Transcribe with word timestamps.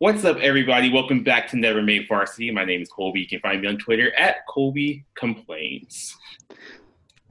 What's 0.00 0.24
up, 0.24 0.38
everybody? 0.38 0.90
Welcome 0.90 1.22
back 1.22 1.46
to 1.48 1.58
Never 1.58 1.82
Made 1.82 2.08
Varsity. 2.08 2.50
My 2.50 2.64
name 2.64 2.80
is 2.80 2.88
Colby. 2.88 3.20
You 3.20 3.26
can 3.26 3.40
find 3.40 3.60
me 3.60 3.68
on 3.68 3.76
Twitter 3.76 4.18
at 4.18 4.46
Colby 4.46 5.04
Complains. 5.14 6.16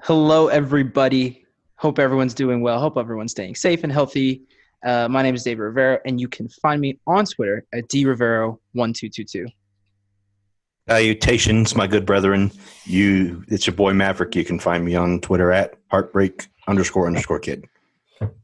Hello, 0.04 0.50
everybody. 0.50 1.48
Hope 1.78 1.98
everyone's 1.98 2.36
doing 2.36 2.62
well. 2.62 2.80
Hope 2.80 2.96
everyone's 2.96 3.32
staying 3.32 3.56
safe 3.56 3.84
and 3.84 3.92
healthy. 3.92 4.44
Uh, 4.86 5.08
my 5.10 5.24
name 5.24 5.34
is 5.34 5.42
David 5.42 5.64
Rivero, 5.64 5.98
and 6.06 6.22
you 6.22 6.28
can 6.28 6.48
find 6.48 6.80
me 6.80 7.00
on 7.08 7.26
Twitter 7.26 7.66
at 7.74 7.90
drivero1222. 7.90 9.48
Salutations, 10.88 11.76
my 11.76 11.88
good 11.88 12.06
brethren. 12.06 12.52
You, 12.84 13.44
it's 13.48 13.66
your 13.66 13.76
boy 13.76 13.94
Maverick. 13.94 14.36
You 14.36 14.46
can 14.46 14.60
find 14.60 14.86
me 14.86 14.94
on 14.94 15.22
Twitter 15.22 15.52
at 15.52 15.74
heartbreak 15.90 16.48
underscore 16.68 17.08
underscore 17.08 17.40
kid. 17.40 17.68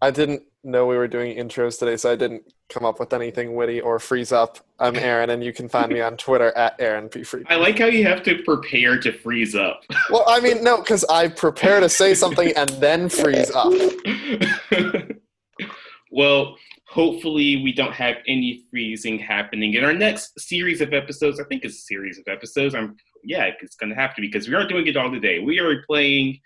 I 0.02 0.12
didn't 0.12 0.44
know 0.64 0.86
we 0.86 0.98
were 0.98 1.08
doing 1.08 1.38
intros 1.38 1.78
today, 1.80 1.98
so 1.98 2.12
I 2.12 2.16
didn't 2.16 2.44
come 2.70 2.86
up 2.86 3.00
with 3.00 3.14
anything 3.14 3.56
witty 3.56 3.82
or 3.82 4.00
freeze 4.00 4.32
up. 4.32 4.60
I'm 4.80 4.96
Aaron, 4.96 5.30
and 5.30 5.44
you 5.44 5.54
can 5.54 5.70
find 5.70 5.92
me 5.92 6.02
on 6.02 6.18
Twitter 6.18 6.52
at 6.58 6.76
Aaron 6.80 7.10
P. 7.10 7.24
Free. 7.24 7.44
I 7.48 7.56
like 7.56 7.80
how 7.80 7.86
you 7.86 8.06
have 8.06 8.24
to 8.24 8.42
prepare 8.44 9.00
to 9.00 9.12
freeze 9.12 9.56
up. 9.56 9.82
Well, 10.10 10.24
I 10.28 10.40
mean, 10.40 10.64
no, 10.64 10.78
because 10.78 11.04
I 11.06 11.28
prepare 11.28 11.80
to 11.80 11.90
say 11.90 12.14
something 12.14 12.52
and 12.56 12.70
then 12.70 13.10
freeze 13.10 13.52
up. 13.52 13.72
well, 16.12 16.56
hopefully 16.88 17.62
we 17.64 17.74
don't 17.74 17.94
have 17.94 18.18
any 18.28 18.64
freezing 18.72 19.20
happening 19.20 19.74
in 19.74 19.84
our 19.84 19.94
next 19.94 20.40
series 20.40 20.82
of 20.82 20.94
episodes. 20.94 21.40
I 21.40 21.44
think 21.44 21.66
it's 21.66 21.76
a 21.76 21.82
series 21.82 22.18
of 22.18 22.26
episodes. 22.28 22.74
I'm 22.74 22.96
yeah, 23.24 23.50
it's 23.62 23.76
gonna 23.76 23.96
have 23.96 24.16
to 24.16 24.22
because 24.22 24.48
we 24.48 24.56
aren't 24.56 24.70
doing 24.70 24.88
it 24.88 24.96
all 24.96 25.12
today. 25.12 25.40
We 25.40 25.60
are 25.60 25.84
playing 25.88 26.40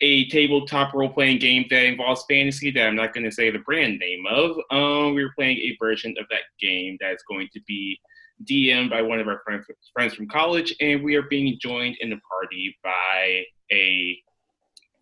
a 0.00 0.28
tabletop 0.28 0.94
role 0.94 1.08
playing 1.08 1.38
game 1.38 1.64
that 1.70 1.84
involves 1.84 2.24
fantasy 2.28 2.70
that 2.70 2.86
I'm 2.86 2.96
not 2.96 3.12
going 3.12 3.24
to 3.24 3.32
say 3.32 3.50
the 3.50 3.58
brand 3.58 3.98
name 3.98 4.24
of. 4.30 4.52
Um, 4.70 5.14
we're 5.14 5.32
playing 5.34 5.58
a 5.58 5.76
version 5.80 6.14
of 6.18 6.26
that 6.30 6.42
game 6.60 6.96
that 7.00 7.12
is 7.12 7.22
going 7.28 7.48
to 7.52 7.60
be 7.66 7.98
DM'd 8.44 8.90
by 8.90 9.02
one 9.02 9.18
of 9.18 9.26
our 9.26 9.40
friends, 9.44 9.66
friends 9.92 10.14
from 10.14 10.28
college, 10.28 10.74
and 10.80 11.02
we 11.02 11.16
are 11.16 11.22
being 11.22 11.58
joined 11.60 11.96
in 12.00 12.10
the 12.10 12.20
party 12.30 12.76
by 12.84 13.42
a 13.72 14.18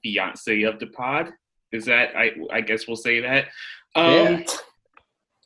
fiance 0.02 0.62
of 0.62 0.78
the 0.78 0.86
pod. 0.86 1.30
Is 1.72 1.84
that 1.86 2.16
I? 2.16 2.32
I 2.50 2.60
guess 2.60 2.86
we'll 2.86 2.96
say 2.96 3.20
that. 3.20 3.46
Um, 3.94 4.14
yeah. 4.14 4.44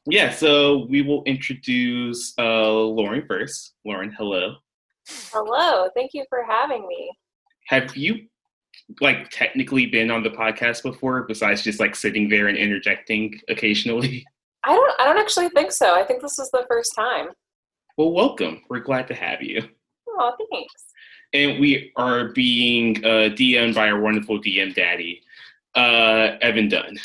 yeah. 0.06 0.30
So 0.30 0.86
we 0.88 1.02
will 1.02 1.24
introduce 1.24 2.34
uh, 2.38 2.72
Lauren 2.72 3.24
first. 3.26 3.74
Lauren, 3.84 4.12
hello. 4.16 4.56
Hello. 5.32 5.88
Thank 5.96 6.12
you 6.14 6.24
for 6.28 6.44
having 6.48 6.86
me. 6.86 7.10
Have 7.66 7.96
you 7.96 8.26
like 9.00 9.30
technically 9.30 9.86
been 9.86 10.10
on 10.10 10.22
the 10.22 10.30
podcast 10.30 10.82
before 10.82 11.22
besides 11.22 11.62
just 11.62 11.80
like 11.80 11.94
sitting 11.94 12.28
there 12.28 12.48
and 12.48 12.56
interjecting 12.56 13.40
occasionally? 13.48 14.26
I 14.64 14.74
don't 14.74 15.00
I 15.00 15.04
don't 15.04 15.18
actually 15.18 15.48
think 15.50 15.72
so. 15.72 15.94
I 15.94 16.04
think 16.04 16.22
this 16.22 16.38
is 16.38 16.50
the 16.50 16.64
first 16.68 16.94
time. 16.94 17.28
Well, 17.96 18.12
welcome. 18.12 18.62
We're 18.68 18.80
glad 18.80 19.08
to 19.08 19.14
have 19.14 19.42
you. 19.42 19.62
Oh, 20.08 20.32
thanks. 20.50 20.74
And 21.32 21.60
we 21.60 21.92
are 21.96 22.28
being 22.28 23.04
uh, 23.04 23.30
DM'd 23.30 23.74
by 23.74 23.88
our 23.90 24.00
wonderful 24.00 24.40
DM 24.40 24.74
daddy, 24.74 25.22
uh, 25.76 26.36
Evan 26.40 26.68
Dunn. 26.68 26.98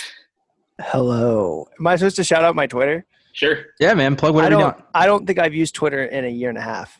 Hello. 0.82 1.68
Am 1.80 1.88
I 1.88 1.96
supposed 1.96 2.16
to 2.18 2.24
shout 2.24 2.44
out 2.44 2.56
my 2.56 2.68
Twitter? 2.68 3.06
Sure. 3.34 3.66
Yeah, 3.80 3.94
man. 3.94 4.16
Plug 4.16 4.34
whatever 4.34 4.56
I 4.56 4.60
don't, 4.60 4.78
want. 4.78 4.86
I 4.94 5.06
don't 5.06 5.28
think 5.28 5.40
I've 5.40 5.54
used 5.54 5.76
Twitter 5.76 6.06
in 6.06 6.26
a 6.26 6.30
year 6.30 6.50
and 6.50 6.58
a 6.58 6.62
half. 6.62 7.00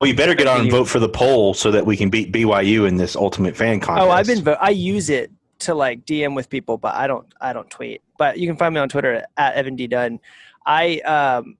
Well, 0.00 0.08
you 0.08 0.14
better 0.16 0.34
get 0.34 0.46
on 0.46 0.60
and 0.62 0.70
vote 0.70 0.84
for 0.84 1.00
the 1.00 1.08
poll 1.08 1.54
so 1.54 1.72
that 1.72 1.84
we 1.84 1.96
can 1.96 2.08
beat 2.08 2.32
BYU 2.32 2.86
in 2.86 2.96
this 2.96 3.16
ultimate 3.16 3.56
fan 3.56 3.80
contest. 3.80 4.06
Oh, 4.06 4.10
I've 4.10 4.26
been. 4.26 4.44
Vo- 4.44 4.56
I 4.60 4.70
use 4.70 5.10
it 5.10 5.32
to 5.60 5.74
like 5.74 6.04
DM 6.06 6.36
with 6.36 6.48
people, 6.48 6.78
but 6.78 6.94
I 6.94 7.06
don't. 7.08 7.26
I 7.40 7.52
don't 7.52 7.68
tweet. 7.68 8.02
But 8.16 8.38
you 8.38 8.46
can 8.46 8.56
find 8.56 8.74
me 8.74 8.80
on 8.80 8.88
Twitter 8.88 9.24
at 9.36 9.54
Evan 9.54 9.74
D 9.76 9.86
Dunn. 9.86 10.20
I 10.64 10.98
um. 11.00 11.56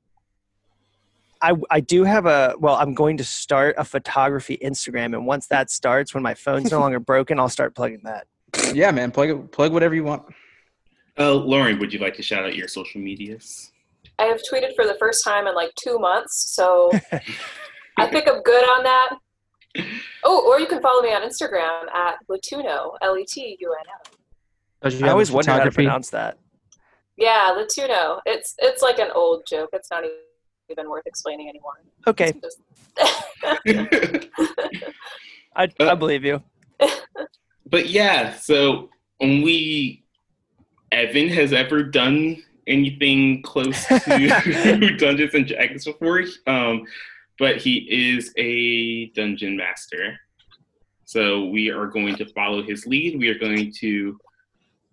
I, 1.41 1.53
I 1.71 1.79
do 1.79 2.03
have 2.03 2.27
a 2.27 2.57
well 2.59 2.75
i'm 2.75 2.95
going 2.95 3.17
to 3.19 3.25
start 3.25 3.77
a 3.79 3.85
photography 3.85 4.59
instagram 4.61 5.15
and 5.15 5.25
once 5.25 5.47
that 5.47 5.71
starts 5.71 6.13
when 6.13 6.21
my 6.21 6.35
phone's 6.35 6.73
no 6.73 6.81
longer 6.85 6.99
broken 6.99 7.39
i'll 7.39 7.49
start 7.49 7.77
plugging 7.77 8.01
that 8.03 8.27
Yeah, 8.75 8.91
man. 8.91 9.13
Plug 9.13 9.49
plug 9.53 9.73
whatever 9.73 9.95
you 9.95 10.03
want. 10.03 10.25
Uh, 11.17 11.35
Lauren, 11.35 11.79
would 11.79 11.93
you 11.93 12.01
like 12.01 12.15
to 12.17 12.23
shout 12.23 12.45
out 12.45 12.57
your 12.57 12.67
social 12.67 13.01
medias? 13.01 13.71
I 14.19 14.25
have 14.25 14.41
tweeted 14.53 14.75
for 14.75 14.85
the 14.85 14.97
first 14.99 15.23
time 15.23 15.47
in 15.47 15.55
like 15.55 15.71
two 15.77 16.01
months, 16.01 16.55
so 16.57 16.91
I 17.99 18.07
think 18.07 18.29
I'm 18.29 18.43
good 18.43 18.65
on 18.65 18.83
that. 18.85 19.17
Oh, 20.25 20.47
or 20.49 20.59
you 20.61 20.67
can 20.67 20.81
follow 20.81 21.03
me 21.03 21.13
on 21.13 21.23
Instagram 21.23 21.89
at 21.95 22.17
Letuno, 22.31 22.97
L 23.03 23.17
E 23.17 23.25
T 23.25 23.57
U 23.61 23.77
N 23.79 23.87
O. 23.95 24.11
Does 24.83 25.01
you 25.01 25.07
always 25.09 25.31
wonder 25.31 25.53
how 25.53 25.65
to 25.65 25.71
pronounce 25.71 26.11
that 26.11 26.39
Yeah, 27.17 27.55
Letuno. 27.57 28.21
It's 28.27 28.55
it's 28.59 28.83
like 28.83 28.99
an 28.99 29.11
old 29.15 29.45
joke. 29.49 29.71
It's 29.73 29.91
not 29.91 30.05
even 30.71 30.89
worth 30.91 31.07
explaining 31.07 31.49
anymore. 31.49 31.73
okay 32.07 32.33
Just- 32.43 32.61
i, 35.57 35.69
I 35.81 35.95
believe 35.95 36.25
you 36.25 36.43
but 37.71 37.89
yeah, 37.89 38.35
so 38.35 38.89
only 39.21 40.05
Evan 40.93 41.29
has 41.29 41.53
ever 41.53 41.83
done 41.83 42.43
anything 42.67 43.43
close 43.43 43.87
to 43.87 43.99
Dungeons 44.99 45.35
and 45.35 45.47
Dragons 45.47 45.85
before. 45.85 46.25
Um, 46.47 46.85
but 47.39 47.57
he 47.57 47.87
is 47.91 48.33
a 48.37 49.07
dungeon 49.11 49.57
master. 49.57 50.19
So 51.05 51.47
we 51.47 51.71
are 51.71 51.87
going 51.87 52.17
to 52.17 52.27
follow 52.33 52.63
his 52.63 52.87
lead. 52.87 53.19
We 53.19 53.29
are 53.29 53.39
going 53.39 53.73
to 53.81 54.19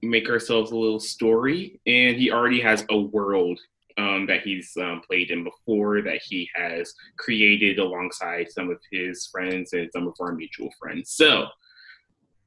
make 0.01 0.29
ourselves 0.29 0.71
a 0.71 0.77
little 0.77 0.99
story, 0.99 1.79
and 1.85 2.15
he 2.15 2.31
already 2.31 2.61
has 2.61 2.85
a 2.89 2.97
world 2.97 3.59
um, 3.97 4.25
that 4.27 4.41
he's 4.41 4.71
um, 4.79 5.01
played 5.07 5.31
in 5.31 5.43
before 5.43 6.01
that 6.01 6.21
he 6.23 6.49
has 6.53 6.93
created 7.17 7.79
alongside 7.79 8.51
some 8.51 8.69
of 8.69 8.77
his 8.91 9.27
friends 9.27 9.73
and 9.73 9.89
some 9.91 10.07
of 10.07 10.13
our 10.19 10.33
mutual 10.33 10.69
friends. 10.79 11.11
So 11.11 11.47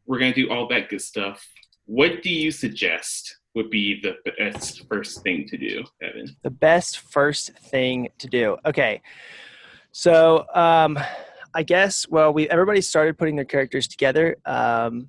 we're 0.07 0.19
going 0.19 0.33
to 0.33 0.43
do 0.47 0.51
all 0.51 0.69
that 0.69 0.89
good 0.89 1.03
stuff. 1.03 1.47
What 1.87 2.23
do 2.23 2.31
you 2.31 2.51
suggest 2.51 3.35
would 3.55 3.71
be 3.71 4.01
the 4.03 4.17
best 4.39 4.87
first 4.89 5.23
thing 5.23 5.47
to 5.49 5.57
do, 5.57 5.85
Evan? 6.03 6.37
the 6.43 6.51
best 6.51 6.99
first 6.99 7.59
thing 7.59 8.09
to 8.19 8.27
do. 8.29 8.57
Okay. 8.67 9.01
So, 9.93 10.47
um, 10.55 10.99
I 11.55 11.63
guess, 11.63 12.07
well, 12.09 12.33
we 12.33 12.49
everybody 12.49 12.81
started 12.81 13.19
putting 13.19 13.37
their 13.37 13.45
characters 13.45 13.89
together, 13.89 14.37
um, 14.45 15.09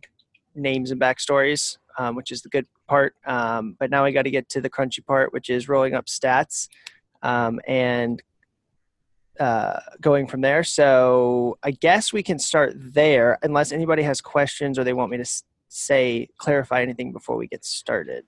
names 0.56 0.92
and 0.92 1.00
backstories, 1.00 1.78
um, 1.98 2.16
which 2.16 2.32
is 2.32 2.42
the 2.42 2.50
good 2.50 2.66
part. 2.88 3.16
Um, 3.26 3.76
but 3.80 3.92
now 3.92 4.04
we 4.04 4.12
got 4.12 4.24
to 4.24 4.32
get 4.32 4.50
to 4.50 4.62
the 4.62 4.70
crunchy 4.70 5.06
part, 5.06 5.34
which 5.34 5.50
is 5.50 5.68
rolling 5.68 5.94
up 5.94 6.06
stats 6.08 6.70
um, 7.22 7.60
and 7.68 8.24
uh, 9.40 9.80
going 10.02 10.28
from 10.28 10.42
there. 10.42 10.64
So, 10.64 11.58
I 11.62 11.72
guess 11.72 12.12
we 12.12 12.24
can 12.24 12.40
start 12.40 12.74
there, 12.76 13.38
unless 13.44 13.72
anybody 13.72 14.04
has 14.04 14.22
questions 14.22 14.80
or 14.80 14.84
they 14.84 14.94
want 14.94 15.12
me 15.12 15.18
to 15.18 15.26
say 15.70 16.28
clarify 16.38 16.82
anything 16.82 17.12
before 17.12 17.38
we 17.38 17.48
get 17.48 17.64
started. 17.64 18.26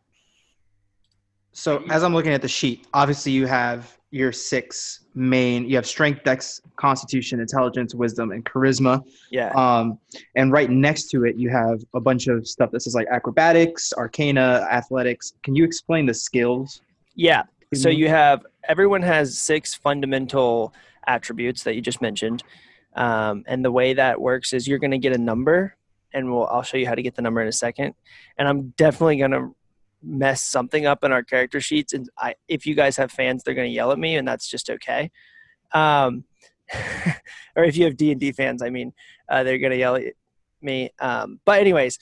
So 1.54 1.84
as 1.90 2.04
I'm 2.04 2.14
looking 2.14 2.34
at 2.34 2.42
the 2.42 2.48
sheet, 2.48 2.88
obviously 2.94 3.34
you 3.34 3.46
have 3.46 3.98
your 4.12 4.34
six 4.34 5.06
main. 5.16 5.68
You 5.68 5.78
have 5.78 5.88
strength, 5.88 6.24
dex, 6.24 6.62
constitution, 6.76 7.40
intelligence, 7.40 7.96
wisdom, 7.96 8.32
and 8.32 8.46
charisma. 8.46 9.04
Yeah. 9.32 9.50
Um, 9.52 9.98
and 10.36 10.52
right 10.52 10.70
next 10.70 11.10
to 11.12 11.24
it, 11.24 11.38
you 11.38 11.50
have 11.50 11.82
a 11.96 12.00
bunch 12.00 12.28
of 12.28 12.46
stuff 12.48 12.72
that 12.72 12.82
says 12.82 12.94
like 12.94 13.08
acrobatics, 13.08 13.94
arcana, 13.94 14.68
athletics. 14.70 15.34
Can 15.44 15.56
you 15.56 15.64
explain 15.64 16.06
the 16.06 16.14
skills? 16.14 16.82
Yeah. 17.16 17.44
So 17.74 17.88
you 17.88 18.10
have 18.10 18.46
everyone 18.68 19.02
has 19.02 19.38
six 19.38 19.74
fundamental 19.74 20.74
attributes 21.08 21.64
that 21.64 21.74
you 21.76 21.82
just 21.82 22.02
mentioned, 22.02 22.44
um, 22.96 23.46
and 23.48 23.64
the 23.64 23.72
way 23.72 23.94
that 23.94 24.20
works 24.20 24.52
is 24.52 24.68
you're 24.68 24.78
going 24.78 24.92
to 24.92 24.98
get 24.98 25.16
a 25.16 25.18
number, 25.18 25.78
and 26.14 26.30
we'll 26.30 26.48
I'll 26.48 26.64
show 26.64 26.76
you 26.76 26.86
how 26.86 26.96
to 26.96 27.02
get 27.02 27.16
the 27.16 27.22
number 27.22 27.42
in 27.42 27.48
a 27.48 27.54
second. 27.54 27.94
And 28.38 28.46
I'm 28.46 28.74
definitely 28.76 29.18
going 29.18 29.32
to 29.32 29.56
mess 30.04 30.42
something 30.42 30.86
up 30.86 31.04
in 31.04 31.12
our 31.12 31.24
character 31.24 31.62
sheets, 31.62 31.94
and 31.94 32.10
I, 32.18 32.36
if 32.48 32.66
you 32.66 32.76
guys 32.76 32.98
have 32.98 33.12
fans, 33.12 33.44
they're 33.44 33.54
going 33.54 33.70
to 33.70 33.74
yell 33.74 33.92
at 33.92 34.00
me, 34.00 34.16
and 34.16 34.28
that's 34.28 34.50
just 34.50 34.70
okay. 34.70 35.12
Um, 35.74 36.26
or 37.56 37.64
if 37.64 37.78
you 37.78 37.86
have 37.86 37.98
D 37.98 38.12
and 38.12 38.20
D 38.20 38.32
fans, 38.32 38.62
I 38.62 38.70
mean, 38.70 38.94
uh, 39.30 39.44
they're 39.44 39.60
going 39.60 39.72
to 39.72 39.78
yell 39.78 39.96
at 39.96 40.14
me. 40.62 40.92
Um, 41.00 41.40
but 41.46 41.60
anyways, 41.60 42.00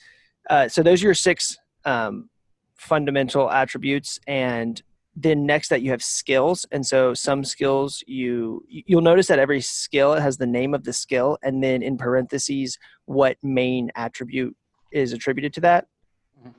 uh, 0.48 0.68
so 0.68 0.82
those 0.82 1.02
are 1.02 1.06
your 1.06 1.14
six 1.14 1.58
um, 1.84 2.30
fundamental 2.76 3.50
attributes, 3.50 4.18
and 4.26 4.82
then 5.16 5.44
next 5.44 5.68
that 5.68 5.82
you 5.82 5.90
have 5.90 6.02
skills 6.02 6.64
and 6.70 6.86
so 6.86 7.12
some 7.12 7.44
skills 7.44 8.02
you 8.06 8.64
you'll 8.68 9.00
notice 9.00 9.26
that 9.26 9.38
every 9.38 9.60
skill 9.60 10.14
has 10.14 10.36
the 10.36 10.46
name 10.46 10.72
of 10.72 10.84
the 10.84 10.92
skill 10.92 11.36
and 11.42 11.62
then 11.62 11.82
in 11.82 11.98
parentheses 11.98 12.78
what 13.06 13.36
main 13.42 13.90
attribute 13.96 14.56
is 14.92 15.12
attributed 15.12 15.52
to 15.52 15.60
that 15.60 15.88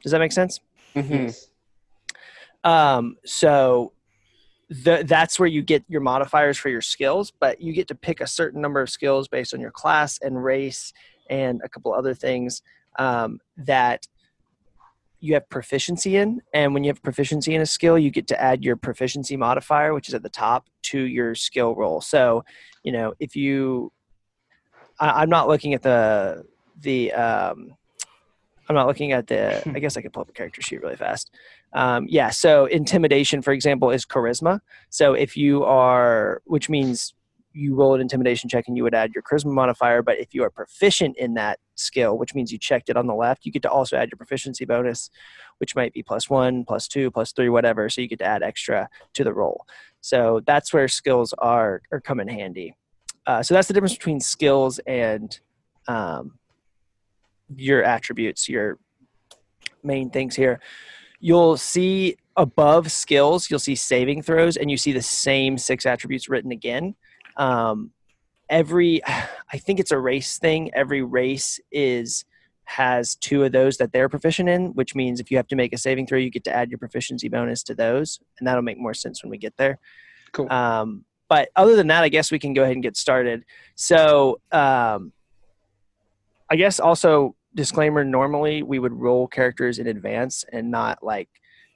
does 0.03 0.11
that 0.11 0.19
make 0.19 0.31
sense 0.31 0.59
Mhm. 0.95 1.35
um, 2.63 3.17
so 3.25 3.93
the, 4.69 5.03
that's 5.05 5.37
where 5.39 5.49
you 5.49 5.61
get 5.61 5.83
your 5.89 6.01
modifiers 6.01 6.57
for 6.57 6.69
your 6.69 6.81
skills 6.81 7.31
but 7.39 7.61
you 7.61 7.73
get 7.73 7.87
to 7.89 7.95
pick 7.95 8.21
a 8.21 8.27
certain 8.27 8.61
number 8.61 8.81
of 8.81 8.89
skills 8.89 9.27
based 9.27 9.53
on 9.53 9.59
your 9.59 9.71
class 9.71 10.17
and 10.21 10.43
race 10.43 10.93
and 11.29 11.61
a 11.63 11.69
couple 11.69 11.93
other 11.93 12.13
things 12.13 12.61
um, 12.99 13.39
that 13.57 14.07
you 15.21 15.35
have 15.35 15.47
proficiency 15.49 16.17
in, 16.17 16.41
and 16.51 16.73
when 16.73 16.83
you 16.83 16.89
have 16.89 17.01
proficiency 17.03 17.53
in 17.53 17.61
a 17.61 17.65
skill, 17.65 17.97
you 17.97 18.09
get 18.09 18.27
to 18.27 18.41
add 18.41 18.63
your 18.63 18.75
proficiency 18.75 19.37
modifier, 19.37 19.93
which 19.93 20.07
is 20.07 20.15
at 20.15 20.23
the 20.23 20.29
top, 20.29 20.65
to 20.81 20.99
your 20.99 21.35
skill 21.35 21.75
roll. 21.75 22.01
So, 22.01 22.43
you 22.83 22.91
know, 22.91 23.13
if 23.19 23.35
you, 23.35 23.91
I, 24.99 25.21
I'm 25.21 25.29
not 25.29 25.47
looking 25.47 25.75
at 25.75 25.83
the 25.83 26.43
the 26.79 27.11
um, 27.13 27.75
I'm 28.71 28.75
not 28.75 28.87
looking 28.87 29.11
at 29.11 29.27
the. 29.27 29.61
I 29.75 29.79
guess 29.79 29.97
I 29.97 30.01
could 30.01 30.13
pull 30.13 30.21
up 30.21 30.29
a 30.29 30.33
character 30.33 30.61
sheet 30.61 30.81
really 30.81 30.95
fast. 30.95 31.31
Um, 31.73 32.05
yeah. 32.09 32.29
So 32.29 32.65
intimidation, 32.65 33.41
for 33.41 33.51
example, 33.51 33.91
is 33.91 34.05
charisma. 34.05 34.61
So 34.89 35.13
if 35.13 35.37
you 35.37 35.63
are, 35.63 36.41
which 36.45 36.69
means 36.69 37.13
you 37.53 37.75
roll 37.75 37.93
an 37.93 37.99
intimidation 37.99 38.49
check 38.49 38.65
and 38.67 38.77
you 38.77 38.83
would 38.83 38.93
add 38.93 39.11
your 39.13 39.23
charisma 39.23 39.51
modifier. 39.51 40.01
But 40.01 40.19
if 40.19 40.33
you 40.33 40.43
are 40.43 40.49
proficient 40.49 41.17
in 41.17 41.33
that 41.33 41.59
skill, 41.75 42.17
which 42.17 42.33
means 42.33 42.51
you 42.51 42.57
checked 42.57 42.89
it 42.89 42.95
on 42.95 43.07
the 43.07 43.13
left, 43.13 43.45
you 43.45 43.51
get 43.51 43.61
to 43.63 43.69
also 43.69 43.97
add 43.97 44.09
your 44.09 44.17
proficiency 44.17 44.63
bonus, 44.63 45.09
which 45.57 45.75
might 45.75 45.91
be 45.91 46.01
plus 46.01 46.29
one, 46.29 46.63
plus 46.63 46.87
two, 46.87 47.11
plus 47.11 47.33
three, 47.33 47.49
whatever. 47.49 47.89
So 47.89 47.99
you 47.99 48.07
get 48.07 48.19
to 48.19 48.25
add 48.25 48.41
extra 48.41 48.89
to 49.13 49.23
the 49.23 49.33
roll. 49.33 49.65
So 49.99 50.41
that's 50.45 50.73
where 50.73 50.87
skills 50.87 51.33
are 51.39 51.81
are 51.91 51.99
come 51.99 52.19
in 52.19 52.27
handy. 52.27 52.75
Uh, 53.27 53.43
so 53.43 53.53
that's 53.53 53.67
the 53.67 53.73
difference 53.73 53.93
between 53.93 54.19
skills 54.19 54.79
and 54.87 55.37
um, 55.87 56.39
your 57.55 57.83
attributes, 57.83 58.49
your 58.49 58.77
main 59.83 60.09
things 60.09 60.35
here. 60.35 60.59
You'll 61.19 61.57
see 61.57 62.17
above 62.35 62.91
skills, 62.91 63.49
you'll 63.49 63.59
see 63.59 63.75
saving 63.75 64.21
throws, 64.21 64.57
and 64.57 64.71
you 64.71 64.77
see 64.77 64.91
the 64.91 65.01
same 65.01 65.57
six 65.57 65.85
attributes 65.85 66.29
written 66.29 66.51
again. 66.51 66.95
Um, 67.37 67.91
every, 68.49 69.01
I 69.07 69.57
think 69.57 69.79
it's 69.79 69.91
a 69.91 69.99
race 69.99 70.39
thing. 70.39 70.71
Every 70.73 71.01
race 71.01 71.59
is 71.71 72.25
has 72.65 73.15
two 73.15 73.43
of 73.43 73.51
those 73.51 73.77
that 73.77 73.91
they're 73.91 74.07
proficient 74.07 74.47
in, 74.47 74.67
which 74.75 74.95
means 74.95 75.19
if 75.19 75.29
you 75.29 75.35
have 75.35 75.47
to 75.47 75.57
make 75.57 75.73
a 75.73 75.77
saving 75.77 76.07
throw, 76.07 76.17
you 76.17 76.29
get 76.29 76.45
to 76.45 76.55
add 76.55 76.69
your 76.69 76.77
proficiency 76.77 77.27
bonus 77.27 77.63
to 77.63 77.75
those, 77.75 78.19
and 78.39 78.47
that'll 78.47 78.61
make 78.61 78.77
more 78.77 78.93
sense 78.93 79.21
when 79.21 79.29
we 79.29 79.37
get 79.37 79.57
there. 79.57 79.77
Cool. 80.31 80.51
Um, 80.51 81.03
but 81.27 81.49
other 81.55 81.75
than 81.75 81.87
that, 81.87 82.03
I 82.03 82.09
guess 82.09 82.31
we 82.31 82.39
can 82.39 82.53
go 82.53 82.63
ahead 82.63 82.73
and 82.73 82.83
get 82.83 82.95
started. 82.95 83.45
So, 83.75 84.39
um, 84.51 85.11
I 86.49 86.55
guess 86.57 86.79
also 86.79 87.35
disclaimer: 87.55 88.03
normally 88.03 88.63
we 88.63 88.79
would 88.79 88.93
roll 88.93 89.27
characters 89.27 89.79
in 89.79 89.87
advance 89.87 90.45
and 90.51 90.71
not 90.71 91.03
like 91.03 91.29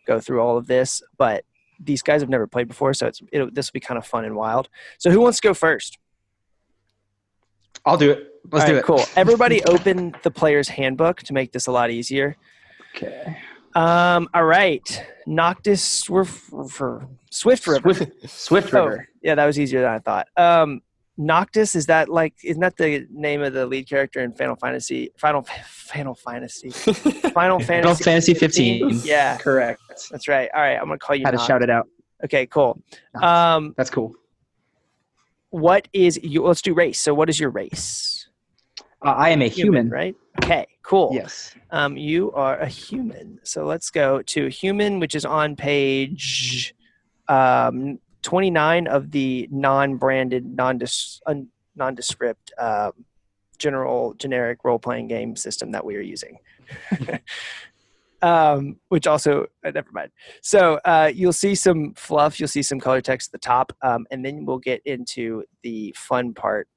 go 0.07 0.19
through 0.19 0.41
all 0.41 0.57
of 0.57 0.67
this, 0.67 1.01
but 1.17 1.43
these 1.79 2.01
guys 2.01 2.21
have 2.21 2.29
never 2.29 2.47
played 2.47 2.67
before, 2.67 2.93
so 2.93 3.07
it's 3.07 3.21
it'll, 3.31 3.49
this 3.51 3.67
will 3.69 3.73
be 3.73 3.79
kind 3.79 3.97
of 3.97 4.05
fun 4.05 4.25
and 4.25 4.35
wild. 4.35 4.69
So, 4.97 5.11
who 5.11 5.19
wants 5.21 5.39
to 5.39 5.47
go 5.47 5.53
first? 5.53 5.97
I'll 7.85 7.97
do 7.97 8.11
it. 8.11 8.31
Let's 8.51 8.63
All 8.63 8.69
do 8.69 8.73
right, 8.75 8.79
it. 8.79 8.85
Cool. 8.85 9.03
Everybody, 9.15 9.63
open 9.65 10.15
the 10.23 10.31
player's 10.31 10.67
handbook 10.69 11.21
to 11.23 11.33
make 11.33 11.51
this 11.51 11.67
a 11.67 11.71
lot 11.71 11.89
easier. 11.91 12.37
Okay. 12.95 13.37
Um. 13.75 14.29
All 14.33 14.45
right. 14.45 15.05
Noctis 15.27 15.83
Swift 15.83 16.43
for 16.69 17.07
Swift 17.29 17.67
River. 17.67 17.93
Swift, 17.93 18.29
Swift 18.29 18.73
Oh, 18.73 18.85
River. 18.85 19.07
yeah, 19.21 19.35
that 19.35 19.45
was 19.45 19.59
easier 19.59 19.81
than 19.81 19.89
I 19.89 19.99
thought. 19.99 20.27
Um, 20.37 20.81
Noctis 21.17 21.75
is 21.75 21.85
that 21.85 22.09
like 22.09 22.33
isn't 22.43 22.59
that 22.59 22.75
the 22.77 23.07
name 23.11 23.41
of 23.41 23.53
the 23.53 23.65
lead 23.65 23.87
character 23.87 24.21
in 24.21 24.33
Final 24.33 24.55
Fantasy? 24.57 25.11
Final 25.17 25.43
Final 25.43 26.13
Fantasy. 26.15 26.69
Final 27.31 27.59
Fantasy. 27.59 27.65
Final 27.65 27.95
Fantasy 27.95 28.33
15. 28.33 29.01
Yeah, 29.03 29.37
Correct. 29.37 29.81
that's 30.11 30.27
right. 30.27 30.49
All 30.53 30.61
right, 30.61 30.75
I'm 30.75 30.85
gonna 30.87 30.97
call 30.97 31.15
you. 31.15 31.23
Had 31.25 31.31
to 31.31 31.37
shout 31.39 31.61
it 31.63 31.69
out. 31.69 31.87
Okay, 32.23 32.45
cool. 32.47 32.81
Um, 33.21 33.73
That's 33.77 33.89
cool. 33.89 34.13
what 35.49 35.87
is 35.93 36.19
you? 36.23 36.43
Let's 36.43 36.61
do 36.61 36.73
race. 36.73 36.99
So, 36.99 37.13
what 37.13 37.29
is 37.29 37.39
your 37.39 37.49
race? 37.49 38.27
Uh, 39.05 39.09
I 39.11 39.29
am 39.29 39.41
a 39.41 39.47
human. 39.47 39.89
right? 39.89 40.15
Okay, 40.43 40.65
cool. 40.81 41.11
Yes. 41.13 41.53
Um, 41.71 41.95
you 41.97 42.31
are 42.31 42.57
a 42.57 42.67
human. 42.67 43.39
So 43.43 43.65
let's 43.65 43.89
go 43.91 44.21
to 44.23 44.47
human, 44.47 44.99
which 44.99 45.13
is 45.15 45.25
on 45.25 45.55
page 45.55 46.73
um, 47.27 47.99
29 48.25 48.87
of 48.87 49.11
the 49.11 49.47
non-branded, 49.51 50.45
non-dis- 50.45 51.21
un- 51.27 51.47
nondescript 51.75 52.51
um, 52.57 52.91
general 53.59 54.15
generic 54.15 54.59
role-playing 54.63 55.07
game 55.07 55.35
system 55.35 55.71
that 55.71 55.85
we 55.85 55.95
are 55.95 56.01
using. 56.01 56.39
um, 58.23 58.77
which 58.89 59.05
also, 59.05 59.45
uh, 59.63 59.69
never 59.69 59.91
mind. 59.91 60.09
So 60.41 60.79
uh, 60.85 61.11
you'll 61.13 61.33
see 61.33 61.53
some 61.53 61.93
fluff, 61.93 62.39
you'll 62.39 62.49
see 62.49 62.63
some 62.63 62.79
color 62.79 62.99
text 62.99 63.29
at 63.29 63.33
the 63.33 63.45
top, 63.45 63.71
um, 63.83 64.07
and 64.09 64.25
then 64.25 64.43
we'll 64.43 64.57
get 64.57 64.81
into 64.85 65.43
the 65.61 65.93
fun 65.95 66.33
part. 66.33 66.67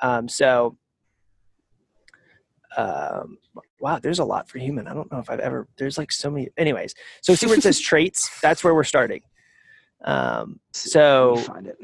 Um, 0.00 0.26
so 0.26 0.78
um, 2.78 3.36
wow, 3.78 3.98
there's 3.98 4.20
a 4.20 4.24
lot 4.24 4.48
for 4.48 4.58
human. 4.58 4.88
I 4.88 4.94
don't 4.94 5.12
know 5.12 5.18
if 5.18 5.28
I've 5.28 5.38
ever. 5.38 5.68
There's 5.76 5.98
like 5.98 6.10
so 6.10 6.30
many. 6.30 6.48
Anyways, 6.56 6.94
so 7.20 7.34
see 7.34 7.46
where 7.46 7.56
it 7.56 7.62
says 7.62 7.78
traits. 7.90 8.30
That's 8.40 8.64
where 8.64 8.74
we're 8.74 8.84
starting. 8.84 9.20
Um, 10.02 10.60
so 10.72 11.36
find 11.36 11.66
it. 11.66 11.78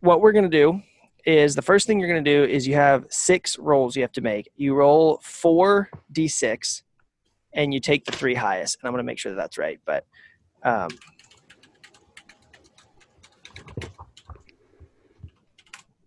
what 0.00 0.20
we're 0.20 0.32
gonna 0.32 0.48
do 0.48 0.82
is 1.26 1.54
the 1.54 1.62
first 1.62 1.86
thing 1.86 2.00
you're 2.00 2.08
gonna 2.08 2.22
do 2.22 2.44
is 2.44 2.66
you 2.66 2.74
have 2.74 3.06
six 3.10 3.58
rolls 3.58 3.96
you 3.96 4.02
have 4.02 4.12
to 4.12 4.20
make. 4.20 4.50
You 4.56 4.74
roll 4.74 5.20
four 5.22 5.90
d6, 6.12 6.82
and 7.52 7.74
you 7.74 7.80
take 7.80 8.04
the 8.04 8.12
three 8.12 8.34
highest. 8.34 8.78
And 8.80 8.88
I'm 8.88 8.92
gonna 8.92 9.04
make 9.04 9.18
sure 9.18 9.32
that 9.32 9.38
that's 9.38 9.58
right. 9.58 9.78
But 9.84 10.06
um, 10.62 10.88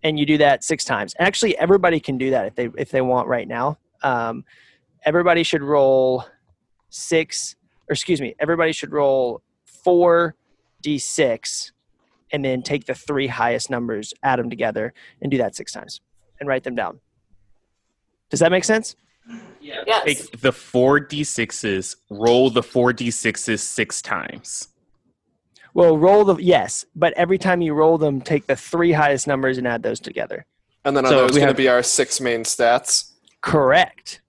and 0.03 0.19
you 0.19 0.25
do 0.25 0.37
that 0.37 0.63
six 0.63 0.83
times. 0.83 1.15
Actually, 1.19 1.57
everybody 1.57 1.99
can 1.99 2.17
do 2.17 2.31
that 2.31 2.45
if 2.45 2.55
they 2.55 2.69
if 2.77 2.91
they 2.91 3.01
want 3.01 3.27
right 3.27 3.47
now. 3.47 3.77
Um, 4.01 4.43
everybody 5.05 5.43
should 5.43 5.63
roll 5.63 6.25
six, 6.89 7.55
or 7.89 7.93
excuse 7.93 8.21
me, 8.21 8.35
everybody 8.39 8.73
should 8.73 8.91
roll 8.91 9.41
four 9.65 10.35
d6, 10.83 11.71
and 12.31 12.43
then 12.43 12.61
take 12.61 12.85
the 12.85 12.95
three 12.95 13.27
highest 13.27 13.69
numbers, 13.69 14.13
add 14.23 14.39
them 14.39 14.49
together, 14.49 14.93
and 15.21 15.31
do 15.31 15.37
that 15.37 15.55
six 15.55 15.71
times, 15.71 16.01
and 16.39 16.49
write 16.49 16.63
them 16.63 16.75
down. 16.75 16.99
Does 18.29 18.39
that 18.39 18.51
make 18.51 18.63
sense? 18.63 18.95
Yes. 19.61 20.03
Take 20.05 20.41
the 20.41 20.51
four 20.51 20.99
d6s, 20.99 21.95
roll 22.09 22.49
the 22.49 22.63
four 22.63 22.91
d6s 22.91 23.59
six 23.59 24.01
times. 24.01 24.67
Well, 25.73 25.97
roll 25.97 26.23
the 26.25 26.35
yes, 26.35 26.85
but 26.95 27.13
every 27.13 27.37
time 27.37 27.61
you 27.61 27.73
roll 27.73 27.97
them, 27.97 28.21
take 28.21 28.45
the 28.45 28.55
three 28.55 28.91
highest 28.91 29.25
numbers 29.27 29.57
and 29.57 29.67
add 29.67 29.81
those 29.81 29.99
together. 29.99 30.45
And 30.85 30.95
then 30.95 31.05
are 31.05 31.09
So 31.09 31.17
those 31.21 31.31
we 31.31 31.39
going 31.39 31.53
to 31.53 31.57
be 31.57 31.67
our 31.67 31.81
six 31.81 32.19
main 32.19 32.43
stats? 32.43 33.13
Correct. 33.41 34.21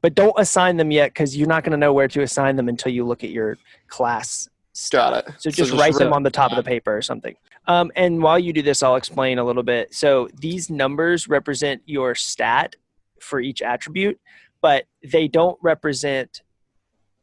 But 0.00 0.14
don't 0.14 0.34
assign 0.36 0.78
them 0.78 0.90
yet 0.90 1.10
because 1.10 1.36
you're 1.36 1.46
not 1.46 1.62
going 1.62 1.72
to 1.72 1.76
know 1.76 1.92
where 1.92 2.08
to 2.08 2.22
assign 2.22 2.56
them 2.56 2.68
until 2.68 2.92
you 2.92 3.04
look 3.04 3.22
at 3.22 3.30
your 3.30 3.56
class 3.86 4.48
Got 4.90 5.28
it. 5.28 5.34
So 5.38 5.50
just 5.50 5.72
write 5.72 5.94
them 5.94 6.12
on 6.12 6.22
the 6.22 6.30
top 6.30 6.50
of 6.50 6.56
the 6.56 6.62
paper 6.62 6.96
or 6.96 7.02
something. 7.02 7.36
Um, 7.66 7.92
and 7.94 8.22
while 8.22 8.38
you 8.38 8.52
do 8.52 8.62
this, 8.62 8.82
I'll 8.82 8.96
explain 8.96 9.38
a 9.38 9.44
little 9.44 9.62
bit. 9.62 9.94
So 9.94 10.28
these 10.34 10.70
numbers 10.70 11.28
represent 11.28 11.82
your 11.84 12.14
stat 12.14 12.76
for 13.20 13.38
each 13.38 13.62
attribute, 13.62 14.18
but 14.60 14.84
they 15.04 15.28
don't 15.28 15.58
represent. 15.62 16.42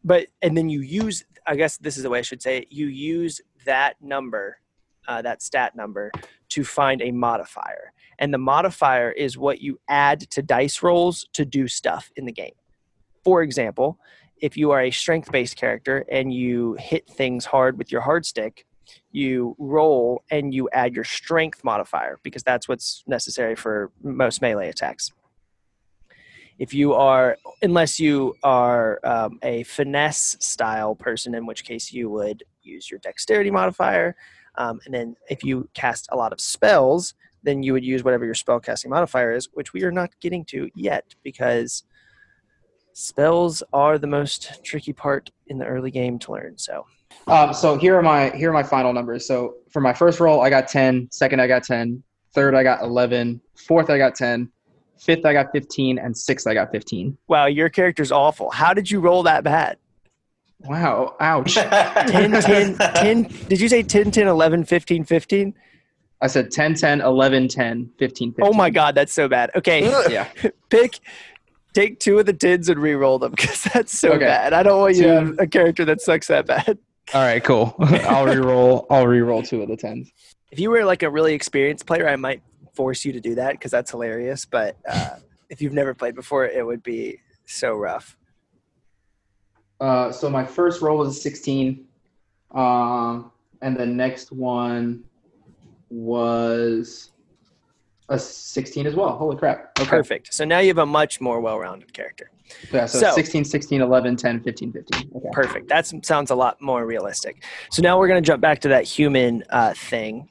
But 0.04 0.28
and 0.42 0.56
then 0.56 0.70
you 0.70 0.82
use. 0.82 1.26
I 1.48 1.56
guess 1.56 1.78
this 1.78 1.98
is 1.98 2.04
the 2.04 2.10
way 2.10 2.20
I 2.20 2.22
should 2.22 2.42
say 2.42 2.60
it. 2.60 2.68
You 2.70 2.86
use 2.86 3.42
that 3.66 3.96
number, 4.02 4.60
uh, 5.08 5.24
that 5.24 5.42
stat 5.42 5.76
number, 5.76 6.12
to 6.50 6.64
find 6.64 7.02
a 7.02 7.12
modifier, 7.12 7.94
and 8.20 8.32
the 8.32 8.38
modifier 8.38 9.12
is 9.12 9.38
what 9.38 9.60
you 9.60 9.80
add 9.90 10.22
to 10.32 10.44
dice 10.44 10.84
rolls 10.84 11.28
to 11.34 11.46
do 11.46 11.68
stuff 11.68 12.12
in 12.16 12.26
the 12.26 12.32
game. 12.32 12.54
For 13.24 13.42
example, 13.42 14.00
if 14.42 14.58
you 14.58 14.72
are 14.72 14.82
a 14.82 14.92
strength 14.92 15.32
based 15.32 15.56
character 15.56 16.06
and 16.12 16.34
you 16.34 16.76
hit 16.80 17.08
things 17.08 17.46
hard 17.46 17.78
with 17.78 17.92
your 17.92 18.02
hard 18.02 18.26
stick, 18.26 18.66
you 19.12 19.56
roll 19.58 20.24
and 20.32 20.54
you 20.54 20.70
add 20.72 20.94
your 20.94 21.04
strength 21.04 21.64
modifier 21.64 22.20
because 22.24 22.44
that's 22.44 22.68
what's 22.68 23.04
necessary 23.08 23.56
for 23.56 23.92
most 24.04 24.42
melee 24.42 24.70
attacks. 24.70 25.12
If 26.58 26.74
you 26.74 26.94
are, 26.94 27.38
unless 27.62 28.00
you 28.00 28.36
are 28.44 29.00
um, 29.04 29.40
a 29.44 29.64
finesse 29.64 30.36
style 30.40 30.96
person, 30.96 31.34
in 31.34 31.46
which 31.46 31.64
case 31.64 31.94
you 31.94 32.10
would 32.10 32.44
use 32.62 32.92
your 32.92 33.00
dexterity 33.00 33.50
modifier. 33.50 34.16
Um, 34.56 34.80
and 34.86 34.94
then 34.94 35.16
if 35.30 35.44
you 35.44 35.70
cast 35.74 36.10
a 36.12 36.18
lot 36.18 36.34
of 36.34 36.42
spells, 36.42 37.14
then 37.44 37.64
you 37.64 37.72
would 37.72 37.86
use 37.86 38.04
whatever 38.04 38.26
your 38.26 38.34
spell 38.34 38.60
casting 38.60 38.92
modifier 38.92 39.32
is, 39.32 39.48
which 39.54 39.72
we 39.72 39.84
are 39.84 39.92
not 39.92 40.20
getting 40.20 40.44
to 40.46 40.70
yet 40.76 41.16
because 41.24 41.84
spells 43.00 43.64
are 43.72 43.98
the 43.98 44.08
most 44.08 44.62
tricky 44.64 44.92
part 44.92 45.32
in 45.48 45.58
the 45.58 45.66
early 45.66 45.90
game 45.90 46.20
to 46.20 46.34
learn. 46.34 46.58
So 46.58 46.86
Um, 47.28 47.54
so 47.54 47.78
here 47.78 47.96
are 47.98 48.02
my 48.02 48.30
here 48.32 48.50
are 48.50 48.54
my 48.54 48.64
final 48.64 48.92
numbers. 48.92 49.26
So 49.26 49.56
for 49.72 49.80
my 49.80 49.94
first 49.94 50.20
roll, 50.20 50.42
I 50.42 50.50
got 50.50 50.68
10. 50.68 51.08
Second, 51.12 51.42
I 51.42 51.48
got 51.48 51.64
10. 51.64 52.04
Third, 52.34 52.56
I 52.56 52.64
got 52.64 52.82
11. 52.84 53.42
Fourth, 53.56 53.90
I 53.90 53.98
got 53.98 54.16
10. 54.16 54.52
Fifth, 55.00 55.26
I 55.26 55.32
got 55.34 55.52
15. 55.54 55.98
And 55.98 56.16
sixth, 56.16 56.46
I 56.46 56.54
got 56.54 56.72
15. 56.72 57.18
wow, 57.28 57.46
your 57.46 57.70
character's 57.70 58.12
awful. 58.12 58.52
How 58.52 58.74
did 58.74 58.92
you 58.92 59.00
roll 59.00 59.24
that 59.24 59.44
bad? 59.44 59.78
Wow. 60.60 61.16
Ouch. 61.22 61.54
10, 61.56 62.32
10, 62.42 62.76
10 62.78 63.24
did 63.48 63.62
you 63.62 63.70
say 63.70 63.82
10, 63.82 64.12
10, 64.12 64.28
11, 64.28 64.66
15, 64.66 65.04
15? 65.06 65.54
I 66.22 66.28
said 66.28 66.52
10, 66.52 66.76
10, 66.76 67.00
11, 67.00 67.48
10, 67.48 67.92
15, 67.98 68.32
15. 68.34 68.46
Oh 68.46 68.52
my 68.54 68.70
God, 68.70 68.94
that's 68.94 69.14
so 69.14 69.30
bad. 69.30 69.52
Okay, 69.56 69.90
Yeah. 70.12 70.28
pick 70.70 71.00
take 71.74 72.00
two 72.00 72.20
of 72.20 72.26
the 72.26 72.34
tens 72.34 72.70
and 72.70 72.80
re-roll 72.82 73.20
them 73.20 73.32
because 73.32 73.64
that's 73.74 73.98
so 73.98 74.14
Okay. 74.14 74.26
bad. 74.26 74.54
I 74.54 74.64
don't 74.64 74.80
want 74.80 74.96
you 74.96 75.04
to 75.04 75.16
have 75.16 75.40
a 75.40 75.48
character 75.48 75.86
that 75.86 76.02
sucks 76.02 76.28
that 76.28 76.46
bad. 76.46 76.78
All 77.14 77.22
right, 77.22 77.44
cool. 77.44 77.76
I'll 77.80 78.26
re-roll. 78.26 78.86
I'll 78.90 79.08
re-roll 79.08 79.42
two 79.44 79.62
of 79.62 79.70
the 79.70 79.78
tens. 79.78 80.12
If 80.52 80.60
you 80.60 80.70
were 80.70 80.84
like 80.84 81.04
a 81.04 81.10
really 81.10 81.34
experienced 81.34 81.86
player, 81.86 82.08
I 82.08 82.16
might 82.16 82.42
force 82.74 83.04
you 83.06 83.14
to 83.14 83.20
do 83.20 83.36
that 83.36 83.54
because 83.54 83.72
that's 83.72 83.92
hilarious. 83.92 84.46
But 84.46 84.78
uh, 84.88 85.16
if 85.50 85.62
you've 85.62 85.74
never 85.74 85.94
played 85.94 86.16
before, 86.16 86.46
it 86.46 86.66
would 86.66 86.84
be 86.84 87.20
so 87.46 87.74
rough. 87.74 88.16
Uh, 89.80 90.12
so 90.12 90.30
my 90.30 90.46
first 90.46 90.82
roll 90.82 90.98
was 90.98 91.18
a 91.18 91.20
16, 91.22 91.86
um, 92.54 93.32
and 93.62 93.78
the 93.78 93.86
next 93.86 94.32
one 94.32 95.04
was 95.90 97.12
a 98.10 98.18
16 98.20 98.88
as 98.88 98.96
well. 98.96 99.16
Holy 99.16 99.38
crap! 99.38 99.78
Okay. 99.80 99.88
Perfect. 99.90 100.34
So 100.34 100.44
now 100.46 100.60
you 100.60 100.68
have 100.70 100.78
a 100.80 100.86
much 100.86 101.22
more 101.22 101.40
well-rounded 101.40 101.94
character. 101.94 102.32
Yeah, 102.74 102.86
so, 102.88 103.00
So- 103.00 103.12
16, 103.12 103.46
16, 103.46 103.82
11, 103.82 104.16
10, 104.16 104.42
15, 104.42 104.72
15. 104.74 105.12
Okay. 105.16 105.30
Perfect. 105.32 105.68
That 105.70 105.86
sounds 106.06 106.32
a 106.32 106.36
lot 106.36 106.60
more 106.62 106.86
realistic. 106.86 107.44
So 107.72 107.82
now 107.82 108.00
we're 108.00 108.08
going 108.08 108.22
to 108.22 108.26
jump 108.28 108.42
back 108.42 108.60
to 108.62 108.70
that 108.70 108.84
human 108.86 109.44
uh, 109.52 109.74
thing. 109.76 110.28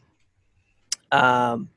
Um, 1.13 1.71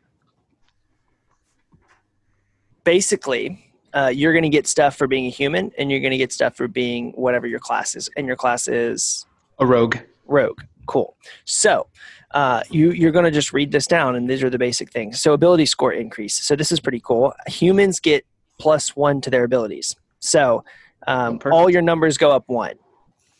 basically, 2.83 3.71
uh, 3.93 4.11
you're 4.13 4.33
going 4.33 4.43
to 4.43 4.49
get 4.49 4.67
stuff 4.67 4.95
for 4.97 5.07
being 5.07 5.27
a 5.27 5.29
human, 5.29 5.71
and 5.77 5.91
you're 5.91 5.99
going 5.99 6.11
to 6.11 6.17
get 6.17 6.31
stuff 6.33 6.55
for 6.55 6.67
being 6.67 7.11
whatever 7.11 7.45
your 7.47 7.59
class 7.59 7.95
is. 7.95 8.09
And 8.17 8.25
your 8.25 8.35
class 8.35 8.67
is 8.67 9.25
A 9.59 9.65
rogue. 9.65 9.97
rogue. 10.25 10.61
Cool. 10.87 11.15
So 11.45 11.87
uh, 12.33 12.61
you 12.69 12.91
you're 12.91 13.11
going 13.11 13.25
to 13.25 13.31
just 13.31 13.51
read 13.53 13.71
this 13.71 13.87
down, 13.87 14.15
and 14.15 14.29
these 14.29 14.43
are 14.43 14.49
the 14.49 14.57
basic 14.57 14.91
things. 14.91 15.19
So 15.19 15.33
ability 15.33 15.65
score 15.65 15.91
increase. 15.93 16.35
So 16.45 16.55
this 16.55 16.71
is 16.71 16.79
pretty 16.79 17.01
cool. 17.03 17.33
Humans 17.47 17.99
get 17.99 18.25
plus 18.59 18.95
one 18.95 19.21
to 19.21 19.29
their 19.29 19.43
abilities. 19.43 19.95
So 20.19 20.63
um, 21.07 21.39
Oh, 21.45 21.51
all 21.51 21.69
your 21.69 21.81
numbers 21.81 22.17
go 22.17 22.29
up 22.31 22.43
one 22.47 22.75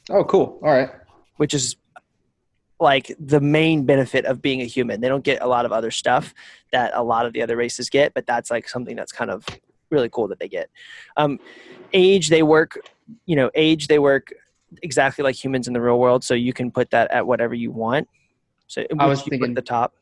Oh, 0.09 0.23
cool. 0.23 0.59
All 0.63 0.69
right. 0.69 0.89
which 1.37 1.53
is 1.53 1.75
like 2.79 3.15
the 3.19 3.39
main 3.39 3.85
benefit 3.85 4.25
of 4.25 4.41
being 4.41 4.61
a 4.61 4.65
human. 4.65 4.99
They 5.01 5.07
don't 5.07 5.23
get 5.23 5.41
a 5.43 5.47
lot 5.47 5.65
of 5.67 5.71
other 5.71 5.91
stuff 5.91 6.33
that 6.71 6.91
a 6.95 7.03
lot 7.03 7.27
of 7.27 7.33
the 7.33 7.43
other 7.43 7.55
races 7.55 7.89
get, 7.89 8.13
but 8.15 8.25
that's 8.25 8.49
like 8.49 8.67
something 8.67 8.95
that's 8.95 9.11
kind 9.11 9.29
of 9.29 9.45
really 9.91 10.09
cool 10.09 10.27
that 10.29 10.39
they 10.39 10.47
get. 10.47 10.69
Um, 11.17 11.39
age, 11.93 12.29
they 12.29 12.41
work, 12.41 12.79
you 13.27 13.35
know, 13.35 13.51
age, 13.53 13.87
they 13.87 13.99
work 13.99 14.33
exactly 14.81 15.21
like 15.23 15.35
humans 15.35 15.67
in 15.67 15.73
the 15.73 15.81
real 15.81 15.99
world, 15.99 16.23
so 16.23 16.33
you 16.33 16.53
can 16.53 16.71
put 16.71 16.89
that 16.89 17.11
at 17.11 17.27
whatever 17.27 17.53
you 17.53 17.69
want. 17.71 18.07
So 18.71 18.85
I 18.97 19.05
was 19.05 19.21
thinking- 19.23 19.53
the 19.53 19.61
top. 19.61 19.93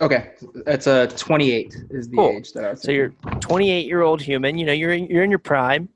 Okay, 0.00 0.30
it's 0.66 0.86
a 0.86 1.06
28 1.08 1.76
is 1.90 2.08
the 2.08 2.16
Cool. 2.16 2.30
age 2.30 2.54
that 2.54 2.64
I 2.64 2.70
was. 2.70 2.80
So 2.80 2.92
you're 2.92 3.10
28 3.40 3.84
year 3.86 4.00
old 4.00 4.22
human. 4.22 4.56
You 4.56 4.64
know, 4.64 4.72
you're 4.72 4.92
in, 4.92 5.04
you're 5.08 5.22
in 5.22 5.28
your 5.28 5.38
prime. 5.38 5.90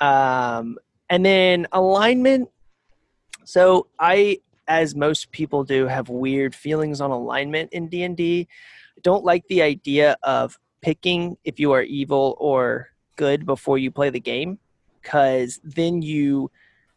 Um, 0.00 0.76
and 1.08 1.24
then 1.24 1.68
alignment. 1.70 2.50
So 3.44 3.86
I, 4.00 4.40
as 4.66 4.96
most 4.96 5.30
people 5.30 5.62
do, 5.62 5.86
have 5.86 6.08
weird 6.08 6.52
feelings 6.52 7.00
on 7.00 7.12
alignment 7.12 7.72
in 7.72 7.86
D 7.86 8.02
and 8.02 8.16
D. 8.16 8.48
Don't 9.02 9.24
like 9.24 9.46
the 9.46 9.62
idea 9.62 10.16
of 10.24 10.58
picking 10.80 11.36
if 11.44 11.60
you 11.60 11.70
are 11.70 11.82
evil 11.82 12.36
or 12.40 12.88
good 13.14 13.46
before 13.46 13.78
you 13.78 13.92
play 13.92 14.10
the 14.10 14.18
game, 14.18 14.58
because 15.00 15.60
then 15.62 16.02
you 16.02 16.50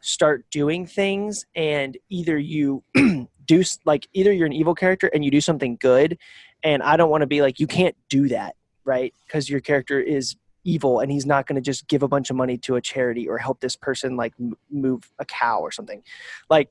start 0.04 0.46
doing 0.52 0.86
things 0.86 1.46
and 1.56 1.98
either 2.10 2.38
you 2.38 2.84
do 3.46 3.64
like 3.86 4.06
either 4.12 4.34
you're 4.34 4.46
an 4.46 4.52
evil 4.52 4.76
character 4.76 5.10
and 5.14 5.24
you 5.24 5.32
do 5.32 5.40
something 5.40 5.78
good 5.80 6.18
and 6.62 6.84
I 6.84 6.98
don't 6.98 7.10
want 7.10 7.22
to 7.22 7.28
be 7.28 7.42
like 7.42 7.58
you 7.58 7.68
can't 7.68 7.96
do 8.10 8.28
that, 8.28 8.58
right? 8.84 9.14
Because 9.26 9.50
your 9.50 9.62
character 9.62 10.02
is 10.02 10.36
evil 10.66 11.00
and 11.00 11.10
he's 11.10 11.26
not 11.26 11.48
going 11.48 11.56
to 11.56 11.62
just 11.62 11.88
give 11.88 12.04
a 12.04 12.08
bunch 12.10 12.30
of 12.30 12.36
money 12.36 12.58
to 12.58 12.76
a 12.76 12.82
charity 12.82 13.30
or 13.30 13.38
help 13.38 13.62
this 13.62 13.78
person 13.78 14.18
like 14.18 14.34
m- 14.38 14.58
move 14.70 15.10
a 15.20 15.26
cow 15.26 15.62
or 15.62 15.72
something. 15.72 16.04
Like 16.50 16.70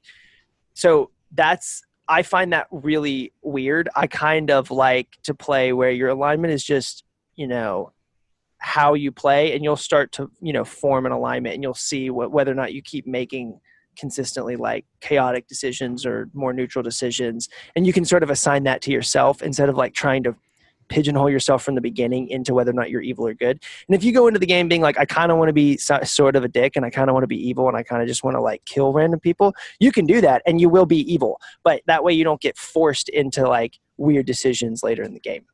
so 0.74 1.10
that's 1.32 1.82
I 2.08 2.22
find 2.22 2.52
that 2.52 2.66
really 2.70 3.32
weird. 3.40 3.88
I 3.96 4.08
kind 4.08 4.50
of 4.50 4.70
like 4.70 5.16
to 5.22 5.32
play 5.32 5.72
where 5.72 5.90
your 5.90 6.10
alignment 6.10 6.52
is 6.52 6.62
just, 6.62 7.04
you 7.34 7.46
know, 7.46 7.92
how 8.62 8.94
you 8.94 9.10
play 9.10 9.54
and 9.54 9.64
you'll 9.64 9.76
start 9.76 10.12
to, 10.12 10.30
you 10.40 10.52
know, 10.52 10.64
form 10.64 11.04
an 11.04 11.12
alignment 11.12 11.54
and 11.54 11.62
you'll 11.62 11.74
see 11.74 12.10
what, 12.10 12.30
whether 12.30 12.52
or 12.52 12.54
not 12.54 12.72
you 12.72 12.80
keep 12.80 13.06
making 13.06 13.58
consistently 13.98 14.56
like 14.56 14.86
chaotic 15.00 15.46
decisions 15.48 16.06
or 16.06 16.30
more 16.32 16.52
neutral 16.52 16.82
decisions 16.82 17.48
and 17.76 17.86
you 17.86 17.92
can 17.92 18.06
sort 18.06 18.22
of 18.22 18.30
assign 18.30 18.62
that 18.62 18.80
to 18.80 18.90
yourself 18.90 19.42
instead 19.42 19.68
of 19.68 19.76
like 19.76 19.92
trying 19.92 20.22
to 20.22 20.34
pigeonhole 20.88 21.28
yourself 21.28 21.62
from 21.62 21.74
the 21.74 21.80
beginning 21.80 22.28
into 22.28 22.54
whether 22.54 22.70
or 22.70 22.74
not 22.74 22.88
you're 22.90 23.02
evil 23.02 23.26
or 23.26 23.34
good. 23.34 23.62
And 23.88 23.96
if 23.96 24.04
you 24.04 24.12
go 24.12 24.26
into 24.28 24.38
the 24.38 24.46
game 24.46 24.68
being 24.68 24.80
like, 24.80 24.98
I 24.98 25.04
kind 25.06 25.32
of 25.32 25.38
want 25.38 25.48
to 25.48 25.52
be 25.52 25.76
so, 25.76 25.98
sort 26.04 26.36
of 26.36 26.44
a 26.44 26.48
dick 26.48 26.76
and 26.76 26.84
I 26.84 26.90
kind 26.90 27.10
of 27.10 27.14
want 27.14 27.24
to 27.24 27.28
be 27.28 27.48
evil 27.48 27.66
and 27.66 27.76
I 27.76 27.82
kind 27.82 28.00
of 28.00 28.08
just 28.08 28.22
want 28.22 28.36
to 28.36 28.40
like 28.40 28.64
kill 28.64 28.92
random 28.92 29.18
people, 29.18 29.54
you 29.80 29.90
can 29.90 30.06
do 30.06 30.20
that 30.20 30.42
and 30.46 30.60
you 30.60 30.68
will 30.68 30.86
be 30.86 31.00
evil. 31.12 31.40
But 31.64 31.82
that 31.86 32.04
way 32.04 32.12
you 32.12 32.24
don't 32.24 32.40
get 32.40 32.56
forced 32.56 33.08
into 33.08 33.48
like 33.48 33.78
weird 33.96 34.26
decisions 34.26 34.82
later 34.82 35.02
in 35.02 35.14
the 35.14 35.20
game. 35.20 35.46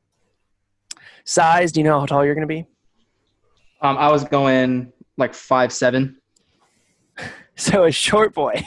Size, 1.24 1.72
do 1.72 1.80
you 1.80 1.84
know 1.84 2.00
how 2.00 2.06
tall 2.06 2.24
you're 2.24 2.34
going 2.34 2.48
to 2.48 2.54
be? 2.54 2.66
Um, 3.80 3.96
I 3.96 4.10
was 4.10 4.24
going 4.24 4.92
like 5.16 5.34
five 5.34 5.72
seven. 5.72 6.16
So 7.60 7.82
a 7.82 7.90
short 7.90 8.34
boy. 8.34 8.62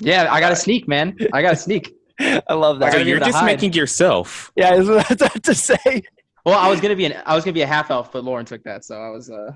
Yeah, 0.00 0.26
I 0.32 0.40
got 0.40 0.48
to 0.48 0.56
sneak, 0.56 0.88
man. 0.88 1.16
I 1.32 1.42
got 1.42 1.50
to 1.50 1.56
sneak. 1.68 1.94
I 2.18 2.54
love 2.54 2.80
that. 2.80 2.92
So 2.92 2.98
you're 2.98 3.20
just 3.20 3.38
hide. 3.38 3.46
making 3.46 3.72
yourself. 3.74 4.50
Yeah, 4.56 4.70
I 4.70 4.78
was 4.78 4.88
about 4.88 5.44
to 5.44 5.54
say. 5.54 6.02
Well, 6.44 6.58
I 6.58 6.68
was 6.68 6.80
gonna 6.80 6.96
be 6.96 7.04
an 7.04 7.14
I 7.26 7.34
was 7.34 7.44
gonna 7.44 7.54
be 7.54 7.62
a 7.62 7.66
half 7.66 7.90
elf, 7.90 8.12
but 8.12 8.24
Lauren 8.24 8.46
took 8.46 8.62
that, 8.64 8.84
so 8.84 9.00
I 9.00 9.10
was 9.10 9.30
uh. 9.30 9.52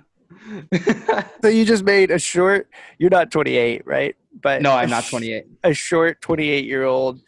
So 1.43 1.49
you 1.49 1.65
just 1.65 1.85
made 1.95 2.11
a 2.11 2.19
short. 2.19 2.69
You're 2.99 3.11
not 3.11 3.31
28, 3.31 3.87
right? 3.87 4.17
But 4.43 4.63
no, 4.63 4.73
I'm 4.73 4.91
not 4.91 5.05
28. 5.07 5.47
A 5.65 5.73
short 5.73 6.21
28 6.21 6.65
year 6.65 6.85
old. 6.85 7.21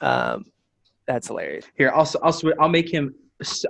Um, 0.00 0.46
that's 1.06 1.28
hilarious. 1.28 1.64
Here, 1.76 1.92
I'll 1.94 2.10
I'll 2.22 2.40
I'll 2.60 2.68
make 2.68 2.92
him 2.92 3.14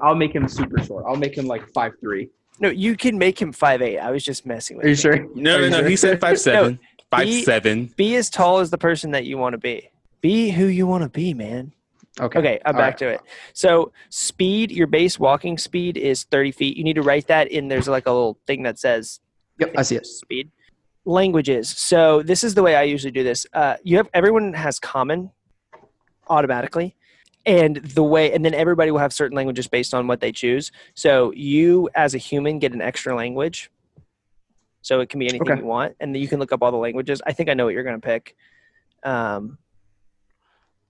I'll 0.03 0.15
make 0.15 0.35
him 0.35 0.49
super 0.49 0.83
short. 0.83 1.05
I'll 1.09 1.17
make 1.17 1.37
him 1.37 1.47
like 1.47 1.67
five 1.73 1.93
three. 2.01 2.31
No, 2.61 2.69
you 2.71 2.97
can 2.97 3.19
make 3.19 3.41
him 3.41 3.53
5'8. 3.53 4.01
I 4.01 4.11
was 4.11 4.25
just 4.25 4.45
messing 4.47 4.77
with 4.77 4.87
Are 4.87 4.89
you 4.89 4.93
you. 4.93 4.97
sure? 4.97 5.17
No, 5.35 5.57
Are 5.57 5.59
no, 5.61 5.65
you 5.65 5.71
no. 5.71 5.79
sure? 5.81 5.89
He 5.89 5.97
said 5.97 6.21
five 6.21 6.39
seven, 6.49 6.79
five 7.11 7.27
he- 7.27 7.43
seven. 7.45 7.93
Be 7.97 8.17
as 8.17 8.31
tall 8.31 8.59
as 8.59 8.71
the 8.71 8.79
person 8.79 9.13
that 9.13 9.25
you 9.25 9.39
want 9.39 9.53
to 9.55 9.59
be. 9.59 9.91
Be 10.21 10.51
who 10.51 10.67
you 10.67 10.87
want 10.87 11.05
to 11.05 11.09
be, 11.09 11.35
man. 11.35 11.73
Okay. 12.21 12.39
Okay, 12.41 12.61
I'm 12.67 12.75
All 12.75 12.81
back 12.81 12.97
to 12.99 13.07
it. 13.07 13.21
So 13.53 13.93
speed, 14.11 14.73
your 14.73 14.89
base 14.89 15.21
walking 15.21 15.57
speed 15.57 15.97
is 15.97 16.25
30 16.25 16.51
feet. 16.51 16.77
You 16.77 16.83
need 16.83 16.95
to 16.97 17.03
write 17.03 17.29
that 17.29 17.47
in. 17.53 17.69
There's 17.69 17.87
like 17.87 18.07
a 18.07 18.11
little 18.13 18.39
thing 18.47 18.65
that 18.65 18.79
says 18.79 19.21
Yep, 19.61 19.75
I 19.77 19.83
see 19.83 19.97
it. 19.97 20.07
speed. 20.07 20.51
Languages. 21.05 21.69
So 21.69 22.23
this 22.23 22.43
is 22.43 22.55
the 22.55 22.63
way 22.65 22.75
I 22.75 22.83
usually 22.83 23.13
do 23.13 23.23
this. 23.23 23.47
Uh, 23.53 23.77
you 23.85 23.97
have 23.99 24.09
everyone 24.13 24.53
has 24.55 24.81
common 24.81 25.31
automatically, 26.29 26.97
and 27.49 27.77
the 27.77 28.03
way, 28.03 28.33
and 28.33 28.45
then 28.45 28.55
everybody 28.55 28.91
will 28.91 28.99
have 29.01 29.13
certain 29.13 29.35
languages 29.37 29.67
based 29.67 29.95
on 29.95 30.07
what 30.07 30.21
they 30.21 30.31
choose. 30.31 30.71
So 30.95 31.33
you, 31.35 31.89
as 31.95 32.15
a 32.15 32.19
human, 32.19 32.59
get 32.59 32.73
an 32.73 32.81
extra 32.83 33.17
language. 33.17 33.71
So 34.83 35.01
it 35.01 35.09
can 35.09 35.19
be 35.19 35.27
anything 35.29 35.51
Okay. 35.51 35.61
you 35.61 35.67
want, 35.67 35.97
and 36.01 36.15
then 36.15 36.23
you 36.23 36.29
can 36.29 36.39
look 36.39 36.53
up 36.53 36.63
all 36.63 36.71
the 36.71 36.77
languages. 36.79 37.21
I 37.27 37.33
think 37.33 37.49
I 37.51 37.55
know 37.55 37.65
what 37.65 37.75
you're 37.75 37.83
going 37.83 38.01
to 38.01 38.07
pick. 38.07 38.37
Um, 39.03 39.59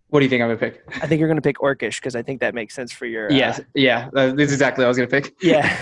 What 0.08 0.20
do 0.20 0.24
you 0.24 0.30
think 0.30 0.42
I'm 0.42 0.48
gonna 0.48 0.58
pick? 0.58 0.82
I 1.02 1.06
think 1.06 1.18
you're 1.20 1.28
going 1.28 1.36
to 1.36 1.42
pick 1.42 1.58
Orcish 1.58 2.00
because 2.00 2.14
I 2.16 2.22
think 2.22 2.40
that 2.40 2.54
makes 2.54 2.74
sense 2.74 2.92
for 2.92 3.06
your. 3.06 3.30
uh, 3.30 3.34
Yes, 3.34 3.60
yeah, 3.74 4.08
uh, 4.16 4.32
this 4.32 4.48
is 4.48 4.52
exactly 4.54 4.82
what 4.82 4.86
I 4.86 4.88
was 4.88 4.96
gonna 4.98 5.08
pick. 5.08 5.34
yeah 5.42 5.76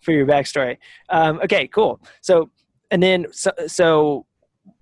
for 0.00 0.12
your 0.12 0.26
backstory 0.26 0.76
um, 1.10 1.40
okay 1.44 1.66
cool 1.68 2.00
so 2.20 2.50
and 2.90 3.02
then 3.02 3.26
so, 3.30 3.50
so 3.66 4.26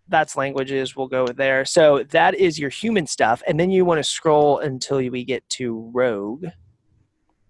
that's 0.08 0.36
languages 0.36 0.96
we'll 0.96 1.06
go 1.08 1.26
there 1.26 1.64
so 1.64 2.02
that 2.10 2.34
is 2.34 2.58
your 2.58 2.70
human 2.70 3.06
stuff 3.06 3.42
and 3.46 3.58
then 3.60 3.70
you 3.70 3.84
want 3.84 3.98
to 3.98 4.04
scroll 4.04 4.58
until 4.58 4.96
we 5.10 5.24
get 5.24 5.46
to 5.48 5.90
rogue 5.94 6.46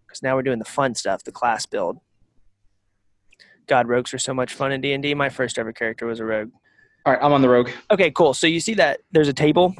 because 0.07 0.23
now 0.23 0.35
we're 0.35 0.43
doing 0.43 0.59
the 0.59 0.65
fun 0.65 0.95
stuff 0.95 1.23
the 1.25 1.33
class 1.33 1.67
build 1.67 1.99
god 3.67 3.87
rogues 3.89 4.13
are 4.13 4.19
so 4.19 4.35
much 4.35 4.53
fun 4.55 4.73
in 4.73 4.81
d&d 4.81 5.15
my 5.15 5.29
first 5.29 5.59
ever 5.59 5.73
character 5.73 6.07
was 6.07 6.21
a 6.21 6.25
rogue 6.25 6.51
All 7.07 7.13
right, 7.13 7.23
I'm 7.23 7.33
on 7.33 7.43
the 7.43 7.49
rogue. 7.49 7.71
okay 7.91 8.11
cool 8.11 8.35
so 8.35 8.47
you 8.47 8.61
see 8.61 8.75
that 8.75 9.01
there's 9.13 9.29
a 9.29 9.33
table 9.35 9.75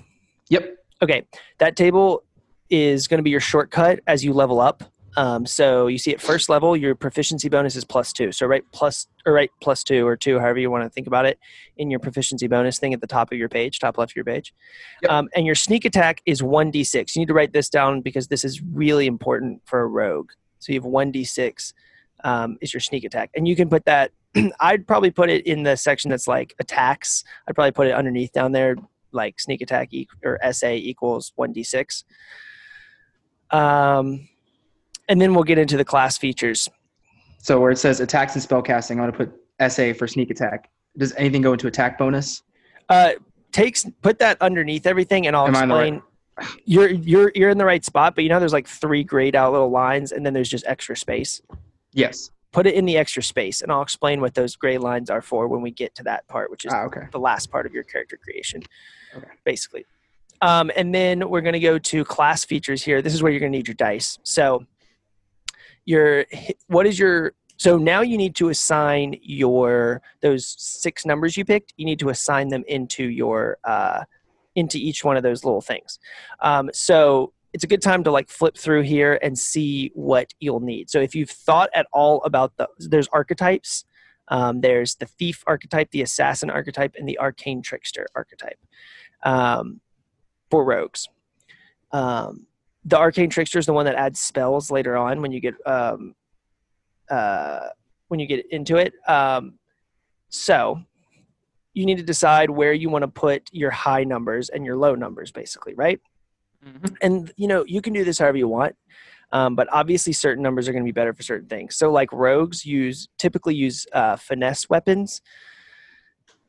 Yep. 0.51 0.77
Okay, 1.03 1.27
that 1.59 1.77
table 1.77 2.23
is 2.71 3.07
going 3.07 3.19
to 3.19 3.23
be 3.23 3.31
your 3.31 3.39
shortcut 3.41 4.01
as 4.07 4.25
you 4.25 4.33
level 4.33 4.61
up. 4.61 4.83
Um, 5.17 5.47
so 5.47 5.87
you 5.87 5.99
see 5.99 6.13
at 6.13 6.21
first 6.21 6.49
level, 6.49 6.77
your 6.77 6.95
proficiency 6.95 7.49
bonus 7.49 7.77
is 7.77 7.85
plus 7.85 8.13
two. 8.13 8.31
So 8.33 8.47
right 8.47 8.65
plus 8.73 9.09
or 9.27 9.33
right 9.33 9.51
plus 9.61 9.83
two 9.83 10.07
or 10.07 10.17
two, 10.17 10.39
however 10.39 10.59
you 10.59 10.71
want 10.71 10.85
to 10.85 10.91
think 10.91 11.07
about 11.07 11.27
it, 11.27 11.39
in 11.77 11.91
your 11.91 12.01
proficiency 12.01 12.47
bonus 12.47 12.79
thing 12.79 12.95
at 12.95 13.01
the 13.01 13.07
top 13.07 13.33
of 13.33 13.39
your 13.39 13.49
page, 13.49 13.79
top 13.79 13.99
left 13.99 14.13
of 14.13 14.17
your 14.17 14.25
page. 14.25 14.55
Yep. 15.03 15.11
Um, 15.11 15.29
and 15.35 15.47
your 15.47 15.55
sneak 15.55 15.85
attack 15.85 16.23
is 16.27 16.43
one 16.43 16.71
d 16.71 16.85
six. 16.85 17.17
You 17.17 17.21
need 17.21 17.29
to 17.29 17.35
write 17.35 17.53
this 17.53 17.69
down 17.69 18.01
because 18.01 18.29
this 18.29 18.45
is 18.45 18.63
really 18.63 19.07
important 19.07 19.63
for 19.65 19.81
a 19.81 19.87
rogue. 19.87 20.31
So 20.59 20.73
you 20.73 20.79
have 20.79 20.87
one 20.87 21.11
d 21.11 21.25
six 21.25 21.73
um, 22.25 22.59
is 22.61 22.73
your 22.73 22.81
sneak 22.81 23.05
attack, 23.05 23.31
and 23.35 23.49
you 23.49 23.57
can 23.57 23.69
put 23.69 23.85
that. 23.87 24.13
I'd 24.61 24.87
probably 24.87 25.11
put 25.11 25.31
it 25.31 25.47
in 25.47 25.63
the 25.63 25.77
section 25.77 26.11
that's 26.11 26.29
like 26.29 26.55
attacks. 26.59 27.25
I'd 27.49 27.55
probably 27.55 27.73
put 27.73 27.87
it 27.87 27.95
underneath 27.95 28.33
down 28.33 28.53
there 28.53 28.77
like 29.13 29.41
sneak 29.41 29.61
attack 29.61 29.93
e- 29.93 30.09
or 30.25 30.39
SA 30.53 30.69
equals 30.69 31.33
1d6. 31.39 32.05
Um, 33.51 34.29
and 35.09 35.21
then 35.21 35.35
we'll 35.35 35.45
get 35.45 35.59
into 35.59 35.77
the 35.77 35.85
class 35.85 36.19
features. 36.19 36.69
So 37.39 37.61
where 37.61 37.71
it 37.71 37.79
says 37.79 38.01
attacks 38.01 38.35
and 38.35 38.45
spellcasting, 38.45 38.93
I'm 38.93 38.99
gonna 38.99 39.13
put 39.13 39.33
SA 39.71 39.93
for 39.95 40.07
sneak 40.07 40.31
attack. 40.31 40.71
Does 40.97 41.15
anything 41.15 41.43
go 41.43 41.53
into 41.53 41.67
attack 41.67 41.99
bonus? 41.99 42.43
Uh, 42.89 43.13
takes 43.53 43.87
put 44.03 44.19
that 44.19 44.41
underneath 44.41 44.87
everything, 44.87 45.27
and 45.27 45.37
I'll 45.37 45.47
Am 45.47 45.57
I 45.57 45.63
in 45.63 45.69
the 45.69 45.75
right- 45.75 45.83
explain. 45.95 46.03
You're 46.65 46.91
you're 46.91 47.33
you're 47.35 47.51
in 47.51 47.59
the 47.59 47.65
right 47.65 47.85
spot, 47.85 48.15
but 48.15 48.23
you 48.23 48.31
know 48.31 48.39
there's 48.39 48.53
like 48.53 48.69
three 48.69 49.03
grayed 49.03 49.35
out 49.35 49.53
little 49.53 49.71
lines, 49.71 50.13
and 50.13 50.25
then 50.25 50.35
there's 50.35 50.49
just 50.49 50.65
extra 50.67 50.97
space. 50.97 51.43
Yes. 51.93 52.31
Put 52.53 52.67
it 52.67 52.75
in 52.75 52.87
the 52.87 52.97
extra 52.97 53.23
space, 53.23 53.61
and 53.61 53.71
I'll 53.73 53.83
explain 53.83 54.21
what 54.21 54.35
those 54.35 54.57
gray 54.57 54.79
lines 54.79 55.11
are 55.11 55.21
for 55.21 55.49
when 55.49 55.61
we 55.63 55.71
get 55.71 55.95
to 55.97 56.03
that 56.05 56.27
part, 56.29 56.51
which 56.51 56.65
is 56.65 56.73
Ah, 56.73 56.85
okay. 56.85 57.03
the 57.13 57.19
last 57.19 57.51
part 57.51 57.67
of 57.67 57.75
your 57.75 57.83
character 57.83 58.17
creation, 58.17 58.63
Okay. 59.17 59.27
basically. 59.45 59.85
Um, 60.41 60.71
and 60.77 60.95
then 60.95 61.29
we're 61.29 61.41
going 61.43 61.53
to 61.55 61.61
go 61.61 61.79
to 61.79 62.05
class 62.05 62.45
features 62.45 62.83
here. 62.83 63.03
This 63.03 63.13
is 63.13 63.23
where 63.23 63.31
you're 63.33 63.41
going 63.41 63.53
to 63.53 63.59
need 63.59 63.67
your 63.69 63.75
dice. 63.75 64.19
So, 64.23 64.65
your 65.89 66.27
what 66.67 66.87
is 66.87 66.99
your 66.99 67.33
so 67.57 67.79
now 67.79 68.03
you 68.03 68.19
need 68.19 68.37
to 68.37 68.51
assign 68.51 69.17
your 69.23 70.03
those 70.21 70.55
six 70.59 71.07
numbers 71.07 71.37
you 71.37 71.45
picked. 71.45 71.73
You 71.77 71.87
need 71.87 71.99
to 72.01 72.11
assign 72.11 72.49
them 72.49 72.63
into 72.69 73.05
your 73.05 73.57
uh, 73.65 74.05
into 74.55 74.77
each 74.79 75.03
one 75.03 75.17
of 75.17 75.23
those 75.23 75.45
little 75.45 75.63
things. 75.63 75.99
Um, 76.41 76.69
so 76.75 77.33
it's 77.55 77.65
a 77.65 77.67
good 77.67 77.81
time 77.81 78.05
to 78.05 78.11
like 78.11 78.29
flip 78.29 78.57
through 78.57 78.83
here 78.83 79.19
and 79.23 79.37
see 79.39 79.91
what 79.95 80.35
you'll 80.41 80.61
need. 80.61 80.91
So 80.91 81.01
if 81.01 81.15
you've 81.15 81.31
thought 81.31 81.71
at 81.75 81.87
all 81.93 82.23
about 82.23 82.57
the 82.59 82.69
there's 82.79 83.09
archetypes. 83.09 83.85
Um, 84.31 84.61
there's 84.61 84.97
the 84.97 85.07
thief 85.07 85.43
archetype, 85.47 85.91
the 85.91 86.03
assassin 86.03 86.51
archetype, 86.51 86.95
and 86.99 87.09
the 87.09 87.19
arcane 87.19 87.63
trickster 87.63 88.07
archetype 88.15 88.59
um, 89.23 89.81
for 90.51 90.67
rogues. 90.67 91.09
Um, 91.93 92.47
the 92.85 92.99
arcane 92.99 93.31
trickster 93.31 93.59
is 93.59 93.67
the 93.67 93.73
one 93.73 93.87
that 93.87 93.95
adds 93.95 94.21
spells 94.21 94.71
later 94.71 94.97
on 94.97 95.21
when 95.21 95.33
you 95.33 95.41
get 95.41 95.55
um, 95.67 96.15
uh, 97.11 97.69
when 98.09 98.21
you 98.21 98.27
get 98.27 98.47
into 98.51 98.77
it. 98.77 98.95
Um, 99.07 99.59
so 100.29 100.83
you 101.75 101.87
need 101.87 101.99
to 101.99 102.05
decide 102.05 102.51
where 102.51 102.73
you 102.73 102.89
want 102.89 103.03
to 103.03 103.09
put 103.09 103.49
your 103.53 103.71
high 103.71 104.05
numbers 104.05 104.49
and 104.49 104.65
your 104.65 104.77
low 104.77 104.95
numbers, 104.95 105.31
basically, 105.31 105.75
right? 105.75 106.01
And 107.03 107.33
you 107.37 107.47
know 107.49 107.65
you 107.67 107.81
can 107.81 107.93
do 107.93 108.05
this 108.05 108.19
however 108.19 108.39
you 108.39 108.49
want. 108.49 108.75
Um, 109.31 109.55
but 109.55 109.69
obviously, 109.71 110.13
certain 110.13 110.43
numbers 110.43 110.69
are 110.69 110.73
going 110.73 110.85
to 110.85 110.89
be 110.89 110.93
better 110.93 111.13
for 111.13 111.23
certain 111.23 111.49
things. 111.49 111.77
So, 111.77 111.91
like 111.91 112.11
rogues 112.13 112.65
use 112.65 113.09
typically 113.19 113.55
use 113.55 113.87
uh, 113.93 114.17
finesse 114.17 114.69
weapons, 114.71 115.21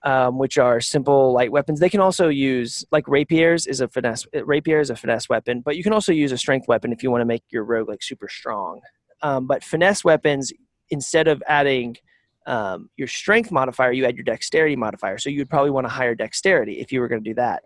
um, 0.03 0.38
which 0.38 0.58
are 0.58 0.79
simple 0.79 1.34
light 1.34 1.51
weapons. 1.51 1.79
They 1.79 1.89
can 1.89 2.00
also 2.00 2.29
use 2.29 2.86
like 2.91 3.08
rapiers 3.08 3.68
is 3.68 3.82
a 3.82 3.88
finesse. 3.88 4.25
Rapier 4.34 4.79
is 4.79 4.89
a 4.89 4.96
finesse 4.96 5.27
weapon, 5.29 5.62
but 5.62 5.75
you 5.75 5.84
can 5.84 5.94
also 5.94 6.12
use 6.12 6.32
a 6.32 6.38
strength 6.38 6.68
weapon 6.68 6.91
if 6.91 7.03
you 7.03 7.12
want 7.12 7.22
to 7.22 7.25
make 7.25 7.44
your 7.50 7.63
rogue 7.63 7.89
like 7.89 8.01
super 8.01 8.29
strong. 8.29 8.82
Um, 9.22 9.48
but 9.48 9.63
finesse 9.63 10.03
weapons, 10.03 10.53
instead 10.89 11.27
of 11.27 11.44
adding 11.48 11.98
um, 12.48 12.89
your 12.96 13.08
strength 13.08 13.51
modifier, 13.51 13.91
you 13.91 14.06
add 14.06 14.15
your 14.15 14.24
dexterity 14.24 14.75
modifier. 14.75 15.18
So 15.18 15.29
you'd 15.29 15.50
probably 15.50 15.72
want 15.72 15.86
a 15.86 15.89
higher 15.89 16.15
dexterity 16.15 16.79
if 16.79 16.91
you 16.91 17.01
were 17.01 17.08
going 17.08 17.24
to 17.24 17.29
do 17.29 17.36
that. 17.36 17.63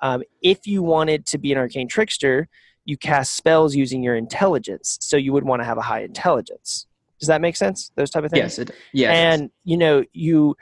Um, 0.00 0.22
if 0.42 0.66
you 0.66 0.82
wanted 0.82 1.26
to 1.26 1.38
be 1.38 1.52
an 1.52 1.58
arcane 1.58 1.88
trickster, 1.88 2.48
you 2.84 2.96
cast 2.96 3.36
spells 3.36 3.74
using 3.74 4.02
your 4.02 4.16
intelligence. 4.16 4.98
So 5.00 5.16
you 5.16 5.32
would 5.32 5.44
want 5.44 5.60
to 5.60 5.64
have 5.64 5.78
a 5.78 5.82
high 5.82 6.02
intelligence. 6.02 6.86
Does 7.20 7.28
that 7.28 7.40
make 7.40 7.56
sense? 7.56 7.90
Those 7.94 8.10
type 8.10 8.24
of 8.24 8.30
things. 8.30 8.58
Yes. 8.58 8.58
It, 8.58 8.70
yes. 8.92 9.14
and 9.14 9.50
you 9.64 9.76
know 9.76 10.04
you 10.12 10.56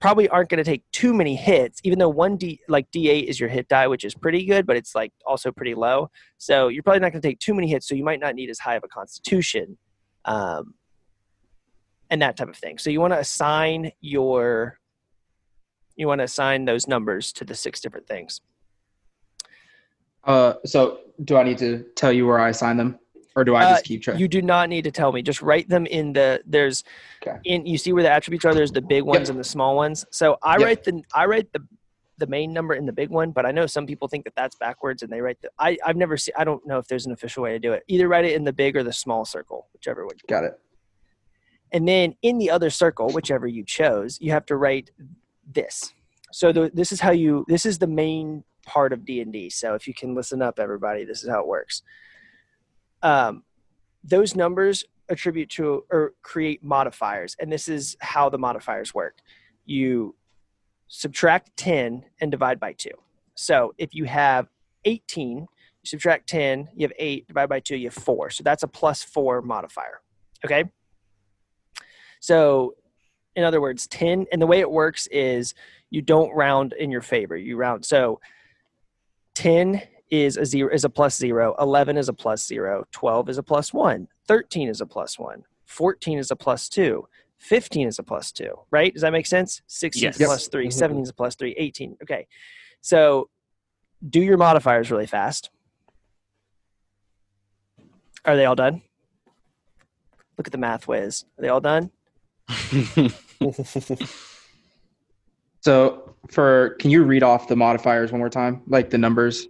probably 0.00 0.28
aren't 0.28 0.48
going 0.48 0.58
to 0.58 0.64
take 0.64 0.84
too 0.92 1.12
many 1.12 1.34
hits 1.34 1.80
even 1.84 1.98
though 1.98 2.08
one 2.08 2.36
d 2.36 2.60
like 2.68 2.90
d8 2.92 3.24
is 3.24 3.40
your 3.40 3.48
hit 3.48 3.66
die 3.68 3.88
which 3.88 4.04
is 4.04 4.14
pretty 4.14 4.44
good 4.44 4.66
but 4.66 4.76
it's 4.76 4.94
like 4.94 5.12
also 5.26 5.50
pretty 5.50 5.74
low. 5.74 6.10
So 6.38 6.68
you're 6.68 6.82
probably 6.82 7.00
not 7.00 7.12
going 7.12 7.22
to 7.22 7.28
take 7.28 7.38
too 7.38 7.54
many 7.54 7.68
hits 7.68 7.88
so 7.88 7.94
you 7.94 8.04
might 8.04 8.20
not 8.20 8.34
need 8.34 8.50
as 8.50 8.58
high 8.58 8.76
of 8.76 8.84
a 8.84 8.88
constitution 8.88 9.76
um, 10.24 10.74
and 12.10 12.22
that 12.22 12.36
type 12.36 12.48
of 12.48 12.56
thing. 12.56 12.78
So 12.78 12.90
you 12.90 13.00
want 13.00 13.12
to 13.12 13.18
assign 13.18 13.92
your 14.00 14.78
you 15.96 16.06
want 16.06 16.20
to 16.20 16.24
assign 16.24 16.64
those 16.64 16.86
numbers 16.86 17.32
to 17.32 17.44
the 17.44 17.56
six 17.56 17.80
different 17.80 18.06
things. 18.06 18.40
Uh, 20.22 20.54
so 20.64 21.00
do 21.24 21.36
I 21.36 21.42
need 21.42 21.58
to 21.58 21.84
tell 21.96 22.12
you 22.12 22.26
where 22.26 22.38
I 22.38 22.50
assign 22.50 22.76
them, 22.76 22.98
or 23.38 23.44
do 23.44 23.54
I 23.54 23.64
Uh, 23.64 23.68
just 23.70 23.84
keep 23.84 24.02
track? 24.02 24.18
you 24.18 24.26
do 24.28 24.42
not 24.42 24.68
need 24.68 24.82
to 24.82 24.90
tell 24.90 25.12
me 25.12 25.22
just 25.22 25.40
write 25.42 25.68
them 25.68 25.86
in 25.86 26.12
the 26.12 26.42
there's 26.44 26.82
Okay. 27.22 27.38
in 27.44 27.64
you 27.66 27.78
see 27.78 27.92
where 27.92 28.02
the 28.02 28.10
attributes 28.10 28.44
are 28.44 28.52
there's 28.54 28.72
the 28.72 28.82
big 28.82 29.04
ones 29.04 29.28
and 29.30 29.38
the 29.38 29.44
small 29.44 29.76
ones 29.76 30.04
so 30.10 30.36
i 30.42 30.54
Yep. 30.56 30.64
write 30.66 30.84
the 30.84 31.02
i 31.14 31.24
write 31.24 31.52
the 31.52 31.62
the 32.18 32.26
main 32.26 32.52
number 32.52 32.74
in 32.74 32.84
the 32.84 32.92
big 32.92 33.10
one 33.10 33.30
but 33.30 33.46
i 33.46 33.52
know 33.52 33.64
some 33.66 33.86
people 33.86 34.08
think 34.08 34.24
that 34.24 34.34
that's 34.34 34.56
backwards 34.56 35.02
and 35.04 35.12
they 35.12 35.20
write 35.20 35.40
the 35.40 35.48
i 35.60 35.78
i've 35.86 35.96
never 35.96 36.16
seen 36.16 36.34
i 36.36 36.42
don't 36.42 36.66
know 36.66 36.78
if 36.78 36.86
there's 36.88 37.06
an 37.06 37.12
official 37.12 37.44
way 37.44 37.52
to 37.52 37.60
do 37.60 37.72
it 37.72 37.84
either 37.86 38.08
write 38.08 38.24
it 38.24 38.34
in 38.34 38.42
the 38.42 38.52
big 38.52 38.76
or 38.76 38.82
the 38.82 38.92
small 38.92 39.24
circle 39.24 39.68
whichever 39.72 40.04
one 40.04 40.16
you 40.16 40.26
Got 40.28 40.42
it. 40.44 40.54
and 41.72 41.86
then 41.86 42.14
in 42.22 42.38
the 42.38 42.50
other 42.50 42.70
circle 42.70 43.08
whichever 43.12 43.46
you 43.46 43.62
chose 43.64 44.18
you 44.20 44.32
have 44.32 44.46
to 44.46 44.56
write 44.56 44.90
this 45.52 45.92
so 46.32 46.50
the, 46.52 46.70
this 46.74 46.90
is 46.92 47.00
how 47.00 47.12
you 47.12 47.44
this 47.48 47.64
is 47.64 47.78
the 47.78 47.86
main 47.86 48.42
part 48.66 48.92
of 48.92 49.04
d&d 49.04 49.48
so 49.50 49.74
if 49.74 49.86
you 49.86 49.94
can 49.94 50.14
listen 50.14 50.42
up 50.42 50.58
everybody 50.58 51.04
this 51.04 51.22
is 51.22 51.28
how 51.30 51.40
it 51.40 51.46
works 51.46 51.82
um, 53.02 53.44
those 54.04 54.34
numbers 54.34 54.84
attribute 55.08 55.48
to 55.50 55.84
or 55.90 56.14
create 56.22 56.62
modifiers 56.62 57.36
and 57.40 57.50
this 57.50 57.68
is 57.68 57.96
how 58.00 58.28
the 58.28 58.38
modifiers 58.38 58.94
work. 58.94 59.18
You 59.64 60.14
subtract 60.88 61.56
10 61.56 62.04
and 62.20 62.30
divide 62.30 62.58
by 62.58 62.72
2 62.72 62.90
so 63.34 63.74
if 63.76 63.94
you 63.94 64.04
have 64.04 64.48
18 64.84 65.40
you 65.40 65.46
subtract 65.84 66.28
10 66.28 66.68
you 66.74 66.84
have 66.84 66.92
8 66.98 67.28
divide 67.28 67.48
by 67.48 67.60
2 67.60 67.76
you 67.76 67.88
have 67.88 67.94
4 67.94 68.30
so 68.30 68.42
that's 68.42 68.62
a 68.62 68.68
plus 68.68 69.02
4 69.02 69.42
modifier 69.42 70.00
okay? 70.44 70.64
So 72.20 72.74
in 73.36 73.44
other 73.44 73.60
words 73.60 73.86
10 73.86 74.26
and 74.32 74.40
the 74.40 74.46
way 74.46 74.60
it 74.60 74.70
works 74.70 75.06
is 75.08 75.54
you 75.90 76.02
don't 76.02 76.34
round 76.34 76.72
in 76.74 76.90
your 76.90 77.02
favor. 77.02 77.36
You 77.36 77.56
round 77.56 77.84
so 77.84 78.20
10 79.34 79.82
is 80.10 80.36
a 80.36 80.44
zero 80.44 80.72
is 80.72 80.84
a 80.84 80.88
plus 80.88 81.16
zero 81.16 81.54
11 81.58 81.96
is 81.96 82.08
a 82.08 82.12
plus 82.12 82.46
zero 82.46 82.84
12 82.92 83.28
is 83.28 83.38
a 83.38 83.42
plus 83.42 83.72
one 83.72 84.08
13 84.26 84.68
is 84.68 84.80
a 84.80 84.86
plus 84.86 85.18
one 85.18 85.44
14 85.66 86.18
is 86.18 86.30
a 86.30 86.36
plus 86.36 86.68
two 86.68 87.06
15 87.38 87.86
is 87.88 87.98
a 87.98 88.02
plus 88.02 88.32
two 88.32 88.52
right? 88.70 88.92
Does 88.92 89.02
that 89.02 89.12
make 89.12 89.26
sense? 89.26 89.62
16 89.66 90.02
Yes. 90.02 90.16
is 90.16 90.20
a 90.20 90.24
plus 90.24 90.48
three 90.48 90.68
mm-hmm. 90.68 90.78
17 90.78 91.02
is 91.02 91.10
a 91.10 91.14
plus 91.14 91.34
three 91.34 91.54
18 91.56 91.96
okay. 92.02 92.26
So 92.80 93.28
do 94.08 94.20
your 94.20 94.36
modifiers 94.36 94.90
really 94.90 95.06
fast. 95.06 95.50
Are 98.24 98.36
they 98.36 98.44
all 98.44 98.56
done? 98.56 98.82
Look 100.36 100.46
at 100.46 100.52
the 100.52 100.58
math 100.58 100.86
whiz. 100.86 101.24
Are 101.38 101.42
they 101.42 101.48
all 101.48 101.60
done? 101.60 101.90
So 105.60 106.14
for 106.30 106.70
can 106.80 106.90
you 106.90 107.02
read 107.04 107.22
off 107.22 107.48
the 107.48 107.56
modifiers 107.56 108.12
one 108.12 108.20
more 108.20 108.30
time, 108.30 108.62
like 108.66 108.90
the 108.90 108.98
numbers? 108.98 109.48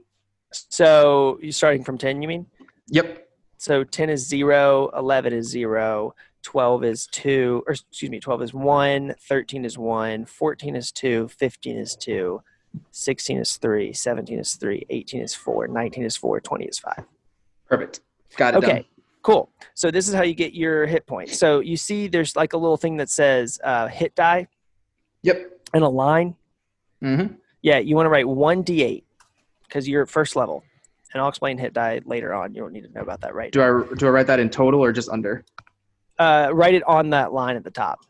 So 0.52 1.38
you 1.42 1.52
starting 1.52 1.84
from 1.84 1.98
10 1.98 2.22
you 2.22 2.28
mean 2.28 2.46
Yep. 2.90 3.28
So 3.58 3.82
10 3.84 4.08
is 4.08 4.26
0, 4.26 4.88
11 4.96 5.32
is 5.32 5.48
0, 5.48 6.14
12 6.42 6.84
is 6.84 7.06
2, 7.08 7.64
or 7.66 7.72
excuse 7.72 8.11
me, 8.11 8.20
12 8.20 8.42
is 8.42 8.54
1, 8.54 9.14
13 9.28 9.64
is 9.64 9.76
1, 9.76 10.24
14 10.24 10.76
is 10.76 10.92
2, 10.92 11.28
15 11.28 11.76
is 11.76 11.96
2, 11.96 12.40
16 12.92 13.38
is 13.38 13.56
3, 13.56 13.92
17 13.92 14.38
is 14.38 14.54
3, 14.54 14.87
18 14.88 15.20
is 15.22 15.34
4, 15.34 15.68
19 15.68 16.04
is 16.04 16.16
4, 16.16 16.40
20 16.40 16.64
is 16.66 16.78
5. 16.78 17.04
Perfect. 17.68 18.00
Got 18.37 18.54
it. 18.54 18.58
Okay, 18.58 18.66
Done. 18.68 18.84
cool. 19.22 19.50
So 19.74 19.90
this 19.90 20.08
is 20.08 20.14
how 20.14 20.22
you 20.22 20.34
get 20.34 20.54
your 20.54 20.87
hit 20.87 21.06
points. 21.06 21.37
So 21.38 21.58
you 21.61 21.76
see 21.76 22.06
there's 22.08 22.37
like 22.37 22.52
a 22.52 22.56
little 22.56 22.76
thing 22.76 22.96
that 22.98 23.11
says 23.11 23.58
uh, 23.64 23.88
hit 23.88 24.14
die 24.14 24.46
Yep. 25.22 25.61
and 25.74 25.82
a 25.82 25.88
line. 25.88 26.37
Mm-hmm. 27.02 27.34
Yeah, 27.61 27.78
you 27.78 27.96
want 27.96 28.06
to 28.06 28.11
write 28.11 28.26
1d8 28.26 29.02
because 29.68 29.88
you're 29.88 30.07
first 30.07 30.35
level. 30.37 30.64
And 31.12 31.22
I'll 31.22 31.28
explain 31.28 31.57
hit 31.59 31.72
die 31.72 32.00
later 32.04 32.35
on. 32.35 32.54
You 32.54 32.61
don't 32.62 32.72
need 32.72 32.85
to 32.85 32.92
know 32.92 33.00
about 33.00 33.20
that 33.22 33.35
right 33.35 33.50
Do 33.52 33.62
I 33.62 33.94
do 33.96 34.07
I 34.07 34.11
write 34.11 34.26
that 34.26 34.40
in 34.40 34.50
total 34.50 34.81
or 34.83 34.92
just 34.92 35.09
under? 35.09 35.44
uh, 36.18 36.50
write 36.52 36.74
it 36.74 36.83
on 36.83 37.11
that 37.11 37.33
line 37.33 37.54
at 37.57 37.62
the 37.62 37.70
top. 37.70 38.00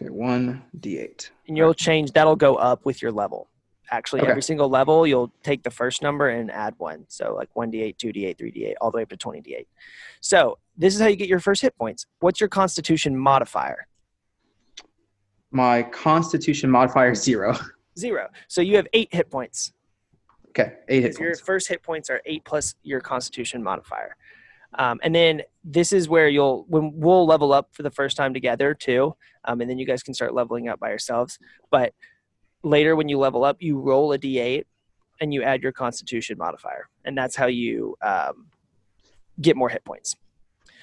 Okay, 0.00 0.10
one 0.10 0.62
d8. 0.78 1.30
and 1.48 1.56
you'll 1.56 1.74
change 1.74 2.12
that'll 2.12 2.36
go 2.36 2.54
up 2.54 2.84
with 2.84 3.02
your 3.02 3.10
level 3.10 3.48
actually 3.90 4.20
Okay. 4.20 4.30
every 4.30 4.42
single 4.42 4.68
level 4.68 5.06
you'll 5.08 5.32
take 5.42 5.62
the 5.64 5.70
first 5.70 6.02
number 6.02 6.28
and 6.28 6.52
add 6.52 6.74
one 6.78 7.04
so 7.08 7.34
like 7.34 7.48
1d8 7.54 7.96
2d8 7.96 8.36
3d8 8.36 8.74
all 8.80 8.90
the 8.92 8.98
way 8.98 9.02
up 9.02 9.08
to 9.08 9.16
20d8 9.16 9.66
so 10.20 10.56
this 10.76 10.94
is 10.94 11.00
how 11.00 11.08
you 11.08 11.16
get 11.16 11.26
your 11.28 11.40
first 11.40 11.62
hit 11.62 11.76
points 11.76 12.06
what's 12.20 12.38
your 12.38 12.48
constitution 12.48 13.16
modifier 13.16 13.88
My 15.50 15.82
Constitution 15.82 16.70
modifier 16.70 17.10
is 17.12 17.22
zero. 17.30 17.56
zero 17.98 18.28
so 18.46 18.60
you 18.60 18.76
have 18.76 18.86
eight 18.92 19.08
hit 19.12 19.30
points 19.30 19.72
Okay, 20.50 20.74
eight 20.88 21.02
hit 21.02 21.18
your 21.18 21.30
points. 21.30 21.40
first 21.40 21.68
hit 21.68 21.82
points 21.82 22.10
are 22.10 22.20
eight 22.26 22.44
plus 22.44 22.74
your 22.82 23.00
constitution 23.00 23.62
modifier 23.62 24.16
um, 24.78 24.98
and 25.02 25.14
then 25.14 25.42
this 25.64 25.92
is 25.92 26.08
where 26.08 26.28
you'll 26.28 26.64
when 26.68 26.92
we'll 26.94 27.26
level 27.26 27.52
up 27.52 27.68
for 27.72 27.82
the 27.82 27.90
first 27.90 28.16
time 28.16 28.32
together 28.34 28.74
too 28.74 29.14
um, 29.44 29.60
and 29.60 29.68
then 29.70 29.78
you 29.78 29.86
guys 29.86 30.02
can 30.02 30.14
start 30.14 30.34
leveling 30.34 30.68
up 30.68 30.78
by 30.80 30.88
yourselves 30.88 31.38
but 31.70 31.92
later 32.62 32.96
when 32.96 33.08
you 33.08 33.18
level 33.18 33.44
up 33.44 33.56
you 33.60 33.78
roll 33.78 34.12
a 34.12 34.18
d8 34.18 34.64
and 35.20 35.32
you 35.34 35.42
add 35.42 35.62
your 35.62 35.72
constitution 35.72 36.36
modifier 36.38 36.88
and 37.04 37.16
that's 37.16 37.36
how 37.36 37.46
you 37.46 37.96
um, 38.02 38.46
get 39.40 39.56
more 39.56 39.68
hit 39.68 39.84
points 39.84 40.16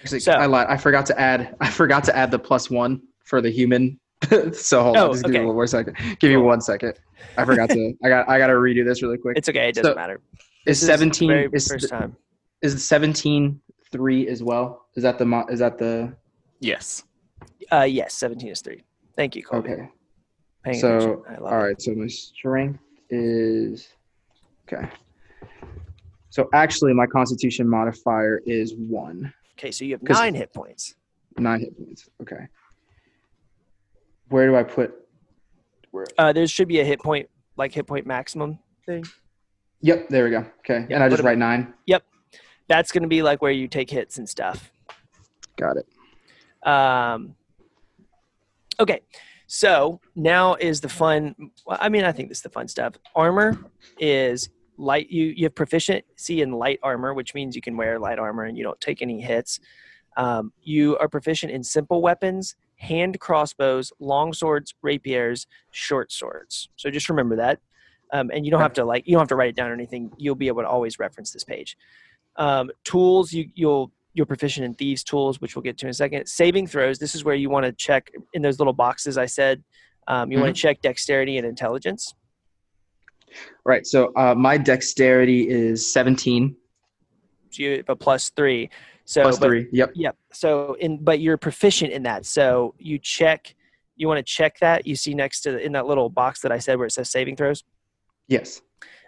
Actually, 0.02 0.20
So- 0.20 0.34
I 0.34 0.46
lied. 0.46 0.68
I 0.68 0.78
forgot 0.78 1.06
to 1.08 1.20
add. 1.20 1.56
I 1.62 1.70
forgot 1.70 2.04
to 2.04 2.16
add 2.16 2.30
the 2.30 2.38
plus 2.38 2.70
one 2.70 3.02
for 3.24 3.42
the 3.42 3.50
human. 3.50 4.00
so 4.54 4.84
hold 4.84 4.98
Oh, 4.98 5.06
on, 5.08 5.12
just 5.14 5.24
give 5.24 5.32
me 5.34 5.40
okay. 5.40 5.46
one 5.46 5.56
more 5.56 5.68
second. 5.68 5.98
Give 6.20 6.30
me 6.30 6.38
one 6.38 6.62
second. 6.62 6.94
I 7.38 7.46
forgot 7.46 7.70
to. 7.70 7.94
I 8.04 8.10
got. 8.10 8.30
I 8.30 8.38
got 8.38 8.48
to 8.48 8.54
redo 8.54 8.86
this 8.86 9.02
really 9.02 9.18
quick. 9.18 9.38
It's 9.38 9.50
okay. 9.50 9.70
It 9.70 9.76
doesn't 9.76 9.92
So, 9.92 9.96
matter. 9.96 10.22
Is 10.66 10.80
This 10.80 10.82
the 10.82 10.86
seventeen? 10.88 11.30
very 11.30 11.50
Is 11.54 11.68
first 11.68 11.90
time. 11.90 12.16
is 12.62 12.86
seventeen 12.86 13.60
three 13.92 14.28
as 14.28 14.42
well? 14.44 14.88
Is 14.96 15.04
that 15.04 15.18
the? 15.18 15.26
mo- 15.26 15.46
Is 15.50 15.60
that 15.60 15.78
the? 15.78 16.16
Yes. 16.60 17.04
Uh, 17.72 17.82
yes, 17.82 18.14
17 18.14 18.50
is 18.50 18.62
three. 18.62 18.84
Thank 19.16 19.36
you, 19.36 19.44
Colby. 19.44 19.72
Okay. 19.72 19.90
Paying 20.64 20.80
So, 20.80 20.96
attention. 20.98 21.24
I 21.30 21.38
love 21.40 21.54
All 21.54 21.66
it. 21.66 21.82
So 21.82 21.94
my 21.94 22.08
strength 22.08 22.80
is. 23.10 23.90
Okay. 24.72 24.88
So 26.30 26.50
actually, 26.54 26.94
my 26.94 27.06
Constitution 27.08 27.68
modifier 27.68 28.42
is 28.46 28.74
one. 28.76 29.34
Okay, 29.58 29.72
so 29.72 29.84
you 29.86 29.94
have 29.94 30.04
nine 30.04 30.34
hit 30.36 30.54
points. 30.54 30.96
Nine 31.38 31.60
hit 31.62 31.78
points. 31.78 32.10
Okay. 32.22 32.48
Where 34.30 34.48
do 34.48 34.56
I 34.56 34.64
put? 34.64 34.94
Where? 35.92 36.06
Uh, 36.18 36.34
there 36.34 36.48
should 36.48 36.68
be 36.68 36.80
a 36.80 36.86
hit 36.86 37.00
point, 37.00 37.30
like 37.58 37.74
hit 37.74 37.88
point 37.88 38.06
maximum 38.06 38.60
thing. 38.86 39.06
Yep. 39.82 40.10
There 40.10 40.24
we 40.24 40.32
go. 40.32 40.46
Okay. 40.60 40.86
Yeah, 40.90 40.96
and 40.96 41.04
I 41.04 41.10
just 41.10 41.24
write 41.24 41.38
nine. 41.38 41.74
Yep, 41.86 42.04
That's 42.68 42.92
going 42.92 43.04
to 43.04 43.10
be 43.10 43.22
like 43.22 43.42
where 43.42 43.52
you 43.52 43.68
take 43.68 43.90
hits 43.90 44.18
and 44.18 44.28
stuff. 44.28 44.72
Got 45.58 45.78
it. 45.78 45.88
Um, 46.68 47.36
okay, 48.80 49.02
so 49.48 50.02
now 50.16 50.56
is 50.56 50.82
the 50.82 50.90
fun. 50.90 51.36
I 51.70 51.90
mean, 51.90 52.04
I 52.04 52.12
think 52.12 52.30
this 52.30 52.40
is 52.40 52.44
the 52.44 52.50
fun 52.50 52.68
stuff. 52.68 52.96
Armor 53.16 53.58
is 54.00 54.50
light. 54.78 55.10
You 55.10 55.26
you 55.28 55.46
have 55.46 55.56
proficiency 55.56 56.42
in 56.42 56.52
light 56.52 56.80
armor, 56.82 57.14
which 57.14 57.34
means 57.36 57.56
you 57.56 57.62
can 57.62 57.78
wear 57.78 58.00
light 58.00 58.18
armor 58.20 58.44
and 58.44 58.58
you 58.58 58.64
don't 58.64 58.82
take 58.82 59.02
any 59.02 59.22
hits. 59.22 59.60
Um, 60.18 60.52
you 60.64 60.98
are 60.98 61.08
proficient 61.08 61.52
in 61.52 61.64
simple 61.64 62.02
weapons, 62.02 62.56
hand 62.78 63.20
crossbows, 63.20 63.92
long 64.00 64.34
swords, 64.34 64.74
rapiers, 64.82 65.48
short 65.72 66.12
swords. 66.12 66.70
So 66.76 66.90
just 66.90 67.10
remember 67.10 67.36
that. 67.38 67.60
Um, 68.14 68.30
and 68.34 68.46
you 68.46 68.52
don't 68.52 68.62
have 68.62 68.74
to 68.74 68.86
like 68.86 69.08
you 69.08 69.14
don't 69.14 69.22
have 69.22 69.30
to 69.30 69.36
write 69.36 69.50
it 69.50 69.56
down 69.56 69.72
or 69.72 69.74
anything. 69.74 70.12
You'll 70.18 70.36
be 70.36 70.48
able 70.48 70.62
to 70.62 70.68
always 70.68 71.00
reference 71.00 71.32
this 71.32 71.44
page. 71.44 71.78
Um, 72.38 72.70
tools 72.84 73.34
you 73.34 73.50
you'll 73.56 73.92
you're 74.14 74.26
proficient 74.26 74.66
in 74.66 74.74
thieves 74.74 75.04
tools, 75.04 75.42
which 75.42 75.56
we'll 75.56 75.64
get 75.64 75.78
to 75.80 75.88
in 75.88 75.90
a 75.90 75.94
second. 75.94 76.26
Saving 76.28 76.68
throws. 76.68 77.00
This 77.00 77.16
is 77.16 77.26
where 77.26 77.36
you 77.36 77.50
want 77.50 77.66
to 77.66 77.72
check 77.74 78.12
in 78.34 78.42
those 78.42 78.60
little 78.60 78.74
boxes 78.74 79.18
I 79.18 79.26
said. 79.26 79.64
Um, 80.08 80.32
you 80.32 80.40
want 80.40 80.56
to 80.56 80.62
check 80.62 80.82
dexterity 80.82 81.38
and 81.38 81.46
intelligence. 81.46 82.14
Right. 83.66 83.86
So 83.86 84.14
uh, 84.16 84.36
my 84.36 84.58
dexterity 84.58 85.50
is 85.50 85.92
17 85.92 86.56
So 87.50 87.64
you 87.64 87.78
have 87.78 87.90
a 87.90 87.96
plus 87.96 88.30
three. 88.30 88.70
So 89.06 89.22
plus 89.22 89.40
but- 89.40 89.48
three. 89.48 89.68
Yep. 89.72 89.92
Yep. 89.96 90.18
So 90.34 90.74
in 90.80 91.04
but 91.04 91.20
you're 91.20 91.38
proficient 91.38 91.92
in 91.92 92.04
that. 92.04 92.26
So 92.26 92.74
you 92.78 92.98
check. 93.00 93.56
You 93.98 94.08
want 94.10 94.18
to 94.18 94.24
check 94.24 94.60
that. 94.60 94.86
You 94.86 94.96
see 94.96 95.14
next 95.14 95.42
to 95.42 95.58
in 95.58 95.72
that 95.74 95.86
little 95.86 96.10
box 96.10 96.42
that 96.42 96.52
I 96.52 96.58
said 96.60 96.78
where 96.78 96.88
it 96.88 96.92
says 96.92 97.10
saving 97.10 97.36
throws. 97.38 97.64
Yes. 98.28 98.62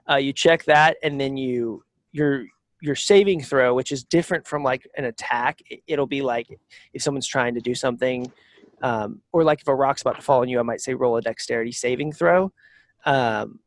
Uh, 0.09 0.15
you 0.15 0.31
check 0.31 0.63
that, 0.65 0.97
and 1.03 1.19
then 1.19 1.35
you 1.35 1.83
your 2.11 2.45
your 2.81 2.95
saving 2.95 3.41
throw, 3.41 3.73
which 3.73 3.91
is 3.91 4.03
different 4.03 4.45
from 4.47 4.63
like 4.63 4.87
an 4.95 5.05
attack. 5.05 5.61
it- 5.69 5.81
It'll 5.87 6.05
be 6.07 6.21
like 6.21 6.47
if 6.93 7.01
someone's 7.01 7.27
trying 7.27 7.55
to 7.55 7.59
do 7.59 7.73
something, 7.75 8.31
um, 8.83 9.21
or 9.33 9.43
like 9.43 9.61
if 9.61 9.67
a 9.67 9.75
rock's 9.75 10.01
about 10.03 10.15
to 10.17 10.21
fall 10.21 10.41
on 10.41 10.47
you, 10.47 10.59
I 10.59 10.61
might 10.63 10.79
say 10.79 10.93
roll 10.93 11.17
a 11.17 11.21
dexterity 11.21 11.71
saving 11.71 12.13
throw. 12.13 12.53
Um, 13.05 13.59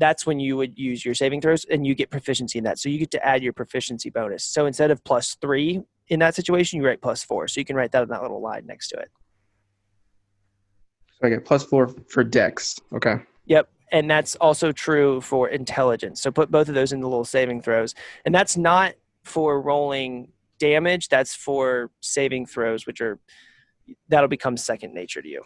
that's 0.00 0.26
when 0.26 0.40
you 0.40 0.56
would 0.56 0.76
use 0.78 1.04
your 1.04 1.14
saving 1.14 1.40
throws, 1.40 1.64
and 1.66 1.86
you 1.86 1.94
get 1.94 2.10
proficiency 2.10 2.58
in 2.58 2.64
that. 2.64 2.78
So 2.78 2.88
you 2.88 2.98
get 2.98 3.10
to 3.12 3.24
add 3.24 3.42
your 3.42 3.52
proficiency 3.52 4.10
bonus. 4.10 4.44
So 4.44 4.66
instead 4.66 4.90
of 4.90 5.04
plus 5.04 5.36
three 5.40 5.82
in 6.08 6.18
that 6.20 6.34
situation, 6.34 6.80
you 6.80 6.86
write 6.86 7.00
plus 7.00 7.22
four. 7.22 7.46
So 7.46 7.60
you 7.60 7.64
can 7.64 7.76
write 7.76 7.92
that 7.92 8.02
in 8.02 8.08
that 8.08 8.22
little 8.22 8.40
line 8.40 8.66
next 8.66 8.88
to 8.88 8.96
it. 8.96 9.10
So 11.20 11.26
I 11.26 11.30
get 11.30 11.44
plus 11.44 11.62
four 11.64 11.94
for 12.08 12.24
dex. 12.24 12.80
Okay. 12.94 13.16
Yep. 13.46 13.68
And 13.92 14.10
that's 14.10 14.36
also 14.36 14.72
true 14.72 15.20
for 15.20 15.48
intelligence. 15.48 16.20
So 16.20 16.30
put 16.30 16.50
both 16.50 16.68
of 16.68 16.74
those 16.74 16.92
in 16.92 17.00
the 17.00 17.08
little 17.08 17.24
saving 17.24 17.62
throws. 17.62 17.94
And 18.24 18.34
that's 18.34 18.56
not 18.56 18.94
for 19.24 19.60
rolling 19.60 20.32
damage, 20.58 21.08
that's 21.08 21.34
for 21.34 21.90
saving 22.00 22.46
throws, 22.46 22.86
which 22.86 23.00
are 23.00 23.18
that'll 24.08 24.28
become 24.28 24.56
second 24.56 24.94
nature 24.94 25.20
to 25.20 25.28
you. 25.28 25.42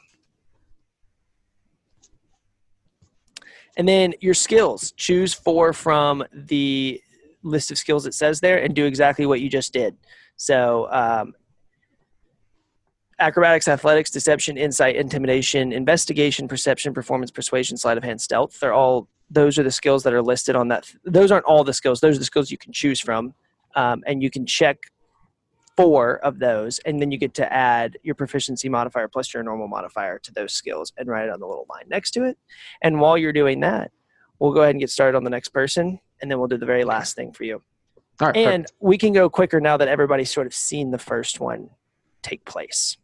And 3.77 3.89
then 3.89 4.15
your 4.21 4.35
skills. 4.35 4.93
Choose 4.93 5.35
four 5.35 5.73
from 5.73 6.25
the 6.33 7.01
list 7.43 7.71
of 7.71 7.79
skills 7.79 8.07
it 8.07 8.15
says 8.15 8.41
there 8.41 8.63
and 8.63 8.75
do 8.75 8.87
exactly 8.87 9.27
what 9.27 9.41
you 9.41 9.49
just 9.49 9.73
did. 9.73 9.97
So 10.37 10.89
um, 10.91 11.35
acrobatics, 13.19 13.69
athletics, 13.69 14.11
deception, 14.11 14.57
insight, 14.57 14.97
intimidation, 14.97 15.73
investigation, 15.73 16.49
perception, 16.49 16.95
performance, 16.95 17.31
persuasion, 17.31 17.77
sleight 17.77 17.99
of 17.99 18.05
hand, 18.05 18.21
stealth. 18.21 18.59
They're 18.61 18.73
all 18.73 19.09
those 19.31 19.59
are 19.59 19.63
the 19.63 19.71
skills 19.71 20.03
that 20.03 20.13
are 20.13 20.23
listed 20.23 20.55
on 20.55 20.69
that. 20.69 20.93
Those 21.05 21.33
aren't 21.33 21.47
all 21.47 21.65
the 21.65 21.73
skills. 21.73 22.01
Those 22.01 22.17
are 22.17 22.19
the 22.19 22.25
skills 22.25 22.51
you 22.51 22.59
can 22.59 22.73
choose 22.73 23.01
from, 23.01 23.35
um, 23.75 24.03
and 24.07 24.23
you 24.23 24.31
can 24.31 24.47
check 24.47 24.79
four 25.77 26.19
of 26.19 26.39
those, 26.39 26.79
and 26.81 27.01
then 27.01 27.11
you 27.11 27.19
get 27.19 27.35
to 27.35 27.53
add 27.53 27.99
your 28.03 28.15
proficiency 28.15 28.69
modifier 28.69 29.09
plus 29.09 29.35
your 29.35 29.43
normal 29.43 29.69
modifier 29.69 30.19
to 30.21 30.33
those 30.33 30.53
skills 30.53 30.93
and 30.97 31.09
write 31.09 31.25
it 31.25 31.31
on 31.31 31.41
the 31.41 31.47
little 31.47 31.67
line 31.69 31.85
next 31.89 32.13
to 32.13 32.25
it. 32.25 32.39
And 32.83 33.01
while 33.01 33.19
you're 33.19 33.33
doing 33.33 33.61
that, 33.61 33.91
we'll 34.39 34.53
go 34.53 34.63
ahead 34.63 34.71
and 34.71 34.81
get 34.81 34.91
started 34.91 35.17
on 35.17 35.25
the 35.25 35.31
next 35.31 35.49
person, 35.49 36.01
and 36.21 36.31
then 36.31 36.39
we'll 36.39 36.49
do 36.49 36.59
the 36.59 36.67
very 36.67 36.85
last 36.85 37.17
thing 37.17 37.33
for 37.33 37.45
you. 37.45 37.63
All 38.21 38.29
right. 38.29 38.37
And 38.37 38.65
perfect. 38.65 38.79
we 38.81 38.99
can 38.99 39.13
go 39.13 39.29
quicker 39.29 39.61
now 39.61 39.77
that 39.77 39.89
everybody's 39.89 40.31
sort 40.31 40.47
of 40.47 40.55
seen 40.55 40.91
the 40.91 40.99
first 40.99 41.41
one 41.41 41.71
take 42.23 42.45
place. 42.45 42.97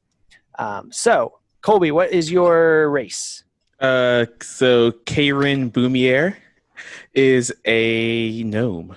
Um, 0.58 0.92
so, 0.92 1.38
Colby, 1.62 1.90
what 1.90 2.12
is 2.12 2.30
your 2.30 2.88
race? 2.90 3.44
Uh, 3.80 4.26
so 4.42 4.92
Karen 5.06 5.70
Boumier 5.70 6.36
is 7.14 7.52
a 7.64 8.42
gnome. 8.42 8.94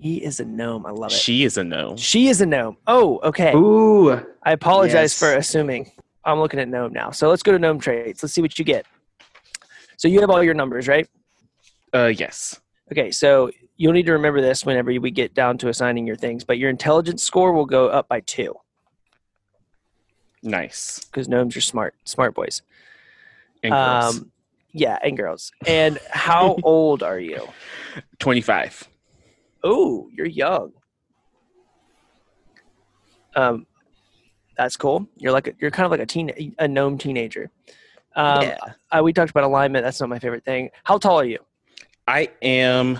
He 0.00 0.22
is 0.24 0.40
a 0.40 0.44
gnome. 0.44 0.86
I 0.86 0.90
love 0.90 1.12
it. 1.12 1.16
She 1.16 1.44
is 1.44 1.58
a 1.58 1.64
gnome. 1.64 1.96
She 1.96 2.28
is 2.28 2.40
a 2.40 2.46
gnome. 2.46 2.76
Oh, 2.86 3.20
okay. 3.22 3.52
Ooh. 3.54 4.12
I 4.42 4.52
apologize 4.52 4.94
Yes. 5.12 5.18
for 5.18 5.34
assuming. 5.34 5.92
I'm 6.24 6.38
looking 6.38 6.58
at 6.60 6.68
gnome 6.68 6.92
now. 6.92 7.10
So 7.10 7.28
let's 7.28 7.42
go 7.42 7.52
to 7.52 7.58
gnome 7.58 7.78
traits. 7.80 8.22
Let's 8.22 8.32
see 8.32 8.40
what 8.42 8.58
you 8.58 8.64
get. 8.64 8.86
So 9.96 10.08
you 10.08 10.20
have 10.20 10.30
all 10.30 10.42
your 10.42 10.54
numbers, 10.54 10.88
right? 10.88 11.06
Uh, 11.92 12.06
yes. 12.16 12.60
Okay, 12.92 13.10
so 13.10 13.50
you'll 13.76 13.92
need 13.92 14.06
to 14.06 14.12
remember 14.12 14.40
this 14.40 14.64
whenever 14.64 14.90
we 14.92 15.10
get 15.10 15.34
down 15.34 15.58
to 15.58 15.68
assigning 15.68 16.06
your 16.06 16.16
things, 16.16 16.44
but 16.44 16.56
your 16.58 16.70
intelligence 16.70 17.22
score 17.22 17.52
will 17.52 17.66
go 17.66 17.88
up 17.88 18.08
by 18.08 18.20
two 18.20 18.54
Nice. 20.42 21.00
because 21.04 21.28
gnomes 21.28 21.56
are 21.56 21.60
smart, 21.60 21.94
smart 22.04 22.34
boys. 22.34 22.62
And 23.62 23.72
girls. 23.72 24.16
Um, 24.18 24.32
yeah, 24.72 24.98
and 25.02 25.16
girls. 25.16 25.52
And 25.66 25.98
how 26.10 26.56
old 26.62 27.02
are 27.02 27.18
you? 27.18 27.46
25. 28.18 28.88
Oh, 29.62 30.08
you're 30.12 30.26
young. 30.26 30.72
Um, 33.36 33.66
that's 34.56 34.76
cool. 34.76 35.06
You're 35.16 35.32
like 35.32 35.46
a, 35.48 35.52
you're 35.60 35.70
kind 35.70 35.84
of 35.86 35.90
like 35.90 36.00
a 36.00 36.06
teen, 36.06 36.54
a 36.58 36.68
gnome 36.68 36.98
teenager. 36.98 37.50
Um, 38.16 38.42
Yeah. 38.42 38.58
uh, 38.90 39.00
we 39.02 39.12
talked 39.12 39.30
about 39.30 39.44
alignment. 39.44 39.84
That's 39.84 40.00
not 40.00 40.08
my 40.08 40.18
favorite 40.18 40.44
thing. 40.44 40.70
How 40.84 40.98
tall 40.98 41.20
are 41.20 41.24
you? 41.24 41.38
I 42.08 42.28
am 42.42 42.98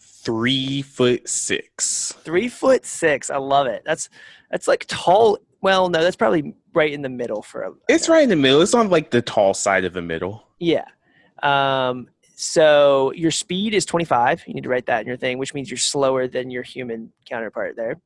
three 0.00 0.82
foot 0.82 1.28
six. 1.28 2.12
Three 2.24 2.48
foot 2.48 2.84
six. 2.84 3.30
I 3.30 3.36
love 3.36 3.66
it. 3.66 3.82
That's 3.86 4.08
that's 4.50 4.66
like 4.66 4.84
tall. 4.88 5.38
Well, 5.62 5.88
no, 5.88 6.02
that's 6.02 6.16
probably 6.16 6.54
right 6.74 6.92
in 6.92 7.02
the 7.02 7.08
middle 7.08 7.42
for 7.42 7.62
a. 7.62 7.72
It's 7.88 8.08
right 8.08 8.22
in 8.24 8.28
the 8.28 8.36
middle. 8.36 8.60
It's 8.60 8.74
on 8.74 8.90
like 8.90 9.10
the 9.10 9.22
tall 9.22 9.54
side 9.54 9.84
of 9.84 9.92
the 9.92 10.02
middle. 10.02 10.44
Yeah. 10.58 10.84
Um, 11.42 12.08
so 12.40 13.12
your 13.12 13.30
speed 13.30 13.74
is 13.74 13.84
25. 13.84 14.44
You 14.46 14.54
need 14.54 14.62
to 14.62 14.70
write 14.70 14.86
that 14.86 15.02
in 15.02 15.06
your 15.06 15.18
thing, 15.18 15.36
which 15.36 15.52
means 15.52 15.70
you're 15.70 15.76
slower 15.76 16.26
than 16.26 16.50
your 16.50 16.62
human 16.62 17.12
counterpart 17.28 17.76
there. 17.76 18.00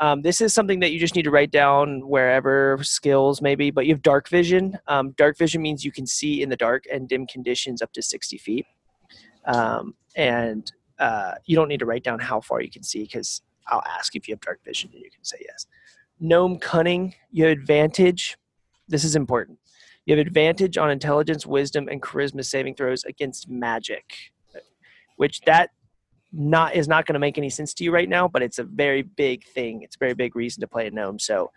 Um, 0.00 0.22
this 0.22 0.40
is 0.40 0.54
something 0.54 0.80
that 0.80 0.90
you 0.90 0.98
just 0.98 1.14
need 1.14 1.24
to 1.24 1.30
write 1.30 1.50
down 1.50 2.08
wherever 2.08 2.78
skills 2.80 3.42
maybe, 3.42 3.70
but 3.70 3.84
you 3.84 3.92
have 3.92 4.00
dark 4.00 4.30
vision. 4.30 4.78
Um, 4.88 5.10
dark 5.18 5.36
vision 5.36 5.60
means 5.60 5.84
you 5.84 5.92
can 5.92 6.06
see 6.06 6.40
in 6.40 6.48
the 6.48 6.56
dark 6.56 6.84
and 6.90 7.06
dim 7.06 7.26
conditions 7.26 7.82
up 7.82 7.92
to 7.92 8.00
60 8.00 8.38
feet. 8.38 8.64
Um, 9.44 9.96
and 10.16 10.72
uh, 10.98 11.32
you 11.44 11.54
don't 11.54 11.68
need 11.68 11.80
to 11.80 11.86
write 11.86 12.04
down 12.04 12.20
how 12.20 12.40
far 12.40 12.62
you 12.62 12.70
can 12.70 12.82
see 12.82 13.02
because 13.02 13.42
I'll 13.66 13.84
ask 13.86 14.16
if 14.16 14.26
you 14.26 14.32
have 14.32 14.40
dark 14.40 14.64
vision 14.64 14.88
and 14.94 15.02
you 15.02 15.10
can 15.10 15.24
say 15.24 15.36
yes. 15.46 15.66
Gnome 16.18 16.58
cunning, 16.58 17.14
you 17.30 17.44
have 17.44 17.52
advantage. 17.52 18.38
This 18.88 19.04
is 19.04 19.14
important. 19.14 19.58
You 20.06 20.16
have 20.16 20.26
advantage 20.26 20.76
on 20.76 20.90
intelligence, 20.90 21.46
wisdom, 21.46 21.88
and 21.88 22.02
charisma 22.02 22.44
saving 22.44 22.74
throws 22.74 23.04
against 23.04 23.48
magic, 23.48 24.32
which 25.16 25.40
that 25.42 25.70
not 26.32 26.74
is 26.74 26.88
not 26.88 27.06
going 27.06 27.14
to 27.14 27.20
make 27.20 27.38
any 27.38 27.50
sense 27.50 27.74
to 27.74 27.84
you 27.84 27.92
right 27.92 28.08
now, 28.08 28.26
but 28.26 28.42
it's 28.42 28.58
a 28.58 28.64
very 28.64 29.02
big 29.02 29.44
thing. 29.44 29.82
It's 29.82 29.96
a 29.96 29.98
very 29.98 30.14
big 30.14 30.34
reason 30.34 30.60
to 30.62 30.66
play 30.66 30.86
a 30.86 30.90
gnome. 30.90 31.18
So 31.18 31.52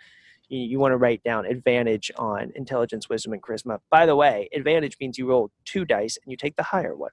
you, 0.49 0.59
you 0.59 0.79
want 0.79 0.91
to 0.91 0.97
write 0.97 1.23
down 1.23 1.45
advantage 1.45 2.11
on 2.17 2.51
intelligence, 2.55 3.09
wisdom, 3.09 3.33
and 3.33 3.41
charisma. 3.41 3.79
By 3.89 4.05
the 4.05 4.15
way, 4.15 4.49
advantage 4.53 4.97
means 4.99 5.17
you 5.17 5.27
roll 5.27 5.49
two 5.63 5.85
dice 5.85 6.17
and 6.23 6.29
you 6.29 6.37
take 6.37 6.55
the 6.55 6.63
higher 6.63 6.95
one. 6.95 7.11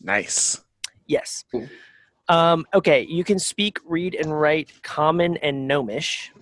Nice. 0.00 0.60
Yes. 1.06 1.44
Cool. 1.50 1.68
Um, 2.28 2.66
okay, 2.74 3.06
you 3.08 3.22
can 3.22 3.38
speak, 3.38 3.78
read, 3.84 4.14
and 4.16 4.38
write 4.38 4.82
common 4.82 5.36
and 5.38 5.68
gnomish. 5.68 6.32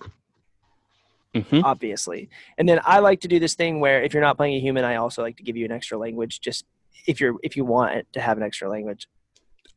Mhm. 1.35 1.63
obviously. 1.63 2.29
And 2.57 2.67
then 2.67 2.79
I 2.83 2.99
like 2.99 3.19
to 3.21 3.27
do 3.27 3.39
this 3.39 3.55
thing 3.55 3.79
where 3.79 4.01
if 4.01 4.13
you're 4.13 4.23
not 4.23 4.37
playing 4.37 4.55
a 4.55 4.59
human, 4.59 4.85
I 4.85 4.95
also 4.95 5.21
like 5.21 5.35
to 5.37 5.43
give 5.43 5.57
you 5.57 5.65
an 5.65 5.71
extra 5.71 5.97
language, 5.97 6.39
just 6.39 6.65
if 7.07 7.19
you're 7.19 7.35
if 7.43 7.57
you 7.57 7.65
want 7.65 8.05
to 8.13 8.21
have 8.21 8.37
an 8.37 8.43
extra 8.43 8.69
language. 8.69 9.07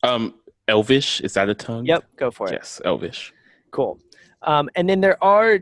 Um, 0.02 0.34
Elvish 0.68 1.20
is 1.20 1.34
that 1.34 1.48
a 1.48 1.54
tongue? 1.54 1.84
Yep, 1.86 2.04
go 2.16 2.30
for 2.30 2.48
it. 2.48 2.52
Yes, 2.52 2.80
Elvish. 2.84 3.32
Cool. 3.72 3.98
Um, 4.42 4.70
and 4.76 4.88
then 4.88 5.00
there 5.00 5.22
are 5.22 5.58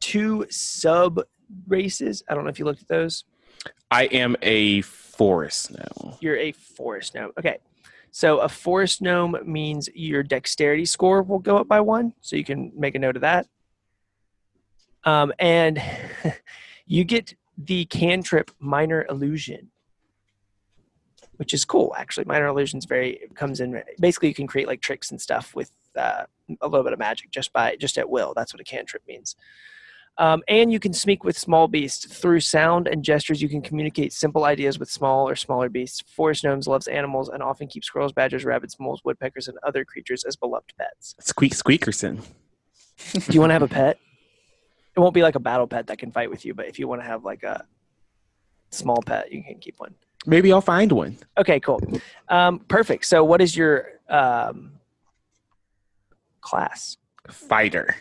two 0.00 0.46
sub 0.48 1.20
races. 1.68 2.22
I 2.28 2.34
don't 2.34 2.44
know 2.44 2.50
if 2.50 2.58
you 2.58 2.64
looked 2.64 2.82
at 2.82 2.88
those. 2.88 3.24
I 3.90 4.04
am 4.06 4.36
a 4.42 4.80
forest 4.80 5.72
gnome. 5.72 6.14
You're 6.20 6.38
a 6.38 6.52
forest 6.52 7.14
gnome. 7.14 7.32
Okay. 7.38 7.58
So 8.10 8.38
a 8.38 8.48
forest 8.48 9.02
gnome 9.02 9.36
means 9.44 9.88
your 9.94 10.22
dexterity 10.22 10.84
score 10.84 11.22
will 11.22 11.40
go 11.40 11.58
up 11.58 11.68
by 11.68 11.80
one. 11.80 12.14
So 12.20 12.36
you 12.36 12.44
can 12.44 12.72
make 12.76 12.94
a 12.94 12.98
note 12.98 13.16
of 13.16 13.22
that. 13.22 13.46
Um, 15.04 15.32
and 15.38 15.80
you 16.86 17.04
get 17.04 17.34
the 17.58 17.84
cantrip 17.86 18.50
minor 18.58 19.06
illusion, 19.08 19.70
which 21.36 21.54
is 21.54 21.64
cool. 21.64 21.94
Actually, 21.96 22.24
minor 22.24 22.46
illusions 22.46 22.84
very 22.84 23.28
comes 23.34 23.60
in. 23.60 23.82
Basically, 24.00 24.28
you 24.28 24.34
can 24.34 24.46
create 24.46 24.66
like 24.66 24.80
tricks 24.80 25.10
and 25.10 25.20
stuff 25.20 25.54
with 25.54 25.70
uh, 25.96 26.24
a 26.60 26.68
little 26.68 26.84
bit 26.84 26.92
of 26.92 26.98
magic 26.98 27.30
just 27.30 27.52
by 27.52 27.76
just 27.76 27.98
at 27.98 28.08
will. 28.08 28.32
That's 28.34 28.52
what 28.52 28.60
a 28.60 28.64
cantrip 28.64 29.02
means. 29.06 29.36
Um, 30.16 30.42
and 30.46 30.70
you 30.70 30.78
can 30.78 30.92
speak 30.92 31.24
with 31.24 31.36
small 31.36 31.66
beasts 31.66 32.06
through 32.06 32.40
sound 32.40 32.86
and 32.86 33.02
gestures. 33.02 33.42
You 33.42 33.48
can 33.48 33.60
communicate 33.60 34.12
simple 34.12 34.44
ideas 34.44 34.78
with 34.78 34.88
small 34.88 35.28
or 35.28 35.34
smaller 35.34 35.68
beasts. 35.68 36.02
Forest 36.06 36.44
gnomes 36.44 36.68
loves 36.68 36.86
animals 36.86 37.28
and 37.28 37.42
often 37.42 37.66
keep 37.66 37.84
squirrels, 37.84 38.12
badgers, 38.12 38.44
rabbits, 38.44 38.78
moles, 38.78 39.00
woodpeckers, 39.04 39.48
and 39.48 39.58
other 39.64 39.84
creatures 39.84 40.22
as 40.22 40.36
beloved 40.36 40.72
pets. 40.78 41.16
Squeak 41.18 41.52
Squeakerson. 41.52 42.22
Do 43.12 43.32
you 43.32 43.40
want 43.40 43.50
to 43.50 43.54
have 43.54 43.62
a 43.62 43.68
pet? 43.68 43.98
It 44.96 45.00
won't 45.00 45.14
be 45.14 45.22
like 45.22 45.34
a 45.34 45.40
battle 45.40 45.66
pet 45.66 45.88
that 45.88 45.98
can 45.98 46.12
fight 46.12 46.30
with 46.30 46.44
you, 46.44 46.54
but 46.54 46.66
if 46.66 46.78
you 46.78 46.86
want 46.86 47.00
to 47.02 47.06
have 47.06 47.24
like 47.24 47.42
a 47.42 47.64
small 48.70 49.02
pet, 49.02 49.32
you 49.32 49.42
can 49.42 49.58
keep 49.58 49.80
one. 49.80 49.94
Maybe 50.26 50.52
I'll 50.52 50.60
find 50.60 50.90
one. 50.92 51.18
Okay, 51.36 51.60
cool. 51.60 51.80
Um, 52.28 52.60
perfect. 52.60 53.04
So, 53.06 53.24
what 53.24 53.40
is 53.40 53.56
your 53.56 53.88
um, 54.08 54.72
class? 56.40 56.96
Fighter. 57.28 57.96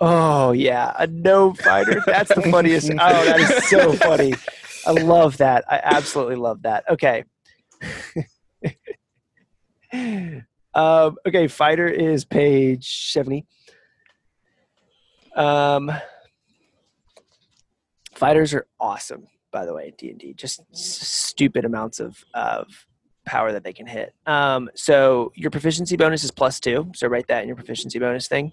Oh 0.00 0.52
yeah, 0.52 0.92
a 0.96 1.06
no 1.06 1.54
fighter. 1.54 2.02
That's 2.06 2.32
the 2.34 2.42
funniest. 2.42 2.90
Oh, 3.00 3.24
that 3.24 3.40
is 3.40 3.68
so 3.68 3.92
funny. 3.94 4.34
I 4.86 4.92
love 4.92 5.38
that. 5.38 5.64
I 5.68 5.80
absolutely 5.82 6.36
love 6.36 6.62
that. 6.62 6.84
Okay. 6.88 7.24
um, 10.74 11.16
okay, 11.26 11.48
fighter 11.48 11.88
is 11.88 12.24
page 12.24 13.10
seventy. 13.10 13.46
Um, 15.34 15.90
fighters 18.18 18.52
are 18.52 18.66
awesome, 18.80 19.26
by 19.52 19.64
the 19.64 19.72
way. 19.72 19.94
D 19.96 20.10
and 20.10 20.18
D, 20.18 20.34
just 20.34 20.60
stupid 20.76 21.64
amounts 21.64 22.00
of 22.00 22.22
of 22.34 22.66
power 23.24 23.52
that 23.52 23.62
they 23.62 23.72
can 23.72 23.86
hit. 23.86 24.14
Um, 24.26 24.70
so 24.74 25.32
your 25.34 25.50
proficiency 25.50 25.96
bonus 25.96 26.24
is 26.24 26.30
plus 26.30 26.58
two. 26.60 26.90
So 26.94 27.06
write 27.08 27.28
that 27.28 27.42
in 27.42 27.48
your 27.48 27.56
proficiency 27.56 27.98
bonus 27.98 28.26
thing. 28.26 28.52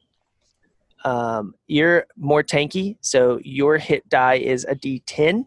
Um, 1.04 1.54
you're 1.68 2.08
more 2.18 2.44
tanky, 2.44 2.98
so 3.00 3.40
your 3.44 3.78
hit 3.78 4.08
die 4.10 4.36
is 4.36 4.66
a 4.66 4.76
D10. 4.76 5.46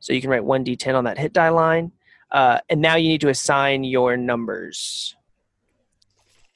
So 0.00 0.12
you 0.12 0.20
can 0.20 0.30
write 0.30 0.44
one 0.44 0.64
D10 0.64 0.94
on 0.94 1.04
that 1.04 1.18
hit 1.18 1.32
die 1.32 1.50
line. 1.50 1.92
Uh, 2.30 2.58
and 2.68 2.80
now 2.80 2.96
you 2.96 3.08
need 3.08 3.20
to 3.22 3.28
assign 3.28 3.84
your 3.84 4.16
numbers. 4.16 5.14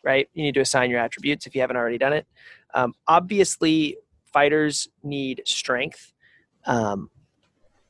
Right? 0.04 0.28
You 0.34 0.42
need 0.42 0.54
to 0.54 0.60
assign 0.60 0.90
your 0.90 0.98
attributes 0.98 1.46
if 1.46 1.54
you 1.54 1.60
haven't 1.60 1.76
already 1.76 1.98
done 1.98 2.12
it. 2.12 2.26
Um, 2.74 2.94
obviously, 3.06 3.98
fighters 4.32 4.88
need 5.02 5.42
strength. 5.44 6.11
Um, 6.66 7.10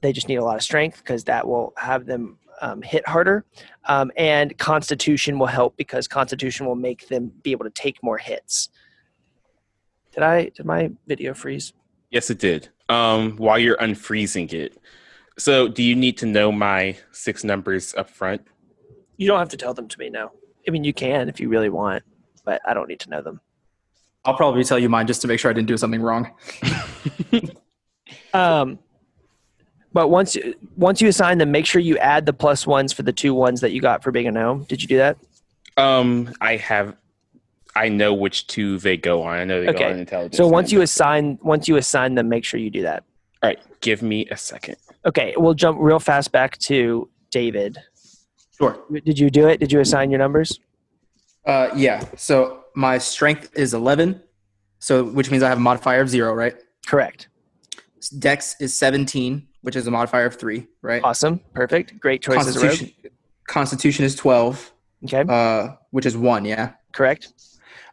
they 0.01 0.13
just 0.13 0.29
need 0.29 0.37
a 0.37 0.45
lot 0.45 0.57
of 0.57 0.63
strength 0.63 0.99
because 0.99 1.25
that 1.25 1.47
will 1.47 1.73
have 1.77 2.07
them 2.07 2.39
um, 2.61 2.83
hit 2.83 3.07
harder. 3.07 3.45
Um, 3.87 4.11
and 4.17 4.57
constitution 4.59 5.39
will 5.39 5.47
help 5.47 5.77
because 5.77 6.09
constitution 6.09 6.67
will 6.67 6.77
make 6.77 7.09
them 7.09 7.33
be 7.43 7.53
able 7.53 7.65
to 7.65 7.71
take 7.71 8.03
more 8.03 8.19
hits. 8.19 8.69
Did 10.13 10.23
I 10.23 10.51
did 10.51 10.67
my 10.67 10.91
video 11.07 11.35
freeze? 11.35 11.73
Yes, 12.11 12.31
it 12.31 12.39
did. 12.39 12.69
Um, 12.89 13.37
while 13.37 13.59
you're 13.59 13.77
unfreezing 13.79 14.53
it. 14.53 14.79
So, 15.39 15.67
do 15.67 15.83
you 15.83 15.97
need 15.97 16.19
to 16.19 16.27
know 16.27 16.53
my 16.53 16.97
six 17.11 17.43
numbers 17.43 17.95
up 17.95 18.11
front? 18.11 18.47
You 19.17 19.27
don't 19.27 19.39
have 19.39 19.49
to 19.49 19.57
tell 19.57 19.73
them 19.73 19.89
to 19.89 19.99
me 19.99 20.11
now. 20.11 20.31
I 20.69 20.71
mean, 20.71 20.85
you 20.85 20.93
can 20.93 21.31
if 21.31 21.41
you 21.41 21.49
really 21.49 21.71
want, 21.71 22.05
but 22.45 22.61
I 22.67 22.75
don't 22.75 22.89
need 22.89 23.01
to 23.01 23.11
know 23.11 23.23
them. 23.23 23.41
I'll 24.25 24.37
probably 24.37 24.63
tell 24.63 24.79
you 24.79 24.89
mine 24.89 25.07
just 25.07 25.23
to 25.23 25.29
make 25.29 25.41
sure 25.41 25.51
I 25.51 25.55
didn't 25.55 25.69
do 25.69 25.77
something 25.77 26.03
wrong. 26.03 26.31
Um, 28.35 28.79
but 29.93 30.09
once 30.09 30.37
once 30.77 31.03
you 31.03 31.09
assign 31.09 31.39
them, 31.39 31.51
make 31.51 31.67
sure 31.67 31.81
you 31.81 31.99
add 31.99 32.25
the 32.27 32.33
plus 32.33 32.67
ones 32.67 32.93
for 32.93 33.03
the 33.03 33.13
two 33.13 33.35
ones 33.35 33.61
that 33.61 33.73
you 33.73 33.81
got 33.81 34.03
for 34.03 34.11
being 34.11 34.27
a 34.27 34.31
gnome. 34.33 34.65
Did 34.65 34.81
you 34.81 34.89
do 34.89 34.97
that? 34.99 35.19
Um, 35.77 36.33
I 36.41 36.57
have. 36.57 36.97
I 37.75 37.89
know 37.89 38.13
which 38.13 38.47
two 38.49 38.79
they 38.79 38.97
go 38.99 39.23
on. 39.23 39.39
I 39.39 39.45
know 39.45 39.63
they 39.63 39.69
Okay. 39.69 39.79
go 39.79 39.91
on 39.91 39.99
intelligence. 39.99 40.37
So 40.37 40.47
once 40.47 40.67
and- 40.67 40.73
you 40.73 40.83
assign 40.83 41.39
once 41.43 41.69
you 41.69 41.77
assign 41.77 42.15
them, 42.15 42.29
make 42.29 42.45
sure 42.45 42.59
you 42.61 42.71
do 42.71 42.83
that. 42.83 43.05
all 43.43 43.49
right, 43.49 43.59
give 43.81 44.03
me 44.03 44.27
a 44.31 44.37
second. 44.37 44.77
Okay, 45.05 45.35
we'll 45.37 45.55
jump 45.55 45.79
real 45.81 45.99
fast 45.99 46.31
back 46.33 46.57
to 46.59 47.09
David. 47.33 47.77
Sure. 48.57 48.79
Did 49.05 49.19
you 49.19 49.31
do 49.31 49.49
it? 49.49 49.59
Did 49.59 49.73
you 49.73 49.81
assign 49.81 50.11
your 50.11 50.19
numbers? 50.19 50.61
Uh, 51.45 51.71
yeah. 51.75 52.05
So 52.17 52.61
my 52.77 52.99
strength 52.99 53.51
is 53.57 53.75
11, 53.75 54.23
so 54.79 55.03
which 55.05 55.31
means 55.31 55.43
I 55.43 55.49
have 55.49 55.59
a 55.59 55.61
modifier 55.61 56.01
of 56.03 56.09
zero, 56.09 56.33
right? 56.35 56.55
Correct. 56.87 57.27
Dex 58.09 58.57
is 58.61 58.77
17, 58.77 59.47
which 59.63 59.77
is 59.77 59.87
a 59.87 59.91
modifier 59.91 60.27
of 60.27 60.37
three, 60.37 60.67
right? 60.83 61.03
Awesome. 61.05 61.41
Perfect. 61.55 61.99
Great 62.01 62.23
choice 62.23 62.47
as 62.47 62.57
a 62.57 62.61
rogue. 62.61 62.69
Constitution, 62.71 63.11
Constitution 63.49 64.05
is 64.05 64.15
12, 64.17 64.73
Okay. 65.05 65.25
uh, 65.29 65.75
which 65.91 66.07
is 66.07 66.17
one, 66.17 66.45
yeah. 66.45 66.73
Correct. 66.93 67.33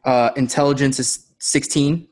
Uh, 0.05 0.31
intelligence 0.35 0.99
is 0.99 1.27
16. 1.39 2.07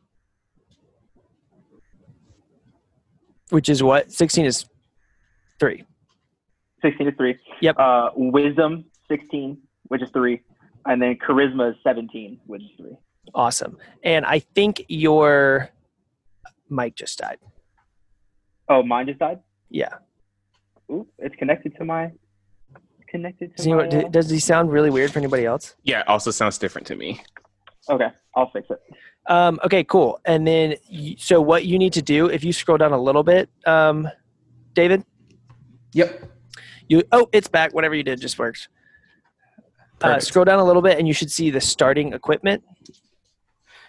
Which 3.49 3.69
is 3.69 3.81
what? 3.81 4.12
Sixteen 4.12 4.45
is 4.45 4.65
three. 5.60 5.86
16 6.83 7.07
is 7.07 7.13
3. 7.17 7.36
Yep. 7.62 7.75
Uh, 7.79 8.10
wisdom, 8.15 8.86
16, 9.10 9.57
which 9.88 10.01
is 10.03 10.10
3. 10.12 10.39
And 10.86 11.01
then 11.01 11.15
charisma 11.15 11.71
is 11.71 11.75
17, 11.83 12.39
which 12.45 12.62
is 12.62 12.69
3. 12.77 12.91
Awesome. 13.33 13.77
And 14.03 14.25
I 14.25 14.39
think 14.39 14.86
your 14.88 15.69
mic 16.69 16.95
just 16.95 17.17
died. 17.17 17.39
Oh, 18.69 18.84
mine 18.84 19.08
just 19.08 19.19
died? 19.19 19.39
Yeah. 19.69 19.95
Ooh, 20.91 21.08
it's 21.19 21.36
connected 21.36 21.75
to 21.77 21.86
my. 21.86 22.12
Connected 23.08 23.51
to 23.51 23.56
Does, 23.56 23.65
anyone, 23.65 23.89
my, 23.89 24.03
uh, 24.03 24.10
does 24.10 24.30
he 24.30 24.39
sound 24.39 24.69
really 24.71 24.89
weird 24.89 25.12
for 25.12 25.19
anybody 25.19 25.45
else? 25.45 25.75
Yeah, 25.84 26.01
it 26.01 26.08
also 26.10 26.30
sounds 26.30 26.58
different 26.58 26.86
to 26.88 26.95
me. 26.97 27.21
Okay, 27.89 28.08
I'll 28.36 28.51
fix 28.51 28.67
it. 28.69 28.82
Um, 29.27 29.60
okay, 29.63 29.84
cool. 29.86 30.19
And 30.25 30.45
then, 30.45 30.75
so 31.17 31.39
what 31.39 31.65
you 31.65 31.80
need 31.80 31.93
to 31.93 32.01
do, 32.01 32.27
if 32.27 32.43
you 32.43 32.51
scroll 32.51 32.77
down 32.77 32.91
a 32.91 33.01
little 33.01 33.23
bit, 33.23 33.49
um, 33.65 34.10
David, 34.73 35.06
Yep. 35.93 36.23
you 36.89 37.03
oh, 37.13 37.30
it's 37.32 37.47
back. 37.47 37.73
Whatever 37.73 37.95
you 37.95 38.03
did 38.03 38.19
just 38.19 38.38
works. 38.38 38.67
Uh, 40.01 40.19
scroll 40.19 40.45
down 40.45 40.60
a 40.60 40.63
little 40.63 40.82
bit, 40.82 40.99
and 40.99 41.08
you 41.08 41.13
should 41.13 41.32
see 41.32 41.49
the 41.49 41.62
starting 41.62 42.13
equipment. 42.13 42.62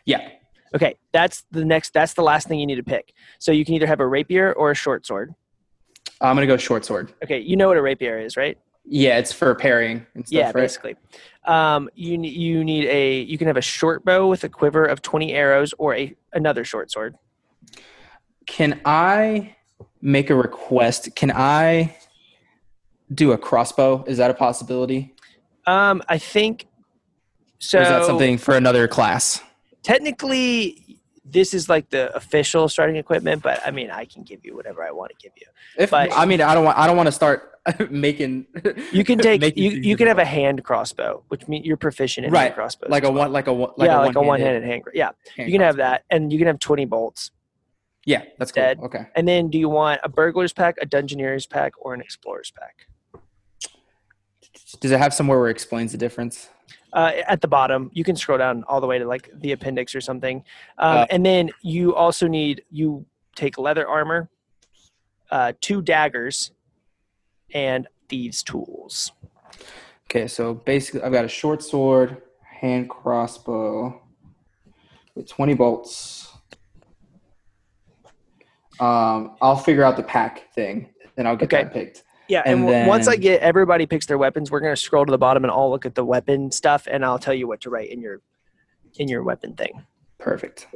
Yeah. 0.07 0.29
Okay, 0.75 0.97
that's 1.13 1.45
the 1.51 1.65
next. 1.65 1.93
That's 1.93 2.15
the 2.15 2.23
last 2.23 2.49
thing 2.49 2.59
you 2.59 2.67
need 2.67 2.77
to 2.77 2.83
pick. 2.83 3.15
So 3.39 3.53
you 3.53 3.65
can 3.65 3.75
either 3.75 3.87
have 3.87 4.01
a 4.01 4.07
rapier 4.07 4.53
or 4.53 4.71
a 4.71 4.75
short 4.75 5.07
sword. 5.07 5.35
I'm 6.21 6.35
going 6.37 6.47
to 6.47 6.53
go 6.53 6.57
short 6.57 6.85
sword. 6.85 7.13
Okay, 7.23 7.39
you 7.39 7.57
know 7.57 7.69
what 7.69 7.77
a 7.77 7.83
rapier 7.83 8.19
is, 8.19 8.37
right? 8.37 8.59
Yeah, 8.85 9.19
it's 9.19 9.33
for 9.33 9.55
parrying 9.55 10.07
and 10.15 10.27
stuff, 10.27 10.37
yeah, 10.37 10.47
right? 10.47 10.55
basically. 10.55 10.97
Um, 11.45 11.89
you 11.95 12.21
you 12.23 12.65
need 12.65 12.87
a 12.87 13.21
you 13.21 13.39
can 13.39 13.47
have 13.47 13.57
a 13.57 13.63
short 13.63 14.05
bow 14.05 14.29
with 14.29 14.45
a 14.45 14.49
quiver 14.49 14.85
of 14.85 15.03
twenty 15.03 15.33
arrows 15.33 15.75
or 15.79 15.95
a 15.95 16.15
another 16.33 16.65
short 16.65 16.91
sword. 16.91 17.15
Can 18.47 18.81
I 18.85 19.57
make 20.01 20.31
a 20.31 20.35
request? 20.35 21.15
Can 21.15 21.31
I 21.31 21.97
do 23.13 23.33
a 23.33 23.39
crossbow? 23.39 24.05
Is 24.07 24.19
that 24.19 24.31
a 24.31 24.35
possibility? 24.35 25.15
Um, 25.67 26.03
I 26.09 26.19
think 26.19 26.67
so. 27.59 27.79
or 27.79 27.83
is 27.83 27.89
that 27.89 28.05
something 28.07 28.39
for 28.39 28.57
another 28.57 28.89
class? 28.89 29.43
Technically 29.83 31.01
this 31.31 31.53
is 31.53 31.69
like 31.69 31.91
the 31.91 32.15
official 32.17 32.69
starting 32.69 32.97
equipment, 32.97 33.43
but 33.43 33.61
I 33.67 33.71
mean 33.71 33.91
I 33.91 34.05
can 34.07 34.23
give 34.23 34.45
you 34.45 34.57
whatever 34.57 34.83
I 34.83 34.91
want 34.91 35.11
to 35.11 35.17
give 35.23 35.33
you. 35.37 35.47
If 35.77 35.91
But- 35.91 36.13
I 36.13 36.25
mean, 36.25 36.41
I 36.41 36.55
don't 36.55 36.65
want. 36.65 36.79
I 36.79 36.87
don't 36.87 36.97
want 36.97 37.07
to 37.09 37.13
start 37.13 37.53
making. 37.91 38.47
You 38.93 39.05
can 39.05 39.19
take 39.19 39.43
you 39.57 39.71
you 39.71 39.97
can 39.97 40.07
have 40.07 40.19
a 40.19 40.25
hand 40.25 40.65
crossbow, 40.65 41.23
which 41.29 41.47
means 41.49 41.67
you're 41.67 41.77
proficient 41.77 42.27
in 42.27 42.33
Right, 42.33 42.45
hand 42.45 42.55
crossbows. 42.55 42.89
like 42.91 43.05
a 43.05 43.11
one, 43.11 43.31
like 43.33 43.47
a 43.47 43.53
one, 43.53 43.73
like 43.77 43.89
yeah, 43.89 43.99
a 43.99 44.07
like 44.07 44.17
a 44.17 44.23
one-handed 44.23 44.65
hand. 44.65 44.85
Yeah, 44.95 45.11
hand 45.37 45.51
you 45.51 45.59
can 45.59 45.61
have 45.61 45.77
that, 45.77 46.05
and 46.11 46.33
you 46.33 46.39
can 46.39 46.47
have 46.47 46.59
twenty 46.59 46.87
bolts. 46.87 47.31
Yeah, 48.07 48.23
that's 48.39 48.53
cool. 48.53 48.63
Okay. 48.85 49.07
And 49.15 49.29
then, 49.29 49.51
do 49.51 49.59
you 49.59 49.69
want 49.69 50.01
a 50.03 50.09
burglar's 50.09 50.55
pack, 50.55 50.77
a 50.81 50.87
dungeoneer's 50.87 51.45
pack, 51.45 51.73
or 51.79 51.93
an 51.93 52.01
explorer's 52.01 52.51
pack? 52.51 52.87
Does 54.81 54.91
it 54.93 54.99
have 54.99 55.13
somewhere 55.13 55.39
where 55.39 55.49
it 55.49 55.53
explains 55.53 55.93
the 55.93 55.99
difference? 55.99 56.49
Uh, 56.93 57.13
at 57.27 57.41
the 57.41 57.49
bottom. 57.49 57.91
You 57.93 58.05
can 58.05 58.17
scroll 58.17 58.39
down 58.39 58.65
all 58.69 58.81
the 58.81 58.87
way 58.87 58.99
to 58.99 59.07
like 59.07 59.31
the 59.41 59.53
appendix 59.53 59.95
or 59.95 60.01
something. 60.01 60.45
Um, 60.79 60.99
Uh, 60.99 61.07
and 61.11 61.25
then 61.25 61.51
you 61.63 61.95
also 61.95 62.27
need 62.27 62.63
you 62.71 63.05
take 63.35 63.59
leather 63.59 63.87
armor, 63.87 64.29
uh, 65.31 65.53
two 65.61 65.83
daggers, 65.83 66.53
and 67.55 67.87
thieves' 68.09 68.43
tools. 68.43 69.13
Okay, 70.11 70.27
so 70.27 70.55
basically, 70.55 71.03
I've 71.03 71.13
got 71.13 71.25
a 71.25 71.29
short 71.29 71.63
sword, 71.63 72.23
hand 72.43 72.89
crossbow 72.89 74.01
with 75.15 75.29
20 75.29 75.55
bolts. 75.55 76.33
Um, 78.81 79.37
I'll 79.43 79.57
figure 79.57 79.83
out 79.83 79.97
the 79.97 80.03
pack 80.03 80.53
thing, 80.55 80.89
and 81.17 81.27
I'll 81.29 81.37
get 81.37 81.53
Okay. 81.53 81.65
that 81.65 81.73
picked. 81.73 82.05
Yeah, 82.29 82.43
and, 82.45 82.61
And 82.61 82.67
w 82.67 82.87
once 82.87 83.09
I 83.09 83.17
get 83.17 83.41
everybody 83.41 83.87
picks 83.87 84.07
their 84.07 84.19
weapons, 84.19 84.51
we're 84.51 84.61
gonna 84.61 84.77
scroll 84.77 85.07
to 85.07 85.11
the 85.11 85.19
bottom 85.19 85.45
and 85.45 85.51
I'll 85.51 85.71
look 85.71 85.87
at 85.87 85.95
the 85.95 86.05
weapon 86.05 86.51
stuff, 86.51 86.87
and 86.91 87.05
I'll 87.05 87.19
tell 87.19 87.35
you 87.35 87.49
what 87.49 87.61
to 87.63 87.71
write 87.71 87.91
in 87.91 88.01
your 88.01 88.21
in 88.99 89.09
your 89.09 89.23
weapon 89.23 89.55
thing. 89.55 89.85
Perfect. 90.19 90.67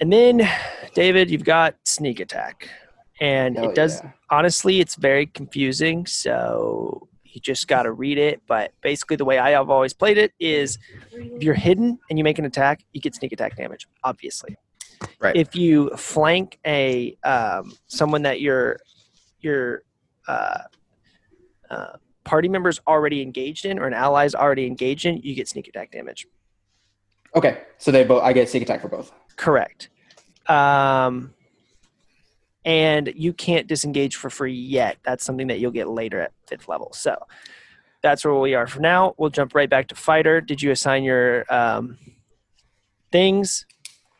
And 0.00 0.12
then, 0.12 0.48
David, 0.94 1.30
you've 1.30 1.44
got 1.44 1.76
sneak 1.84 2.20
attack, 2.20 2.68
and 3.20 3.56
it 3.56 3.74
does 3.74 4.00
yeah. 4.02 4.10
honestly, 4.30 4.80
it's 4.80 4.94
very 4.96 5.26
confusing. 5.26 6.06
So 6.06 7.08
you 7.24 7.40
just 7.40 7.68
got 7.68 7.82
to 7.82 7.92
read 7.92 8.18
it. 8.18 8.40
But 8.46 8.72
basically, 8.82 9.16
the 9.16 9.24
way 9.24 9.38
I 9.38 9.50
have 9.50 9.70
always 9.70 9.92
played 9.92 10.18
it 10.18 10.32
is, 10.40 10.78
if 11.12 11.42
you're 11.42 11.54
hidden 11.54 11.98
and 12.08 12.18
you 12.18 12.24
make 12.24 12.38
an 12.38 12.44
attack, 12.44 12.84
you 12.92 13.00
get 13.00 13.14
sneak 13.14 13.32
attack 13.32 13.56
damage. 13.56 13.86
Obviously, 14.02 14.56
Right. 15.18 15.36
If 15.36 15.54
you 15.54 15.90
flank 15.96 16.58
a 16.66 17.16
um, 17.24 17.72
someone 17.86 18.22
that 18.22 18.40
your 18.40 18.78
your 19.42 19.82
uh, 20.26 20.58
uh, 21.70 21.96
party 22.24 22.48
members 22.48 22.80
already 22.86 23.22
engaged 23.22 23.64
in 23.64 23.78
or 23.78 23.86
an 23.86 23.94
ally's 23.94 24.34
already 24.34 24.66
engaged 24.66 25.06
in, 25.06 25.18
you 25.18 25.34
get 25.34 25.48
sneak 25.48 25.68
attack 25.68 25.90
damage. 25.90 26.26
Okay, 27.34 27.62
so 27.78 27.90
they 27.90 28.04
both. 28.04 28.22
I 28.22 28.32
get 28.32 28.48
sneak 28.48 28.62
attack 28.62 28.82
for 28.82 28.88
both. 28.88 29.10
Correct. 29.36 29.88
Um, 30.48 31.32
and 32.64 33.12
you 33.16 33.32
can't 33.32 33.66
disengage 33.66 34.16
for 34.16 34.30
free 34.30 34.54
yet. 34.54 34.98
That's 35.02 35.24
something 35.24 35.46
that 35.48 35.58
you'll 35.58 35.72
get 35.72 35.88
later 35.88 36.20
at 36.20 36.32
fifth 36.46 36.68
level. 36.68 36.92
So 36.92 37.16
that's 38.02 38.24
where 38.24 38.34
we 38.34 38.54
are 38.54 38.66
for 38.66 38.80
now. 38.80 39.14
We'll 39.16 39.30
jump 39.30 39.54
right 39.54 39.70
back 39.70 39.88
to 39.88 39.94
fighter. 39.94 40.40
Did 40.40 40.60
you 40.60 40.70
assign 40.70 41.04
your 41.04 41.44
um, 41.52 41.96
things? 43.10 43.66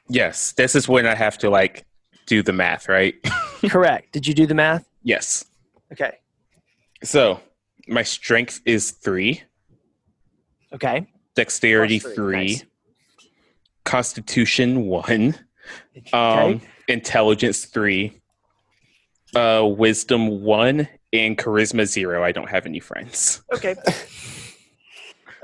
Yes, 0.08 0.52
this 0.52 0.74
is 0.74 0.88
when 0.88 1.06
I 1.06 1.14
have 1.14 1.38
to 1.38 1.50
like 1.50 1.84
do 2.26 2.42
the 2.42 2.52
math, 2.52 2.88
right? 2.88 3.14
Correct. 3.68 4.12
Did 4.12 4.26
you 4.26 4.34
do 4.34 4.46
the 4.46 4.54
math? 4.54 4.88
Yes. 5.02 5.44
Okay. 5.92 6.18
So 7.04 7.40
my 7.88 8.02
strength 8.02 8.60
is 8.64 8.92
three, 8.92 9.42
Okay. 10.72 11.06
dexterity 11.34 12.00
Plus 12.00 12.14
three, 12.14 12.24
three, 12.24 12.46
nice. 12.46 12.64
constitution 13.84 14.86
one, 14.86 15.34
Okay. 15.96 16.10
um, 16.12 16.60
intelligence 16.88 17.64
three, 17.66 18.20
uh, 19.34 19.66
wisdom 19.66 20.42
one, 20.42 20.88
and 21.12 21.36
charisma 21.36 21.84
zero. 21.84 22.22
I 22.24 22.32
don't 22.32 22.48
have 22.48 22.64
any 22.66 22.80
friends. 22.80 23.42
Okay. 23.52 23.74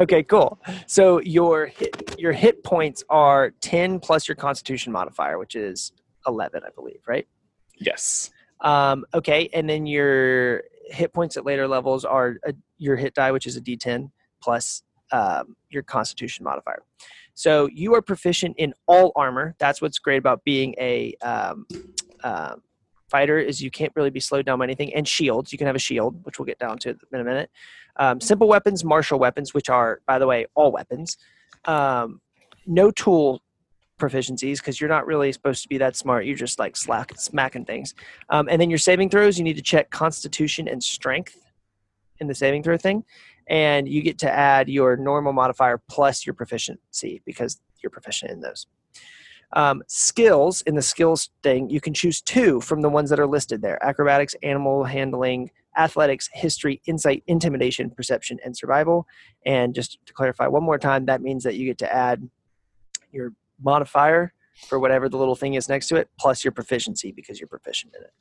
Okay, 0.01 0.23
cool. 0.23 0.61
So 0.87 1.21
your 1.23 1.67
hit, 1.67 2.15
your 2.19 2.33
hit 2.33 2.63
points 2.63 3.03
are 3.11 3.51
10 3.61 3.99
plus 3.99 4.29
your 4.29 4.37
constitution 4.37 4.93
modifier, 4.93 5.39
which 5.39 5.57
is 5.57 5.91
11, 6.27 6.63
I 6.65 6.71
believe, 6.71 7.01
right? 7.09 7.27
Yes. 7.79 8.31
Um, 8.61 9.05
okay, 9.15 9.49
and 9.53 9.69
then 9.69 9.87
your 9.87 10.63
hit 10.87 11.13
points 11.13 11.37
at 11.37 11.45
later 11.45 11.69
levels 11.69 12.05
are 12.05 12.39
a, 12.45 12.55
your 12.79 12.97
hit 12.97 13.15
die, 13.15 13.33
which 13.33 13.47
is 13.47 13.57
a 13.57 13.61
D10 13.61 14.11
plus 14.43 14.83
um, 15.13 15.57
your 15.71 15.83
Constitution 15.83 16.45
modifier. 16.45 16.83
So 17.35 17.69
you 17.73 17.95
are 17.95 18.03
proficient 18.03 18.57
in 18.59 18.75
all 18.87 19.13
armor. 19.15 19.55
That's 19.59 19.81
what's 19.81 19.99
great 19.99 20.19
about 20.19 20.45
being 20.45 20.75
a 20.79 21.15
um, 21.23 21.67
um 22.25 22.63
fighter 23.09 23.39
is 23.39 23.63
you 23.63 23.71
can't 23.71 23.93
really 23.97 24.11
be 24.11 24.21
slowed 24.21 24.47
down 24.47 24.59
by 24.59 24.65
anything. 24.65 24.95
And 24.95 25.07
shields, 25.07 25.53
you 25.53 25.59
can 25.59 25.67
have 25.67 25.77
a 25.77 25.81
shield, 25.81 26.25
which 26.25 26.39
we'll 26.39 26.47
get 26.47 26.59
down 26.59 26.79
to 26.79 26.91
in 26.91 27.21
a 27.21 27.25
minute. 27.25 27.51
Um, 27.97 28.21
simple 28.21 28.49
weapons, 28.49 28.85
martial 28.85 29.19
weapons, 29.19 29.55
which 29.55 29.69
are, 29.69 30.01
by 30.07 30.19
the 30.19 30.27
way, 30.27 30.47
all 30.55 30.71
weapons. 30.73 31.17
Um, 31.65 32.21
no 32.67 32.91
tool 32.91 33.43
proficiencies 33.99 34.59
because 34.59 34.81
you're 34.81 34.89
not 34.89 35.07
really 35.07 35.33
supposed 35.33 35.63
to 35.63 35.69
be 35.69 35.79
that 35.79 35.97
smart. 35.97 36.25
You're 36.25 36.37
just 36.37 36.59
like 36.59 36.77
slack, 36.77 37.13
smacking 37.17 37.65
things. 37.65 37.95
Um, 38.31 38.49
and 38.49 38.61
then 38.61 38.71
your 38.71 38.79
saving 38.79 39.11
throws, 39.11 39.39
you 39.39 39.45
need 39.45 39.57
to 39.57 39.63
check 39.63 39.91
Constitution 39.91 40.69
and 40.69 40.83
Strength 40.83 41.37
in 42.21 42.27
the 42.27 42.35
saving 42.35 42.63
throw 42.63 42.77
thing, 42.77 43.05
and 43.49 43.89
you 43.89 44.03
get 44.03 44.19
to 44.19 44.31
add 44.31 44.69
your 44.69 44.97
normal 44.97 45.33
modifier 45.33 45.79
plus 45.89 46.27
your 46.27 46.35
proficiency 46.35 47.23
because 47.25 47.61
you're 47.83 47.91
proficient 47.91 48.31
in 48.31 48.41
those. 48.41 48.67
Um, 49.55 49.83
skills 49.87 50.61
in 50.63 50.75
the 50.75 50.83
skills 50.83 51.31
thing, 51.43 51.71
you 51.71 51.81
can 51.81 51.95
choose 51.95 52.21
two 52.21 52.61
from 52.61 52.83
the 52.83 52.89
ones 52.89 53.09
that 53.11 53.21
are 53.21 53.27
listed 53.27 53.63
there: 53.63 53.83
acrobatics, 53.85 54.35
animal 54.43 54.85
handling, 54.85 55.51
athletics, 55.77 56.29
history, 56.33 56.83
insight, 56.87 57.23
intimidation, 57.27 57.91
perception, 57.91 58.39
and 58.45 58.57
survival. 58.57 59.07
And 59.47 59.75
just 59.75 59.99
to 60.07 60.13
clarify 60.13 60.49
one 60.49 60.65
more 60.65 60.79
time, 60.79 61.07
that 61.07 61.23
means 61.23 61.45
that 61.45 61.55
you 61.55 61.65
get 61.67 61.79
to 61.79 61.93
add 61.93 62.29
your 63.13 63.33
modifier 63.63 64.33
for 64.69 64.79
whatever 64.79 65.09
the 65.09 65.17
little 65.17 65.37
thing 65.37 65.55
is 65.55 65.69
next 65.69 65.89
to 65.89 65.97
it, 65.97 66.09
plus 66.19 66.45
your 66.45 66.53
proficiency 66.53 67.13
because 67.13 67.41
you're 67.41 67.49
proficient 67.49 67.95
in 67.97 68.03
it. 68.03 68.13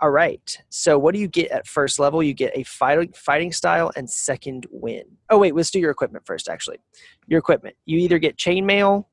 All 0.00 0.10
right. 0.10 0.58
So 0.68 0.96
what 0.98 1.12
do 1.12 1.20
you 1.20 1.26
get 1.26 1.50
at 1.50 1.66
first 1.66 1.98
level? 1.98 2.22
You 2.22 2.32
get 2.32 2.52
a 2.54 2.62
fighting 2.62 3.12
fighting 3.16 3.50
style 3.50 3.90
and 3.96 4.08
second 4.08 4.66
wind. 4.70 5.08
Oh 5.28 5.38
wait, 5.38 5.56
let's 5.56 5.70
do 5.70 5.80
your 5.80 5.90
equipment 5.90 6.24
first. 6.24 6.48
Actually, 6.48 6.78
your 7.26 7.38
equipment. 7.38 7.74
You 7.84 7.98
either 7.98 8.18
get 8.18 8.36
chainmail 8.36 9.06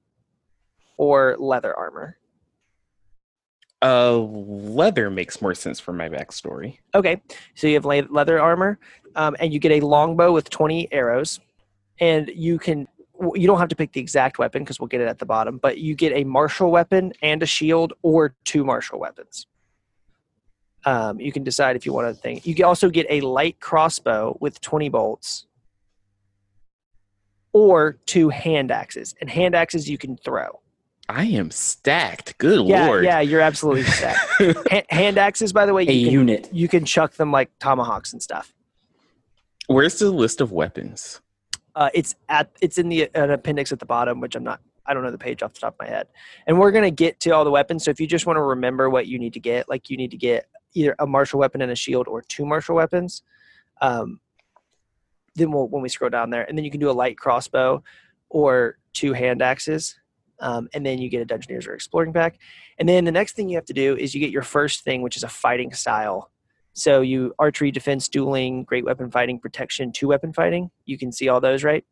or 0.98 1.36
leather 1.40 1.76
armor. 1.76 2.18
Uh, 3.82 4.18
leather 4.18 5.10
makes 5.10 5.42
more 5.42 5.54
sense 5.54 5.80
for 5.80 5.92
my 5.92 6.08
backstory. 6.08 6.78
Okay, 6.94 7.22
so 7.56 7.68
you 7.68 7.74
have 7.76 7.86
leather 7.86 8.40
armor, 8.40 8.80
um, 9.16 9.36
and 9.40 9.54
you 9.54 9.60
get 9.60 9.74
a 9.74 9.86
longbow 9.86 10.32
with 10.32 10.50
20 10.50 10.92
arrows, 10.92 11.40
and 12.00 12.32
you 12.34 12.58
can. 12.58 12.88
You 13.20 13.48
don't 13.48 13.60
have 13.60 13.70
to 13.70 13.76
pick 13.76 13.94
the 13.94 14.00
exact 14.02 14.40
weapon 14.40 14.64
because 14.64 14.80
we'll 14.80 14.88
get 14.88 15.02
it 15.02 15.08
at 15.08 15.20
the 15.20 15.26
bottom, 15.26 15.58
but 15.58 15.78
you 15.78 15.96
get 15.96 16.12
a 16.14 16.24
martial 16.26 16.70
weapon 16.72 17.14
and 17.22 17.42
a 17.42 17.46
shield, 17.46 17.94
or 18.02 18.36
two 18.44 18.64
martial 18.66 19.00
weapons. 19.00 19.48
Um, 20.86 21.20
you 21.20 21.32
can 21.32 21.44
decide 21.44 21.76
if 21.76 21.86
you 21.86 21.94
want 21.94 22.08
a 22.08 22.14
thing. 22.14 22.42
You 22.44 22.54
can 22.54 22.66
also 22.66 22.90
get 22.90 23.08
a 23.10 23.22
light 23.22 23.60
crossbow 23.60 24.38
with 24.40 24.62
20 24.62 24.90
bolts, 24.90 25.48
or 27.54 27.98
two 28.06 28.30
hand 28.30 28.70
axes, 28.72 29.16
and 29.22 29.30
hand 29.30 29.56
axes 29.56 29.90
you 29.90 29.98
can 29.98 30.18
throw. 30.18 30.60
I 31.08 31.26
am 31.26 31.52
stacked. 31.52 32.38
Good 32.38 32.66
Yeah, 32.68 32.88
lord. 32.88 33.06
yeah, 33.06 33.20
you're 33.22 33.42
absolutely 33.42 33.84
stacked. 34.00 34.20
Ha- 34.72 34.82
hand 34.90 35.18
axes, 35.18 35.54
by 35.54 35.66
the 35.66 35.74
way, 35.74 35.84
A 35.84 35.86
can, 35.86 35.96
unit. 35.98 36.50
you 36.52 36.68
can 36.68 36.84
chuck 36.84 37.14
them 37.14 37.32
like 37.32 37.50
tomahawks 37.60 38.12
and 38.12 38.22
stuff. 38.22 38.54
Where's 39.68 40.00
the 40.00 40.10
list 40.12 40.42
of 40.42 40.52
weapons? 40.52 41.22
Uh, 41.76 41.90
it's 41.94 42.16
at 42.30 42.50
it's 42.62 42.78
in 42.78 42.90
the 42.90 43.10
an 43.16 43.32
appendix 43.32 43.72
at 43.72 43.80
the 43.80 43.86
bottom, 43.86 44.22
which 44.22 44.36
I'm 44.36 44.44
not 44.44 44.62
I 44.86 44.94
don't 44.94 45.04
know 45.04 45.12
the 45.12 45.18
page 45.18 45.44
off 45.44 45.54
the 45.54 45.60
top 45.60 45.76
of 45.80 45.86
my 45.86 45.94
head. 45.94 46.08
And 46.48 46.58
we're 46.60 46.72
gonna 46.72 46.92
get 46.92 47.20
to 47.22 47.32
all 47.32 47.44
the 47.44 47.52
weapons. 47.52 47.84
So 47.84 47.92
if 47.92 48.00
you 48.00 48.08
just 48.08 48.26
want 48.26 48.38
to 48.38 48.42
remember 48.42 48.90
what 48.90 49.08
you 49.08 49.20
need 49.20 49.34
to 49.34 49.40
get, 49.40 49.68
like 49.68 49.90
you 49.90 49.98
need 49.98 50.12
to 50.12 50.18
get 50.18 50.48
either 50.74 50.96
a 51.00 51.08
martial 51.08 51.40
weapon 51.40 51.62
and 51.62 51.72
a 51.72 51.76
shield 51.76 52.08
or 52.08 52.22
two 52.22 52.46
martial 52.46 52.76
weapons. 52.76 53.24
Um, 53.82 54.20
then 55.36 55.52
we'll 55.52 55.68
when 55.68 55.82
we 55.82 55.90
scroll 55.90 56.10
down 56.10 56.30
there, 56.30 56.44
and 56.48 56.58
then 56.58 56.64
you 56.64 56.72
can 56.72 56.80
do 56.80 56.90
a 56.90 56.94
light 56.94 57.18
crossbow 57.18 57.84
or 58.30 58.78
two 58.94 59.14
hand 59.14 59.42
axes. 59.42 59.96
Um, 60.40 60.68
and 60.74 60.86
then 60.86 61.00
you 61.00 61.10
get 61.10 61.22
a 61.22 61.26
Dungeoneers 61.26 61.66
or 61.66 61.74
Exploring 61.74 62.12
pack. 62.12 62.38
And 62.78 62.90
then 62.90 63.06
the 63.06 63.12
next 63.12 63.36
thing 63.38 63.48
you 63.48 63.56
have 63.56 63.66
to 63.66 63.74
do 63.74 63.96
is 63.96 64.14
you 64.14 64.20
get 64.20 64.32
your 64.32 64.42
first 64.42 64.84
thing, 64.84 65.02
which 65.02 65.16
is 65.16 65.24
a 65.24 65.30
fighting 65.30 65.72
style. 65.72 66.30
So 66.78 67.00
you 67.02 67.34
archery, 67.40 67.72
defense, 67.72 68.10
dueling, 68.10 68.66
great 68.66 68.84
weapon 68.86 69.10
fighting, 69.10 69.40
protection, 69.40 69.92
two 69.94 70.10
weapon 70.10 70.34
fighting. 70.34 70.70
You 70.86 70.98
can 70.98 71.12
see 71.12 71.30
all 71.30 71.40
those, 71.40 71.64
right? 71.64 71.86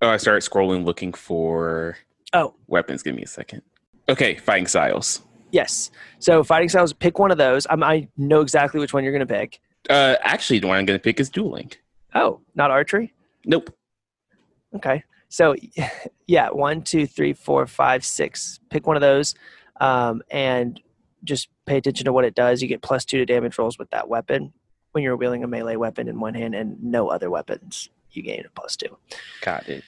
Oh, 0.00 0.08
I 0.08 0.16
started 0.16 0.48
scrolling 0.48 0.84
looking 0.84 1.12
for 1.12 1.96
Oh, 2.32 2.54
weapons. 2.68 3.02
Give 3.02 3.14
me 3.16 3.22
a 3.22 3.26
second. 3.26 3.62
Okay, 4.08 4.36
fighting 4.36 4.66
styles. 4.66 5.22
yes. 5.50 5.90
So 6.20 6.42
fighting 6.44 6.68
styles, 6.68 6.92
pick 6.92 7.18
one 7.18 7.30
of 7.32 7.38
those. 7.38 7.66
I'm, 7.68 7.82
I 7.82 8.08
know 8.16 8.40
exactly 8.40 8.80
which 8.80 8.94
one 8.94 9.02
you're 9.04 9.12
going 9.12 9.26
to 9.26 9.34
pick. 9.34 9.60
Uh, 9.90 10.14
actually, 10.22 10.60
the 10.60 10.68
one 10.68 10.78
I'm 10.78 10.84
going 10.86 10.98
to 10.98 11.02
pick 11.02 11.18
is 11.20 11.28
dueling. 11.28 11.72
Oh, 12.14 12.40
not 12.54 12.70
archery? 12.70 13.12
Nope. 13.44 13.74
Okay. 14.76 15.02
So, 15.28 15.54
yeah, 16.26 16.48
one, 16.50 16.82
two, 16.82 17.06
three, 17.06 17.32
four, 17.32 17.66
five, 17.66 18.04
six. 18.04 18.60
Pick 18.70 18.86
one 18.86 18.96
of 18.96 19.00
those, 19.02 19.34
um, 19.80 20.22
and 20.30 20.80
just 21.24 21.48
pay 21.66 21.76
attention 21.76 22.04
to 22.04 22.12
what 22.12 22.24
it 22.24 22.34
does. 22.34 22.62
You 22.62 22.68
get 22.68 22.82
plus 22.82 23.04
two 23.04 23.18
to 23.18 23.26
damage 23.26 23.58
rolls 23.58 23.78
with 23.78 23.90
that 23.90 24.08
weapon 24.08 24.52
when 24.92 25.02
you're 25.02 25.16
wielding 25.16 25.42
a 25.44 25.48
melee 25.48 25.76
weapon 25.76 26.08
in 26.08 26.20
one 26.20 26.34
hand, 26.34 26.54
and 26.54 26.82
no 26.82 27.08
other 27.08 27.30
weapons. 27.30 27.88
You 28.10 28.22
gain 28.22 28.44
a 28.46 28.50
plus 28.50 28.76
two. 28.76 28.96
Got 29.40 29.68
it. 29.68 29.84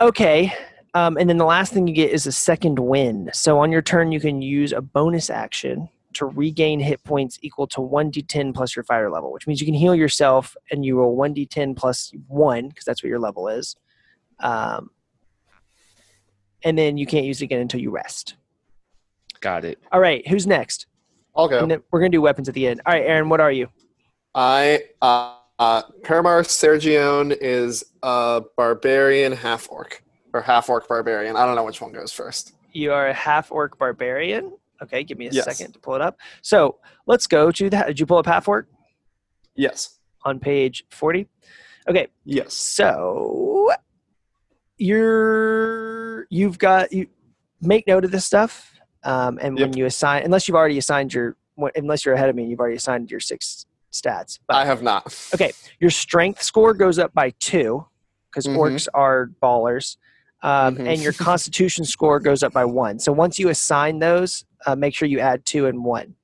Okay. 0.00 0.52
Um, 0.94 1.16
and 1.16 1.28
then 1.28 1.36
the 1.36 1.44
last 1.44 1.72
thing 1.72 1.86
you 1.86 1.94
get 1.94 2.10
is 2.10 2.26
a 2.26 2.32
second 2.32 2.78
wind. 2.78 3.30
So 3.34 3.58
on 3.58 3.72
your 3.72 3.82
turn, 3.82 4.12
you 4.12 4.20
can 4.20 4.42
use 4.42 4.72
a 4.72 4.80
bonus 4.80 5.30
action 5.30 5.88
to 6.14 6.26
regain 6.26 6.80
hit 6.80 7.02
points 7.04 7.38
equal 7.42 7.66
to 7.66 7.80
1d10 7.80 8.54
plus 8.54 8.74
your 8.74 8.82
fighter 8.82 9.10
level, 9.10 9.30
which 9.30 9.46
means 9.46 9.60
you 9.60 9.66
can 9.66 9.74
heal 9.74 9.94
yourself 9.94 10.56
and 10.70 10.84
you 10.84 10.98
roll 10.98 11.16
1d10 11.16 11.76
plus 11.76 12.12
1, 12.28 12.68
because 12.68 12.84
that's 12.84 13.02
what 13.02 13.10
your 13.10 13.18
level 13.18 13.48
is. 13.48 13.76
Um, 14.40 14.90
and 16.62 16.78
then 16.78 16.96
you 16.96 17.06
can't 17.06 17.26
use 17.26 17.42
it 17.42 17.44
again 17.44 17.60
until 17.60 17.80
you 17.80 17.90
rest. 17.90 18.36
Got 19.40 19.64
it. 19.64 19.78
All 19.92 20.00
right, 20.00 20.26
who's 20.26 20.46
next? 20.46 20.86
I'll 21.34 21.48
go. 21.48 21.58
And 21.58 21.70
then 21.70 21.82
we're 21.90 22.00
gonna 22.00 22.10
do 22.10 22.22
weapons 22.22 22.48
at 22.48 22.54
the 22.54 22.66
end. 22.66 22.80
All 22.86 22.92
right, 22.94 23.04
Aaron, 23.04 23.28
what 23.28 23.40
are 23.40 23.52
you? 23.52 23.68
I 24.34 24.82
uh, 25.02 25.34
uh 25.58 25.82
Paramar 26.02 26.42
Sergione 26.42 27.36
is 27.40 27.84
a 28.02 28.42
barbarian 28.56 29.32
half 29.32 29.70
orc 29.70 30.02
or 30.32 30.40
half 30.40 30.68
orc 30.68 30.88
barbarian. 30.88 31.36
I 31.36 31.44
don't 31.46 31.54
know 31.56 31.64
which 31.64 31.80
one 31.80 31.92
goes 31.92 32.12
first. 32.12 32.52
You 32.72 32.92
are 32.92 33.08
a 33.08 33.14
half 33.14 33.50
orc 33.52 33.78
barbarian. 33.78 34.52
Okay, 34.82 35.02
give 35.04 35.16
me 35.18 35.26
a 35.28 35.30
Yes. 35.30 35.44
second 35.44 35.72
to 35.72 35.78
pull 35.78 35.94
it 35.94 36.02
up. 36.02 36.18
So 36.42 36.78
let's 37.06 37.26
go 37.26 37.50
to 37.50 37.70
that. 37.70 37.86
Did 37.86 38.00
you 38.00 38.04
pull 38.06 38.18
up 38.18 38.26
half 38.26 38.46
orc 38.48 38.68
Yes. 39.54 39.98
on 40.24 40.38
page 40.38 40.84
forty? 40.90 41.28
Okay, 41.88 42.08
Yes. 42.24 42.52
so 42.54 43.70
you're 44.78 46.26
you've 46.30 46.58
got 46.58 46.92
you 46.92 47.06
make 47.60 47.86
note 47.86 48.04
of 48.04 48.10
this 48.10 48.24
stuff 48.26 48.72
um, 49.06 49.38
and 49.40 49.56
when 49.58 49.74
you 49.76 49.86
assign 49.86 50.22
unless 50.24 50.46
you've 50.46 50.54
already 50.56 50.76
assigned 50.78 51.14
your 51.14 51.36
unless 51.76 52.04
you're 52.04 52.14
ahead 52.14 52.28
of 52.28 52.36
me 52.36 52.42
and 52.42 52.50
you've 52.50 52.60
already 52.60 52.76
assigned 52.76 53.10
your 53.10 53.20
six 53.20 53.64
stats 53.92 54.38
but 54.46 54.56
I 54.56 54.64
have 54.66 54.82
not. 54.82 55.04
okay 55.34 55.52
your 55.80 55.90
strength 55.90 56.42
score 56.42 56.74
goes 56.74 56.98
up 56.98 57.14
by 57.14 57.30
two 57.40 57.86
because 58.30 58.46
Mhm. 58.46 58.56
orcs 58.58 58.88
are 58.92 59.30
ballers 59.42 59.96
um, 60.42 60.76
Mhm. 60.76 60.88
and 60.88 61.02
your 61.02 61.12
constitution 61.30 61.84
score 61.86 62.20
goes 62.20 62.42
up 62.42 62.52
by 62.52 62.64
one 62.64 62.98
so 62.98 63.12
once 63.12 63.38
you 63.38 63.48
assign 63.48 64.00
those 64.00 64.44
uh, 64.66 64.76
make 64.76 64.94
sure 64.94 65.08
you 65.08 65.20
add 65.20 65.46
two 65.46 65.66
and 65.66 65.82
one 65.84 66.14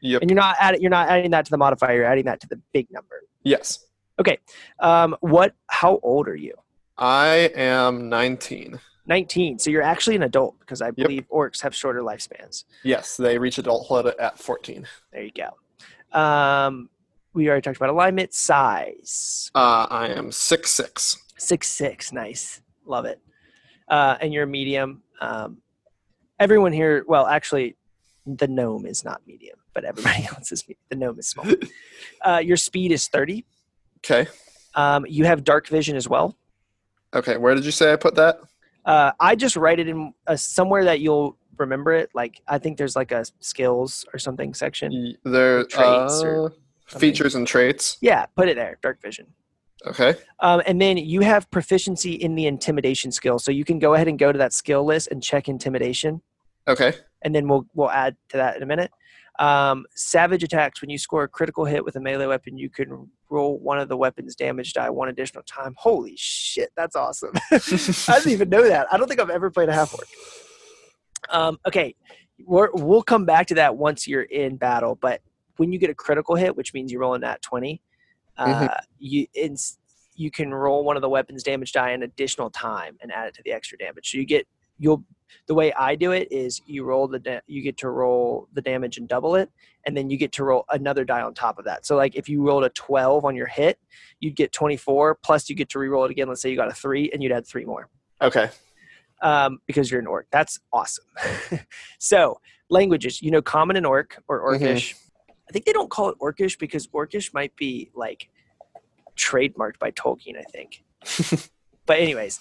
Yep. 0.00 0.22
and 0.22 0.30
you're 0.30 0.40
not 0.40 0.56
adding 0.58 0.80
you're 0.80 0.90
not 0.90 1.08
adding 1.08 1.30
that 1.32 1.44
to 1.44 1.50
the 1.50 1.58
modifier 1.58 1.96
you're 1.96 2.04
adding 2.06 2.24
that 2.24 2.40
to 2.40 2.48
the 2.48 2.60
big 2.72 2.86
number 2.90 3.16
Yes. 3.44 3.84
Okay. 4.20 4.38
Um, 4.78 5.16
what 5.20 5.54
how 5.66 5.98
old 6.02 6.28
are 6.28 6.36
you 6.36 6.54
I 6.96 7.50
am 7.56 8.08
19. 8.08 8.78
19 9.06 9.58
so 9.58 9.70
you're 9.70 9.82
actually 9.82 10.16
an 10.16 10.22
adult 10.22 10.58
because 10.60 10.80
i 10.80 10.90
believe 10.90 11.26
orcs 11.28 11.60
have 11.62 11.74
shorter 11.74 12.00
lifespans 12.00 12.64
Yes, 12.84 13.16
they 13.16 13.38
reach 13.38 13.58
adulthood 13.58 14.14
at 14.18 14.38
14. 14.38 14.86
there 15.12 15.22
you 15.24 15.32
go 15.32 16.18
um, 16.18 16.88
we 17.34 17.48
already 17.48 17.62
talked 17.62 17.76
about 17.78 17.88
alignment 17.90 18.32
size 18.34 19.50
Uh, 19.54 19.86
I 19.90 20.08
am 20.08 20.30
six 20.30 20.70
six. 20.72 21.16
six 21.36 21.68
six 21.68 22.12
nice 22.12 22.60
love 22.86 23.04
it 23.04 23.20
uh, 23.88 24.16
and 24.20 24.32
you're 24.32 24.46
medium 24.46 25.02
um, 25.20 25.58
everyone 26.38 26.72
here 26.72 27.04
well 27.08 27.26
actually 27.26 27.76
the 28.26 28.46
gnome 28.46 28.86
is 28.86 29.04
not 29.04 29.20
medium 29.26 29.58
but 29.74 29.84
everybody 29.84 30.24
else 30.36 30.52
is 30.52 30.62
medium. 30.68 30.84
the 30.90 30.96
gnome 30.96 31.18
is 31.18 31.28
small 31.28 31.46
uh, 32.24 32.38
your 32.42 32.56
speed 32.56 32.92
is 32.92 33.08
30 33.08 33.44
Okay. 33.98 34.28
um, 34.76 35.04
you 35.08 35.24
have 35.24 35.42
dark 35.44 35.66
vision 35.68 35.96
as 35.96 36.08
well 36.08 36.36
Okay. 37.14 37.36
Where 37.36 37.54
did 37.54 37.66
you 37.66 37.72
say 37.72 37.92
I 37.92 37.96
put 37.96 38.14
that? 38.14 38.38
Uh, 38.84 39.12
i 39.20 39.34
just 39.34 39.56
write 39.56 39.78
it 39.78 39.88
in 39.88 40.12
uh, 40.26 40.36
somewhere 40.36 40.84
that 40.84 41.00
you'll 41.00 41.36
remember 41.58 41.92
it 41.92 42.10
like 42.14 42.40
i 42.48 42.58
think 42.58 42.76
there's 42.78 42.96
like 42.96 43.12
a 43.12 43.24
skills 43.40 44.04
or 44.12 44.18
something 44.18 44.54
section 44.54 45.14
There 45.24 45.64
Traits 45.64 46.22
or 46.22 46.46
uh, 46.46 46.48
something. 46.88 47.00
features 47.10 47.34
and 47.34 47.46
traits. 47.46 47.98
yeah 48.00 48.26
put 48.36 48.48
it 48.48 48.56
there 48.56 48.78
dark 48.82 49.00
vision 49.02 49.26
Okay. 49.84 50.14
Um, 50.38 50.62
and 50.64 50.80
then 50.80 50.96
you 50.96 51.22
have 51.22 51.50
proficiency 51.50 52.12
in 52.12 52.36
the 52.36 52.46
intimidation 52.46 53.10
skill, 53.10 53.40
so 53.40 53.50
you 53.50 53.64
can 53.64 53.80
go 53.80 53.94
ahead 53.94 54.06
and 54.06 54.16
go 54.16 54.30
to 54.30 54.38
that 54.38 54.52
skill 54.52 54.84
list 54.84 55.08
and 55.10 55.20
check 55.20 55.48
intimidation, 55.48 56.22
Okay. 56.68 56.92
and 57.22 57.34
then 57.34 57.48
we'll 57.48 57.66
we'll 57.74 57.90
add 57.90 58.14
to 58.28 58.36
that 58.36 58.54
in 58.56 58.62
a 58.62 58.66
minute. 58.66 58.92
Um, 59.38 59.86
savage 59.94 60.42
attacks: 60.42 60.80
when 60.80 60.90
you 60.90 60.98
score 60.98 61.24
a 61.24 61.28
critical 61.28 61.64
hit 61.64 61.84
with 61.84 61.96
a 61.96 62.00
melee 62.00 62.26
weapon, 62.26 62.58
you 62.58 62.68
can 62.68 63.10
roll 63.30 63.58
one 63.58 63.78
of 63.78 63.88
the 63.88 63.96
weapon's 63.96 64.36
damage 64.36 64.72
die 64.74 64.90
one 64.90 65.08
additional 65.08 65.42
time. 65.44 65.74
Holy 65.78 66.14
shit, 66.16 66.70
that's 66.76 66.96
awesome! 66.96 67.32
I 67.50 67.58
didn't 67.58 68.28
even 68.28 68.50
know 68.50 68.68
that. 68.68 68.92
I 68.92 68.96
don't 68.96 69.08
think 69.08 69.20
I've 69.20 69.30
ever 69.30 69.50
played 69.50 69.68
a 69.68 69.72
half 69.72 69.94
orc. 69.94 70.06
Um, 71.30 71.58
okay, 71.66 71.94
we're, 72.44 72.70
we'll 72.72 73.02
come 73.02 73.24
back 73.24 73.46
to 73.46 73.54
that 73.54 73.76
once 73.76 74.06
you're 74.06 74.22
in 74.22 74.56
battle, 74.56 74.98
but 75.00 75.22
when 75.56 75.72
you 75.72 75.78
get 75.78 75.90
a 75.90 75.94
critical 75.94 76.34
hit, 76.34 76.56
which 76.56 76.74
means 76.74 76.92
you're 76.92 77.00
rolling 77.00 77.22
that 77.22 77.40
twenty, 77.40 77.80
uh, 78.36 78.68
you 78.98 79.26
it's, 79.32 79.78
you 80.14 80.30
can 80.30 80.52
roll 80.52 80.84
one 80.84 80.96
of 80.96 81.02
the 81.02 81.08
weapon's 81.08 81.42
damage 81.42 81.72
die 81.72 81.90
an 81.90 82.02
additional 82.02 82.50
time 82.50 82.98
and 83.00 83.10
add 83.12 83.28
it 83.28 83.34
to 83.34 83.42
the 83.44 83.52
extra 83.52 83.78
damage. 83.78 84.10
So 84.10 84.18
you 84.18 84.26
get 84.26 84.46
you'll 84.82 85.04
the 85.48 85.54
way 85.54 85.72
I 85.72 85.94
do 85.96 86.12
it 86.12 86.28
is 86.30 86.60
you 86.66 86.84
roll 86.84 87.08
the 87.08 87.18
da- 87.18 87.40
you 87.46 87.62
get 87.62 87.76
to 87.78 87.88
roll 87.88 88.48
the 88.52 88.60
damage 88.60 88.98
and 88.98 89.08
double 89.08 89.34
it, 89.36 89.48
and 89.86 89.96
then 89.96 90.10
you 90.10 90.16
get 90.18 90.32
to 90.32 90.44
roll 90.44 90.64
another 90.70 91.04
die 91.04 91.22
on 91.22 91.32
top 91.34 91.58
of 91.58 91.64
that. 91.64 91.86
So 91.86 91.96
like 91.96 92.14
if 92.16 92.28
you 92.28 92.42
rolled 92.46 92.64
a 92.64 92.68
twelve 92.70 93.24
on 93.24 93.34
your 93.34 93.46
hit, 93.46 93.78
you'd 94.20 94.36
get 94.36 94.52
twenty 94.52 94.76
four 94.76 95.14
plus 95.14 95.48
you 95.48 95.56
get 95.56 95.68
to 95.70 95.78
re-roll 95.78 96.04
it 96.04 96.10
again. 96.10 96.28
Let's 96.28 96.42
say 96.42 96.50
you 96.50 96.56
got 96.56 96.68
a 96.70 96.74
three, 96.74 97.10
and 97.12 97.22
you'd 97.22 97.32
add 97.32 97.46
three 97.46 97.64
more 97.64 97.88
Okay. 98.20 98.50
um, 99.22 99.60
because 99.66 99.90
you're 99.90 100.00
an 100.00 100.06
orc. 100.06 100.26
That's 100.30 100.60
awesome. 100.72 101.04
so 101.98 102.40
languages, 102.68 103.22
you 103.22 103.30
know, 103.30 103.42
common 103.42 103.76
and 103.76 103.86
orc 103.86 104.22
or 104.28 104.52
Mhm. 104.52 104.60
orcish. 104.60 104.94
I 105.48 105.52
think 105.52 105.64
they 105.64 105.72
don't 105.72 105.90
call 105.90 106.08
it 106.10 106.18
orcish 106.20 106.58
because 106.58 106.86
orcish 106.88 107.32
might 107.34 107.54
be 107.56 107.90
like 107.94 108.28
trademarked 109.16 109.78
by 109.78 109.90
Tolkien. 109.92 110.36
I 110.38 110.44
think. 110.44 110.82
but 111.86 111.98
anyways, 111.98 112.38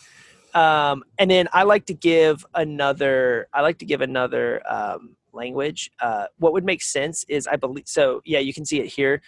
um, 0.56 1.04
and 1.18 1.30
then 1.32 1.48
I 1.54 1.64
like 1.64 1.86
to 1.88 1.94
give 1.94 2.46
another. 2.54 3.48
I 3.54 3.62
like 3.62 3.78
to 3.80 3.86
give 3.86 4.02
another 4.02 4.62
um, 4.72 5.16
language. 5.34 5.92
Uh, 6.00 6.26
what 6.38 6.54
would 6.54 6.66
make 6.66 6.82
sense 6.82 7.24
is 7.28 7.48
I 7.48 7.56
believe. 7.56 7.88
So 7.88 8.22
yeah, 8.26 8.40
you 8.40 8.54
can 8.54 8.66
see 8.66 8.80
it 8.80 8.88
here. 8.88 9.22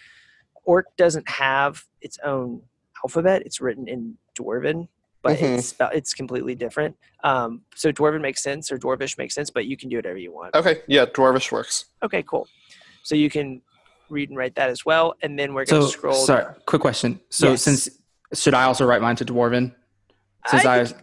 Orc 0.64 0.86
doesn't 0.96 1.28
have 1.28 1.84
its 2.00 2.18
own 2.24 2.62
alphabet. 3.04 3.42
It's 3.44 3.60
written 3.60 3.86
in 3.88 4.16
Dwarven, 4.38 4.88
but 5.22 5.38
Mhm. 5.38 5.58
it's 5.58 5.74
it's 5.94 6.14
completely 6.14 6.54
different. 6.54 6.96
Um, 7.22 7.62
so 7.74 7.92
Dwarven 7.92 8.20
makes 8.20 8.42
sense 8.42 8.70
or 8.72 8.78
Dwarvish 8.78 9.16
makes 9.18 9.34
sense, 9.34 9.50
but 9.50 9.66
you 9.66 9.76
can 9.76 9.88
do 9.88 9.96
whatever 9.96 10.18
you 10.18 10.32
want. 10.32 10.54
Okay. 10.54 10.82
Yeah, 10.86 11.06
dwarvish 11.06 11.50
works. 11.52 11.86
Okay, 12.02 12.22
cool. 12.22 12.46
So 13.02 13.14
you 13.14 13.28
can 13.30 13.60
read 14.10 14.28
and 14.30 14.38
write 14.38 14.54
that 14.56 14.68
as 14.70 14.84
well, 14.84 15.14
and 15.22 15.38
then 15.38 15.54
we're 15.54 15.64
going 15.64 15.82
So 15.82 15.86
to 15.86 15.92
scroll. 15.92 16.14
sorry, 16.14 16.46
quick 16.66 16.80
question. 16.82 17.20
So 17.30 17.50
Yes. 17.50 17.62
since 17.62 17.88
should 18.34 18.54
I 18.54 18.64
also 18.64 18.84
write 18.86 19.00
mine 19.02 19.16
to 19.16 19.24
dwarven? 19.24 19.74
Since 20.48 20.64
I, 20.66 20.84
think- 20.84 20.98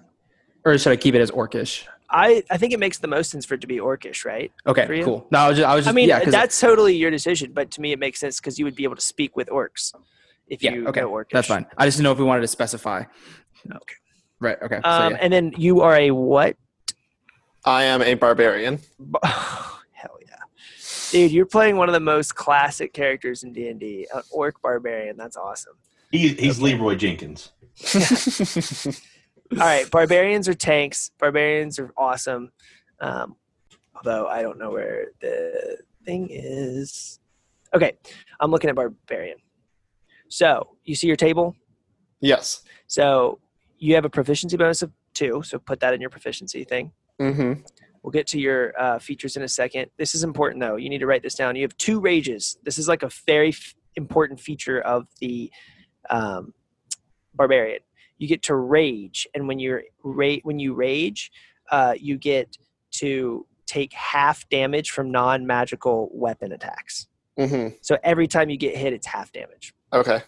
or 0.66 0.78
should 0.78 0.92
I 0.92 0.96
keep 0.96 1.16
it 1.16 1.22
as 1.22 1.32
orcish? 1.32 1.86
I 2.10 2.44
I 2.50 2.58
think 2.58 2.74
it 2.74 2.80
makes 2.80 2.98
the 3.00 3.08
most 3.08 3.32
sense 3.32 3.46
for 3.46 3.54
it 3.56 3.62
to 3.62 3.68
be 3.68 3.78
orcish, 3.78 4.26
right? 4.26 4.52
Okay, 4.68 5.02
cool. 5.04 5.28
No, 5.32 5.40
I 5.40 5.48
was 5.50 5.58
just, 5.58 5.70
I 5.70 5.76
was 5.76 5.86
just 5.86 5.94
I 5.94 5.96
mean, 5.96 6.10
yeah, 6.10 6.24
'cause- 6.24 6.34
that's 6.34 6.60
totally 6.60 6.96
your 6.96 7.10
decision, 7.12 7.52
but 7.54 7.72
to 7.72 7.82
me, 7.82 7.94
it 7.94 8.00
makes 8.00 8.20
sense 8.20 8.40
because 8.40 8.60
you 8.60 8.66
would 8.66 8.76
be 8.76 8.84
able 8.84 8.96
to 8.98 9.02
speak 9.02 9.36
with 9.36 9.48
orcs 9.50 9.94
if 10.48 10.62
yeah, 10.62 10.74
you 10.74 10.88
okay, 10.88 11.02
know 11.02 11.10
orcish. 11.12 11.30
that's 11.32 11.48
fine. 11.48 11.66
I 11.78 11.86
just 11.86 11.98
didn't 11.98 12.06
know 12.06 12.12
if 12.12 12.18
we 12.20 12.26
wanted 12.26 12.42
to 12.42 12.48
specify. 12.48 13.04
Okay. 13.66 13.96
Right. 14.42 14.58
Okay. 14.62 14.76
Um, 14.78 14.84
so 14.84 15.10
yeah. 15.12 15.18
And 15.22 15.32
then 15.32 15.54
you 15.58 15.82
are 15.82 15.96
a 15.96 16.12
what? 16.12 16.58
I 17.64 17.84
am 17.84 18.02
a 18.02 18.16
barbarian. 18.16 18.80
Bar- 19.00 19.22
Hell 19.94 20.18
yeah, 20.22 20.36
dude! 21.12 21.32
You're 21.32 21.46
playing 21.46 21.78
one 21.78 21.88
of 21.88 21.94
the 21.94 22.00
most 22.00 22.36
classic 22.36 22.92
characters 22.92 23.44
in 23.44 23.54
D 23.54 23.68
and 23.70 23.80
D, 23.80 24.08
an 24.14 24.24
orc 24.32 24.62
barbarian. 24.62 25.16
That's 25.16 25.38
awesome. 25.38 25.74
He, 26.12 26.30
he's 26.30 26.60
Leeroy 26.60 26.96
Jenkins. 26.96 27.52
All 29.54 29.58
right, 29.58 29.90
barbarians 29.92 30.48
are 30.48 30.54
tanks. 30.54 31.12
Barbarians 31.20 31.78
are 31.78 31.92
awesome. 31.98 32.52
Um, 33.00 33.36
although 33.96 34.28
I 34.28 34.42
don't 34.42 34.58
know 34.58 34.72
where 34.72 35.08
the 35.20 35.78
thing 36.06 36.30
is. 36.32 37.20
Okay, 37.74 37.94
I'm 38.40 38.52
looking 38.52 38.70
at 38.70 38.76
barbarian. 38.76 39.38
So 40.30 40.78
you 40.84 40.96
see 40.96 41.08
your 41.08 41.16
table. 41.18 41.56
yes. 42.22 42.62
So 42.88 43.40
you 43.78 43.96
have 43.96 44.06
a 44.06 44.10
proficiency 44.10 44.56
bonus 44.58 44.82
of 44.82 44.92
two. 45.14 45.42
So 45.44 45.58
put 45.60 45.80
that 45.80 45.94
in 45.94 46.02
your 46.02 46.10
proficiency 46.10 46.64
thing. 46.64 46.92
Mm-hmm. 47.20 47.62
We'll 48.04 48.12
get 48.12 48.28
to 48.28 48.40
your 48.40 48.74
uh, 48.80 49.00
features 49.00 49.38
in 49.38 49.44
a 49.44 49.48
second. 49.48 49.90
This 49.98 50.14
is 50.16 50.24
important 50.24 50.62
though. 50.62 50.76
You 50.76 50.90
need 50.90 51.00
to 51.00 51.06
write 51.08 51.24
this 51.24 51.36
down. 51.36 51.56
You 51.56 51.64
have 51.64 51.76
two 51.78 52.00
rages. 52.00 52.58
This 52.64 52.78
is 52.78 52.88
like 52.88 53.04
a 53.04 53.10
very 53.26 53.50
f- 53.50 53.76
important 53.96 54.40
feature 54.40 54.82
of 54.82 55.08
the 55.20 55.52
um, 56.10 56.54
barbarian. 57.34 57.80
You 58.22 58.28
get 58.28 58.44
to 58.44 58.56
rage, 58.56 59.28
and 59.34 59.48
when 59.48 59.58
you're 59.58 59.82
ra- 60.04 60.42
when 60.44 60.60
you 60.60 60.76
rage, 60.76 61.32
uh, 61.72 61.96
you 62.00 62.20
get 62.20 62.56
to 62.92 63.48
take 63.66 63.92
half 63.94 64.48
damage 64.50 64.92
from 64.92 65.10
non-magical 65.10 66.08
weapon 66.14 66.52
attacks. 66.52 67.08
Mm-hmm. 67.40 67.78
So 67.82 67.98
every 68.04 68.28
time 68.28 68.52
you 68.52 68.58
get 68.58 68.78
hit, 68.78 68.94
it's 68.94 69.08
half 69.08 69.32
damage. 69.32 69.74
Okay. 69.92 70.22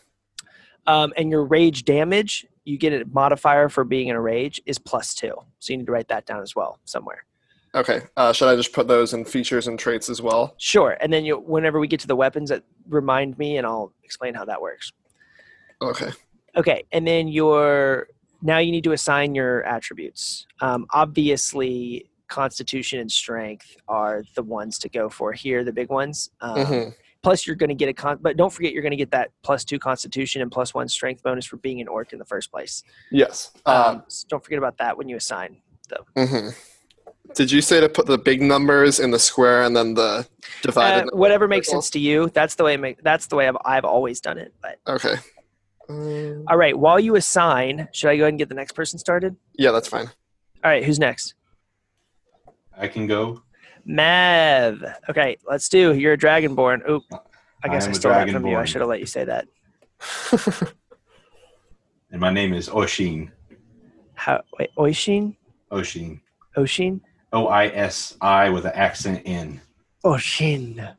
Um, 0.87 1.13
and 1.17 1.29
your 1.29 1.45
rage 1.45 1.85
damage, 1.85 2.47
you 2.65 2.79
get 2.79 2.93
a 2.93 3.05
modifier 3.05 3.69
for 3.69 3.83
being 3.83 4.07
in 4.07 4.15
a 4.15 4.21
rage 4.21 4.59
is 4.65 4.79
plus 4.79 5.13
two. 5.13 5.35
So 5.59 5.73
you 5.73 5.77
need 5.77 5.85
to 5.85 5.91
write 5.91 6.07
that 6.07 6.25
down 6.25 6.41
as 6.41 6.55
well 6.55 6.79
somewhere. 6.85 7.25
Okay. 7.75 8.01
Uh, 8.17 8.33
should 8.33 8.47
I 8.47 8.55
just 8.55 8.73
put 8.73 8.87
those 8.87 9.13
in 9.13 9.23
features 9.23 9.67
and 9.67 9.77
traits 9.77 10.09
as 10.09 10.19
well? 10.19 10.55
Sure. 10.57 10.97
And 10.99 11.13
then 11.13 11.25
you, 11.25 11.37
whenever 11.37 11.79
we 11.79 11.87
get 11.87 11.99
to 11.99 12.07
the 12.07 12.15
weapons, 12.15 12.49
that 12.49 12.63
remind 12.89 13.37
me, 13.37 13.57
and 13.57 13.67
I'll 13.67 13.93
explain 14.03 14.33
how 14.33 14.45
that 14.45 14.63
works. 14.63 14.91
Okay. 15.79 16.09
Okay. 16.55 16.83
And 16.91 17.05
then 17.07 17.27
your 17.27 18.07
now 18.41 18.57
you 18.57 18.71
need 18.71 18.83
to 18.83 18.91
assign 18.91 19.33
your 19.35 19.63
attributes. 19.63 20.45
Um, 20.61 20.85
obviously, 20.91 22.09
Constitution 22.27 22.99
and 22.99 23.11
Strength 23.11 23.77
are 23.87 24.23
the 24.35 24.43
ones 24.43 24.77
to 24.79 24.89
go 24.89 25.07
for 25.09 25.31
here, 25.33 25.63
the 25.63 25.73
big 25.73 25.89
ones. 25.89 26.29
Um, 26.41 26.57
Mm-hmm. 26.57 26.89
Plus, 27.21 27.47
you're 27.47 27.55
going 27.55 27.69
to 27.69 27.73
get 27.75 27.87
a 27.87 27.93
con, 27.93 28.17
but 28.21 28.35
don't 28.35 28.51
forget 28.51 28.73
you're 28.73 28.81
going 28.81 28.91
to 28.91 28.97
get 28.97 29.11
that 29.11 29.29
plus 29.43 29.63
two 29.63 29.79
Constitution 29.79 30.41
and 30.41 30.51
plus 30.51 30.73
one 30.73 30.89
Strength 30.89 31.23
bonus 31.23 31.45
for 31.45 31.55
being 31.55 31.79
an 31.79 31.87
orc 31.87 32.11
in 32.11 32.19
the 32.19 32.25
first 32.25 32.51
place. 32.51 32.83
Yes. 33.11 33.51
Um, 33.65 33.75
Um, 33.75 34.03
so 34.09 34.25
don't 34.27 34.43
forget 34.43 34.57
about 34.57 34.77
that 34.79 34.97
when 34.97 35.07
you 35.07 35.15
assign. 35.15 35.61
mhm. 36.17 36.53
Did 37.33 37.49
you 37.49 37.61
say 37.61 37.79
to 37.79 37.87
put 37.87 38.07
the 38.07 38.17
big 38.17 38.41
numbers 38.41 38.99
in 38.99 39.11
the 39.11 39.19
square 39.19 39.63
and 39.63 39.73
then 39.73 39.93
the 39.93 40.27
divided? 40.61 41.07
Uh, 41.07 41.15
whatever 41.15 41.47
makes 41.47 41.69
sense 41.69 41.89
to 41.91 41.99
you. 41.99 42.29
That's 42.33 42.55
the 42.55 42.65
way. 42.65 42.75
Make, 42.75 43.01
that's 43.01 43.27
the 43.27 43.37
way 43.37 43.47
I've, 43.47 43.57
I've 43.63 43.85
always 43.85 44.19
done 44.19 44.37
it. 44.37 44.53
But 44.61 44.79
Okay. 44.85 45.15
Um, 45.93 46.45
all 46.47 46.57
right. 46.57 46.77
While 46.77 46.99
you 46.99 47.15
assign, 47.15 47.87
should 47.91 48.09
I 48.09 48.17
go 48.17 48.23
ahead 48.23 48.33
and 48.33 48.39
get 48.39 48.49
the 48.49 48.55
next 48.55 48.73
person 48.73 48.99
started? 48.99 49.35
yeah, 49.57 49.71
that's 49.71 49.87
fine. 49.87 50.07
All 50.63 50.71
right. 50.71 50.83
Who's 50.83 50.99
next? 50.99 51.35
I 52.77 52.87
can 52.87 53.07
go. 53.07 53.43
Mav. 53.85 54.83
Okay. 55.09 55.37
Let's 55.47 55.69
do. 55.69 55.93
You're 55.93 56.13
a 56.13 56.17
dragonborn. 56.17 56.89
Oop. 56.89 57.03
I 57.63 57.67
guess 57.67 57.87
I 57.87 57.89
I, 57.89 57.93
stole 57.93 58.11
that 58.13 58.29
from 58.29 58.45
you. 58.47 58.57
I 58.57 58.65
should 58.65 58.81
have 58.81 58.89
let 58.89 58.99
you 58.99 59.05
say 59.05 59.25
that. 59.25 59.47
And 62.13 62.21
my 62.21 62.29
name 62.29 62.53
is 62.53 62.69
Oshin. 62.69 63.31
How? 64.13 64.43
Wait. 64.59 64.69
Oishin. 64.77 65.35
Oshin. 65.71 66.21
Oshin. 66.55 67.01
O 67.33 67.47
I 67.47 67.65
S 67.69 68.15
I 68.21 68.49
with 68.49 68.65
an 68.65 68.71
accent 68.75 69.23
in. 69.25 69.59
Oshin. 70.05 70.95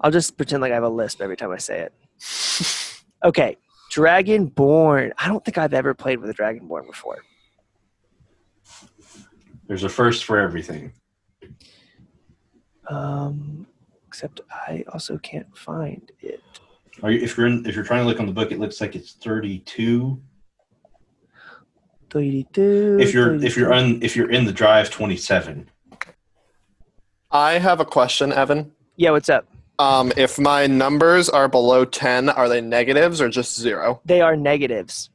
I'll 0.00 0.10
just 0.10 0.38
pretend 0.38 0.62
like 0.62 0.72
I 0.72 0.74
have 0.74 0.84
a 0.84 0.88
lisp 0.88 1.20
every 1.20 1.36
time 1.36 1.52
I 1.52 1.58
say 1.58 1.80
it. 1.80 1.92
Okay. 3.24 3.56
Dragonborn. 3.92 5.12
I 5.18 5.28
don't 5.28 5.44
think 5.44 5.58
I've 5.58 5.74
ever 5.74 5.94
played 5.94 6.20
with 6.20 6.30
a 6.30 6.34
Dragonborn 6.34 6.86
before. 6.86 7.18
There's 9.66 9.84
a 9.84 9.88
first 9.88 10.24
for 10.24 10.38
everything. 10.38 10.92
Um, 12.88 13.66
except 14.06 14.40
I 14.50 14.84
also 14.92 15.18
can't 15.18 15.56
find 15.56 16.10
it. 16.20 16.42
Are 17.02 17.10
you, 17.10 17.20
if 17.22 17.36
you're 17.36 17.46
in, 17.46 17.64
if 17.66 17.74
you're 17.74 17.84
trying 17.84 18.00
to 18.02 18.06
look 18.06 18.18
on 18.18 18.26
the 18.26 18.32
book, 18.32 18.50
it 18.50 18.58
looks 18.58 18.80
like 18.80 18.96
it's 18.96 19.12
32. 19.12 20.20
32, 22.10 22.98
If 23.00 23.12
you're 23.12 23.34
if 23.34 23.54
you're 23.56 23.72
on 23.74 24.02
if 24.02 24.16
you're 24.16 24.30
in 24.30 24.46
the 24.46 24.52
drive, 24.52 24.88
27. 24.90 25.68
I 27.30 27.52
have 27.58 27.80
a 27.80 27.84
question, 27.84 28.32
Evan. 28.32 28.72
yeah, 28.96 29.10
what's 29.10 29.28
up? 29.28 29.46
Um, 29.78 30.12
if 30.16 30.38
my 30.38 30.66
numbers 30.66 31.28
are 31.28 31.48
below 31.48 31.84
10, 31.84 32.28
are 32.30 32.48
they 32.48 32.60
negatives 32.60 33.20
or 33.20 33.28
just 33.28 33.58
zero? 33.58 34.00
They 34.04 34.20
are 34.20 34.34
negatives. 34.36 35.10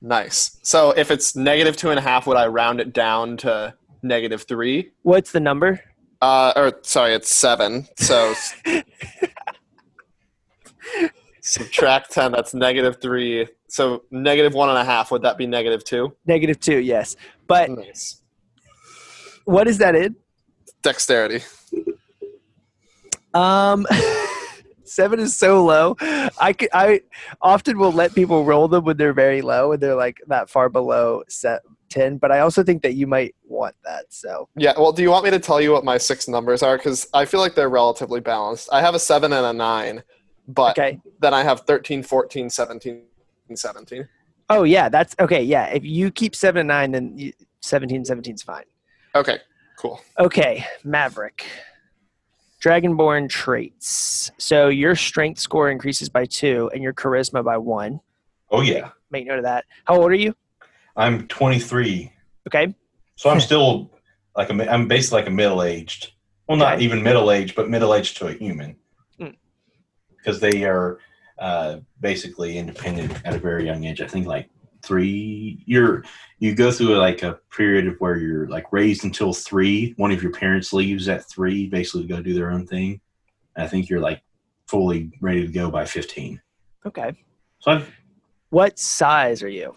Nice. 0.00 0.58
So 0.62 0.92
if 0.92 1.10
it's 1.10 1.36
negative 1.36 1.76
two 1.76 1.90
and 1.90 1.98
a 1.98 2.02
half, 2.02 2.26
would 2.26 2.36
I 2.38 2.46
round 2.46 2.80
it 2.80 2.92
down 2.92 3.36
to 3.38 3.74
negative 4.02 4.44
three? 4.44 4.90
What's 5.02 5.32
the 5.32 5.40
number? 5.40 5.80
Uh, 6.22 6.52
or 6.56 6.72
sorry, 6.82 7.12
it's 7.14 7.34
seven. 7.34 7.86
So 7.98 8.34
subtract 11.40 12.12
10, 12.12 12.32
that's 12.32 12.54
negative 12.54 13.00
three. 13.00 13.46
So 13.68 14.04
negative 14.10 14.54
one 14.54 14.70
and 14.70 14.78
a 14.78 14.84
half, 14.84 15.10
would 15.10 15.22
that 15.22 15.36
be 15.36 15.46
negative 15.46 15.84
two? 15.84 16.16
Negative 16.26 16.58
two, 16.58 16.78
yes. 16.78 17.16
But 17.46 17.70
Nice. 17.70 18.22
what 19.44 19.68
is 19.68 19.78
that 19.78 19.94
in? 19.94 20.16
Dexterity. 20.82 21.44
Um, 23.34 23.86
seven 24.84 25.20
is 25.20 25.36
so 25.36 25.64
low. 25.64 25.96
I 26.00 26.52
could, 26.52 26.68
I 26.72 27.02
often 27.40 27.78
will 27.78 27.92
let 27.92 28.14
people 28.14 28.44
roll 28.44 28.68
them 28.68 28.84
when 28.84 28.96
they're 28.96 29.12
very 29.12 29.42
low 29.42 29.72
and 29.72 29.82
they're 29.82 29.94
like 29.94 30.18
that 30.28 30.50
far 30.50 30.68
below 30.68 31.22
set 31.28 31.62
ten. 31.88 32.18
But 32.18 32.30
I 32.30 32.40
also 32.40 32.62
think 32.62 32.82
that 32.82 32.94
you 32.94 33.06
might 33.06 33.34
want 33.44 33.74
that. 33.84 34.06
So 34.10 34.48
Yeah, 34.56 34.74
well, 34.76 34.92
do 34.92 35.02
you 35.02 35.10
want 35.10 35.24
me 35.24 35.30
to 35.30 35.38
tell 35.38 35.60
you 35.60 35.72
what 35.72 35.84
my 35.84 35.98
six 35.98 36.28
numbers 36.28 36.62
are? 36.62 36.76
Because 36.76 37.08
I 37.14 37.24
feel 37.24 37.40
like 37.40 37.54
they're 37.54 37.68
relatively 37.68 38.20
balanced. 38.20 38.68
I 38.72 38.80
have 38.80 38.94
a 38.94 38.98
seven 38.98 39.32
and 39.32 39.46
a 39.46 39.52
nine, 39.52 40.02
but 40.48 40.78
okay. 40.78 41.00
then 41.20 41.34
I 41.34 41.42
have 41.42 41.60
13, 41.60 42.02
14, 42.02 42.50
17, 42.50 43.02
17. 43.54 44.08
Oh 44.50 44.64
yeah, 44.64 44.88
that's 44.88 45.14
okay. 45.18 45.42
Yeah, 45.42 45.66
if 45.66 45.84
you 45.84 46.10
keep 46.10 46.34
seven 46.34 46.60
and 46.60 46.68
nine, 46.68 46.92
then 46.92 47.16
you, 47.16 47.32
17, 47.60 48.04
17 48.04 48.34
is 48.34 48.42
fine. 48.42 48.64
Okay, 49.14 49.38
cool. 49.78 50.00
Okay, 50.18 50.64
Maverick. 50.84 51.46
Dragonborn 52.62 53.28
traits. 53.28 54.30
So 54.38 54.68
your 54.68 54.94
strength 54.94 55.40
score 55.40 55.68
increases 55.70 56.08
by 56.08 56.26
two 56.26 56.70
and 56.72 56.80
your 56.82 56.92
charisma 56.94 57.44
by 57.44 57.58
one. 57.58 58.00
Oh 58.50 58.60
yeah. 58.60 58.90
Make 59.10 59.26
note 59.26 59.38
of 59.38 59.44
that. 59.44 59.64
How 59.84 59.96
old 59.96 60.10
are 60.12 60.14
you? 60.14 60.34
I'm 60.96 61.26
23. 61.26 62.12
Okay. 62.46 62.72
So 63.16 63.30
I'm 63.30 63.40
still 63.40 63.90
like 64.36 64.48
a, 64.50 64.72
I'm 64.72 64.86
basically 64.86 65.20
like 65.22 65.28
a 65.28 65.32
middle 65.32 65.62
aged. 65.62 66.12
Well, 66.48 66.56
not 66.56 66.74
Okay. 66.74 66.84
even 66.84 67.02
middle 67.02 67.30
aged, 67.32 67.56
but 67.56 67.68
middle 67.68 67.94
aged 67.94 68.16
to 68.18 68.28
a 68.28 68.32
human, 68.32 68.76
Mm. 69.20 69.34
because 70.16 70.38
they 70.40 70.64
are 70.64 70.98
uh, 71.38 71.78
basically 72.00 72.58
independent 72.58 73.12
at 73.24 73.34
a 73.34 73.38
very 73.38 73.64
young 73.66 73.84
age. 73.84 74.00
I 74.00 74.06
think 74.06 74.26
like 74.26 74.48
three. 74.82 75.62
You're 75.66 76.04
you 76.38 76.54
go 76.54 76.70
through 76.72 76.96
like 76.96 77.22
a 77.22 77.38
period 77.54 77.86
of 77.86 77.96
where 77.98 78.16
you're 78.16 78.48
like 78.48 78.72
raised 78.72 79.04
until 79.04 79.32
three. 79.32 79.94
One 79.96 80.12
of 80.12 80.22
your 80.22 80.32
parents 80.32 80.72
leaves 80.72 81.08
at 81.08 81.28
three, 81.28 81.66
basically 81.68 82.02
to 82.02 82.08
go 82.08 82.22
do 82.22 82.34
their 82.34 82.50
own 82.50 82.66
thing. 82.66 83.00
And 83.56 83.64
I 83.64 83.68
think 83.68 83.88
you're 83.88 84.00
like 84.00 84.22
fully 84.66 85.12
ready 85.20 85.46
to 85.46 85.52
go 85.52 85.70
by 85.70 85.84
15. 85.84 86.40
Okay. 86.86 87.12
So 87.60 87.72
I've, 87.72 87.94
What 88.50 88.78
size 88.78 89.42
are 89.42 89.48
you? 89.48 89.76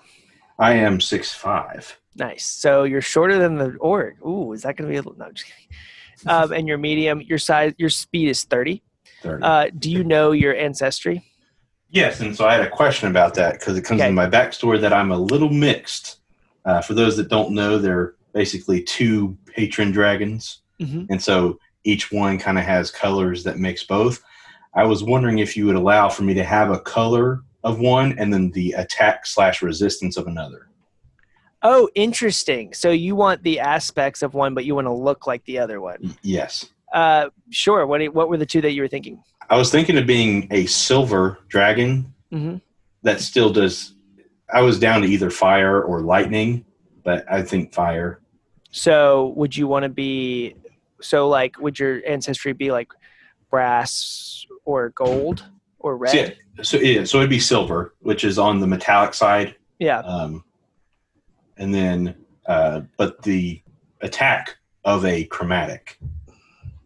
I 0.57 0.73
am 0.73 1.01
six 1.01 1.33
five. 1.33 1.99
Nice. 2.15 2.45
So 2.45 2.83
you're 2.83 3.01
shorter 3.01 3.37
than 3.37 3.55
the 3.55 3.75
orc 3.79 4.15
Ooh, 4.25 4.53
is 4.53 4.63
that 4.63 4.77
going 4.77 4.87
to 4.87 4.91
be 4.91 4.97
a 4.97 5.01
little? 5.01 5.17
No, 5.17 5.25
I'm 5.25 5.33
just 5.33 5.47
kidding. 5.47 5.77
Um, 6.27 6.53
and 6.53 6.67
your 6.67 6.77
medium, 6.77 7.21
your 7.21 7.37
size, 7.37 7.73
your 7.77 7.89
speed 7.89 8.29
is 8.29 8.45
30. 8.45 8.81
30. 9.21 9.43
Uh, 9.43 9.69
do 9.77 9.91
you 9.91 10.03
know 10.03 10.31
your 10.31 10.55
ancestry? 10.55 11.23
Yes, 11.89 12.19
and 12.19 12.35
so 12.35 12.45
I 12.47 12.53
had 12.53 12.61
a 12.63 12.69
question 12.69 13.09
about 13.09 13.35
that 13.35 13.53
because 13.59 13.77
it 13.77 13.83
comes 13.83 14.01
Okay. 14.01 14.09
in 14.09 14.15
my 14.15 14.27
backstory 14.27 14.81
that 14.81 14.91
I'm 14.93 15.11
a 15.11 15.17
little 15.17 15.49
mixed. 15.49 16.17
Uh, 16.65 16.81
for 16.81 16.93
those 16.93 17.15
that 17.17 17.29
don't 17.29 17.51
know, 17.51 17.77
they're 17.77 18.15
basically 18.33 18.81
two 18.83 19.37
patron 19.45 19.91
dragons, 19.91 20.61
Mhm. 20.81 21.07
and 21.09 21.21
so 21.21 21.59
each 21.83 22.11
one 22.11 22.37
kind 22.39 22.57
of 22.57 22.63
has 22.65 22.89
colors 22.91 23.43
that 23.43 23.57
mix 23.59 23.83
both. 23.83 24.21
I 24.73 24.83
was 24.83 25.03
wondering 25.03 25.39
if 25.39 25.55
you 25.55 25.67
would 25.67 25.75
allow 25.75 26.09
for 26.09 26.23
me 26.23 26.33
to 26.33 26.43
have 26.43 26.71
a 26.71 26.79
color 26.79 27.43
of 27.63 27.79
one 27.79 28.15
and 28.17 28.33
then 28.33 28.51
the 28.51 28.73
attack 28.73 29.25
slash 29.25 29.61
resistance 29.61 30.17
of 30.17 30.27
another. 30.27 30.67
Oh, 31.61 31.89
interesting. 31.95 32.73
So 32.73 32.89
you 32.91 33.15
want 33.15 33.41
the 33.43 33.59
aspects 33.59 34.21
of 34.21 34.33
one, 34.33 34.53
but 34.53 34.65
you 34.65 34.75
want 34.75 34.85
to 34.85 34.93
look 34.93 35.25
like 35.27 35.45
the 35.45 35.59
other 35.59 35.79
one. 35.81 36.15
Yes, 36.21 36.65
Uh, 36.93 37.29
sure. 37.49 37.85
What, 37.85 38.01
what 38.13 38.29
were 38.29 38.37
the 38.37 38.45
two 38.45 38.61
that 38.61 38.71
you 38.71 38.81
were 38.81 38.87
thinking? 38.87 39.21
I 39.49 39.57
was 39.57 39.71
thinking 39.71 39.97
of 39.97 40.07
being 40.07 40.47
a 40.51 40.65
silver 40.65 41.39
dragon 41.47 42.13
hmm 42.31 42.57
that 43.03 43.21
still 43.21 43.53
does. 43.53 43.93
I 44.51 44.61
was 44.61 44.79
down 44.79 45.03
to 45.03 45.07
either 45.07 45.29
fire 45.29 45.81
or 45.81 46.01
lightning, 46.01 46.65
but 47.03 47.23
I 47.31 47.43
think 47.43 47.71
fire. 47.71 48.19
So 48.71 49.33
would 49.35 49.55
you 49.55 49.67
want 49.67 49.83
to 49.83 49.89
be, 49.89 50.55
so 51.01 51.29
like, 51.29 51.59
would 51.59 51.77
your 51.77 52.01
ancestry 52.07 52.53
be 52.53 52.71
like 52.71 52.91
brass 53.51 54.45
or 54.65 54.89
gold 54.89 55.45
or 55.77 55.97
red? 55.97 56.11
So, 56.11 56.17
yeah, 56.17 56.63
so 56.63 56.77
yeah, 56.77 57.03
so 57.03 57.17
it'd 57.19 57.29
be 57.29 57.39
silver, 57.39 57.93
which 58.01 58.23
is 58.23 58.39
on 58.39 58.59
the 58.59 58.67
metallic 58.67 59.13
side, 59.13 59.55
yeah. 59.77 59.99
um, 59.99 60.43
and 61.57 61.73
then 61.73 62.15
uh, 62.47 62.81
but 62.97 63.21
the 63.21 63.61
attack 64.01 64.57
of 64.83 65.05
a 65.05 65.25
chromatic. 65.25 65.99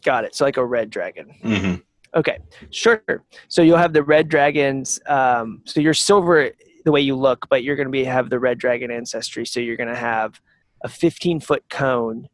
Got 0.04 0.26
it. 0.26 0.36
So 0.36 0.46
like 0.46 0.58
a 0.58 0.66
red 0.66 0.90
dragon. 0.90 1.30
hmm 1.42 1.76
Okay, 2.16 2.40
sure. 2.72 3.04
So 3.48 3.62
you'll 3.62 3.78
have 3.78 3.94
the 3.94 4.04
red 4.04 4.30
dragons. 4.30 5.00
Um, 5.06 5.62
so 5.66 5.80
you're 5.80 5.94
silver 5.94 6.52
the 6.86 6.92
way 6.92 7.02
you 7.02 7.16
look, 7.16 7.48
but 7.50 7.64
you're 7.64 7.76
going 7.76 7.88
to 7.88 7.92
be 7.92 8.04
have 8.04 8.30
the 8.30 8.40
red 8.40 8.58
dragon 8.58 8.90
ancestry. 8.90 9.46
So 9.46 9.60
you're 9.60 9.78
going 9.78 9.90
to 9.90 9.96
have 9.96 10.42
a 10.82 10.90
15 10.90 11.40
foot 11.40 11.64
cone 11.70 12.28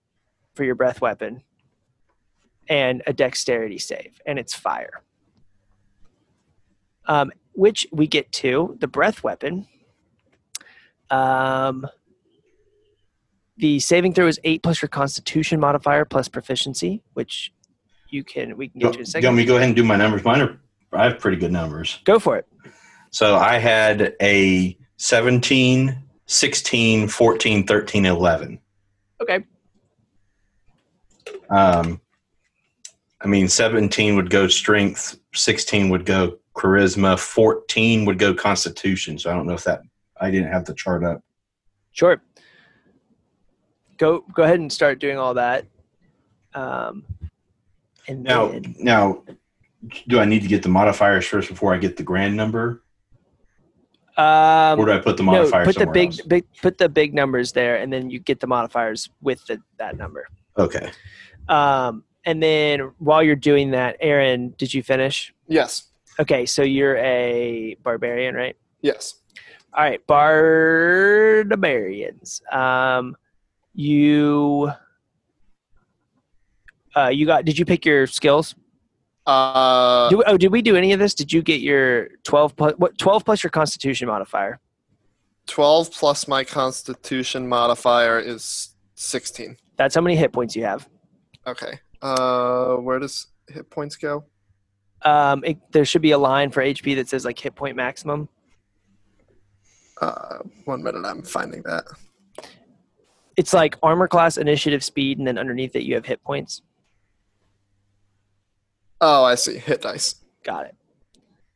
for 0.54 0.64
your 0.64 0.76
breath 0.76 1.02
weapon 1.02 1.44
and 2.70 3.04
a 3.06 3.14
dexterity 3.14 3.78
save, 3.78 4.22
and 4.26 4.40
it's 4.40 4.56
fire. 4.56 5.04
Um, 7.08 7.32
which 7.54 7.86
we 7.92 8.08
get 8.08 8.32
to 8.32 8.76
the 8.80 8.88
breath 8.88 9.24
weapon. 9.24 9.68
Um, 11.10 11.86
the 13.58 13.80
saving 13.80 14.14
throw 14.14 14.28
is 14.28 14.40
eight 14.44 14.64
plus 14.64 14.82
your 14.82 14.90
Constitution 14.90 15.60
modifier 15.60 16.04
plus 16.06 16.28
proficiency, 16.28 17.04
which 17.14 17.54
you 18.16 18.24
can 18.24 18.58
we 18.58 18.70
can 18.70 18.82
You 18.82 18.92
get 18.92 19.06
to 19.06 19.18
in 19.18 19.24
a 19.24 19.28
want 19.28 19.38
me 19.38 19.44
to 19.44 19.48
go 19.48 19.56
ahead 19.58 19.68
and 19.68 19.76
do 19.76 19.84
my 19.84 19.96
numbers? 19.96 20.24
Mine 20.24 20.42
are 20.42 20.60
I 20.94 21.04
have 21.04 21.20
pretty 21.20 21.38
good 21.38 21.52
numbers. 21.52 22.00
Go 22.06 22.20
for 22.20 22.38
it. 22.38 22.48
So 23.12 23.36
I 23.36 23.58
had 23.58 24.16
a 24.22 24.78
17, 24.98 25.98
16, 26.26 27.08
14, 27.08 27.68
13, 27.68 28.06
11. 28.06 28.60
Okay. 29.22 29.46
Um, 31.50 32.02
I 33.22 33.28
mean, 33.28 33.48
17 33.48 34.16
would 34.16 34.30
go 34.30 34.48
strength, 34.48 35.18
16 35.34 35.90
would 35.90 36.06
go 36.06 36.38
charisma, 36.56 37.20
14 37.20 38.06
would 38.06 38.20
go 38.20 38.34
constitution. 38.34 39.18
So 39.18 39.30
I 39.30 39.34
don't 39.34 39.48
know 39.48 39.54
if 39.54 39.64
that, 39.66 39.82
I 40.20 40.32
didn't 40.32 40.52
have 40.52 40.66
the 40.66 40.74
chart 40.74 41.04
up. 41.04 41.22
Sure. 41.92 42.22
Go 43.98 44.26
go 44.34 44.44
ahead 44.44 44.60
and 44.60 44.72
start 44.72 45.00
doing 45.00 45.18
all 45.18 45.34
that. 45.36 45.66
Um, 46.54 47.06
and 48.08 48.24
Now, 48.24 48.48
then, 48.48 48.76
now, 48.80 49.24
do 50.08 50.20
I 50.20 50.26
need 50.26 50.42
to 50.42 50.48
get 50.48 50.64
the 50.64 50.70
modifiers 50.70 51.26
first 51.26 51.50
before 51.50 51.74
I 51.74 51.78
get 51.78 51.98
the 51.98 52.04
grand 52.04 52.36
number, 52.36 52.84
um, 54.18 54.80
or 54.80 54.86
do 54.86 54.94
I 54.94 55.00
put 55.00 55.18
the 55.18 55.24
modifiers? 55.24 55.52
no, 55.52 55.58
modifier 55.58 55.66
put 55.66 55.76
the 55.78 55.88
big, 55.88 56.08
else? 56.10 56.22
big 56.22 56.46
put 56.62 56.78
the 56.78 56.88
big 56.88 57.14
numbers 57.14 57.52
there, 57.52 57.76
and 57.78 57.92
then 57.92 58.10
you 58.10 58.20
get 58.20 58.40
the 58.40 58.48
modifiers 58.48 59.10
with 59.22 59.46
the, 59.48 59.62
that 59.78 59.98
number. 59.98 60.28
Okay. 60.58 60.90
Um, 61.50 62.06
and 62.24 62.42
then 62.42 62.94
while 63.00 63.22
you're 63.22 63.36
doing 63.36 63.72
that, 63.72 63.98
Aaron, 64.00 64.56
did 64.58 64.74
you 64.74 64.82
finish? 64.82 65.34
Yes. 65.48 65.90
Okay, 66.18 66.46
so 66.46 66.62
you're 66.64 66.96
a 66.98 67.76
barbarian, 67.84 68.36
right? 68.36 68.56
Yes. 68.82 69.16
All 69.74 69.84
right, 69.84 70.00
barbarians. 70.08 71.52
Um, 72.52 73.18
you, 73.74 74.72
uh, 76.96 77.10
you 77.10 77.26
got? 77.26 77.46
Did 77.46 77.58
you 77.58 77.66
pick 77.66 77.86
your 77.86 78.08
skills? 78.08 78.56
Uh, 79.26 80.10
Do, 80.10 80.24
oh, 80.28 80.38
did 80.38 80.52
we 80.52 80.62
do 80.62 80.76
any 80.76 80.94
of 80.94 81.00
this? 81.00 81.14
Did 81.16 81.34
you 81.34 81.42
get 81.42 81.62
your 81.62 82.10
twelve 82.24 82.56
plus 82.56 82.74
what? 82.78 82.98
Twelve 82.98 83.26
plus 83.26 83.44
your 83.44 83.52
Constitution 83.52 84.08
modifier. 84.08 84.60
12 85.48 85.92
plus 85.92 86.28
my 86.28 86.44
constitution 86.44 87.48
modifier 87.48 88.20
is 88.20 88.76
16. 88.96 89.56
That's 89.78 89.96
how 89.96 90.02
many 90.02 90.16
hit 90.16 90.34
points 90.34 90.56
you 90.56 90.64
have. 90.64 90.88
Okay. 91.46 91.80
Uh, 92.02 92.76
where 92.78 93.00
does 93.00 93.28
hit 93.48 93.70
points 93.70 93.96
go? 93.96 94.26
Um, 95.04 95.44
it, 95.46 95.58
there 95.72 95.86
should 95.86 96.02
be 96.02 96.12
a 96.12 96.18
line 96.18 96.50
for 96.50 96.64
HP 96.64 96.96
that 96.96 97.10
says 97.10 97.26
like 97.26 97.38
hit 97.38 97.56
point 97.56 97.76
maximum. 97.76 98.28
Uh, 100.02 100.40
one 100.66 100.82
minute, 100.84 101.06
I'm 101.06 101.22
finding 101.22 101.62
that. 101.64 101.84
It's 103.38 103.54
like 103.54 103.78
armor 103.84 104.08
class, 104.08 104.38
initiative, 104.38 104.84
speed, 104.84 105.20
and 105.20 105.28
then 105.28 105.38
underneath 105.38 105.76
it 105.76 105.84
you 105.84 105.96
have 105.96 106.06
hit 106.06 106.24
points. 106.24 106.62
Oh, 109.02 109.24
I 109.24 109.36
see. 109.36 109.58
Hit 109.58 109.82
dice. 109.82 110.16
Got 110.44 110.68
it. 110.68 110.76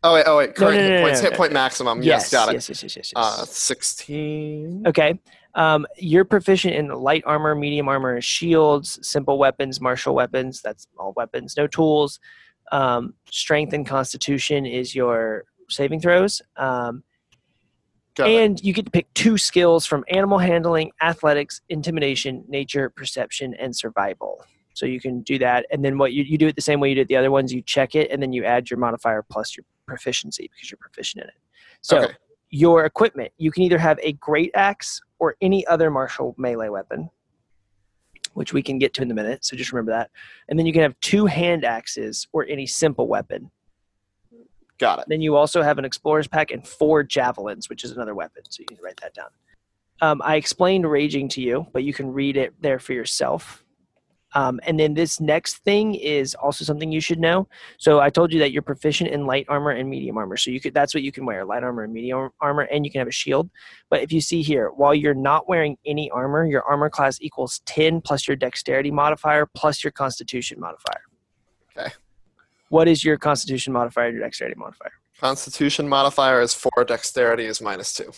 Oh 0.01 0.13
wait, 0.13 0.23
oh 0.27 0.37
wait. 0.37 0.55
Current 0.55 0.77
no, 0.77 0.81
no, 0.81 0.87
hit 0.87 0.95
no, 0.95 1.01
points. 1.03 1.21
no, 1.21 1.29
hit 1.29 1.37
point 1.37 1.53
maximum. 1.53 2.01
Yes, 2.01 2.31
got 2.31 2.49
it. 2.49 2.53
Yes, 2.53 2.69
yes, 2.69 2.83
yes, 2.83 2.95
yes, 2.95 3.13
yes. 3.13 3.13
Uh, 3.15 3.45
16. 3.45 4.83
Okay. 4.87 5.19
Um, 5.55 5.85
you're 5.97 6.25
proficient 6.25 6.75
in 6.75 6.87
light 6.87 7.23
armor, 7.25 7.53
medium 7.53 7.89
armor, 7.89 8.21
shields, 8.21 8.99
simple 9.01 9.37
weapons, 9.37 9.81
martial 9.81 10.15
weapons. 10.15 10.61
That's 10.61 10.87
all 10.97 11.13
weapons. 11.17 11.55
No 11.57 11.67
tools. 11.67 12.19
Um, 12.71 13.13
strength 13.29 13.73
and 13.73 13.85
constitution 13.85 14.65
is 14.65 14.95
your 14.95 15.45
saving 15.69 15.99
throws. 15.99 16.41
Um, 16.55 17.03
and 18.17 18.61
you 18.61 18.73
get 18.73 18.85
to 18.85 18.91
pick 18.91 19.13
two 19.13 19.37
skills 19.37 19.85
from 19.85 20.03
animal 20.09 20.39
handling, 20.39 20.91
athletics, 21.01 21.61
intimidation, 21.69 22.43
nature, 22.47 22.89
perception, 22.89 23.53
and 23.53 23.75
survival. 23.75 24.43
So 24.79 24.85
you 24.85 25.01
can 25.01 25.19
do 25.23 25.37
that. 25.39 25.65
And 25.71 25.83
then 25.83 25.97
what 25.97 26.13
you, 26.13 26.23
you 26.23 26.37
do 26.37 26.47
it 26.47 26.55
the 26.55 26.61
same 26.61 26.79
way 26.79 26.87
you 26.87 26.95
did 26.95 27.09
the 27.09 27.17
other 27.17 27.31
ones. 27.31 27.53
You 27.53 27.61
check 27.61 27.95
it, 27.95 28.09
and 28.11 28.23
then 28.23 28.31
you 28.31 28.45
add 28.45 28.69
your 28.69 28.79
modifier 28.79 29.21
plus 29.29 29.57
your 29.57 29.65
proficiency 29.85 30.49
because 30.53 30.71
you're 30.71 30.77
proficient 30.77 31.23
in 31.23 31.27
it. 31.27 31.35
So 31.81 31.97
Okay. 32.05 32.13
your 32.49 32.85
equipment, 32.85 33.33
you 33.37 33.51
can 33.51 33.63
either 33.63 33.77
have 33.77 33.99
a 34.01 34.13
great 34.13 34.51
axe 34.55 35.01
or 35.19 35.35
any 35.41 35.67
other 35.67 35.91
martial 35.91 36.33
melee 36.37 36.69
weapon, 36.69 37.09
which 38.35 38.53
we 38.53 38.63
can 38.63 38.79
get 38.79 38.93
to 38.93 39.01
in 39.01 39.11
a 39.11 39.13
minute. 39.13 39.43
So 39.43 39.57
just 39.57 39.73
remember 39.73 39.91
that. 39.91 40.11
And 40.47 40.57
then 40.57 40.65
you 40.65 40.71
can 40.71 40.81
have 40.81 40.97
two 41.01 41.25
hand 41.25 41.65
axes 41.65 42.25
or 42.31 42.45
any 42.47 42.65
simple 42.65 43.09
weapon. 43.09 43.51
Got 44.77 44.99
it. 44.99 45.05
Then 45.09 45.19
you 45.19 45.35
also 45.35 45.61
have 45.61 45.77
an 45.77 45.83
explorer's 45.83 46.29
pack 46.29 46.51
and 46.51 46.65
four 46.65 47.03
javelins, 47.03 47.67
which 47.69 47.83
is 47.83 47.91
another 47.91 48.15
weapon. 48.15 48.43
So 48.49 48.61
you 48.61 48.65
can 48.65 48.77
write 48.81 48.97
that 49.01 49.13
down. 49.13 49.27
Um, 50.01 50.21
I 50.23 50.37
explained 50.37 50.89
raging 50.89 51.27
to 51.29 51.41
you, 51.41 51.67
but 51.73 51.83
you 51.83 51.93
can 51.93 52.13
read 52.13 52.37
it 52.37 52.53
there 52.61 52.79
for 52.79 52.93
yourself. 52.93 53.65
Um, 54.33 54.59
and 54.63 54.79
then 54.79 54.93
this 54.93 55.19
next 55.19 55.57
thing 55.57 55.95
is 55.95 56.35
also 56.35 56.63
something 56.63 56.91
you 56.91 57.01
should 57.01 57.19
know. 57.19 57.47
So 57.77 57.99
I 57.99 58.09
told 58.09 58.31
you 58.31 58.39
that 58.39 58.51
you're 58.51 58.61
proficient 58.61 59.09
in 59.09 59.25
light 59.25 59.45
armor 59.49 59.71
and 59.71 59.89
medium 59.89 60.17
armor. 60.17 60.37
So 60.37 60.51
you 60.51 60.59
could 60.59 60.73
that's 60.73 60.93
what 60.93 61.03
you 61.03 61.11
can 61.11 61.25
wear: 61.25 61.45
light 61.45 61.63
armor 61.63 61.83
and 61.83 61.93
medium 61.93 62.29
armor, 62.39 62.63
and 62.63 62.85
you 62.85 62.91
can 62.91 62.99
have 62.99 63.07
a 63.07 63.11
shield. 63.11 63.49
But 63.89 64.01
if 64.01 64.11
you 64.11 64.21
see 64.21 64.41
here, 64.41 64.69
while 64.69 64.93
you're 64.93 65.13
not 65.13 65.49
wearing 65.49 65.77
any 65.85 66.09
armor, 66.11 66.45
your 66.45 66.63
armor 66.63 66.89
class 66.89 67.19
equals 67.21 67.61
ten 67.65 68.01
plus 68.01 68.27
your 68.27 68.37
dexterity 68.37 68.91
modifier 68.91 69.45
plus 69.45 69.83
your 69.83 69.91
constitution 69.91 70.59
modifier. 70.59 71.01
Okay. 71.77 71.91
What 72.69 72.87
is 72.87 73.03
your 73.03 73.17
constitution 73.17 73.73
modifier 73.73 74.07
and 74.07 74.15
your 74.15 74.23
dexterity 74.23 74.55
modifier? 74.57 74.91
Constitution 75.19 75.89
modifier 75.89 76.41
is 76.41 76.53
4, 76.53 76.85
dexterity 76.85 77.45
is 77.45 77.61
minus 77.61 77.93
2. 77.93 78.11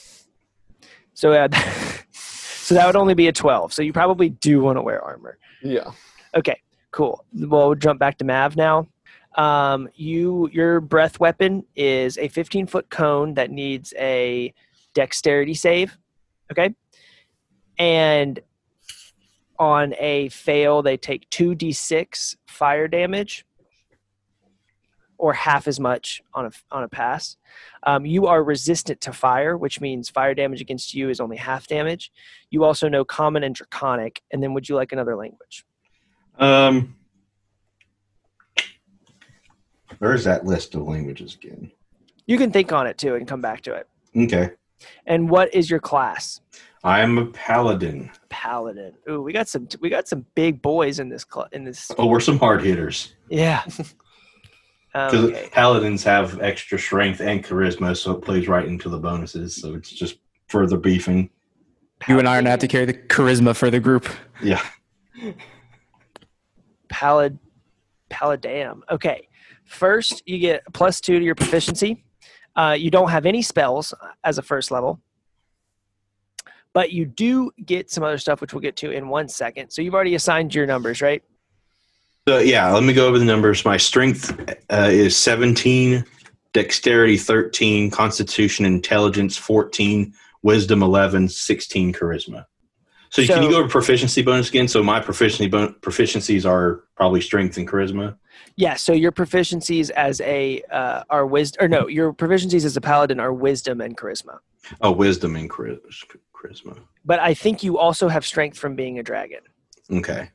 So, 1.13 1.31
uh, 1.31 1.47
so 2.11 2.75
that 2.75 2.85
would 2.85 2.95
only 2.95 3.15
be 3.15 3.27
a 3.27 3.31
12. 3.31 3.73
So 3.73 3.81
you 3.81 3.91
probably 3.91 4.29
do 4.29 4.61
want 4.61 4.77
to 4.77 4.81
wear 4.81 5.01
armor. 5.01 5.39
Yeah. 5.61 5.91
Okay, 6.35 6.59
cool. 6.91 7.25
Well, 7.33 7.67
we'll 7.67 7.75
jump 7.75 7.99
back 7.99 8.17
to 8.19 8.25
Mav 8.25 8.55
now. 8.55 8.87
Um, 9.35 9.87
you 9.95 10.49
your 10.51 10.81
breath 10.81 11.19
weapon 11.19 11.65
is 11.75 12.17
a 12.17 12.27
15 12.27 12.67
foot 12.67 12.89
cone 12.89 13.33
that 13.35 13.49
needs 13.49 13.93
a 13.97 14.53
dexterity 14.93 15.53
save. 15.53 15.97
Okay, 16.51 16.75
and 17.77 18.39
on 19.57 19.93
a 19.99 20.27
fail, 20.29 20.81
they 20.81 20.97
take 20.97 21.29
two 21.29 21.55
d6 21.55 22.35
fire 22.47 22.87
damage, 22.87 23.45
or 25.21 25.33
half 25.33 25.67
as 25.67 25.79
much 25.79 26.19
on 26.33 26.47
a 26.47 26.51
on 26.71 26.81
a 26.81 26.87
pass. 26.87 27.37
Um, 27.83 28.07
you 28.07 28.25
are 28.25 28.43
resistant 28.43 28.99
to 29.01 29.13
fire, 29.13 29.55
which 29.55 29.79
means 29.79 30.09
fire 30.09 30.33
damage 30.33 30.61
against 30.61 30.95
you 30.95 31.09
is 31.09 31.19
only 31.19 31.37
half 31.37 31.67
damage. 31.67 32.11
You 32.49 32.63
also 32.63 32.89
know 32.89 33.05
common 33.05 33.43
and 33.43 33.53
draconic. 33.53 34.23
And 34.31 34.41
then, 34.41 34.55
would 34.55 34.67
you 34.67 34.75
like 34.75 34.91
another 34.91 35.15
language? 35.15 35.63
Um, 36.39 36.95
where's 39.99 40.23
that 40.23 40.43
list 40.43 40.73
of 40.73 40.81
languages 40.87 41.35
again? 41.35 41.71
You 42.25 42.39
can 42.39 42.51
think 42.51 42.71
on 42.71 42.87
it 42.87 42.97
too 42.97 43.13
and 43.13 43.27
come 43.27 43.41
back 43.41 43.61
to 43.61 43.75
it. 43.75 43.87
Okay. 44.17 44.49
And 45.05 45.29
what 45.29 45.53
is 45.53 45.69
your 45.69 45.79
class? 45.79 46.41
I 46.83 47.01
am 47.01 47.19
a 47.19 47.27
paladin. 47.27 48.09
Paladin. 48.29 48.93
Ooh, 49.07 49.21
we 49.21 49.33
got 49.33 49.47
some 49.47 49.67
we 49.81 49.89
got 49.89 50.07
some 50.07 50.25
big 50.33 50.63
boys 50.63 50.97
in 50.97 51.09
this 51.09 51.27
cl- 51.31 51.49
in 51.51 51.63
this. 51.63 51.91
Oh, 51.99 52.07
we're 52.07 52.19
some 52.19 52.39
hard 52.39 52.63
hitters. 52.63 53.13
Yeah. 53.29 53.63
Because 54.93 55.25
okay. 55.25 55.49
paladins 55.51 56.03
have 56.03 56.41
extra 56.41 56.77
strength 56.77 57.21
and 57.21 57.43
charisma, 57.43 57.95
so 57.95 58.11
it 58.11 58.21
plays 58.21 58.47
right 58.47 58.65
into 58.65 58.89
the 58.89 58.97
bonuses. 58.97 59.55
So 59.55 59.73
it's 59.73 59.89
just 59.89 60.17
further 60.47 60.77
beefing. 60.77 61.29
You 62.07 62.19
and 62.19 62.27
I 62.27 62.33
are 62.33 62.35
going 62.35 62.45
to 62.45 62.51
have 62.51 62.59
to 62.59 62.67
carry 62.67 62.85
the 62.85 62.93
charisma 62.93 63.55
for 63.55 63.69
the 63.69 63.79
group. 63.79 64.09
Yeah. 64.43 64.61
Palad 66.91 67.39
Paladam. 68.09 68.81
Okay. 68.91 69.27
First, 69.65 70.23
you 70.25 70.37
get 70.39 70.63
plus 70.73 70.99
two 70.99 71.17
to 71.17 71.23
your 71.23 71.35
proficiency. 71.35 72.03
Uh, 72.55 72.75
you 72.77 72.91
don't 72.91 73.09
have 73.09 73.25
any 73.25 73.41
spells 73.41 73.93
as 74.25 74.37
a 74.37 74.41
first 74.41 74.71
level, 74.71 74.99
but 76.73 76.91
you 76.91 77.05
do 77.05 77.51
get 77.65 77.89
some 77.89 78.03
other 78.03 78.17
stuff, 78.17 78.41
which 78.41 78.53
we'll 78.53 78.61
get 78.61 78.75
to 78.77 78.91
in 78.91 79.07
one 79.07 79.29
second. 79.29 79.69
So 79.71 79.81
you've 79.81 79.95
already 79.95 80.15
assigned 80.15 80.53
your 80.53 80.65
numbers, 80.65 81.01
right? 81.01 81.23
So 82.27 82.37
yeah, 82.37 82.71
let 82.71 82.83
me 82.83 82.93
go 82.93 83.07
over 83.07 83.17
the 83.17 83.25
numbers. 83.25 83.65
My 83.65 83.77
strength 83.77 84.31
uh, 84.69 84.89
is 84.91 85.17
17, 85.17 86.05
dexterity 86.53 87.17
13, 87.17 87.89
constitution 87.89 88.65
intelligence 88.65 89.37
14, 89.37 90.13
wisdom 90.43 90.83
11, 90.83 91.29
16 91.29 91.93
charisma. 91.93 92.45
So, 93.09 93.25
can 93.25 93.43
you 93.43 93.49
go 93.49 93.59
over 93.59 93.67
proficiency 93.67 94.21
bonus 94.21 94.47
again? 94.47 94.69
So 94.69 94.81
my 94.81 95.01
proficiency 95.01 95.47
bon- 95.47 95.75
proficiencies 95.81 96.49
are 96.49 96.85
probably 96.95 97.19
strength 97.19 97.57
and 97.57 97.67
charisma. 97.67 98.15
Yeah. 98.55 98.75
So 98.75 98.93
your 98.93 99.11
proficiencies 99.11 99.89
as 99.89 100.21
a 100.21 100.61
uh, 100.71 101.03
are 101.09 101.25
wisdom, 101.25 101.65
or 101.65 101.67
no, 101.67 101.87
your 101.87 102.13
proficiencies 102.13 102.63
as 102.63 102.77
a 102.77 102.81
paladin 102.81 103.19
are 103.19 103.33
wisdom 103.33 103.81
and 103.81 103.97
charisma. 103.97 104.37
Oh, 104.79 104.91
wisdom 104.91 105.35
and 105.35 105.49
chari- 105.49 105.79
charisma. 106.33 106.79
But 107.03 107.19
I 107.19 107.33
think 107.33 107.63
you 107.63 107.77
also 107.77 108.07
have 108.07 108.25
strength 108.25 108.57
from 108.57 108.75
being 108.75 108.97
a 108.97 109.03
dragon. 109.03 109.41
Okay. 109.91 110.29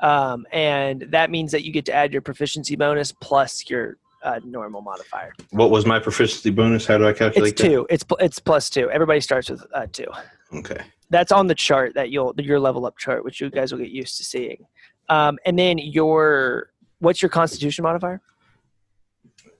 Um, 0.00 0.46
and 0.52 1.02
that 1.10 1.30
means 1.30 1.52
that 1.52 1.64
you 1.64 1.72
get 1.72 1.84
to 1.86 1.94
add 1.94 2.12
your 2.12 2.22
proficiency 2.22 2.76
bonus 2.76 3.12
plus 3.12 3.68
your 3.68 3.96
uh, 4.22 4.40
normal 4.44 4.82
modifier. 4.82 5.32
What 5.50 5.70
was 5.70 5.86
my 5.86 5.98
proficiency 5.98 6.50
bonus? 6.50 6.86
How 6.86 6.98
do 6.98 7.06
I 7.06 7.12
calculate 7.12 7.52
It's 7.52 7.62
two. 7.62 7.86
It's 7.88 8.02
pl- 8.02 8.18
it's 8.18 8.38
plus 8.38 8.68
two. 8.68 8.90
Everybody 8.90 9.20
starts 9.20 9.48
with 9.48 9.64
uh, 9.72 9.86
two. 9.92 10.06
Okay. 10.52 10.78
That's 11.10 11.32
on 11.32 11.46
the 11.46 11.54
chart 11.54 11.94
that 11.94 12.10
you'll 12.10 12.34
your 12.38 12.58
level 12.58 12.84
up 12.86 12.98
chart, 12.98 13.24
which 13.24 13.40
you 13.40 13.50
guys 13.50 13.72
will 13.72 13.78
get 13.78 13.90
used 13.90 14.16
to 14.18 14.24
seeing. 14.24 14.66
Um, 15.08 15.38
and 15.46 15.58
then 15.58 15.78
your 15.78 16.70
what's 16.98 17.22
your 17.22 17.28
Constitution 17.28 17.84
modifier? 17.84 18.20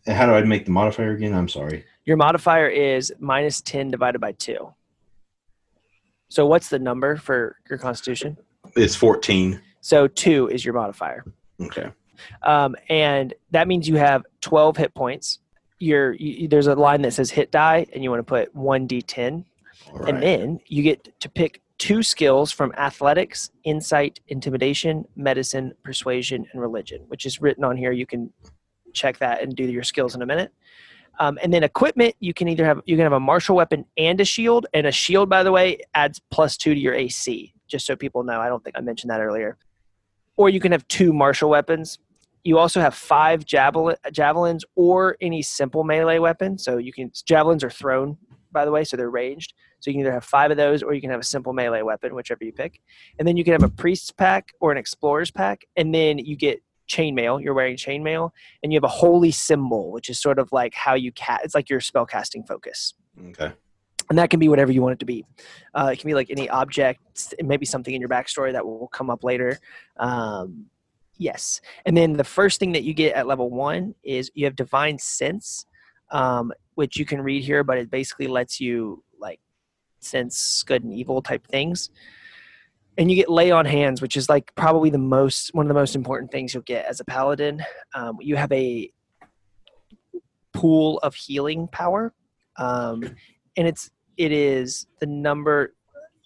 And 0.07 0.17
how 0.17 0.27
do 0.27 0.33
I 0.33 0.43
make 0.43 0.65
the 0.65 0.71
modifier 0.73 1.13
again? 1.13 1.35
I'm 1.35 1.49
sorry. 1.49 1.85
Your 2.05 2.17
modifier 2.17 2.69
is 2.69 3.13
minus 3.19 3.61
ten 3.61 3.91
divided 3.91 4.21
by 4.21 4.33
two. 4.33 4.73
So 6.29 6.45
what's 6.47 6.69
the 6.69 6.79
number 6.79 7.17
for 7.17 7.57
your 7.71 7.79
Constitution? 7.79 8.37
It's 8.75 8.97
14. 8.97 9.61
So 9.87 10.09
two 10.09 10.49
is 10.49 10.65
your 10.65 10.75
modifier. 10.75 11.25
Okay. 11.63 11.93
um, 12.43 12.75
and 12.89 13.33
that 13.53 13.69
means 13.69 13.89
you 13.89 13.95
have 13.95 14.25
12 14.41 14.77
hit 14.79 14.95
points. 14.97 15.39
You're, 15.79 16.15
you, 16.15 16.49
there's 16.49 16.67
a 16.67 16.75
line 16.75 17.03
that 17.03 17.13
says 17.13 17.31
hit 17.31 17.53
die, 17.53 17.87
and 17.93 18.03
you 18.03 18.11
want 18.11 18.19
to 18.19 18.25
put 18.25 18.53
1d10. 18.57 19.45
All 19.93 19.99
right. 20.01 20.09
And 20.09 20.21
then 20.21 20.59
you 20.67 20.83
get 20.83 21.21
to 21.21 21.29
pick 21.29 21.63
two 21.79 22.03
skills 22.03 22.51
from 22.51 22.73
athletics, 22.77 23.53
insight, 23.63 24.19
intimidation, 24.27 25.07
medicine, 25.15 25.73
persuasion, 25.85 26.49
and 26.53 26.61
religion, 26.61 27.03
which 27.07 27.25
is 27.25 27.41
written 27.41 27.63
on 27.63 27.77
here. 27.77 27.93
You 27.93 28.07
can 28.07 28.33
check 28.93 29.19
that 29.19 29.41
and 29.41 29.55
do 29.55 29.63
your 29.63 29.85
skills 29.85 30.17
in 30.17 30.23
a 30.23 30.27
minute. 30.27 30.53
Um, 31.21 31.39
and 31.45 31.55
then 31.55 31.63
equipment, 31.63 32.17
you 32.19 32.35
can 32.35 32.49
either 32.49 32.65
have 32.65 32.81
you 32.87 32.97
can 32.97 33.05
have 33.05 33.13
a 33.13 33.21
martial 33.21 33.55
weapon 33.55 33.85
and 33.97 34.21
a 34.21 34.25
shield. 34.25 34.67
And 34.75 34.85
a 34.85 34.93
shield, 34.93 35.31
by 35.31 35.45
the 35.45 35.53
way, 35.53 35.79
adds 35.95 36.21
plus 36.33 36.57
two 36.57 36.75
to 36.75 36.81
your 36.81 36.95
AC. 36.95 37.55
Just 37.69 37.87
so 37.87 37.95
people 37.95 38.25
know, 38.25 38.41
I 38.41 38.49
don't 38.49 38.65
think 38.65 38.77
I 38.77 38.81
mentioned 38.81 39.13
that 39.13 39.21
earlier. 39.21 39.57
Or 40.37 40.49
you 40.49 40.61
can 40.61 40.73
have 40.73 40.87
two 40.89 41.13
martial 41.13 41.51
weapons. 41.51 41.99
You 42.45 42.59
also 42.59 42.81
have 42.81 42.95
five 42.95 43.45
javelin, 43.45 43.97
javelins 44.13 44.65
or 44.77 45.17
any 45.21 45.43
simple 45.43 45.85
melee 45.85 46.19
weapon. 46.19 46.59
So 46.59 46.77
you 46.79 46.93
can 46.93 47.11
javelins 47.25 47.65
are 47.65 47.71
thrown, 47.71 48.17
by 48.53 48.65
the 48.65 48.71
way, 48.71 48.85
so 48.85 48.97
they're 48.97 49.11
ranged. 49.11 49.55
So 49.81 49.91
you 49.91 49.95
can 49.95 50.01
either 50.03 50.13
have 50.13 50.25
five 50.25 50.51
of 50.51 50.57
those 50.57 50.83
or 50.83 50.95
you 50.95 51.01
can 51.01 51.11
have 51.11 51.21
a 51.21 51.25
simple 51.25 51.53
melee 51.53 51.83
weapon, 51.83 52.15
whichever 52.15 52.45
you 52.45 52.53
pick. 52.53 52.81
And 53.19 53.27
then 53.27 53.37
you 53.37 53.45
can 53.45 53.53
have 53.53 53.63
a 53.63 53.69
priest's 53.69 54.11
pack 54.11 54.53
or 54.61 54.73
an 54.73 54.79
explorer's 54.79 55.31
pack, 55.31 55.67
and 55.77 55.95
then 55.95 56.19
you 56.19 56.37
get 56.37 56.63
chainmail. 56.89 57.43
You're 57.43 57.55
wearing 57.55 57.77
chainmail, 57.77 58.31
and 58.63 58.73
you 58.73 58.77
have 58.77 58.85
a 58.85 58.89
holy 58.89 59.33
symbol, 59.33 59.91
which 59.91 60.09
is 60.09 60.21
sort 60.21 60.39
of 60.39 60.51
like 60.53 60.75
how 60.75 60.95
you 60.95 61.13
cast. 61.13 61.45
It's 61.45 61.55
like 61.55 61.69
your 61.69 61.81
spellcasting 61.81 62.47
focus 62.47 62.95
Okay. 63.29 63.53
And 64.09 64.19
that 64.19 64.31
can 64.31 64.41
be 64.41 64.49
whatever 64.49 64.73
you 64.73 64.83
want 64.83 64.95
it 64.95 64.99
to 65.01 65.07
be. 65.07 65.25
Uh, 65.75 65.91
it 65.93 65.99
can 65.99 66.09
be 66.09 66.15
like 66.15 66.31
any 66.31 66.49
object, 66.49 67.35
maybe 67.43 67.67
something 67.67 67.95
in 67.95 68.01
your 68.01 68.09
backstory 68.09 68.53
that 68.53 68.65
will 68.65 68.89
come 68.89 69.11
up 69.11 69.25
later. 69.25 69.59
Um, 69.99 70.67
yes, 71.19 71.61
and 71.85 71.97
then 71.97 72.15
the 72.15 72.25
first 72.25 72.61
thing 72.61 72.73
that 72.73 72.85
you 72.85 72.95
get 72.95 73.15
at 73.15 73.27
level 73.27 73.51
one 73.51 73.95
is 74.03 74.31
you 74.35 74.45
have 74.45 74.57
divine 74.57 74.99
sense, 74.99 75.67
um, 76.11 76.53
which 76.75 76.99
you 76.99 77.05
can 77.05 77.21
read 77.21 77.43
here, 77.43 77.65
but 77.65 77.79
it 77.79 77.91
basically 77.91 78.27
lets 78.27 78.61
you 78.61 79.03
like 79.19 79.41
sense 80.01 80.63
good 80.63 80.85
and 80.85 80.93
evil 80.93 81.23
type 81.23 81.47
things. 81.47 81.91
And 82.99 83.11
you 83.11 83.17
get 83.17 83.29
lay 83.29 83.51
on 83.51 83.67
hands, 83.67 84.01
which 84.01 84.17
is 84.17 84.29
like 84.29 84.55
probably 84.55 84.89
the 84.89 84.99
most 84.99 85.53
one 85.53 85.67
of 85.67 85.69
the 85.69 85.75
most 85.75 85.95
important 85.95 86.31
things 86.31 86.55
you'll 86.55 86.63
get 86.63 86.87
as 86.87 87.01
a 87.01 87.05
paladin. 87.05 87.63
Um, 87.95 88.17
you 88.21 88.37
have 88.37 88.51
a 88.53 88.91
pool 90.55 90.99
of 91.03 91.15
healing 91.15 91.69
power. 91.69 92.15
Um, 92.57 93.03
and 93.57 93.69
it's 93.69 93.91
it 94.17 94.33
is 94.33 94.87
the 95.01 95.07
number 95.07 95.75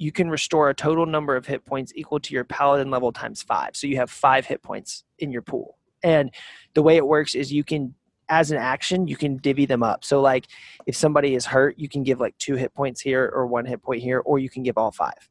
you 0.01 0.11
can 0.11 0.31
restore 0.31 0.71
a 0.71 0.75
total 0.75 1.05
number 1.05 1.37
of 1.37 1.47
hit 1.47 1.65
points 1.67 1.93
equal 1.95 2.19
to 2.19 2.33
your 2.33 2.43
paladin 2.45 2.91
level 2.91 3.13
times 3.13 3.43
five. 3.43 3.77
So 3.77 3.87
you 3.87 3.97
have 3.97 4.11
five 4.11 4.47
hit 4.47 4.63
points 4.63 5.05
in 5.19 5.31
your 5.31 5.43
pool. 5.43 5.77
And 6.03 6.31
the 6.73 6.83
way 6.83 6.97
it 6.97 7.07
works 7.07 7.35
is 7.35 7.53
you 7.53 7.65
can 7.65 7.95
as 8.31 8.53
an 8.53 8.57
action 8.57 9.09
you 9.09 9.17
can 9.17 9.37
divvy 9.37 9.67
them 9.67 9.83
up. 9.83 10.05
So 10.05 10.21
like 10.23 10.47
if 10.87 10.97
somebody 10.97 11.35
is 11.35 11.45
hurt, 11.45 11.79
you 11.79 11.89
can 11.89 12.03
give 12.03 12.19
like 12.19 12.39
two 12.39 12.55
hit 12.55 12.73
points 12.75 13.01
here 13.01 13.31
or 13.35 13.47
one 13.47 13.67
hit 13.67 13.83
point 13.83 14.03
here, 14.03 14.21
or 14.21 14.39
you 14.39 14.49
can 14.49 14.63
give 14.63 14.79
all 14.79 14.91
five. 14.91 15.29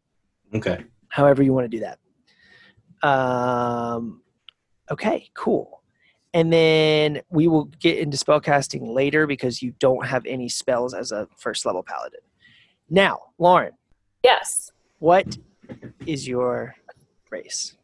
Okay. 0.54 0.84
However 1.08 1.42
you 1.42 1.54
want 1.54 1.72
to 1.72 1.78
do 1.78 1.84
that. 3.02 3.08
Um 3.08 4.22
okay, 4.92 5.30
cool. 5.34 5.82
And 6.34 6.54
then 6.54 7.22
we 7.32 7.48
will 7.48 7.66
get 7.66 7.98
into 7.98 8.18
spellcasting 8.18 8.94
later 8.94 9.26
because 9.26 9.64
you 9.64 9.74
don't 9.80 10.06
have 10.06 10.26
any 10.28 10.48
spells 10.48 10.94
as 10.94 11.12
a 11.12 11.28
first 11.38 11.66
level 11.66 11.82
paladin. 11.82 12.20
Now, 12.90 13.20
Lauren, 13.38 13.74
Yes, 14.24 14.72
what 15.00 15.38
is 16.06 16.28
your 16.28 16.76
race? 17.30 17.76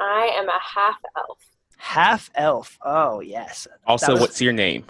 I 0.00 0.32
am 0.36 0.48
a 0.48 0.58
half 0.60 0.96
elf. 1.16 1.38
Half 1.76 2.30
elf. 2.34 2.78
Oh, 2.84 3.20
yes. 3.20 3.68
Also, 3.86 4.12
was- 4.12 4.20
what's 4.20 4.40
your 4.40 4.52
name? 4.52 4.84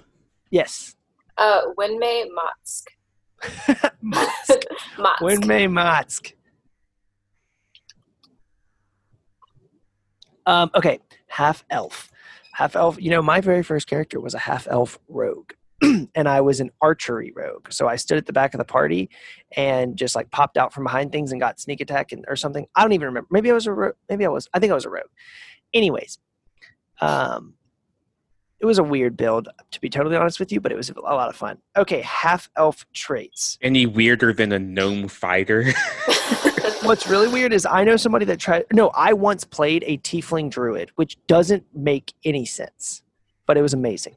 Yes. 0.50 0.96
Uh, 1.36 1.62
Winmay 1.78 2.24
Motsk. 2.28 2.84
Matsk. 4.02 4.62
Motsk. 4.96 5.18
Winmay 5.20 5.68
Matsk. 5.68 6.32
Um, 10.46 10.70
okay, 10.74 11.00
half 11.28 11.64
elf. 11.70 12.10
Half 12.52 12.76
elf. 12.76 13.00
You 13.00 13.10
know, 13.10 13.22
my 13.22 13.40
very 13.40 13.62
first 13.62 13.86
character 13.86 14.20
was 14.20 14.34
a 14.34 14.38
half 14.40 14.66
elf 14.70 14.98
rogue. 15.08 15.52
and 16.14 16.28
I 16.28 16.40
was 16.40 16.60
an 16.60 16.70
archery 16.80 17.32
rogue. 17.34 17.72
So 17.72 17.88
I 17.88 17.96
stood 17.96 18.18
at 18.18 18.26
the 18.26 18.32
back 18.32 18.54
of 18.54 18.58
the 18.58 18.64
party 18.64 19.10
and 19.56 19.96
just 19.96 20.14
like 20.14 20.30
popped 20.30 20.56
out 20.56 20.72
from 20.72 20.84
behind 20.84 21.12
things 21.12 21.32
and 21.32 21.40
got 21.40 21.60
sneak 21.60 21.80
attack 21.80 22.12
and, 22.12 22.24
or 22.28 22.36
something. 22.36 22.66
I 22.74 22.82
don't 22.82 22.92
even 22.92 23.06
remember. 23.06 23.28
Maybe 23.30 23.50
I 23.50 23.54
was 23.54 23.66
a 23.66 23.72
rogue. 23.72 23.94
Maybe 24.08 24.24
I 24.24 24.28
was. 24.28 24.48
I 24.54 24.58
think 24.58 24.72
I 24.72 24.74
was 24.74 24.84
a 24.84 24.90
rogue. 24.90 25.10
Anyways, 25.74 26.18
um, 27.00 27.54
it 28.60 28.66
was 28.66 28.78
a 28.78 28.84
weird 28.84 29.16
build 29.16 29.48
to 29.72 29.80
be 29.80 29.88
totally 29.88 30.16
honest 30.16 30.38
with 30.38 30.52
you, 30.52 30.60
but 30.60 30.70
it 30.70 30.76
was 30.76 30.90
a 30.90 31.00
lot 31.00 31.28
of 31.28 31.34
fun. 31.34 31.58
Okay, 31.76 32.00
half 32.02 32.48
elf 32.56 32.86
traits. 32.94 33.58
Any 33.60 33.86
weirder 33.86 34.32
than 34.32 34.52
a 34.52 34.58
gnome 34.58 35.08
fighter? 35.08 35.72
What's 36.82 37.08
really 37.08 37.28
weird 37.28 37.52
is 37.52 37.66
I 37.66 37.82
know 37.84 37.96
somebody 37.96 38.24
that 38.26 38.38
tried. 38.38 38.66
No, 38.72 38.88
I 38.94 39.12
once 39.14 39.44
played 39.44 39.82
a 39.86 39.98
tiefling 39.98 40.50
druid, 40.50 40.90
which 40.94 41.16
doesn't 41.26 41.64
make 41.74 42.12
any 42.24 42.44
sense, 42.44 43.02
but 43.46 43.56
it 43.56 43.62
was 43.62 43.74
amazing. 43.74 44.16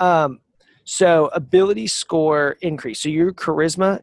Um, 0.00 0.40
so 0.84 1.26
ability 1.34 1.86
score 1.86 2.56
increase. 2.62 3.00
So 3.00 3.08
your 3.08 3.32
charisma 3.32 4.00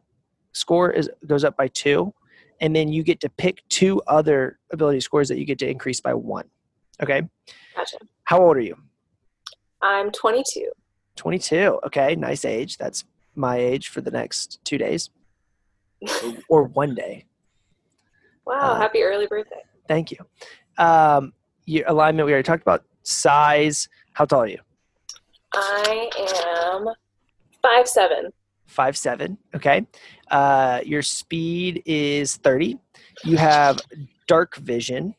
score 0.52 0.90
is 0.90 1.10
goes 1.26 1.44
up 1.44 1.56
by 1.56 1.68
two, 1.68 2.14
and 2.60 2.74
then 2.74 2.88
you 2.88 3.02
get 3.02 3.20
to 3.20 3.28
pick 3.28 3.62
two 3.68 4.00
other 4.06 4.58
ability 4.72 5.00
scores 5.00 5.28
that 5.28 5.38
you 5.38 5.44
get 5.44 5.58
to 5.60 5.68
increase 5.68 6.00
by 6.00 6.14
one. 6.14 6.48
Okay. 7.02 7.22
Gotcha. 7.74 7.98
How 8.24 8.40
old 8.42 8.56
are 8.56 8.60
you? 8.60 8.76
I'm 9.82 10.10
22. 10.10 10.70
22. 11.16 11.80
Okay, 11.86 12.14
nice 12.16 12.44
age. 12.44 12.76
That's 12.78 13.04
my 13.34 13.56
age 13.56 13.88
for 13.88 14.00
the 14.00 14.10
next 14.10 14.60
two 14.64 14.78
days 14.78 15.10
or 16.48 16.64
one 16.64 16.94
day. 16.94 17.26
Wow, 18.46 18.72
Uh, 18.72 18.76
happy 18.78 19.02
early 19.02 19.26
birthday. 19.26 19.62
Thank 19.88 20.10
you. 20.12 20.18
Um, 20.78 21.32
your 21.64 21.84
alignment, 21.88 22.26
we 22.26 22.32
already 22.32 22.46
talked 22.46 22.62
about. 22.62 22.84
Size, 23.02 23.88
how 24.12 24.24
tall 24.24 24.42
are 24.42 24.46
you? 24.48 24.58
I 25.52 26.10
am 26.84 26.88
five 27.62 27.88
seven. 27.88 28.30
Five 28.66 28.96
seven. 28.96 29.38
Okay. 29.54 29.86
Uh, 30.30 30.80
your 30.84 31.02
speed 31.02 31.82
is 31.86 32.36
30. 32.36 32.78
You 33.24 33.36
have 33.36 33.78
dark 34.26 34.56
vision. 34.56 35.14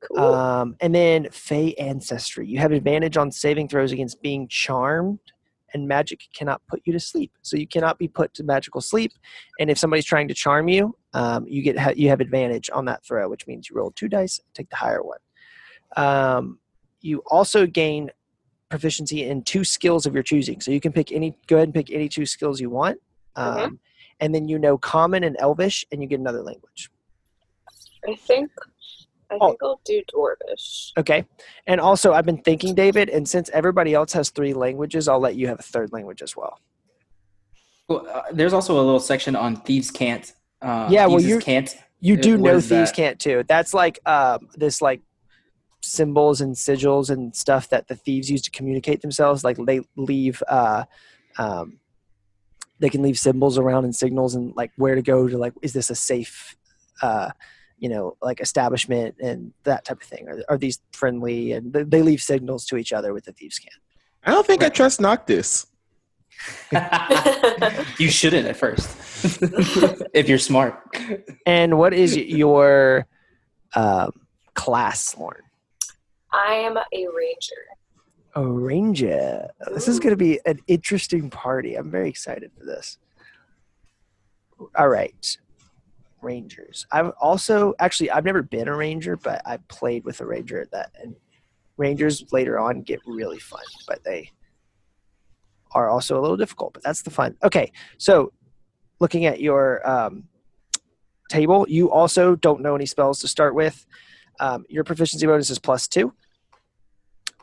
Cool. 0.00 0.24
Um, 0.24 0.76
and 0.80 0.94
then 0.94 1.28
Fey 1.30 1.74
Ancestry. 1.74 2.46
You 2.46 2.58
have 2.58 2.72
advantage 2.72 3.16
on 3.16 3.32
saving 3.32 3.68
throws 3.68 3.92
against 3.92 4.22
being 4.22 4.46
charmed, 4.48 5.18
and 5.74 5.88
magic 5.88 6.20
cannot 6.32 6.62
put 6.68 6.80
you 6.84 6.92
to 6.92 7.00
sleep. 7.00 7.32
So 7.42 7.56
you 7.56 7.66
cannot 7.66 7.98
be 7.98 8.06
put 8.06 8.32
to 8.34 8.44
magical 8.44 8.80
sleep. 8.80 9.12
And 9.58 9.68
if 9.68 9.78
somebody's 9.78 10.04
trying 10.04 10.28
to 10.28 10.34
charm 10.34 10.68
you, 10.68 10.96
um, 11.14 11.46
you 11.48 11.62
get 11.62 11.78
ha- 11.78 11.92
you 11.96 12.08
have 12.08 12.20
advantage 12.20 12.70
on 12.72 12.84
that 12.84 13.04
throw, 13.04 13.28
which 13.28 13.46
means 13.46 13.68
you 13.68 13.76
roll 13.76 13.90
two 13.90 14.08
dice, 14.08 14.38
take 14.54 14.70
the 14.70 14.76
higher 14.76 15.02
one. 15.02 15.18
Um, 15.96 16.58
you 17.00 17.22
also 17.26 17.66
gain 17.66 18.10
proficiency 18.70 19.24
in 19.24 19.42
two 19.42 19.64
skills 19.64 20.06
of 20.06 20.14
your 20.14 20.22
choosing. 20.22 20.60
So 20.60 20.70
you 20.70 20.80
can 20.80 20.92
pick 20.92 21.12
any. 21.12 21.36
Go 21.46 21.56
ahead 21.56 21.68
and 21.68 21.74
pick 21.74 21.90
any 21.90 22.08
two 22.08 22.26
skills 22.26 22.60
you 22.60 22.70
want. 22.70 23.00
Um, 23.36 23.56
Mhm. 23.58 23.78
And 24.18 24.34
then 24.34 24.48
you 24.48 24.58
know 24.58 24.78
Common 24.78 25.24
and 25.24 25.36
Elvish, 25.40 25.84
and 25.92 26.00
you 26.00 26.08
get 26.08 26.18
another 26.20 26.42
language. 26.42 26.90
I 28.08 28.14
think 28.14 28.50
I 29.28 29.36
Oh. 29.40 29.48
think 29.48 29.58
I'll 29.62 29.80
do 29.84 30.02
Dwarvish. 30.14 30.92
Okay. 30.96 31.26
And 31.66 31.80
also, 31.80 32.12
I've 32.12 32.24
been 32.24 32.40
thinking, 32.42 32.74
David, 32.76 33.08
and 33.10 33.28
since 33.28 33.50
everybody 33.50 33.92
else 33.92 34.12
has 34.12 34.30
three 34.30 34.54
languages, 34.54 35.08
I'll 35.08 35.18
let 35.18 35.34
you 35.34 35.48
have 35.48 35.58
a 35.58 35.64
third 35.64 35.92
language 35.92 36.22
as 36.22 36.36
well. 36.36 36.60
Well, 37.88 38.06
uh, 38.08 38.22
there's 38.32 38.52
also 38.52 38.74
a 38.74 38.80
little 38.82 39.00
section 39.00 39.34
on 39.36 39.56
thieves' 39.56 39.90
cant. 39.90 40.32
Uh, 40.62 40.88
Yeah, 40.90 41.06
well, 41.06 41.20
you're- 41.20 41.42
can't. 41.42 41.76
You 42.00 42.14
Uh, 42.14 42.20
do 42.20 42.36
know 42.38 42.60
thieves 42.60 42.90
that? 42.90 42.94
can't 42.94 43.20
too. 43.20 43.42
That's 43.48 43.74
like 43.74 43.98
um, 44.08 44.48
this 44.54 44.80
like 44.80 45.00
symbols 45.86 46.40
and 46.40 46.54
sigils 46.54 47.10
and 47.10 47.34
stuff 47.34 47.68
that 47.70 47.88
the 47.88 47.96
thieves 47.96 48.30
use 48.30 48.42
to 48.42 48.50
communicate 48.50 49.02
themselves. 49.02 49.44
Like 49.44 49.56
they 49.56 49.80
leave, 49.96 50.42
uh, 50.48 50.84
um, 51.38 51.78
they 52.78 52.88
can 52.88 53.02
leave 53.02 53.18
symbols 53.18 53.58
around 53.58 53.84
and 53.84 53.94
signals 53.94 54.34
and 54.34 54.54
like 54.56 54.72
where 54.76 54.94
to 54.94 55.02
go 55.02 55.28
to 55.28 55.38
like 55.38 55.54
is 55.62 55.72
this 55.72 55.90
a 55.90 55.94
safe, 55.94 56.56
uh, 57.02 57.30
you 57.78 57.88
know, 57.88 58.16
like 58.22 58.40
establishment 58.40 59.16
and 59.20 59.52
that 59.64 59.84
type 59.84 60.00
of 60.02 60.08
thing. 60.08 60.28
Are, 60.28 60.42
are 60.48 60.58
these 60.58 60.80
friendly? 60.92 61.52
And 61.52 61.72
they, 61.72 61.82
they 61.82 62.02
leave 62.02 62.20
signals 62.20 62.66
to 62.66 62.76
each 62.76 62.92
other 62.92 63.12
with 63.12 63.24
the 63.24 63.32
thieves 63.32 63.58
can. 63.58 63.72
I 64.24 64.32
don't 64.32 64.46
think 64.46 64.62
I 64.62 64.68
trust 64.68 65.00
Noctis. 65.00 65.66
you 67.98 68.10
shouldn't 68.10 68.46
at 68.46 68.56
first, 68.56 68.88
if 70.12 70.28
you're 70.28 70.38
smart. 70.38 70.82
And 71.46 71.78
what 71.78 71.94
is 71.94 72.16
your 72.16 73.06
um, 73.74 74.12
class, 74.54 75.16
Lauren? 75.16 75.42
I 76.36 76.54
am 76.54 76.76
a 76.76 76.82
ranger. 76.92 77.62
A 78.34 78.46
ranger. 78.46 79.48
This 79.72 79.88
is 79.88 79.98
going 79.98 80.12
to 80.12 80.16
be 80.16 80.38
an 80.44 80.60
interesting 80.66 81.30
party. 81.30 81.76
I'm 81.76 81.90
very 81.90 82.10
excited 82.10 82.50
for 82.56 82.66
this. 82.66 82.98
All 84.76 84.88
right. 84.88 85.36
Rangers. 86.20 86.86
I've 86.92 87.12
also 87.20 87.74
actually 87.78 88.10
I've 88.10 88.24
never 88.24 88.42
been 88.42 88.68
a 88.68 88.76
ranger, 88.76 89.16
but 89.16 89.40
I 89.46 89.56
played 89.68 90.04
with 90.04 90.20
a 90.20 90.26
ranger 90.26 90.60
at 90.60 90.70
that 90.72 90.92
and 91.02 91.16
rangers 91.78 92.30
later 92.32 92.58
on 92.58 92.82
get 92.82 93.00
really 93.06 93.38
fun, 93.38 93.64
but 93.86 94.04
they 94.04 94.30
are 95.72 95.88
also 95.88 96.18
a 96.18 96.22
little 96.22 96.36
difficult, 96.36 96.74
but 96.74 96.82
that's 96.82 97.02
the 97.02 97.10
fun. 97.10 97.36
Okay. 97.42 97.72
So 97.96 98.32
looking 98.98 99.24
at 99.24 99.40
your 99.40 99.88
um, 99.88 100.24
table, 101.30 101.66
you 101.68 101.90
also 101.90 102.36
don't 102.36 102.60
know 102.60 102.74
any 102.74 102.86
spells 102.86 103.20
to 103.20 103.28
start 103.28 103.54
with. 103.54 103.86
Um, 104.40 104.66
your 104.68 104.84
proficiency 104.84 105.26
bonus 105.26 105.48
is 105.48 105.58
plus 105.58 105.88
two. 105.88 106.12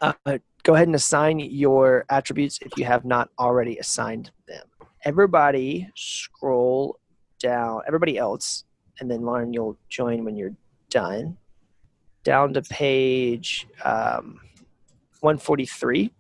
Uh, 0.04 0.38
go 0.64 0.76
ahead 0.76 0.88
and 0.88 0.96
assign 0.96 1.40
your 1.40 2.06
attributes 2.10 2.60
if 2.62 2.76
you 2.78 2.84
have 2.86 3.06
not 3.06 3.30
already 3.40 3.78
assigned 3.78 4.32
them. 4.48 4.66
Everybody 5.06 5.90
scroll 5.96 7.00
down, 7.40 7.82
everybody 7.88 8.18
else, 8.18 8.66
and 9.00 9.10
then 9.10 9.22
Lauren, 9.22 9.54
you'll 9.54 9.78
join 9.90 10.26
when 10.26 10.36
you're 10.36 10.56
done. 10.90 11.38
down 12.24 12.54
to 12.54 12.62
page 12.62 13.68
um, 13.84 14.40
143. 15.22 16.12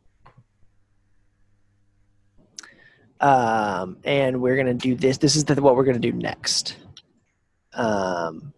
Um, 3.21 3.97
and 4.03 4.41
we're 4.41 4.55
going 4.55 4.67
to 4.67 4.73
do 4.73 4.95
this. 4.95 5.17
This 5.17 5.35
is 5.37 5.45
the, 5.45 5.61
what 5.61 5.75
we're 5.77 5.85
going 5.85 6.01
to 6.01 6.11
do 6.11 6.17
next. 6.17 6.77
Um, 7.73 8.53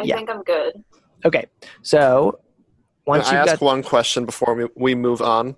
I 0.00 0.04
Yeah. 0.04 0.16
think 0.16 0.30
I'm 0.30 0.42
good. 0.42 0.82
Okay. 1.24 1.46
So 1.82 2.38
once 3.06 3.28
Can 3.28 3.36
I 3.36 3.40
you've 3.40 3.48
ask 3.48 3.60
got, 3.60 3.66
one 3.66 3.82
question 3.82 4.24
before 4.26 4.54
we, 4.54 4.66
we 4.76 4.94
move 4.94 5.20
on? 5.22 5.56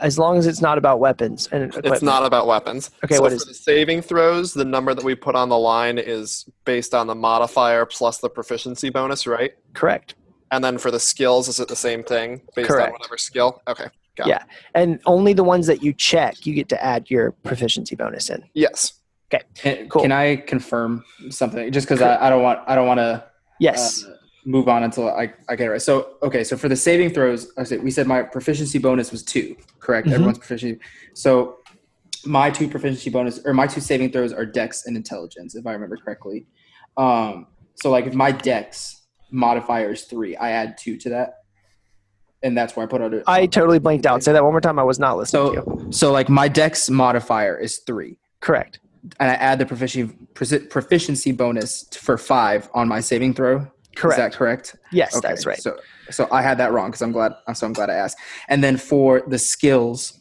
as 0.00 0.18
long 0.18 0.36
as 0.36 0.46
it's 0.48 0.60
not 0.60 0.78
about 0.78 0.98
weapons 0.98 1.48
and 1.52 1.64
equipment. 1.64 1.94
It's 1.94 2.02
not 2.02 2.24
about 2.24 2.48
weapons. 2.48 2.90
Okay, 3.04 3.16
so 3.16 3.22
what 3.22 3.28
for 3.30 3.36
is 3.36 3.44
the 3.44 3.54
saving 3.54 4.02
throws? 4.02 4.52
The 4.52 4.64
number 4.64 4.94
that 4.94 5.04
we 5.04 5.14
put 5.14 5.36
on 5.36 5.48
the 5.48 5.58
line 5.58 5.96
is 5.98 6.44
based 6.64 6.92
on 6.92 7.06
the 7.06 7.14
modifier 7.14 7.86
plus 7.86 8.18
the 8.18 8.28
proficiency 8.28 8.90
bonus, 8.90 9.26
right? 9.26 9.52
correct. 9.74 10.14
And 10.50 10.62
then 10.64 10.76
for 10.78 10.90
the 10.90 10.98
skills, 10.98 11.46
is 11.48 11.60
it 11.60 11.68
the 11.68 11.76
same 11.76 12.02
thing 12.02 12.42
based 12.56 12.68
Correct. 12.68 12.88
on 12.88 12.92
whatever 12.92 13.16
skill? 13.16 13.62
Okay, 13.68 13.86
got 14.16 14.26
Yeah. 14.26 14.38
it. 14.38 14.42
And 14.74 15.00
only 15.06 15.32
the 15.34 15.44
ones 15.44 15.66
that 15.68 15.82
you 15.82 15.92
check, 15.92 16.44
you 16.46 16.52
get 16.54 16.68
to 16.70 16.84
add 16.84 17.08
your 17.10 17.30
proficiency 17.30 17.94
bonus 17.94 18.28
in. 18.28 18.42
Yes. 18.54 18.94
Can, 19.30 19.88
Cool. 19.88 20.02
can 20.02 20.12
I 20.12 20.36
confirm 20.36 21.04
something? 21.30 21.70
Just 21.72 21.86
because 21.86 22.02
I, 22.02 22.26
I 22.26 22.28
don't 22.28 22.42
want 22.42 22.58
I 22.66 22.74
don't 22.74 22.86
want 22.86 22.98
to 22.98 23.24
Yes. 23.60 24.04
uh, 24.04 24.14
move 24.44 24.68
on 24.68 24.82
until 24.82 25.08
I, 25.08 25.32
I 25.48 25.56
get 25.56 25.66
it 25.66 25.70
right. 25.70 25.82
So 25.82 26.14
okay, 26.22 26.44
so 26.44 26.56
for 26.56 26.68
the 26.68 26.76
saving 26.76 27.10
throws, 27.10 27.52
I 27.56 27.62
said 27.64 27.82
we 27.82 27.90
said 27.90 28.06
my 28.06 28.22
proficiency 28.22 28.78
bonus 28.78 29.10
was 29.12 29.22
two, 29.22 29.56
correct? 29.80 30.08
Mhm. 30.08 30.12
Everyone's 30.14 30.38
proficiency. 30.38 30.80
So 31.14 31.58
my 32.24 32.50
two 32.50 32.68
proficiency 32.68 33.10
bonus 33.10 33.40
or 33.44 33.52
my 33.54 33.66
two 33.66 33.80
saving 33.80 34.10
throws 34.12 34.32
are 34.32 34.44
Dex 34.46 34.86
and 34.86 34.96
Intelligence, 34.96 35.54
if 35.54 35.66
I 35.66 35.72
remember 35.72 35.96
correctly. 35.96 36.46
Um, 36.96 37.46
so 37.74 37.90
like 37.90 38.06
if 38.06 38.14
my 38.14 38.32
Dex 38.32 39.02
modifier 39.30 39.92
is 39.92 40.04
three, 40.04 40.36
I 40.36 40.50
add 40.50 40.76
two 40.78 40.96
to 40.98 41.08
that, 41.10 41.38
and 42.42 42.56
that's 42.56 42.76
where 42.76 42.84
I 42.84 42.88
put 42.88 43.00
out 43.00 43.14
it. 43.14 43.22
I 43.26 43.46
totally 43.46 43.78
blanked 43.78 44.06
out. 44.06 44.22
Say 44.22 44.32
that 44.32 44.42
one 44.42 44.52
more 44.52 44.60
time. 44.60 44.78
I 44.78 44.82
was 44.82 44.98
not 44.98 45.16
listening. 45.16 45.54
So 45.54 45.86
so 45.90 46.12
like 46.12 46.28
my 46.28 46.48
Dex 46.48 46.90
modifier 46.90 47.56
is 47.58 47.78
three 47.78 48.18
Correct. 48.40 48.80
and 49.20 49.30
I 49.30 49.34
add 49.34 49.58
the 49.58 49.66
proficiency 49.66 50.12
proficiency 50.34 51.32
bonus 51.32 51.88
for 51.92 52.18
five 52.18 52.68
on 52.74 52.88
my 52.88 53.00
saving 53.00 53.34
throw. 53.34 53.66
Correct. 53.94 54.18
Is 54.18 54.24
that 54.24 54.32
correct? 54.32 54.76
yes, 54.92 55.16
Okay, 55.16 55.28
that's 55.28 55.46
right. 55.46 55.60
So 55.60 55.78
so 56.10 56.28
I 56.30 56.42
had 56.42 56.58
that 56.58 56.72
wrong 56.72 56.88
because 56.90 57.02
I'm 57.02 57.12
glad. 57.12 57.32
So 57.54 57.66
I'm 57.66 57.72
glad 57.72 57.90
I 57.90 57.94
asked. 57.94 58.18
And 58.48 58.62
then 58.62 58.76
for 58.76 59.22
the 59.26 59.38
skills, 59.38 60.18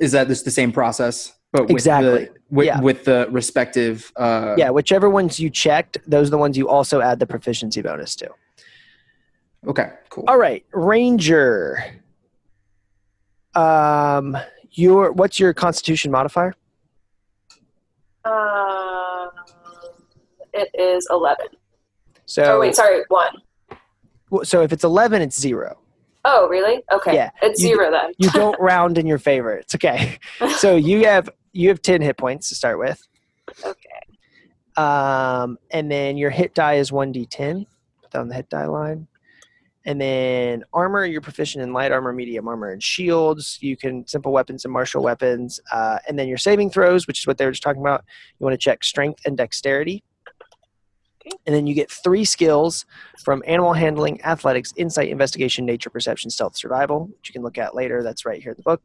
is 0.00 0.12
that 0.12 0.28
just 0.28 0.44
the 0.44 0.50
same 0.50 0.72
process? 0.72 1.32
But 1.52 1.62
with 1.62 1.70
Exactly. 1.72 2.24
The, 2.26 2.30
with, 2.50 2.66
Yeah. 2.66 2.80
with 2.80 3.04
the 3.04 3.28
respective. 3.30 4.12
Uh, 4.16 4.54
yeah, 4.58 4.70
whichever 4.70 5.08
ones 5.08 5.40
you 5.40 5.48
checked, 5.48 5.96
those 6.06 6.28
are 6.28 6.32
the 6.32 6.38
ones 6.38 6.56
you 6.58 6.68
also 6.68 7.00
add 7.00 7.18
the 7.18 7.26
proficiency 7.26 7.80
bonus 7.82 8.14
to. 8.16 8.30
Okay. 9.66 9.90
Cool. 10.10 10.24
All 10.28 10.38
right, 10.38 10.64
Ranger. 10.72 11.82
Um, 13.54 14.36
your 14.72 15.12
what's 15.12 15.40
your 15.40 15.54
Constitution 15.54 16.10
modifier? 16.10 16.54
Um, 18.24 19.30
it 20.52 20.68
is 20.78 21.06
11. 21.10 21.46
So, 22.26 22.56
oh, 22.56 22.60
wait, 22.60 22.74
sorry, 22.76 23.02
1. 23.08 24.44
so 24.44 24.62
if 24.62 24.72
it's 24.72 24.84
eleven, 24.84 25.22
it's 25.22 25.38
zero. 25.40 25.78
Oh, 26.24 26.48
really? 26.48 26.82
Okay. 26.92 27.14
Yeah, 27.14 27.30
It's 27.40 27.62
you- 27.62 27.76
0 27.76 27.90
then. 27.92 28.12
You 28.18 28.30
don't 28.30 28.58
round 28.60 28.98
in 28.98 29.06
your 29.06 29.18
favor. 29.18 29.52
It's 29.56 29.74
okay. 29.76 30.18
So 30.58 30.74
you 30.76 31.04
have 31.06 31.30
you 31.52 31.68
have 31.68 31.80
ten 31.82 32.02
hit 32.02 32.16
points 32.18 32.48
to 32.50 32.54
start 32.56 32.78
with. 32.78 33.00
okay. 33.64 33.80
Um, 34.76 35.58
and 35.70 35.90
then 35.90 36.16
your 36.16 36.30
hit 36.30 36.54
die 36.54 36.74
is 36.74 36.90
1d10. 36.90 37.64
Put 38.02 38.10
that 38.10 38.18
on 38.20 38.28
the 38.28 38.34
hit 38.34 38.48
die 38.50 38.66
line. 38.66 39.06
And 39.86 40.00
then 40.00 40.64
armor, 40.72 41.04
you're 41.04 41.20
proficient 41.20 41.62
in 41.62 41.72
light 41.72 41.92
armor, 41.92 42.12
medium 42.12 42.48
armor, 42.48 42.70
and 42.72 42.82
shields. 42.82 43.56
You 43.62 43.76
can 43.76 44.04
simple 44.06 44.32
weapons 44.32 44.64
and 44.64 44.72
martial 44.72 45.02
weapons. 45.02 45.60
Uh, 45.72 45.98
and 46.08 46.18
then 46.18 46.26
your 46.26 46.38
saving 46.38 46.70
throws, 46.70 47.06
which 47.06 47.20
is 47.20 47.26
what 47.26 47.38
they 47.38 47.44
were 47.46 47.52
just 47.52 47.62
talking 47.62 47.80
about. 47.80 48.04
You 48.38 48.44
want 48.44 48.54
to 48.54 48.58
check 48.58 48.82
strength 48.82 49.20
and 49.24 49.36
dexterity. 49.36 50.02
And 51.46 51.54
then 51.54 51.66
you 51.66 51.74
get 51.74 51.90
three 51.90 52.24
skills 52.24 52.86
from 53.24 53.42
animal 53.46 53.72
handling, 53.72 54.22
athletics, 54.22 54.72
insight, 54.76 55.08
investigation, 55.08 55.64
nature, 55.64 55.90
perception, 55.90 56.30
stealth, 56.30 56.56
survival, 56.56 57.06
which 57.06 57.28
you 57.28 57.32
can 57.32 57.42
look 57.42 57.58
at 57.58 57.74
later. 57.74 58.02
That's 58.02 58.24
right 58.24 58.42
here 58.42 58.52
in 58.52 58.56
the 58.56 58.62
book. 58.62 58.82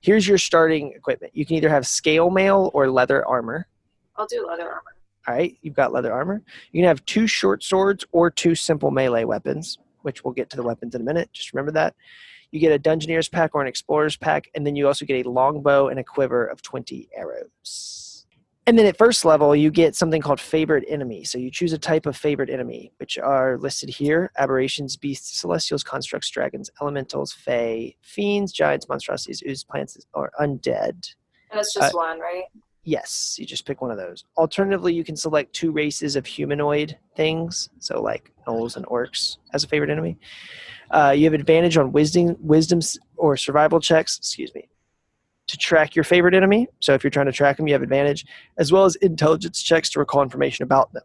Here's 0.00 0.26
your 0.26 0.38
starting 0.38 0.92
equipment. 0.92 1.36
You 1.36 1.44
can 1.44 1.56
either 1.56 1.68
have 1.68 1.86
scale 1.86 2.30
mail 2.30 2.70
or 2.74 2.90
leather 2.90 3.26
armor. 3.26 3.66
I'll 4.16 4.26
do 4.26 4.46
leather 4.46 4.68
armor. 4.68 4.96
All 5.28 5.34
right, 5.34 5.56
you've 5.60 5.74
got 5.74 5.92
leather 5.92 6.12
armor. 6.12 6.42
You 6.72 6.80
can 6.80 6.88
have 6.88 7.04
two 7.04 7.26
short 7.26 7.62
swords 7.62 8.04
or 8.12 8.30
two 8.30 8.54
simple 8.54 8.90
melee 8.90 9.24
weapons, 9.24 9.78
which 10.02 10.24
we'll 10.24 10.34
get 10.34 10.48
to 10.50 10.56
the 10.56 10.62
weapons 10.62 10.94
in 10.94 11.02
a 11.02 11.04
minute. 11.04 11.30
Just 11.32 11.52
remember 11.52 11.72
that. 11.72 11.94
You 12.50 12.58
get 12.58 12.72
a 12.72 12.78
Dungeoneer's 12.78 13.28
pack 13.28 13.54
or 13.54 13.60
an 13.62 13.68
Explorer's 13.68 14.16
pack, 14.16 14.50
and 14.54 14.66
then 14.66 14.74
you 14.74 14.86
also 14.86 15.04
get 15.04 15.24
a 15.24 15.30
longbow 15.30 15.88
and 15.88 16.00
a 16.00 16.04
quiver 16.04 16.46
of 16.46 16.62
20 16.62 17.08
arrows. 17.14 18.09
And 18.66 18.78
then 18.78 18.86
at 18.86 18.98
first 18.98 19.24
level, 19.24 19.56
you 19.56 19.70
get 19.70 19.96
something 19.96 20.20
called 20.20 20.38
favorite 20.40 20.84
Enemy. 20.86 21.24
So 21.24 21.38
you 21.38 21.50
choose 21.50 21.72
a 21.72 21.78
type 21.78 22.06
of 22.06 22.16
favorite 22.16 22.50
Enemy, 22.50 22.92
which 22.98 23.18
are 23.18 23.58
listed 23.58 23.88
here 23.88 24.30
aberrations, 24.38 24.96
beasts, 24.96 25.40
celestials, 25.40 25.82
constructs, 25.82 26.30
dragons, 26.30 26.70
elementals, 26.80 27.32
fae, 27.32 27.94
fiends, 28.02 28.52
giants, 28.52 28.88
monstrosities, 28.88 29.42
ooze, 29.48 29.64
plants, 29.64 29.98
or 30.12 30.30
undead. 30.40 31.14
And 31.50 31.58
it's 31.58 31.76
Uh, 31.76 31.80
just 31.80 31.94
one, 31.94 32.20
right? 32.20 32.44
Yes, 32.84 33.36
you 33.38 33.44
just 33.46 33.66
pick 33.66 33.80
one 33.82 33.90
of 33.90 33.98
those. 33.98 34.24
Alternatively, 34.36 34.94
you 34.94 35.04
can 35.04 35.16
select 35.16 35.52
two 35.52 35.70
races 35.70 36.16
of 36.16 36.24
humanoid 36.24 36.96
things, 37.16 37.68
so 37.78 38.00
like 38.00 38.32
gnolls 38.46 38.76
and 38.76 38.86
orcs 38.86 39.36
as 39.52 39.64
a 39.64 39.68
favorite 39.68 39.90
enemy. 39.90 40.16
Uh, 40.90 41.14
you 41.16 41.24
have 41.24 41.34
advantage 41.34 41.76
on 41.76 41.92
wisdom, 41.92 42.36
wisdoms 42.40 42.98
or 43.16 43.36
survival 43.36 43.80
checks. 43.80 44.16
Excuse 44.18 44.54
me. 44.54 44.68
To 45.50 45.56
track 45.56 45.96
your 45.96 46.04
favorite 46.04 46.34
enemy, 46.34 46.68
so 46.78 46.94
if 46.94 47.02
you're 47.02 47.10
trying 47.10 47.26
to 47.26 47.32
track 47.32 47.56
them, 47.56 47.66
you 47.66 47.74
have 47.74 47.82
advantage, 47.82 48.24
as 48.58 48.70
well 48.70 48.84
as 48.84 48.94
intelligence 48.96 49.62
checks 49.62 49.90
to 49.90 49.98
recall 49.98 50.22
information 50.22 50.62
about 50.62 50.92
them. 50.92 51.02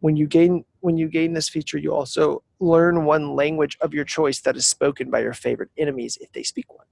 When 0.00 0.16
you 0.16 0.26
gain 0.26 0.64
when 0.80 0.96
you 0.96 1.08
gain 1.08 1.32
this 1.34 1.48
feature, 1.48 1.78
you 1.78 1.94
also 1.94 2.42
learn 2.58 3.04
one 3.04 3.36
language 3.36 3.76
of 3.80 3.94
your 3.94 4.04
choice 4.04 4.40
that 4.40 4.56
is 4.56 4.66
spoken 4.66 5.10
by 5.10 5.20
your 5.20 5.34
favorite 5.34 5.70
enemies 5.78 6.18
if 6.20 6.32
they 6.32 6.42
speak 6.42 6.72
one 6.74 6.86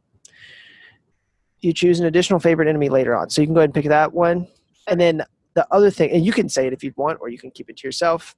you 1.65 1.73
choose 1.73 1.99
an 1.99 2.07
additional 2.07 2.39
favorite 2.39 2.69
enemy 2.69 2.89
later 2.89 3.17
on. 3.17 3.31
So 3.31 3.41
you 3.41 3.47
can 3.47 3.55
go 3.55 3.61
ahead 3.61 3.69
and 3.69 3.75
pick 3.75 3.87
that 3.87 4.13
one. 4.13 4.47
And 4.87 5.01
then 5.01 5.23
the 5.55 5.67
other 5.71 5.91
thing, 5.91 6.11
and 6.11 6.25
you 6.25 6.33
can 6.33 6.49
say 6.49 6.67
it 6.67 6.73
if 6.73 6.85
you'd 6.85 6.97
want, 6.97 7.19
or 7.21 7.29
you 7.29 7.39
can 7.39 7.51
keep 7.51 7.71
it 7.71 7.79
to 7.79 7.89
yourself. 7.89 8.37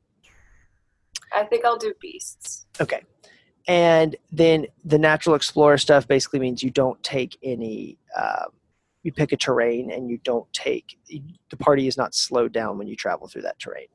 I 1.32 1.42
think 1.44 1.64
I'll 1.64 1.76
do 1.76 1.92
beasts. 2.00 2.66
Okay. 2.80 3.02
And 3.66 4.14
then 4.30 4.66
the 4.84 4.98
natural 4.98 5.34
explorer 5.34 5.78
stuff 5.78 6.06
basically 6.06 6.38
means 6.38 6.62
you 6.62 6.70
don't 6.70 7.02
take 7.02 7.36
any, 7.42 7.98
um, 8.16 8.50
you 9.02 9.12
pick 9.12 9.32
a 9.32 9.36
terrain 9.36 9.90
and 9.90 10.08
you 10.08 10.18
don't 10.18 10.50
take, 10.52 10.98
the 11.50 11.56
party 11.56 11.88
is 11.88 11.96
not 11.96 12.14
slowed 12.14 12.52
down 12.52 12.78
when 12.78 12.86
you 12.86 12.96
travel 12.96 13.26
through 13.26 13.42
that 13.42 13.58
terrain. 13.58 13.86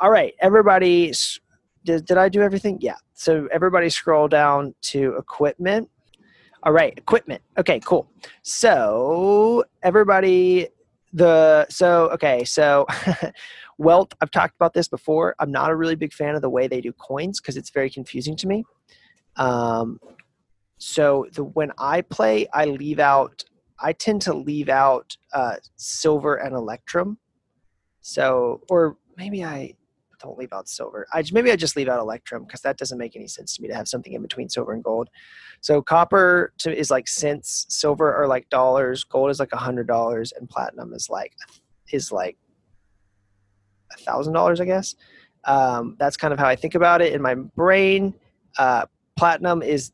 All 0.00 0.10
right, 0.10 0.34
everybody, 0.40 1.12
did, 1.84 2.04
did 2.04 2.18
I 2.18 2.28
do 2.28 2.42
everything? 2.42 2.78
Yeah. 2.80 2.96
So 3.14 3.48
everybody 3.50 3.88
scroll 3.88 4.28
down 4.28 4.74
to 4.82 5.16
equipment. 5.16 5.88
All 6.62 6.72
right, 6.72 6.92
equipment. 6.96 7.40
Okay, 7.56 7.80
cool. 7.80 8.10
So 8.42 9.64
everybody, 9.82 10.68
the 11.12 11.66
so 11.70 12.10
okay, 12.10 12.44
so 12.44 12.86
wealth. 13.78 14.12
I've 14.20 14.30
talked 14.30 14.54
about 14.56 14.74
this 14.74 14.88
before. 14.88 15.34
I'm 15.38 15.50
not 15.50 15.70
a 15.70 15.76
really 15.76 15.96
big 15.96 16.12
fan 16.12 16.34
of 16.34 16.42
the 16.42 16.50
way 16.50 16.66
they 16.68 16.80
do 16.80 16.92
coins 16.92 17.40
because 17.40 17.56
it's 17.56 17.70
very 17.70 17.90
confusing 17.90 18.36
to 18.36 18.46
me. 18.46 18.64
Um, 19.36 20.00
so 20.78 21.26
the 21.32 21.44
when 21.44 21.72
I 21.78 22.02
play, 22.02 22.46
I 22.52 22.66
leave 22.66 22.98
out. 22.98 23.44
I 23.78 23.92
tend 23.92 24.22
to 24.22 24.34
leave 24.34 24.68
out 24.68 25.16
uh, 25.32 25.56
silver 25.76 26.36
and 26.36 26.54
electrum. 26.54 27.18
So, 28.00 28.62
or 28.70 28.96
maybe 29.16 29.44
I 29.44 29.74
don't 30.20 30.38
leave 30.38 30.52
out 30.52 30.68
silver. 30.68 31.06
I 31.12 31.22
maybe 31.32 31.50
I 31.50 31.56
just 31.56 31.76
leave 31.76 31.88
out 31.88 32.00
electrum 32.00 32.44
because 32.44 32.60
that 32.62 32.78
doesn't 32.78 32.98
make 32.98 33.16
any 33.16 33.28
sense 33.28 33.56
to 33.56 33.62
me 33.62 33.68
to 33.68 33.74
have 33.74 33.88
something 33.88 34.12
in 34.12 34.22
between 34.22 34.48
silver 34.48 34.72
and 34.72 34.82
gold. 34.82 35.08
So 35.60 35.82
copper 35.82 36.52
to, 36.58 36.76
is 36.76 36.90
like 36.90 37.08
cents, 37.08 37.66
silver 37.68 38.14
are 38.14 38.26
like 38.26 38.48
dollars, 38.48 39.04
gold 39.04 39.30
is 39.30 39.40
like 39.40 39.52
a 39.52 39.58
hundred 39.58 39.86
dollars, 39.86 40.32
and 40.32 40.48
platinum 40.48 40.92
is 40.94 41.10
like 41.10 41.34
is 41.92 42.10
like 42.10 42.36
a 43.92 43.96
thousand 43.98 44.32
dollars, 44.32 44.60
I 44.60 44.64
guess. 44.64 44.94
Um, 45.44 45.96
that's 45.98 46.16
kind 46.16 46.32
of 46.32 46.38
how 46.38 46.46
I 46.48 46.56
think 46.56 46.74
about 46.74 47.00
it 47.00 47.12
in 47.12 47.22
my 47.22 47.34
brain. 47.34 48.14
Uh, 48.58 48.86
platinum 49.16 49.62
is 49.62 49.92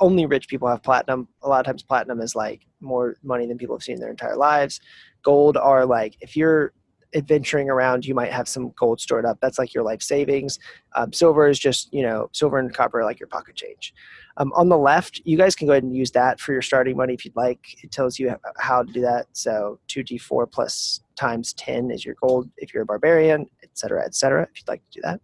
only 0.00 0.26
rich 0.26 0.48
people 0.48 0.68
have 0.68 0.82
platinum. 0.82 1.28
A 1.42 1.48
lot 1.48 1.60
of 1.60 1.66
times, 1.66 1.82
platinum 1.82 2.20
is 2.20 2.34
like 2.34 2.66
more 2.80 3.16
money 3.22 3.46
than 3.46 3.58
people 3.58 3.76
have 3.76 3.82
seen 3.82 3.96
in 3.96 4.00
their 4.00 4.10
entire 4.10 4.36
lives. 4.36 4.80
Gold 5.22 5.56
are 5.56 5.84
like 5.84 6.16
if 6.20 6.36
you're 6.36 6.72
adventuring 7.14 7.70
around, 7.70 8.04
you 8.04 8.14
might 8.14 8.32
have 8.32 8.48
some 8.48 8.72
gold 8.78 9.00
stored 9.00 9.24
up. 9.24 9.38
That's 9.40 9.58
like 9.58 9.74
your 9.74 9.84
life 9.84 10.02
savings. 10.02 10.58
Um, 10.94 11.12
silver 11.12 11.46
is 11.48 11.58
just 11.58 11.92
you 11.92 12.02
know 12.02 12.30
silver 12.32 12.58
and 12.58 12.72
copper 12.72 13.00
are 13.00 13.04
like 13.04 13.20
your 13.20 13.28
pocket 13.28 13.54
change. 13.54 13.92
Um, 14.38 14.52
on 14.54 14.68
the 14.68 14.78
left, 14.78 15.20
you 15.24 15.36
guys 15.36 15.54
can 15.54 15.66
go 15.66 15.72
ahead 15.72 15.82
and 15.82 15.96
use 15.96 16.10
that 16.12 16.40
for 16.40 16.52
your 16.52 16.62
starting 16.62 16.96
money 16.96 17.14
if 17.14 17.24
you'd 17.24 17.36
like. 17.36 17.82
It 17.82 17.90
tells 17.90 18.18
you 18.18 18.34
how 18.58 18.82
to 18.82 18.92
do 18.92 19.00
that. 19.02 19.26
So 19.32 19.78
2d4 19.88 20.50
plus 20.50 21.00
times 21.16 21.52
10 21.54 21.90
is 21.90 22.04
your 22.04 22.14
gold 22.20 22.48
if 22.56 22.72
you're 22.72 22.82
a 22.82 22.86
barbarian, 22.86 23.46
et 23.62 23.70
cetera, 23.74 24.04
et 24.04 24.14
cetera, 24.14 24.42
if 24.42 24.60
you'd 24.60 24.68
like 24.68 24.82
to 24.90 24.90
do 24.92 25.00
that. 25.02 25.20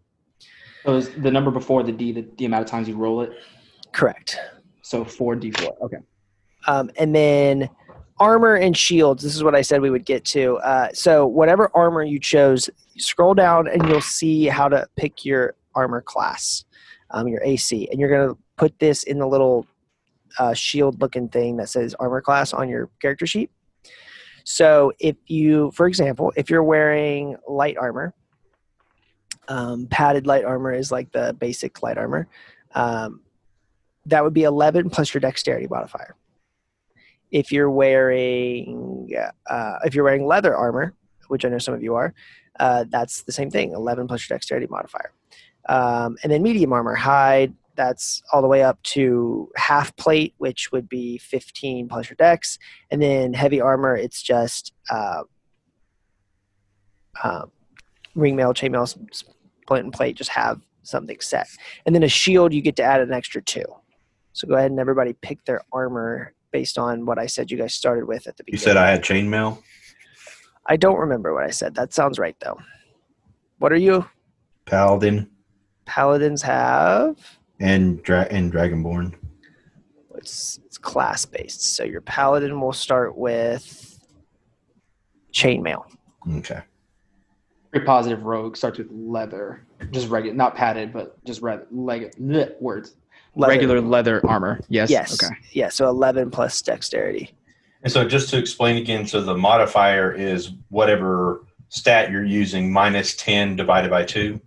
So 0.84 0.96
is 0.96 1.10
the 1.10 1.30
number 1.30 1.50
before 1.50 1.82
the 1.82 1.92
D 1.92 2.12
the, 2.12 2.26
the 2.38 2.44
amount 2.46 2.64
of 2.64 2.70
times 2.70 2.88
you 2.88 2.96
roll 2.96 3.20
it? 3.20 3.32
Correct. 3.92 4.38
So 4.82 5.04
four 5.04 5.36
D 5.36 5.52
four. 5.52 5.76
Okay. 5.82 5.98
Um, 6.66 6.90
and 6.96 7.14
then 7.14 7.68
armor 8.18 8.56
and 8.56 8.76
shields. 8.76 9.22
This 9.22 9.34
is 9.34 9.44
what 9.44 9.54
I 9.54 9.62
said 9.62 9.80
we 9.80 9.90
would 9.90 10.04
get 10.04 10.24
to. 10.26 10.56
Uh, 10.58 10.88
so 10.92 11.26
whatever 11.26 11.70
armor 11.74 12.02
you 12.02 12.18
chose, 12.18 12.68
scroll 12.96 13.34
down 13.34 13.68
and 13.68 13.88
you'll 13.88 14.00
see 14.00 14.46
how 14.46 14.68
to 14.68 14.86
pick 14.96 15.24
your 15.24 15.54
armor 15.74 16.00
class, 16.00 16.64
um, 17.10 17.28
your 17.28 17.42
AC, 17.42 17.88
and 17.90 18.00
you're 18.00 18.10
gonna 18.10 18.36
put 18.56 18.78
this 18.78 19.04
in 19.04 19.18
the 19.18 19.26
little 19.26 19.66
uh, 20.38 20.54
shield-looking 20.54 21.28
thing 21.28 21.56
that 21.56 21.68
says 21.68 21.94
armor 21.98 22.20
class 22.20 22.52
on 22.52 22.68
your 22.68 22.88
character 23.00 23.26
sheet. 23.26 23.50
So 24.44 24.92
if 24.98 25.16
you, 25.26 25.70
for 25.72 25.86
example, 25.86 26.32
if 26.36 26.50
you're 26.50 26.62
wearing 26.62 27.36
light 27.48 27.76
armor, 27.76 28.14
um, 29.48 29.86
padded 29.86 30.26
light 30.26 30.44
armor 30.44 30.72
is 30.72 30.92
like 30.92 31.12
the 31.12 31.34
basic 31.38 31.82
light 31.82 31.98
armor. 31.98 32.28
Um, 32.74 33.20
that 34.06 34.24
would 34.24 34.34
be 34.34 34.42
11 34.42 34.90
plus 34.90 35.12
your 35.12 35.20
dexterity 35.20 35.66
modifier 35.68 36.16
if 37.32 37.50
you're 37.50 37.70
wearing 37.70 39.10
uh, 39.48 39.78
if 39.84 39.94
you're 39.94 40.04
wearing 40.04 40.26
leather 40.26 40.54
armor, 40.54 40.94
which 41.28 41.44
I 41.44 41.48
know 41.48 41.58
some 41.58 41.74
of 41.74 41.82
you 41.82 41.94
are, 41.94 42.14
uh, 42.60 42.84
that's 42.88 43.22
the 43.22 43.32
same 43.32 43.50
thing, 43.50 43.72
11 43.72 44.06
plus 44.06 44.28
your 44.28 44.36
dexterity 44.36 44.66
modifier. 44.70 45.12
Um, 45.68 46.16
and 46.22 46.30
then 46.30 46.42
medium 46.42 46.72
armor, 46.72 46.94
hide, 46.94 47.54
that's 47.76 48.22
all 48.32 48.42
the 48.42 48.48
way 48.48 48.62
up 48.62 48.82
to 48.82 49.50
half 49.56 49.94
plate, 49.96 50.34
which 50.38 50.72
would 50.72 50.88
be 50.88 51.18
15 51.18 51.88
plus 51.88 52.10
your 52.10 52.16
dex. 52.16 52.58
And 52.90 53.00
then 53.00 53.32
heavy 53.32 53.60
armor, 53.60 53.96
it's 53.96 54.22
just 54.22 54.72
uh, 54.90 55.22
uh, 57.22 57.46
ring 58.14 58.36
mail, 58.36 58.52
chainmail, 58.52 58.88
splint 59.12 59.84
and 59.84 59.92
plate, 59.92 60.16
just 60.16 60.30
have 60.30 60.60
something 60.82 61.18
set. 61.20 61.48
And 61.86 61.94
then 61.94 62.02
a 62.02 62.08
shield, 62.08 62.52
you 62.52 62.60
get 62.60 62.76
to 62.76 62.82
add 62.82 63.00
an 63.00 63.12
extra 63.12 63.42
two. 63.42 63.64
So 64.32 64.48
go 64.48 64.54
ahead 64.54 64.70
and 64.70 64.80
everybody 64.80 65.12
pick 65.14 65.44
their 65.44 65.62
armor 65.72 66.34
based 66.50 66.78
on 66.78 67.06
what 67.06 67.18
I 67.18 67.26
said 67.26 67.50
you 67.50 67.58
guys 67.58 67.74
started 67.74 68.06
with 68.06 68.26
at 68.26 68.36
the 68.36 68.44
beginning. 68.44 68.60
You 68.60 68.64
said 68.64 68.76
I 68.76 68.90
had 68.90 69.02
chainmail. 69.02 69.62
I 70.66 70.76
don't 70.76 70.98
remember 70.98 71.34
what 71.34 71.44
I 71.44 71.50
said. 71.50 71.74
That 71.74 71.92
sounds 71.92 72.18
right 72.18 72.36
though. 72.40 72.58
What 73.58 73.72
are 73.72 73.76
you? 73.76 74.06
Paladin 74.64 75.28
Paladins 75.84 76.42
have 76.42 77.16
and 77.62 78.02
dra- 78.02 78.26
and 78.30 78.52
Dragonborn. 78.52 79.14
it's, 80.16 80.60
it's 80.66 80.76
class 80.76 81.24
based. 81.24 81.62
So 81.74 81.84
your 81.84 82.00
paladin 82.00 82.60
will 82.60 82.72
start 82.72 83.16
with 83.16 83.98
chainmail. 85.32 85.84
Okay. 86.36 86.60
Very 87.72 87.86
positive 87.86 88.24
rogue 88.24 88.56
starts 88.56 88.78
with 88.78 88.88
leather, 88.90 89.64
just 89.92 90.08
regular, 90.10 90.36
not 90.36 90.54
padded, 90.54 90.92
but 90.92 91.24
just 91.24 91.40
red, 91.40 91.66
leg, 91.70 92.12
bleh, 92.20 92.60
words. 92.60 92.96
Leather. 93.34 93.52
Regular 93.54 93.80
leather 93.80 94.20
armor. 94.26 94.60
Yes. 94.68 94.90
Yes. 94.90 95.14
Okay. 95.14 95.34
Yeah. 95.52 95.70
So 95.70 95.88
eleven 95.88 96.30
plus 96.30 96.60
dexterity. 96.60 97.32
And 97.82 97.90
so 97.90 98.06
just 98.06 98.28
to 98.28 98.38
explain 98.38 98.76
again, 98.76 99.06
so 99.06 99.22
the 99.22 99.34
modifier 99.34 100.12
is 100.12 100.52
whatever 100.68 101.46
stat 101.70 102.10
you're 102.10 102.24
using 102.26 102.70
minus 102.70 103.16
10 103.16 103.56
divided 103.56 103.90
by 103.90 104.04
2. 104.04 104.38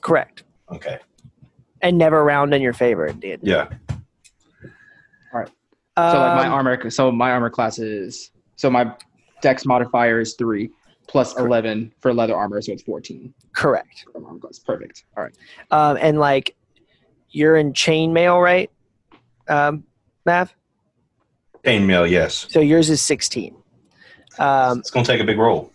Correct. 0.00 0.42
Okay. 0.72 0.98
And 1.84 1.98
never 1.98 2.24
round 2.24 2.54
in 2.54 2.62
your 2.62 2.72
favor, 2.72 3.06
indeed. 3.06 3.40
Yeah. 3.42 3.68
All 5.32 5.40
right. 5.40 5.48
So 5.48 6.02
like 6.02 6.34
my 6.36 6.46
Um, 6.46 6.52
armor. 6.54 6.90
So 6.90 7.12
my 7.12 7.30
armor 7.30 7.50
class 7.50 7.78
is 7.78 8.30
so 8.56 8.70
my 8.70 8.92
dex 9.42 9.64
modifier 9.66 10.18
is 10.20 10.34
three 10.34 10.70
plus 11.06 11.36
eleven 11.38 11.92
for 12.00 12.12
leather 12.14 12.34
armor, 12.34 12.60
so 12.62 12.72
it's 12.72 12.82
fourteen. 12.82 13.34
Correct. 13.54 14.06
armor 14.14 14.38
class. 14.38 14.58
Perfect. 14.58 15.04
All 15.16 15.24
right. 15.24 15.34
Um, 15.70 15.98
and 16.00 16.18
like 16.18 16.56
you're 17.30 17.56
in 17.56 17.72
chainmail, 17.74 18.42
right? 18.42 18.70
Um, 19.48 19.84
Mav. 20.24 20.54
Chainmail, 21.64 22.08
yes. 22.10 22.46
So 22.48 22.60
yours 22.60 22.88
is 22.88 23.02
sixteen. 23.02 23.54
Um, 24.38 24.78
It's 24.78 24.90
going 24.90 25.04
to 25.04 25.12
take 25.12 25.20
a 25.20 25.24
big 25.24 25.38
roll. 25.38 25.70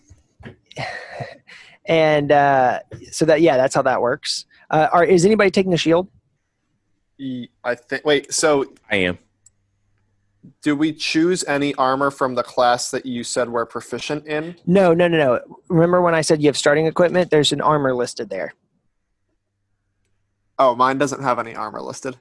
and 1.85 2.31
uh, 2.31 2.79
so 3.11 3.25
that 3.25 3.41
yeah, 3.41 3.57
that's 3.57 3.75
how 3.75 3.83
that 3.83 4.01
works. 4.01 4.45
Uh, 4.69 4.87
are, 4.91 5.03
is 5.03 5.25
anybody 5.25 5.51
taking 5.51 5.73
a 5.73 5.77
shield? 5.77 6.07
I 7.63 7.75
think. 7.75 8.05
Wait. 8.05 8.33
So, 8.33 8.73
I 8.89 8.97
am. 8.97 9.17
do 10.61 10.75
we 10.75 10.93
choose 10.93 11.43
any 11.45 11.75
armor 11.75 12.11
from 12.11 12.35
the 12.35 12.43
class 12.43 12.91
that 12.91 13.05
you 13.05 13.23
said 13.23 13.49
we're 13.49 13.65
proficient 13.65 14.25
in? 14.25 14.55
No, 14.65 14.93
no, 14.93 15.07
no, 15.07 15.17
no. 15.17 15.57
Remember 15.67 16.01
when 16.01 16.15
I 16.15 16.21
said 16.21 16.41
you 16.41 16.47
have 16.47 16.57
starting 16.57 16.85
equipment? 16.85 17.29
There's 17.29 17.51
an 17.51 17.61
armor 17.61 17.93
listed 17.93 18.29
there. 18.29 18.53
Oh, 20.57 20.75
mine 20.75 20.97
doesn't 20.97 21.23
have 21.23 21.39
any 21.39 21.55
armor 21.55 21.81
listed. 21.81 22.17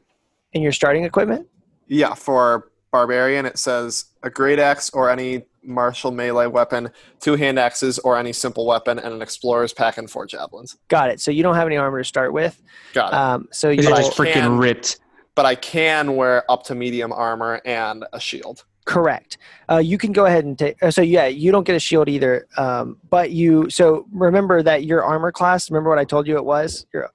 In 0.53 0.63
your 0.63 0.73
starting 0.73 1.05
equipment? 1.05 1.47
Yeah, 1.89 2.15
for 2.15 2.68
barbarian, 2.91 3.47
it 3.47 3.59
says 3.59 4.07
a 4.23 4.31
great 4.31 4.59
axe 4.59 4.91
or 4.91 5.11
any 5.11 5.43
martial 5.63 6.11
melee 6.11 6.47
weapon, 6.47 6.91
two 7.21 7.37
hand 7.37 7.59
axes 7.59 7.99
or 8.01 8.17
any 8.17 8.33
simple 8.33 8.67
weapon, 8.67 8.99
and 8.99 9.13
an 9.15 9.21
explorer's 9.23 9.73
pack 9.73 9.99
and 9.99 10.11
four 10.11 10.27
javelins. 10.27 10.77
Got 10.89 11.11
it. 11.11 11.21
So 11.21 11.31
you 11.31 11.43
don't 11.43 11.55
have 11.57 11.67
any 11.67 11.77
armor 11.77 11.99
to 11.99 12.05
start 12.05 12.33
with. 12.33 12.61
Got 12.95 13.13
it. 13.13 13.15
Um, 13.15 13.49
so 13.53 13.69
you 13.71 13.77
These 13.83 13.87
are 13.91 13.97
just 13.97 14.17
freaking 14.17 14.33
can- 14.33 14.59
ripped. 14.59 14.99
but 15.35 15.45
I 15.47 15.55
can 15.55 16.17
wear 16.17 16.51
up 16.51 16.65
to 16.65 16.75
medium 16.75 17.13
armor 17.13 17.61
and 17.65 18.05
a 18.13 18.21
shield. 18.21 18.65
correct. 18.87 19.37
Uh, 19.71 19.77
you 19.77 19.99
can 19.99 20.13
go 20.13 20.25
ahead 20.25 20.47
and 20.47 20.59
take. 20.59 20.83
uh, 20.83 20.91
So 20.91 21.03
yeah, 21.03 21.27
you 21.27 21.53
don't 21.53 21.65
get 21.65 21.77
a 21.77 21.81
shield 21.81 22.09
either. 22.09 22.47
Um, 22.57 22.97
but 23.11 23.31
you. 23.33 23.69
So 23.69 24.07
remember 24.11 24.63
that 24.63 24.85
your 24.85 25.05
armor 25.05 25.31
class. 25.31 25.71
Remember 25.71 25.91
what 25.91 25.99
I 25.99 26.05
told 26.05 26.27
you 26.27 26.37
it 26.37 26.45
was. 26.45 26.87
Your 26.95 27.11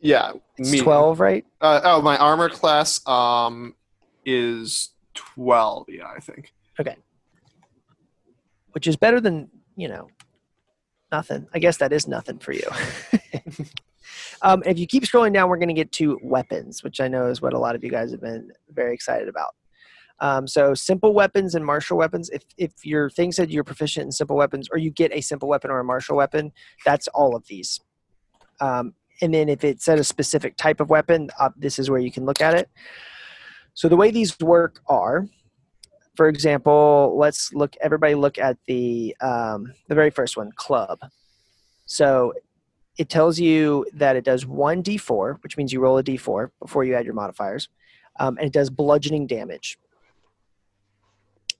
Yeah, 0.00 0.32
it's 0.56 0.70
medium. 0.70 0.84
twelve, 0.84 1.18
right? 1.18 1.44
Uh, 1.60 1.80
oh, 1.82 2.00
my 2.00 2.16
armor 2.16 2.48
class 2.48 3.04
um 3.08 3.74
is 4.24 4.90
twelve. 5.16 5.86
Yeah, 5.88 6.06
I 6.14 6.20
think. 6.20 6.52
Okay. 6.78 6.96
Which 8.70 8.86
is 8.86 8.96
better 8.96 9.20
than 9.20 9.50
you 9.76 9.88
know, 9.88 10.08
nothing. 11.12 11.46
I 11.54 11.58
guess 11.58 11.76
that 11.76 11.92
is 11.92 12.08
nothing 12.08 12.38
for 12.38 12.52
you. 12.52 12.68
um, 14.42 14.62
if 14.66 14.78
you 14.78 14.86
keep 14.86 15.04
scrolling 15.04 15.34
down, 15.34 15.48
we're 15.48 15.58
going 15.58 15.68
to 15.68 15.74
get 15.74 15.92
to 15.92 16.18
weapons, 16.22 16.82
which 16.82 17.00
I 17.00 17.08
know 17.08 17.28
is 17.28 17.40
what 17.40 17.52
a 17.52 17.58
lot 17.58 17.76
of 17.76 17.84
you 17.84 17.90
guys 17.90 18.10
have 18.10 18.22
been 18.22 18.50
very 18.70 18.94
excited 18.94 19.28
about. 19.28 19.54
Um, 20.18 20.46
so 20.48 20.72
simple 20.72 21.12
weapons 21.12 21.54
and 21.54 21.64
martial 21.64 21.98
weapons. 21.98 22.30
If 22.30 22.42
if 22.56 22.72
your 22.84 23.10
thing 23.10 23.32
said 23.32 23.50
you're 23.50 23.64
proficient 23.64 24.06
in 24.06 24.12
simple 24.12 24.36
weapons, 24.36 24.66
or 24.72 24.78
you 24.78 24.90
get 24.90 25.12
a 25.12 25.20
simple 25.20 25.46
weapon 25.46 25.70
or 25.70 25.78
a 25.78 25.84
martial 25.84 26.16
weapon, 26.16 26.52
that's 26.86 27.06
all 27.08 27.36
of 27.36 27.46
these. 27.46 27.78
Um, 28.60 28.94
and 29.20 29.32
then 29.34 29.50
if 29.50 29.62
it 29.62 29.82
said 29.82 29.98
a 29.98 30.04
specific 30.04 30.56
type 30.56 30.80
of 30.80 30.88
weapon, 30.88 31.28
uh, 31.38 31.50
this 31.54 31.78
is 31.78 31.90
where 31.90 32.00
you 32.00 32.10
can 32.10 32.24
look 32.24 32.40
at 32.40 32.54
it. 32.54 32.70
So 33.76 33.90
the 33.90 33.96
way 33.96 34.10
these 34.10 34.38
work 34.40 34.80
are, 34.88 35.26
for 36.16 36.28
example, 36.28 37.14
let's 37.18 37.52
look. 37.52 37.76
Everybody 37.82 38.14
look 38.14 38.38
at 38.38 38.56
the 38.66 39.14
um, 39.20 39.74
the 39.88 39.94
very 39.94 40.08
first 40.08 40.34
one, 40.34 40.50
club. 40.56 40.98
So 41.84 42.32
it 42.96 43.10
tells 43.10 43.38
you 43.38 43.84
that 43.92 44.16
it 44.16 44.24
does 44.24 44.46
one 44.46 44.82
d4, 44.82 45.42
which 45.42 45.58
means 45.58 45.74
you 45.74 45.80
roll 45.80 45.98
a 45.98 46.02
d4 46.02 46.48
before 46.58 46.84
you 46.84 46.94
add 46.94 47.04
your 47.04 47.12
modifiers, 47.12 47.68
um, 48.18 48.38
and 48.38 48.46
it 48.46 48.52
does 48.54 48.70
bludgeoning 48.70 49.26
damage. 49.26 49.78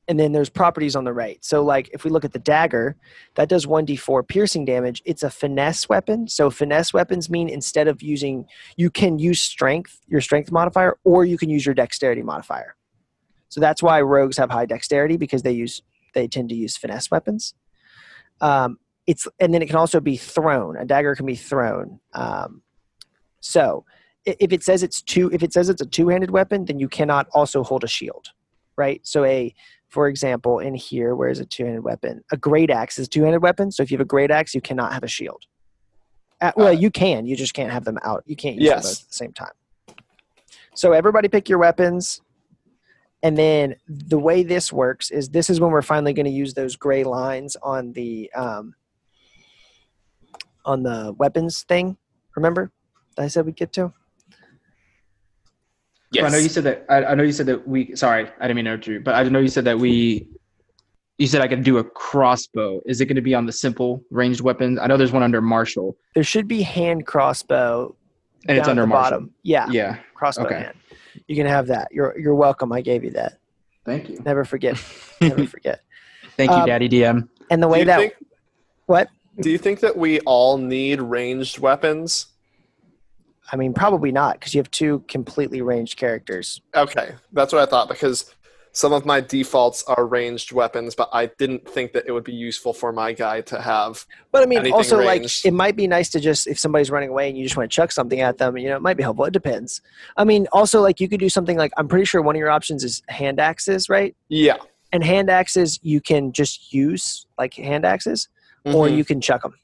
And 0.08 0.20
then 0.20 0.30
there's 0.30 0.48
properties 0.48 0.94
on 0.94 1.04
the 1.04 1.12
right. 1.12 1.44
So, 1.44 1.64
like 1.64 1.90
if 1.92 2.04
we 2.04 2.10
look 2.10 2.24
at 2.24 2.32
the 2.32 2.38
dagger, 2.38 2.96
that 3.34 3.48
does 3.48 3.66
1d4 3.66 4.28
piercing 4.28 4.64
damage. 4.64 5.02
It's 5.04 5.24
a 5.24 5.30
finesse 5.30 5.88
weapon. 5.88 6.28
So, 6.28 6.48
finesse 6.48 6.92
weapons 6.92 7.28
mean 7.28 7.48
instead 7.48 7.88
of 7.88 8.02
using, 8.02 8.46
you 8.76 8.88
can 8.88 9.18
use 9.18 9.40
strength, 9.40 10.00
your 10.06 10.20
strength 10.20 10.52
modifier, 10.52 10.96
or 11.02 11.24
you 11.24 11.36
can 11.36 11.50
use 11.50 11.66
your 11.66 11.74
dexterity 11.74 12.22
modifier. 12.22 12.76
So 13.48 13.60
that's 13.60 13.82
why 13.82 14.00
rogues 14.00 14.36
have 14.36 14.50
high 14.50 14.66
dexterity 14.66 15.16
because 15.16 15.42
they 15.42 15.52
use 15.52 15.82
they 16.14 16.28
tend 16.28 16.48
to 16.48 16.54
use 16.54 16.76
finesse 16.76 17.10
weapons. 17.10 17.54
Um, 18.40 18.78
it's 19.06 19.28
and 19.38 19.52
then 19.54 19.62
it 19.62 19.66
can 19.66 19.76
also 19.76 20.00
be 20.00 20.16
thrown. 20.16 20.76
A 20.76 20.84
dagger 20.84 21.14
can 21.14 21.26
be 21.26 21.36
thrown. 21.36 22.00
Um, 22.12 22.62
so 23.40 23.84
if 24.24 24.52
it 24.52 24.64
says 24.64 24.82
it's 24.82 25.00
two, 25.02 25.30
if 25.32 25.42
it 25.42 25.52
says 25.52 25.68
it's 25.68 25.80
a 25.80 25.86
two-handed 25.86 26.30
weapon, 26.30 26.64
then 26.64 26.80
you 26.80 26.88
cannot 26.88 27.28
also 27.32 27.62
hold 27.62 27.84
a 27.84 27.88
shield, 27.88 28.28
right? 28.76 29.00
So 29.06 29.24
a 29.24 29.54
for 29.88 30.08
example, 30.08 30.58
in 30.58 30.74
here, 30.74 31.14
where 31.14 31.28
is 31.28 31.38
a 31.38 31.44
two-handed 31.44 31.82
weapon? 31.84 32.22
A 32.32 32.36
great 32.36 32.70
axe 32.70 32.98
is 32.98 33.08
two-handed 33.08 33.42
weapon. 33.42 33.70
So 33.70 33.82
if 33.82 33.90
you 33.90 33.96
have 33.96 34.04
a 34.04 34.08
great 34.08 34.30
axe, 34.30 34.54
you 34.54 34.60
cannot 34.60 34.92
have 34.92 35.02
a 35.02 35.08
shield. 35.08 35.44
Uh, 36.40 36.52
well, 36.56 36.68
Uh, 36.68 36.72
you 36.72 36.90
can. 36.90 37.26
You 37.26 37.36
just 37.36 37.54
can't 37.54 37.72
have 37.72 37.84
them 37.84 37.98
out. 38.02 38.22
You 38.26 38.36
can't 38.36 38.56
use 38.56 38.68
them 38.68 38.78
both 38.82 39.00
at 39.00 39.08
the 39.08 39.14
same 39.14 39.32
time. 39.32 39.52
So 40.74 40.92
everybody 40.92 41.28
pick 41.28 41.48
your 41.48 41.58
weapons. 41.58 42.20
And 43.22 43.36
then 43.36 43.76
the 43.88 44.18
way 44.18 44.42
this 44.42 44.72
works 44.72 45.10
is 45.10 45.30
this 45.30 45.48
is 45.48 45.60
when 45.60 45.70
we're 45.70 45.82
finally 45.82 46.12
going 46.12 46.26
to 46.26 46.32
use 46.32 46.52
those 46.52 46.76
gray 46.76 47.02
lines 47.02 47.56
on 47.62 47.92
the 47.92 48.30
um, 48.34 48.74
on 50.64 50.82
the 50.82 51.14
weapons 51.16 51.62
thing. 51.62 51.96
Remember, 52.36 52.70
that 53.16 53.22
I 53.22 53.28
said 53.28 53.46
we'd 53.46 53.56
get 53.56 53.72
to. 53.74 53.92
Yes. 56.16 56.24
I 56.32 56.36
know 56.36 56.42
you 56.42 56.48
said 56.48 56.64
that. 56.64 56.84
I, 56.88 57.04
I 57.04 57.14
know 57.14 57.22
you 57.22 57.32
said 57.32 57.46
that 57.46 57.66
we. 57.66 57.94
Sorry, 57.96 58.26
I 58.40 58.42
didn't 58.42 58.56
mean 58.56 58.64
to 58.66 58.70
interrupt 58.72 58.86
you, 58.86 59.00
but 59.00 59.14
I 59.14 59.22
know 59.24 59.38
you 59.38 59.48
said 59.48 59.64
that 59.64 59.78
we 59.78 60.28
you 61.18 61.26
said 61.26 61.40
I 61.40 61.48
could 61.48 61.62
do 61.64 61.78
a 61.78 61.84
crossbow. 61.84 62.80
Is 62.86 63.00
it 63.00 63.06
going 63.06 63.16
to 63.16 63.22
be 63.22 63.34
on 63.34 63.46
the 63.46 63.52
simple 63.52 64.02
ranged 64.10 64.40
weapons? 64.42 64.78
I 64.78 64.86
know 64.86 64.96
there's 64.96 65.12
one 65.12 65.22
under 65.22 65.40
martial, 65.40 65.96
There 66.14 66.22
should 66.24 66.46
be 66.46 66.60
hand 66.62 67.06
crossbow 67.06 67.94
and 68.46 68.58
it's 68.58 68.66
down 68.66 68.76
at 68.78 68.80
under 68.80 68.82
the 68.82 68.86
martial. 68.86 69.10
bottom. 69.18 69.34
Yeah, 69.42 69.66
Yeah. 69.70 69.96
crossbow 70.14 70.44
okay. 70.44 70.54
hand. 70.60 70.74
You 71.26 71.34
can 71.36 71.46
have 71.46 71.66
that. 71.68 71.88
You're 71.90 72.18
you're 72.18 72.34
welcome. 72.34 72.70
I 72.72 72.80
gave 72.82 73.02
you 73.04 73.10
that. 73.12 73.38
Thank 73.84 74.08
you. 74.10 74.18
Never 74.24 74.44
forget. 74.44 74.76
Never 75.20 75.46
forget. 75.46 75.80
Thank 76.36 76.50
you, 76.50 76.56
Um, 76.58 76.66
Daddy 76.66 76.88
DM. 76.88 77.28
And 77.50 77.62
the 77.62 77.68
way 77.68 77.84
that 77.84 77.98
think- 77.98 78.14
what 78.86 79.08
Do 79.40 79.50
you 79.50 79.58
think 79.58 79.80
that 79.80 79.96
we 79.96 80.20
all 80.20 80.58
need 80.58 81.00
ranged 81.00 81.58
weapons? 81.58 82.26
I 83.52 83.56
mean, 83.56 83.72
probably 83.74 84.12
not 84.12 84.38
because 84.38 84.54
you 84.54 84.58
have 84.60 84.70
two 84.70 85.04
completely 85.08 85.62
ranged 85.62 85.96
characters. 85.96 86.60
Okay, 86.74 87.14
that's 87.32 87.52
what 87.52 87.62
I 87.62 87.66
thought 87.66 87.88
because 87.88 88.34
some 88.72 88.92
of 88.92 89.06
my 89.06 89.20
defaults 89.22 89.82
are 89.84 90.04
ranged 90.06 90.52
weapons, 90.52 90.94
but 90.94 91.08
I 91.12 91.26
didn't 91.38 91.66
think 91.66 91.92
that 91.94 92.04
it 92.06 92.12
would 92.12 92.24
be 92.24 92.34
useful 92.34 92.74
for 92.74 92.92
my 92.92 93.12
guy 93.14 93.40
to 93.42 93.60
have. 93.60 94.04
But 94.32 94.42
I 94.42 94.46
mean, 94.46 94.70
also 94.72 95.00
like 95.00 95.22
it 95.46 95.52
might 95.54 95.76
be 95.76 95.86
nice 95.86 96.10
to 96.10 96.20
just 96.20 96.46
if 96.46 96.58
somebody's 96.58 96.90
running 96.90 97.08
away 97.08 97.28
and 97.28 97.38
you 97.38 97.44
just 97.44 97.56
want 97.56 97.70
to 97.70 97.74
chuck 97.74 97.90
something 97.92 98.20
at 98.20 98.36
them, 98.36 98.58
you 98.58 98.68
know, 98.68 98.76
it 98.76 98.82
might 98.82 98.96
be 98.98 99.02
helpful. 99.02 99.24
It 99.24 99.32
depends. 99.32 99.80
I 100.16 100.24
mean, 100.24 100.46
also 100.52 100.82
like 100.82 101.00
you 101.00 101.08
could 101.08 101.20
do 101.20 101.28
something 101.30 101.56
like 101.56 101.72
I'm 101.78 101.88
pretty 101.88 102.04
sure 102.04 102.20
one 102.20 102.36
of 102.36 102.40
your 102.40 102.50
options 102.50 102.84
is 102.84 103.02
hand 103.08 103.40
axes, 103.40 103.88
right? 103.88 104.14
Yeah. 104.28 104.56
And 104.92 105.02
hand 105.02 105.30
axes 105.30 105.78
you 105.82 106.00
can 106.00 106.32
just 106.32 106.72
use 106.72 107.26
like 107.38 107.54
hand 107.54 107.84
axes, 107.86 108.28
or 108.66 108.88
Mhm. 108.88 108.96
you 108.96 109.04
can 109.04 109.20
chuck 109.20 109.42
them. 109.42 109.54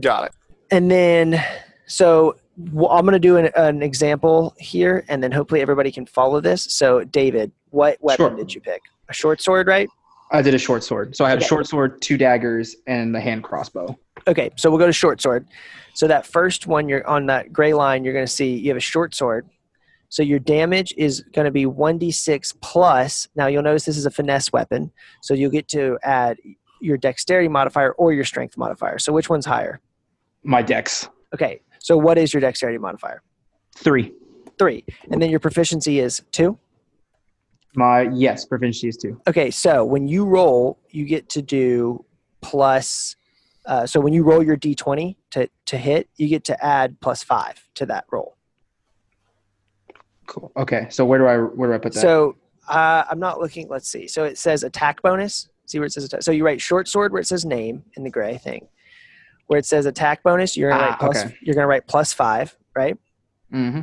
got 0.00 0.24
it. 0.26 0.32
And 0.70 0.90
then, 0.90 1.44
so 1.86 2.36
well, 2.56 2.90
I'm 2.90 3.04
going 3.04 3.12
to 3.14 3.18
do 3.18 3.36
an, 3.36 3.50
an 3.56 3.82
example 3.82 4.54
here, 4.58 5.04
and 5.08 5.22
then 5.22 5.32
hopefully 5.32 5.60
everybody 5.60 5.90
can 5.90 6.06
follow 6.06 6.40
this. 6.40 6.64
So, 6.64 7.04
David, 7.04 7.52
what 7.70 7.98
weapon 8.00 8.28
Sure. 8.28 8.36
did 8.36 8.54
you 8.54 8.60
pick? 8.60 8.82
A 9.08 9.12
short 9.12 9.40
sword, 9.40 9.66
right? 9.66 9.88
I 10.30 10.40
did 10.42 10.54
a 10.54 10.58
short 10.58 10.82
sword. 10.82 11.14
So 11.14 11.24
I 11.24 11.28
had 11.30 11.38
Okay. 11.38 11.44
a 11.44 11.48
short 11.48 11.66
sword, 11.66 12.00
two 12.00 12.16
daggers, 12.16 12.76
and 12.86 13.14
the 13.14 13.20
hand 13.20 13.42
crossbow. 13.44 13.96
Okay, 14.26 14.50
so 14.56 14.70
we'll 14.70 14.78
go 14.78 14.86
to 14.86 14.92
short 14.92 15.20
sword. 15.20 15.46
So 15.94 16.08
that 16.08 16.26
first 16.26 16.66
one, 16.66 16.88
you're 16.88 17.06
on 17.06 17.26
that 17.26 17.52
gray 17.52 17.74
line. 17.74 18.04
You're 18.04 18.14
going 18.14 18.26
to 18.26 18.32
see 18.32 18.56
you 18.56 18.68
have 18.70 18.76
a 18.76 18.80
short 18.80 19.14
sword. 19.14 19.46
So 20.08 20.22
your 20.22 20.38
damage 20.38 20.94
is 20.96 21.20
going 21.34 21.44
to 21.44 21.50
be 21.50 21.66
1d6 21.66 22.54
plus. 22.62 23.28
Now 23.36 23.48
you'll 23.48 23.62
notice 23.62 23.84
this 23.84 23.96
is 23.96 24.06
a 24.06 24.10
finesse 24.10 24.52
weapon, 24.52 24.92
so 25.22 25.34
you'll 25.34 25.50
get 25.50 25.68
to 25.68 25.98
add 26.02 26.38
your 26.80 26.96
dexterity 26.96 27.48
modifier 27.48 27.92
or 27.92 28.12
your 28.12 28.24
strength 28.24 28.56
modifier. 28.56 28.98
So 28.98 29.12
which 29.12 29.28
one's 29.28 29.46
higher? 29.46 29.80
My 30.42 30.62
dex. 30.62 31.08
Okay, 31.34 31.60
so 31.84 31.98
what 31.98 32.16
is 32.16 32.32
your 32.32 32.40
dexterity 32.40 32.78
modifier? 32.78 33.20
Three. 33.76 34.14
Three, 34.58 34.86
and 35.10 35.20
then 35.20 35.28
your 35.28 35.38
proficiency 35.38 35.98
is 35.98 36.22
two. 36.32 36.58
My 37.76 38.08
yes, 38.10 38.46
proficiency 38.46 38.88
is 38.88 38.96
two. 38.96 39.20
Okay, 39.26 39.50
so 39.50 39.84
when 39.84 40.08
you 40.08 40.24
roll, 40.24 40.78
you 40.88 41.04
get 41.04 41.28
to 41.30 41.42
do 41.42 42.02
plus. 42.40 43.16
Uh, 43.66 43.84
so 43.84 44.00
when 44.00 44.14
you 44.14 44.22
roll 44.22 44.42
your 44.42 44.56
d20 44.56 45.16
to, 45.32 45.46
to 45.66 45.76
hit, 45.76 46.08
you 46.16 46.26
get 46.26 46.44
to 46.44 46.64
add 46.64 46.98
plus 47.02 47.22
five 47.22 47.62
to 47.74 47.84
that 47.84 48.06
roll. 48.10 48.38
Cool. 50.26 50.52
Okay. 50.56 50.86
So 50.88 51.04
where 51.04 51.18
do 51.18 51.26
I 51.26 51.36
where 51.36 51.68
do 51.68 51.74
I 51.74 51.78
put 51.78 51.92
that? 51.92 52.00
So 52.00 52.36
uh, 52.66 53.04
I'm 53.10 53.18
not 53.18 53.40
looking. 53.40 53.68
Let's 53.68 53.90
see. 53.90 54.08
So 54.08 54.24
it 54.24 54.38
says 54.38 54.62
attack 54.62 55.02
bonus. 55.02 55.50
See 55.66 55.78
where 55.78 55.86
it 55.86 55.92
says 55.92 56.04
attack. 56.04 56.22
So 56.22 56.32
you 56.32 56.46
write 56.46 56.62
short 56.62 56.88
sword 56.88 57.12
where 57.12 57.20
it 57.20 57.26
says 57.26 57.44
name 57.44 57.84
in 57.94 58.04
the 58.04 58.10
gray 58.10 58.38
thing. 58.38 58.68
Where 59.46 59.58
it 59.58 59.66
says 59.66 59.86
attack 59.86 60.22
bonus, 60.22 60.56
you're 60.56 60.70
gonna 60.70 60.82
Ah, 60.84 60.88
write 60.90 60.98
plus. 60.98 61.24
okay. 61.24 61.36
You're 61.42 61.54
gonna 61.54 61.66
write 61.66 61.86
plus 61.86 62.12
five, 62.12 62.56
right? 62.74 62.96
hmm 63.50 63.80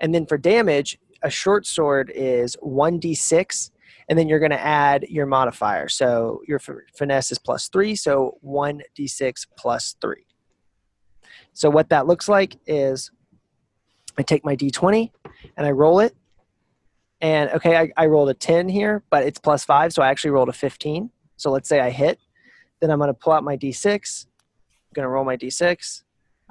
And 0.00 0.14
then 0.14 0.26
for 0.26 0.36
damage, 0.36 0.98
a 1.22 1.30
short 1.30 1.66
sword 1.66 2.10
is 2.14 2.56
one 2.60 3.00
d6, 3.00 3.70
and 4.08 4.18
then 4.18 4.28
you're 4.28 4.40
gonna 4.40 4.56
add 4.56 5.04
your 5.08 5.26
modifier. 5.26 5.88
So 5.88 6.42
your 6.48 6.58
finesse 6.58 7.30
is 7.32 7.38
plus 7.38 7.68
three, 7.68 7.94
so 7.94 8.38
one 8.40 8.82
d6 8.98 9.46
plus 9.56 9.96
three. 10.00 10.26
So 11.52 11.70
what 11.70 11.88
that 11.90 12.06
looks 12.06 12.28
like 12.28 12.56
is, 12.66 13.10
I 14.18 14.22
take 14.22 14.44
my 14.44 14.56
d20 14.56 15.10
and 15.56 15.66
I 15.66 15.70
roll 15.70 16.00
it. 16.00 16.14
And 17.20 17.50
okay, 17.50 17.76
I, 17.76 17.90
I 17.96 18.06
rolled 18.06 18.28
a 18.28 18.34
10 18.34 18.68
here, 18.68 19.02
but 19.08 19.24
it's 19.24 19.38
plus 19.38 19.64
five, 19.64 19.92
so 19.92 20.02
I 20.02 20.08
actually 20.08 20.32
rolled 20.32 20.48
a 20.48 20.52
15. 20.52 21.10
So 21.36 21.50
let's 21.50 21.68
say 21.68 21.80
I 21.80 21.90
hit. 21.90 22.18
Then 22.80 22.90
I'm 22.90 22.98
going 22.98 23.08
to 23.08 23.14
pull 23.14 23.32
out 23.32 23.44
my 23.44 23.56
d6. 23.56 24.26
I'm 24.26 24.33
going 24.94 25.04
to 25.04 25.08
roll 25.08 25.24
my 25.24 25.36
d6. 25.36 26.02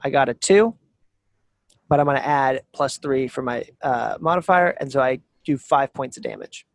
I 0.03 0.09
got 0.09 0.29
a 0.29 0.33
two, 0.33 0.75
but 1.89 1.99
I'm 1.99 2.05
going 2.05 2.17
to 2.17 2.25
add 2.25 2.63
plus 2.73 2.97
three 2.97 3.27
for 3.27 3.41
my 3.41 3.65
uh, 3.81 4.17
modifier. 4.19 4.69
And 4.79 4.91
so 4.91 5.01
I 5.01 5.19
do 5.45 5.57
five 5.57 5.93
points 5.93 6.17
of 6.17 6.23
damage. 6.23 6.65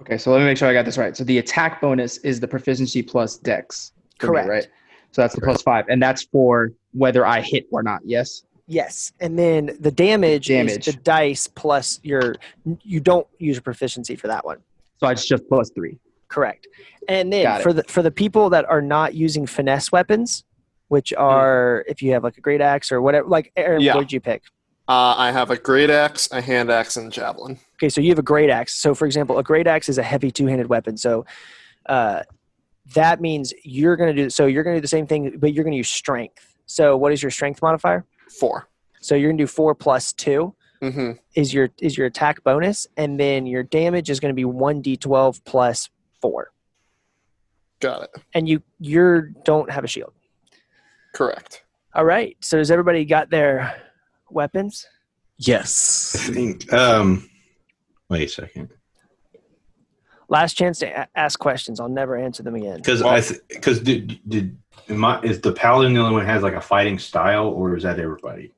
Okay. 0.00 0.18
So 0.18 0.30
let 0.30 0.38
me 0.38 0.44
make 0.44 0.56
sure 0.58 0.68
I 0.68 0.72
got 0.72 0.84
this 0.84 0.98
right. 0.98 1.16
So 1.16 1.24
the 1.24 1.38
attack 1.38 1.80
bonus 1.80 2.18
is 2.18 2.40
the 2.40 2.48
proficiency 2.48 3.02
plus 3.02 3.36
dex. 3.36 3.92
for 4.18 4.26
me, 4.26 4.30
Correct. 4.32 4.48
right. 4.48 4.66
So 5.12 5.22
that's 5.22 5.34
the 5.34 5.40
plus 5.40 5.62
five, 5.62 5.86
and 5.88 6.02
that's 6.02 6.24
for 6.24 6.72
whether 6.92 7.24
I 7.24 7.40
hit 7.40 7.66
or 7.72 7.82
not. 7.82 8.00
Yes. 8.04 8.42
Yes, 8.70 9.12
and 9.20 9.38
then 9.38 9.74
the 9.80 9.90
damage, 9.90 10.48
Damage. 10.48 10.86
is 10.86 10.94
the 10.94 11.00
dice 11.00 11.46
plus 11.46 11.98
your. 12.02 12.34
You 12.82 13.00
don't 13.00 13.26
use 13.38 13.56
a 13.56 13.62
proficiency 13.62 14.14
for 14.14 14.26
that 14.26 14.44
one. 14.44 14.58
So 14.98 15.08
it's 15.08 15.26
just 15.26 15.48
plus 15.48 15.70
three. 15.74 15.98
Correct. 16.28 16.66
And 17.08 17.32
then 17.32 17.62
for 17.62 17.72
the 17.72 17.84
for 17.84 18.02
the 18.02 18.10
people 18.10 18.50
that 18.50 18.66
are 18.68 18.82
not 18.82 19.14
using 19.14 19.46
finesse 19.46 19.90
weapons, 19.90 20.44
which 20.88 21.12
are 21.14 21.84
if 21.88 22.02
you 22.02 22.12
have 22.12 22.24
like 22.24 22.36
a 22.38 22.40
great 22.40 22.60
axe 22.60 22.90
or 22.92 23.00
whatever, 23.00 23.28
like 23.28 23.52
Aaron, 23.56 23.80
Yeah. 23.80 23.94
what 23.94 24.00
did 24.02 24.12
you 24.12 24.20
pick? 24.20 24.42
Uh, 24.88 25.14
I 25.18 25.30
have 25.32 25.50
a 25.50 25.56
great 25.56 25.90
axe, 25.90 26.30
a 26.32 26.40
hand 26.40 26.70
axe, 26.70 26.96
and 26.96 27.08
a 27.08 27.10
javelin. 27.10 27.58
Okay, 27.74 27.90
so 27.90 28.00
you 28.00 28.08
have 28.08 28.18
a 28.18 28.22
great 28.22 28.48
axe. 28.48 28.74
So 28.74 28.94
for 28.94 29.04
example, 29.04 29.38
a 29.38 29.42
great 29.42 29.66
axe 29.66 29.88
is 29.90 29.98
a 29.98 30.02
heavy 30.02 30.30
two-handed 30.30 30.68
weapon. 30.68 30.96
So 30.96 31.26
uh, 31.86 32.22
that 32.94 33.20
means 33.20 33.52
you're 33.64 33.96
going 33.96 34.14
to 34.16 34.22
do 34.24 34.30
so 34.30 34.46
you're 34.46 34.62
going 34.62 34.74
to 34.76 34.78
do 34.80 34.82
the 34.82 34.88
same 34.88 35.06
thing, 35.06 35.36
but 35.38 35.52
you're 35.52 35.64
going 35.64 35.72
to 35.72 35.76
use 35.78 35.90
strength. 35.90 36.56
So 36.66 36.96
what 36.96 37.12
is 37.12 37.22
your 37.22 37.30
strength 37.30 37.60
modifier? 37.62 38.06
Four. 38.40 38.68
So 39.00 39.14
you're 39.14 39.28
going 39.30 39.38
to 39.38 39.42
do 39.44 39.48
four 39.48 39.74
plus 39.74 40.12
two. 40.12 40.54
hmm 40.80 41.12
is 41.34 41.52
your 41.52 41.68
is 41.80 41.98
your 41.98 42.06
attack 42.06 42.42
bonus, 42.42 42.86
and 42.96 43.20
then 43.20 43.44
your 43.46 43.62
damage 43.62 44.08
is 44.10 44.20
going 44.20 44.30
to 44.30 44.36
be 44.36 44.44
one 44.46 44.82
d12 44.82 45.44
plus 45.44 45.90
four. 46.22 46.50
Got 47.80 48.04
it. 48.04 48.10
And 48.34 48.48
you 48.48 48.62
you 48.80 49.34
don't 49.44 49.70
have 49.70 49.84
a 49.84 49.86
shield. 49.86 50.12
Correct. 51.12 51.62
All 51.94 52.04
right. 52.04 52.36
So 52.40 52.58
has 52.58 52.70
everybody 52.70 53.04
got 53.04 53.30
their 53.30 53.74
weapons? 54.30 54.86
Yes. 55.38 56.16
I 56.28 56.32
think. 56.32 56.72
Um, 56.72 57.28
wait 58.08 58.24
a 58.24 58.28
second, 58.28 58.70
Last 60.30 60.54
chance 60.54 60.78
to 60.80 60.86
a- 61.02 61.08
ask 61.16 61.38
questions. 61.38 61.80
I'll 61.80 61.88
never 61.88 62.16
answer 62.16 62.42
them 62.42 62.54
again. 62.54 62.76
because 62.76 63.00
I 63.02 63.22
because 63.48 63.80
did 63.80 64.20
did 64.28 64.58
am 64.90 65.02
I, 65.04 65.20
is 65.22 65.40
the 65.40 65.52
paladin 65.52 65.94
the 65.94 66.00
only 66.00 66.12
one 66.12 66.22
who 66.22 66.28
has 66.30 66.42
like 66.42 66.52
a 66.54 66.60
fighting 66.60 66.98
style, 66.98 67.46
or 67.46 67.74
is 67.76 67.82
that 67.84 67.98
everybody? 67.98 68.52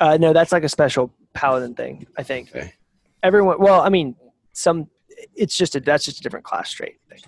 Uh, 0.00 0.18
no, 0.20 0.32
that's 0.34 0.52
like 0.52 0.64
a 0.64 0.68
special 0.68 1.10
paladin 1.32 1.74
thing. 1.74 2.06
I 2.18 2.22
think 2.22 2.50
Okay. 2.54 2.74
everyone. 3.22 3.58
Well, 3.58 3.80
I 3.80 3.88
mean, 3.88 4.14
some. 4.52 4.88
It's 5.34 5.56
just 5.56 5.76
a 5.76 5.80
that's 5.80 6.04
just 6.04 6.18
a 6.18 6.22
different 6.22 6.44
class 6.44 6.70
trait 6.72 6.98
thing. 7.08 7.20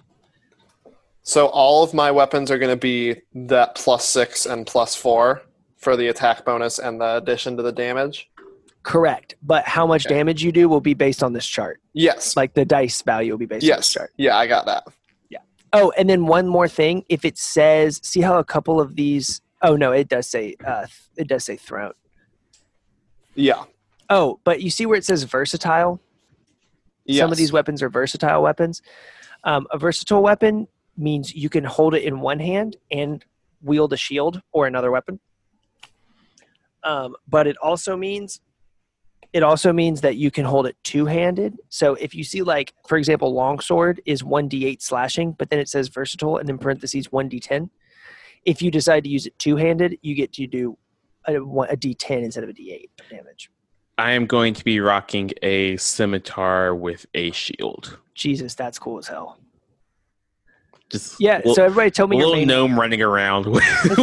So 1.25 1.47
all 1.47 1.83
of 1.83 1.95
my 1.95 2.11
weapons 2.11 2.51
are 2.51 2.59
going 2.59 2.71
to 2.71 2.77
be 2.81 3.17
that 3.35 3.75
plus 3.75 4.07
six 4.07 4.45
and 4.45 4.67
plus 4.67 4.95
four 4.95 5.43
for 5.79 5.97
the 5.97 6.09
attack 6.09 6.45
bonus 6.45 6.79
and 6.79 7.01
the 7.01 7.17
addition 7.17 7.57
to 7.57 7.63
the 7.63 7.73
damage. 7.73 8.31
Correct. 8.83 9.35
But 9.43 9.65
how 9.65 9.87
much 9.87 10.05
Okay. 10.05 10.15
damage 10.15 10.45
you 10.45 10.53
do 10.53 10.69
will 10.69 10.83
be 10.83 10.93
based 10.93 11.23
on 11.23 11.33
this 11.33 11.47
chart. 11.47 11.81
Yes. 11.95 12.37
Like 12.37 12.53
the 12.53 12.67
dice 12.67 13.01
value 13.01 13.33
will 13.33 13.39
be 13.39 13.47
based 13.47 13.65
on 13.65 13.79
this 13.79 13.89
yes. 13.89 13.93
chart. 13.93 14.13
Yeah, 14.19 14.37
I 14.37 14.47
got 14.47 14.67
that. 14.67 14.85
Yeah. 15.31 15.39
Oh, 15.73 15.91
and 15.97 16.09
then 16.11 16.27
one 16.27 16.47
more 16.47 16.69
thing. 16.69 17.05
If 17.09 17.25
it 17.25 17.39
says, 17.39 18.01
see 18.05 18.21
how 18.21 18.39
a 18.39 18.45
couple 18.45 18.79
of 18.79 18.95
these. 18.95 19.41
Oh 19.63 19.77
no, 19.77 19.93
it 19.93 20.11
does 20.11 20.29
say. 20.29 20.57
Uh, 20.63 20.85
it 21.17 21.27
does 21.27 21.43
say 21.45 21.57
thrown. 21.57 21.95
Yeah. 23.35 23.65
Oh, 24.11 24.41
but 24.45 24.61
you 24.61 24.69
see 24.69 24.85
where 24.85 24.99
it 24.99 25.07
says 25.07 25.23
versatile. 25.23 26.01
Yes. 27.07 27.21
Some 27.21 27.33
of 27.33 27.39
these 27.39 27.53
weapons 27.53 27.83
are 27.83 27.89
versatile 27.89 28.43
weapons. 28.43 28.83
Um, 29.45 29.67
a 29.71 29.79
versatile 29.79 30.23
weapon 30.23 30.69
means 30.97 31.35
you 31.35 31.49
can 31.49 31.65
hold 31.65 31.95
it 31.95 32.05
in 32.05 32.21
one 32.21 32.39
hand 32.39 32.77
and 32.91 33.25
wield 33.63 33.93
a 33.93 33.97
shield 33.97 34.41
or 34.53 34.67
another 34.67 34.91
weapon. 34.91 35.21
Um, 36.83 37.17
but 37.27 37.47
it 37.47 37.57
also 37.59 37.97
means 37.97 38.41
it 39.33 39.43
also 39.43 39.73
means 39.73 40.01
that 40.03 40.15
you 40.15 40.31
can 40.31 40.45
hold 40.45 40.65
it 40.67 40.77
two-handed. 40.85 41.57
So 41.69 41.95
if 41.95 42.15
you 42.15 42.23
see 42.23 42.43
like, 42.43 42.73
for 42.87 42.97
example, 42.97 43.35
longsword 43.35 44.01
is 44.07 44.23
one 44.23 44.49
d8 44.49 44.81
slashing, 44.81 45.33
but 45.33 45.51
then 45.51 45.59
it 45.59 45.69
says 45.69 45.89
versatile 45.89 46.37
and 46.37 46.49
in 46.49 46.57
parentheses 46.57 47.11
one 47.11 47.29
d10. 47.29 47.69
If 48.45 48.63
you 48.63 48.71
decide 48.71 49.03
to 49.05 49.11
use 49.11 49.27
it 49.27 49.37
two-handed, 49.41 49.99
you 50.03 50.15
get 50.15 50.33
to 50.35 50.47
do 50.47 50.79
a, 51.27 51.35
a 51.35 51.77
d10 51.77 52.23
instead 52.23 52.45
of 52.45 52.51
a 52.51 52.53
d8 52.53 52.89
damage. 53.11 53.51
I 53.99 54.13
am 54.13 54.27
going 54.27 54.55
to 54.55 54.65
be 54.65 54.79
rocking 54.79 55.33
a 55.43 55.77
scimitar 55.79 56.75
with 56.75 57.07
a 57.15 57.33
shield. 57.33 57.99
Jesus, 58.15 58.55
that's 58.55 58.79
cool 58.79 58.99
as 58.99 59.09
hell. 59.09 59.39
Just 60.95 61.21
Yeah. 61.21 61.39
little, 61.39 61.55
so 61.57 61.65
everybody, 61.65 61.91
tell 61.91 62.07
me 62.07 62.17
your 62.19 62.27
little 62.27 62.41
main. 62.43 62.47
gnome 62.49 62.79
running 62.79 63.03
around. 63.03 63.47
With, 63.47 63.65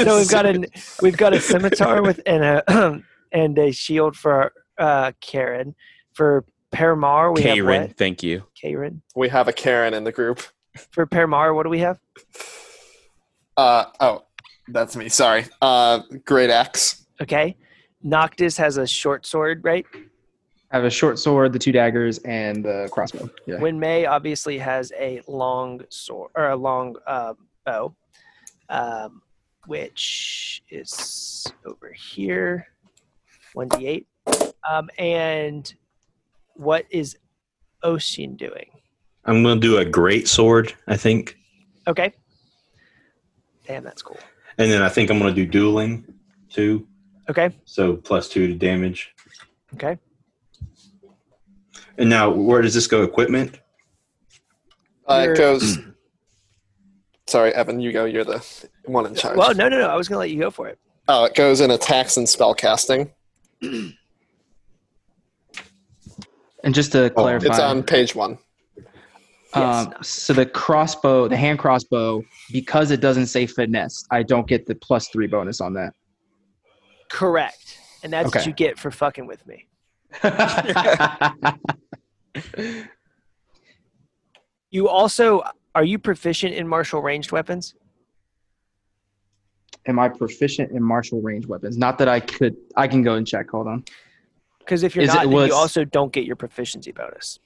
so 0.00 0.16
we've 0.18 0.28
got 0.30 0.46
a 0.46 0.66
we've 1.00 1.16
got 1.16 1.32
a 1.32 1.40
scimitar 1.40 2.02
with 2.02 2.20
and 2.26 2.42
a 2.44 3.00
and 3.32 3.56
a 3.56 3.70
shield 3.70 4.16
for 4.16 4.52
uh 4.76 5.12
Karen. 5.20 5.76
For 6.14 6.44
Paramar, 6.72 7.32
we 7.32 7.42
have 7.42 7.54
Karen. 7.54 7.82
what? 7.82 7.96
Thank 7.96 8.24
you. 8.24 8.42
Karen. 8.60 9.00
We 9.14 9.28
have 9.28 9.46
a 9.46 9.52
Karen 9.52 9.94
in 9.94 10.02
the 10.02 10.10
group. 10.10 10.42
For 10.90 11.06
Paramar, 11.06 11.54
what 11.54 11.62
do 11.62 11.68
we 11.70 11.78
have? 11.78 12.00
Uh, 13.56 13.84
oh, 14.00 14.24
that's 14.68 14.96
me. 14.96 15.08
Sorry. 15.08 15.44
Uh, 15.62 16.00
great 16.24 16.50
axe. 16.50 17.06
Okay. 17.22 17.56
Noctis 18.02 18.56
has 18.56 18.76
a 18.76 18.86
short 18.88 19.24
sword, 19.26 19.62
right? 19.62 19.84
I 20.72 20.76
have 20.76 20.84
a 20.84 20.90
short 20.90 21.18
sword, 21.18 21.52
the 21.52 21.58
two 21.58 21.72
daggers, 21.72 22.18
and 22.18 22.64
the 22.64 22.88
crossbow. 22.92 23.28
Yeah. 23.46 23.58
When 23.58 23.78
May 23.80 24.06
obviously 24.06 24.56
has 24.58 24.92
a 24.98 25.20
long 25.26 25.80
sword 25.88 26.30
or 26.36 26.50
a 26.50 26.56
long 26.56 26.94
uh, 27.06 27.34
bow, 27.66 27.94
um, 28.68 29.20
which 29.66 30.62
is 30.70 31.46
over 31.66 31.92
here, 31.92 32.68
one 33.54 33.68
d 33.68 33.86
eight. 33.86 34.06
Um, 34.70 34.90
and 34.98 35.72
what 36.54 36.84
is 36.90 37.16
Oshin 37.82 38.36
doing? 38.36 38.70
I'm 39.24 39.42
gonna 39.42 39.60
do 39.60 39.78
a 39.78 39.84
great 39.84 40.28
sword, 40.28 40.72
I 40.86 40.96
think, 40.96 41.36
Okay. 41.88 42.12
Damn, 43.66 43.82
that's 43.82 44.02
cool. 44.02 44.18
and 44.58 44.70
then 44.70 44.82
I 44.82 44.88
think 44.88 45.10
I'm 45.10 45.18
gonna 45.18 45.32
do 45.34 45.46
dueling 45.46 46.04
too. 46.48 46.86
Okay. 47.28 47.50
So 47.64 47.96
plus 47.96 48.28
two 48.28 48.46
to 48.48 48.54
damage. 48.54 49.12
Okay. 49.74 49.98
And 52.00 52.08
now, 52.08 52.30
where 52.30 52.62
does 52.62 52.72
this 52.74 52.86
go? 52.86 53.02
Equipment. 53.02 53.60
Uh, 55.06 55.26
it 55.28 55.36
goes. 55.36 55.78
Sorry, 57.26 57.54
Evan. 57.54 57.78
You 57.78 57.92
go. 57.92 58.06
You're 58.06 58.24
the 58.24 58.44
one 58.86 59.04
in 59.06 59.14
charge. 59.14 59.36
Well, 59.36 59.54
no, 59.54 59.68
no, 59.68 59.78
no. 59.78 59.86
I 59.86 59.96
was 59.96 60.08
gonna 60.08 60.18
let 60.18 60.30
you 60.30 60.38
go 60.40 60.50
for 60.50 60.66
it. 60.66 60.78
Oh, 61.08 61.24
it 61.26 61.34
goes 61.34 61.60
in 61.60 61.70
attacks 61.70 62.16
and 62.16 62.28
spell 62.28 62.54
casting. 62.54 63.12
And 66.62 66.74
just 66.74 66.92
to 66.92 67.04
Oh, 67.04 67.22
clarify, 67.22 67.46
It's 67.46 67.58
on 67.58 67.82
page 67.82 68.14
one. 68.14 68.36
um, 69.54 69.94
so 70.02 70.34
the 70.34 70.44
crossbow, 70.44 71.26
the 71.26 71.36
hand 71.36 71.58
crossbow, 71.58 72.22
because 72.52 72.90
it 72.90 73.00
doesn't 73.00 73.28
say 73.28 73.46
finesse, 73.46 74.04
I 74.10 74.22
don't 74.22 74.46
get 74.46 74.66
the 74.66 74.74
plus 74.74 75.08
three 75.08 75.26
bonus 75.26 75.62
on 75.62 75.72
that. 75.72 75.94
Correct. 77.08 77.78
And 78.02 78.12
that's 78.12 78.34
what 78.34 78.46
you 78.46 78.52
get 78.52 78.78
for 78.78 78.90
fucking 78.90 79.26
with 79.26 79.46
me. 79.46 79.68
You 84.70 84.88
also 84.88 85.42
are 85.74 85.84
you 85.84 85.98
proficient 85.98 86.54
in 86.54 86.66
martial 86.66 87.00
ranged 87.02 87.32
weapons? 87.32 87.74
Am 89.86 89.98
I 89.98 90.08
proficient 90.08 90.72
in 90.72 90.82
martial 90.82 91.20
range 91.22 91.46
weapons? 91.46 91.76
Not 91.78 91.98
that 91.98 92.08
I 92.08 92.20
could. 92.20 92.56
I 92.76 92.86
can 92.86 93.02
go 93.02 93.14
and 93.14 93.26
check. 93.26 93.50
Hold 93.50 93.66
on. 93.66 93.84
Because 94.58 94.82
if 94.82 94.94
you're 94.94 95.04
Is 95.04 95.14
not, 95.14 95.26
was- 95.26 95.48
you 95.48 95.54
also 95.54 95.84
don't 95.84 96.12
get 96.12 96.24
your 96.24 96.36
proficiency 96.36 96.92
bonus, 96.92 97.38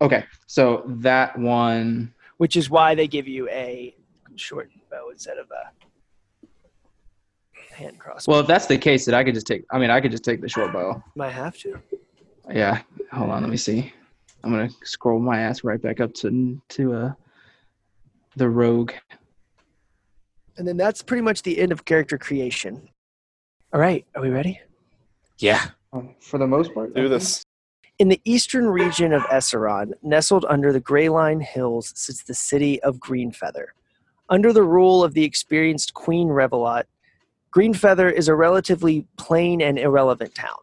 Okay, 0.00 0.24
so 0.46 0.82
that 0.86 1.38
one. 1.38 2.12
which 2.38 2.56
is 2.56 2.68
why 2.68 2.94
they 2.94 3.06
give 3.06 3.26
you 3.28 3.48
a 3.50 3.94
short 4.34 4.70
bow 4.90 5.08
instead 5.10 5.38
of 5.38 5.46
a 5.50 5.70
hand 7.74 7.98
crossbow. 7.98 8.32
Well, 8.32 8.40
if 8.40 8.46
that's 8.46 8.66
the 8.66 8.76
case, 8.78 9.04
then 9.04 9.14
I 9.14 9.22
could 9.24 9.34
just 9.34 9.46
take. 9.46 9.64
I 9.70 9.78
mean, 9.78 9.90
I 9.90 10.00
could 10.00 10.10
just 10.10 10.24
take 10.24 10.40
the 10.40 10.48
short 10.48 10.72
bow. 10.72 11.02
Might 11.14 11.30
have 11.30 11.56
to. 11.58 11.80
Yeah. 12.50 12.82
Hold 13.12 13.30
on. 13.30 13.42
Let 13.42 13.50
me 13.50 13.56
see. 13.56 13.92
I'm 14.44 14.50
gonna 14.50 14.70
scroll 14.84 15.18
my 15.18 15.40
ass 15.40 15.64
right 15.64 15.80
back 15.80 16.00
up 16.00 16.14
to 16.14 16.60
to 16.68 16.94
uh 16.94 17.12
the 18.36 18.48
rogue. 18.48 18.92
And 20.56 20.66
then 20.66 20.76
that's 20.76 21.02
pretty 21.02 21.22
much 21.22 21.42
the 21.42 21.58
end 21.58 21.72
of 21.72 21.84
character 21.84 22.16
creation. 22.16 22.88
All 23.72 23.80
right, 23.80 24.06
are 24.14 24.22
we 24.22 24.30
ready? 24.30 24.60
Yeah. 25.38 25.66
Um, 25.92 26.14
For 26.20 26.38
the 26.38 26.46
most 26.46 26.72
part, 26.72 26.94
Do 26.94 27.08
this. 27.08 27.42
In 27.98 28.08
the 28.08 28.20
eastern 28.24 28.66
region 28.66 29.12
of 29.12 29.22
Esseron, 29.24 29.92
nestled 30.02 30.44
under 30.48 30.72
the 30.72 30.80
Grey 30.80 31.08
Line 31.08 31.40
Hills, 31.40 31.92
sits 31.94 32.22
the 32.22 32.34
city 32.34 32.80
of 32.82 32.98
Greenfeather. 32.98 33.66
Under 34.28 34.52
the 34.52 34.62
rule 34.62 35.02
of 35.02 35.14
the 35.14 35.24
experienced 35.24 35.94
Queen 35.94 36.28
Revelot, 36.28 36.84
Greenfeather 37.54 38.12
is 38.12 38.28
a 38.28 38.34
relatively 38.34 39.06
plain 39.16 39.62
and 39.62 39.78
irrelevant 39.78 40.34
town. 40.34 40.58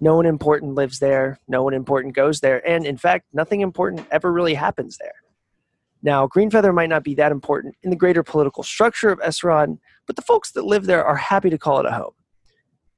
No 0.00 0.16
one 0.16 0.26
important 0.26 0.74
lives 0.74 0.98
there, 0.98 1.38
no 1.46 1.62
one 1.62 1.74
important 1.74 2.14
goes 2.14 2.40
there, 2.40 2.66
and 2.66 2.86
in 2.86 2.96
fact, 2.96 3.26
nothing 3.32 3.60
important 3.60 4.06
ever 4.10 4.32
really 4.32 4.54
happens 4.54 4.96
there. 4.98 5.12
Now, 6.02 6.26
Greenfeather 6.26 6.72
might 6.72 6.88
not 6.88 7.04
be 7.04 7.14
that 7.16 7.32
important 7.32 7.76
in 7.82 7.90
the 7.90 7.96
greater 7.96 8.22
political 8.22 8.62
structure 8.62 9.10
of 9.10 9.18
Esseron, 9.20 9.78
but 10.06 10.16
the 10.16 10.22
folks 10.22 10.52
that 10.52 10.64
live 10.64 10.86
there 10.86 11.04
are 11.04 11.16
happy 11.16 11.50
to 11.50 11.58
call 11.58 11.78
it 11.80 11.86
a 11.86 11.92
home. 11.92 12.14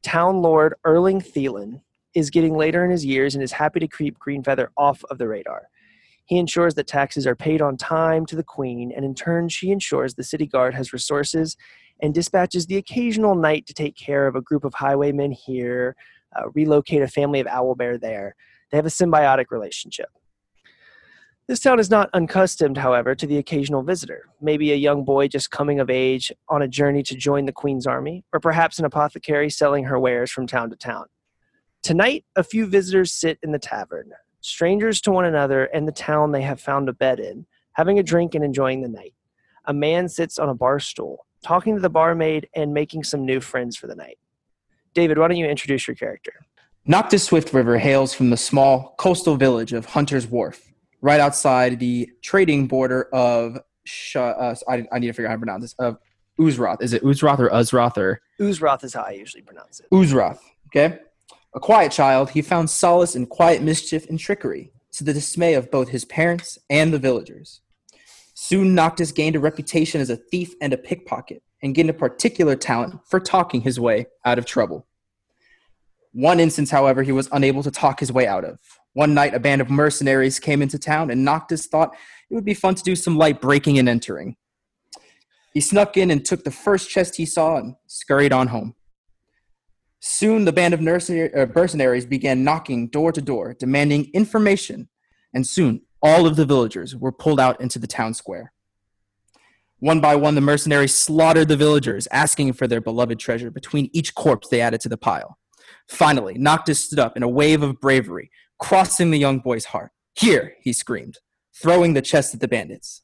Town 0.04 0.40
Lord 0.40 0.74
Erling 0.84 1.20
Thielen 1.20 1.82
is 2.14 2.30
getting 2.30 2.56
later 2.56 2.84
in 2.84 2.90
his 2.90 3.04
years 3.04 3.34
and 3.34 3.42
is 3.42 3.52
happy 3.52 3.80
to 3.80 3.88
keep 3.88 4.18
Greenfeather 4.18 4.68
off 4.76 5.02
of 5.10 5.18
the 5.18 5.26
radar. 5.26 5.68
He 6.26 6.38
ensures 6.38 6.74
that 6.74 6.86
taxes 6.86 7.26
are 7.26 7.34
paid 7.34 7.60
on 7.60 7.76
time 7.76 8.26
to 8.26 8.36
the 8.36 8.44
Queen, 8.44 8.92
and 8.94 9.04
in 9.04 9.14
turn, 9.14 9.48
she 9.48 9.70
ensures 9.72 10.14
the 10.14 10.22
city 10.22 10.46
guard 10.46 10.74
has 10.74 10.92
resources 10.92 11.56
and 12.00 12.14
dispatches 12.14 12.66
the 12.66 12.76
occasional 12.76 13.34
knight 13.34 13.66
to 13.66 13.74
take 13.74 13.96
care 13.96 14.26
of 14.26 14.36
a 14.36 14.40
group 14.40 14.64
of 14.64 14.74
highwaymen 14.74 15.32
here, 15.32 15.96
uh, 16.36 16.50
relocate 16.54 17.02
a 17.02 17.08
family 17.08 17.40
of 17.40 17.46
owl 17.46 17.74
bear 17.74 17.98
there. 17.98 18.34
They 18.70 18.78
have 18.78 18.86
a 18.86 18.90
symbiotic 18.90 19.46
relationship. 19.50 20.08
This 21.48 21.60
town 21.60 21.80
is 21.80 21.90
not 21.90 22.08
unaccustomed, 22.14 22.78
however, 22.78 23.14
to 23.14 23.26
the 23.26 23.36
occasional 23.36 23.82
visitor, 23.82 24.28
maybe 24.40 24.72
a 24.72 24.76
young 24.76 25.04
boy 25.04 25.28
just 25.28 25.50
coming 25.50 25.80
of 25.80 25.90
age 25.90 26.32
on 26.48 26.62
a 26.62 26.68
journey 26.68 27.02
to 27.02 27.16
join 27.16 27.46
the 27.46 27.52
Queen's 27.52 27.86
army, 27.86 28.24
or 28.32 28.38
perhaps 28.38 28.78
an 28.78 28.84
apothecary 28.84 29.50
selling 29.50 29.84
her 29.84 29.98
wares 29.98 30.30
from 30.30 30.46
town 30.46 30.70
to 30.70 30.76
town. 30.76 31.06
Tonight, 31.82 32.24
a 32.36 32.44
few 32.44 32.66
visitors 32.66 33.12
sit 33.12 33.38
in 33.42 33.50
the 33.50 33.58
tavern, 33.58 34.12
strangers 34.40 35.00
to 35.00 35.10
one 35.10 35.24
another 35.24 35.64
and 35.64 35.86
the 35.86 35.92
town 35.92 36.30
they 36.30 36.42
have 36.42 36.60
found 36.60 36.88
a 36.88 36.92
bed 36.92 37.18
in, 37.18 37.44
having 37.72 37.98
a 37.98 38.04
drink 38.04 38.36
and 38.36 38.44
enjoying 38.44 38.80
the 38.80 38.88
night. 38.88 39.14
A 39.64 39.74
man 39.74 40.08
sits 40.08 40.38
on 40.38 40.48
a 40.48 40.54
bar 40.54 40.78
stool, 40.78 41.26
talking 41.44 41.74
to 41.74 41.82
the 41.82 41.90
barmaid 41.90 42.48
and 42.54 42.72
making 42.72 43.02
some 43.02 43.26
new 43.26 43.40
friends 43.40 43.76
for 43.76 43.88
the 43.88 43.96
night. 43.96 44.18
David, 44.94 45.18
why 45.18 45.28
don't 45.28 45.36
you 45.36 45.46
introduce 45.46 45.86
your 45.86 45.94
character? 45.94 46.32
Noctis 46.86 47.24
Swift 47.24 47.52
River 47.52 47.78
hails 47.78 48.12
from 48.12 48.30
the 48.30 48.36
small 48.36 48.94
coastal 48.98 49.36
village 49.36 49.72
of 49.72 49.86
Hunter's 49.86 50.26
Wharf, 50.26 50.72
right 51.00 51.20
outside 51.20 51.78
the 51.78 52.10
trading 52.22 52.66
border 52.66 53.08
of. 53.12 53.58
Sh- 53.84 54.16
uh, 54.16 54.54
I, 54.68 54.86
I 54.92 54.98
need 54.98 55.08
to 55.08 55.12
figure 55.12 55.26
out 55.26 55.30
how 55.30 55.36
to 55.36 55.40
pronounce 55.40 55.62
this. 55.62 55.74
Of 55.78 55.98
Uzroth. 56.38 56.82
Is 56.82 56.92
it 56.92 57.02
Uzroth 57.02 57.38
or 57.38 57.50
Uzroth 57.50 57.96
or 57.96 58.20
Uzroth 58.40 58.84
is 58.84 58.94
how 58.94 59.02
I 59.02 59.10
usually 59.12 59.42
pronounce 59.42 59.80
it. 59.80 59.86
Uzroth? 59.90 60.38
Okay. 60.68 60.98
A 61.54 61.60
quiet 61.60 61.92
child, 61.92 62.30
he 62.30 62.42
found 62.42 62.70
solace 62.70 63.14
in 63.14 63.26
quiet 63.26 63.62
mischief 63.62 64.08
and 64.08 64.18
trickery, 64.18 64.72
to 64.92 65.04
the 65.04 65.12
dismay 65.12 65.54
of 65.54 65.70
both 65.70 65.88
his 65.88 66.04
parents 66.04 66.58
and 66.70 66.92
the 66.92 66.98
villagers. 66.98 67.60
Soon 68.34 68.74
Noctis 68.74 69.12
gained 69.12 69.36
a 69.36 69.40
reputation 69.40 70.00
as 70.00 70.10
a 70.10 70.16
thief 70.16 70.54
and 70.60 70.72
a 70.72 70.78
pickpocket, 70.78 71.42
and 71.62 71.74
gained 71.74 71.90
a 71.90 71.94
particular 71.94 72.56
talent 72.56 73.00
for 73.06 73.20
talking 73.20 73.60
his 73.60 73.78
way 73.78 74.06
out 74.24 74.38
of 74.38 74.46
trouble. 74.46 74.86
One 76.12 76.40
instance, 76.40 76.70
however, 76.70 77.02
he 77.02 77.12
was 77.12 77.28
unable 77.32 77.62
to 77.62 77.70
talk 77.70 78.00
his 78.00 78.12
way 78.12 78.26
out 78.26 78.44
of. 78.44 78.58
One 78.92 79.14
night, 79.14 79.34
a 79.34 79.40
band 79.40 79.62
of 79.62 79.70
mercenaries 79.70 80.38
came 80.38 80.60
into 80.60 80.78
town, 80.78 81.10
and 81.10 81.24
Noctis 81.24 81.66
thought 81.66 81.94
it 82.30 82.34
would 82.34 82.44
be 82.44 82.52
fun 82.52 82.74
to 82.74 82.82
do 82.82 82.94
some 82.94 83.16
light 83.16 83.40
breaking 83.40 83.78
and 83.78 83.88
entering. 83.88 84.36
He 85.54 85.60
snuck 85.60 85.96
in 85.96 86.10
and 86.10 86.24
took 86.24 86.44
the 86.44 86.50
first 86.50 86.90
chest 86.90 87.16
he 87.16 87.26
saw 87.26 87.56
and 87.56 87.76
scurried 87.86 88.32
on 88.32 88.48
home. 88.48 88.74
Soon, 90.00 90.44
the 90.44 90.52
band 90.52 90.74
of 90.74 90.80
uh, 90.80 91.46
mercenaries 91.54 92.06
began 92.06 92.44
knocking 92.44 92.88
door 92.88 93.12
to 93.12 93.22
door, 93.22 93.54
demanding 93.54 94.10
information, 94.12 94.88
and 95.32 95.46
soon 95.46 95.82
all 96.02 96.26
of 96.26 96.36
the 96.36 96.44
villagers 96.44 96.96
were 96.96 97.12
pulled 97.12 97.38
out 97.38 97.60
into 97.60 97.78
the 97.78 97.86
town 97.86 98.12
square. 98.12 98.52
One 99.82 100.00
by 100.00 100.14
one, 100.14 100.36
the 100.36 100.40
mercenaries 100.40 100.94
slaughtered 100.94 101.48
the 101.48 101.56
villagers, 101.56 102.06
asking 102.12 102.52
for 102.52 102.68
their 102.68 102.80
beloved 102.80 103.18
treasure 103.18 103.50
between 103.50 103.90
each 103.92 104.14
corpse 104.14 104.46
they 104.46 104.60
added 104.60 104.80
to 104.82 104.88
the 104.88 104.96
pile. 104.96 105.38
Finally, 105.88 106.34
Noctis 106.38 106.84
stood 106.84 107.00
up 107.00 107.16
in 107.16 107.24
a 107.24 107.28
wave 107.28 107.64
of 107.64 107.80
bravery, 107.80 108.30
crossing 108.60 109.10
the 109.10 109.18
young 109.18 109.40
boy's 109.40 109.64
heart. 109.64 109.90
Here, 110.14 110.54
he 110.60 110.72
screamed, 110.72 111.18
throwing 111.60 111.94
the 111.94 112.00
chest 112.00 112.32
at 112.32 112.38
the 112.38 112.46
bandits. 112.46 113.02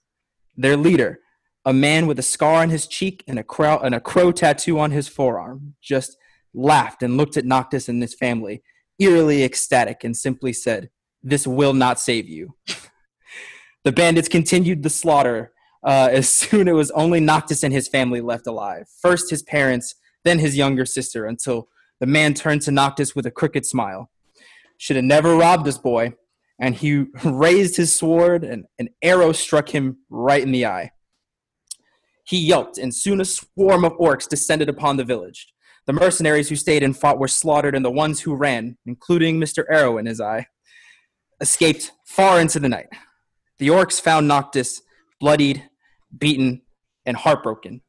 Their 0.57 0.77
leader, 0.77 1.19
a 1.65 1.73
man 1.73 2.07
with 2.07 2.21
a 2.21 2.23
scar 2.23 2.63
on 2.63 2.71
his 2.71 2.87
cheek 2.87 3.25
and 3.27 3.41
a 3.41 3.43
crow, 3.43 3.79
and 3.79 3.93
a 3.93 4.01
crow 4.01 4.31
tattoo 4.31 4.79
on 4.79 4.93
his 4.93 5.09
forearm, 5.09 5.75
just 5.83 6.17
laughed 6.55 7.03
and 7.03 7.17
looked 7.17 7.37
at 7.37 7.45
Noctis 7.45 7.89
and 7.89 8.01
his 8.01 8.15
family, 8.15 8.63
eerily 9.01 9.43
ecstatic, 9.43 10.05
and 10.05 10.17
simply 10.17 10.53
said, 10.53 10.91
This 11.25 11.45
will 11.45 11.75
not 11.75 11.99
save 11.99 12.29
you. 12.29 12.55
the 13.83 13.91
bandits 13.91 14.29
continued 14.29 14.85
the 14.85 14.91
slaughter 14.91 15.51
uh, 15.85 16.09
as 16.11 16.29
soon 16.29 16.69
it 16.69 16.73
was 16.73 16.91
only 16.93 17.21
Noctis 17.21 17.63
and 17.63 17.73
his 17.73 17.89
family 17.89 18.21
left 18.21 18.47
alive. 18.47 18.87
First 19.01 19.31
his 19.31 19.43
parents, 19.43 19.95
then 20.25 20.39
his 20.39 20.57
younger 20.57 20.85
sister, 20.85 21.27
until 21.27 21.69
the 22.01 22.07
man 22.07 22.35
turned 22.35 22.63
to 22.63 22.71
Noctis 22.71 23.15
with 23.15 23.27
a 23.27 23.31
crooked 23.31 23.67
smile. 23.67 24.11
Should 24.77 24.97
have 24.97 25.05
never 25.05 25.37
robbed 25.37 25.65
this 25.65 25.79
boy. 25.79 26.15
And 26.61 26.75
he 26.75 27.07
raised 27.25 27.77
his 27.77 27.95
sword, 27.95 28.45
and 28.45 28.67
an 28.79 28.89
arrow 29.03 29.33
struck 29.33 29.69
him 29.69 29.99
right 30.11 30.43
in 30.43 30.53
the 30.53 30.67
eye. 30.67 30.91
He 32.25 32.39
yelped, 32.39 32.79
and 32.79 32.95
soon 32.95 33.21
a 33.21 33.25
swarm 33.25 33.85
of 33.85 33.97
orcs 33.97 34.29
descended 34.29 34.69
upon 34.69 34.97
the 34.97 35.05
village. 35.05 35.53
The 35.87 35.93
mercenaries 35.95 36.49
who 36.49 36.57
stayed 36.57 36.83
and 36.83 36.97
fought 36.97 37.19
were 37.19 37.29
slaughtered, 37.29 37.75
and 37.75 37.85
the 37.85 37.91
ones 37.91 38.21
who 38.21 38.35
ran, 38.35 38.77
including 38.87 39.41
Mr. 39.41 39.65
Arrow 39.71 39.99
in 39.99 40.07
his 40.07 40.21
eye, 40.21 40.47
escaped 41.41 41.93
far 42.05 42.41
into 42.41 42.61
the 42.61 42.69
night. 42.69 42.89
The 43.59 43.69
orcs 43.69 44.01
found 44.01 44.29
Noctis 44.29 44.83
bloodied, 45.21 45.68
beaten, 46.17 46.63
and 47.05 47.17
heartbroken. 47.17 47.83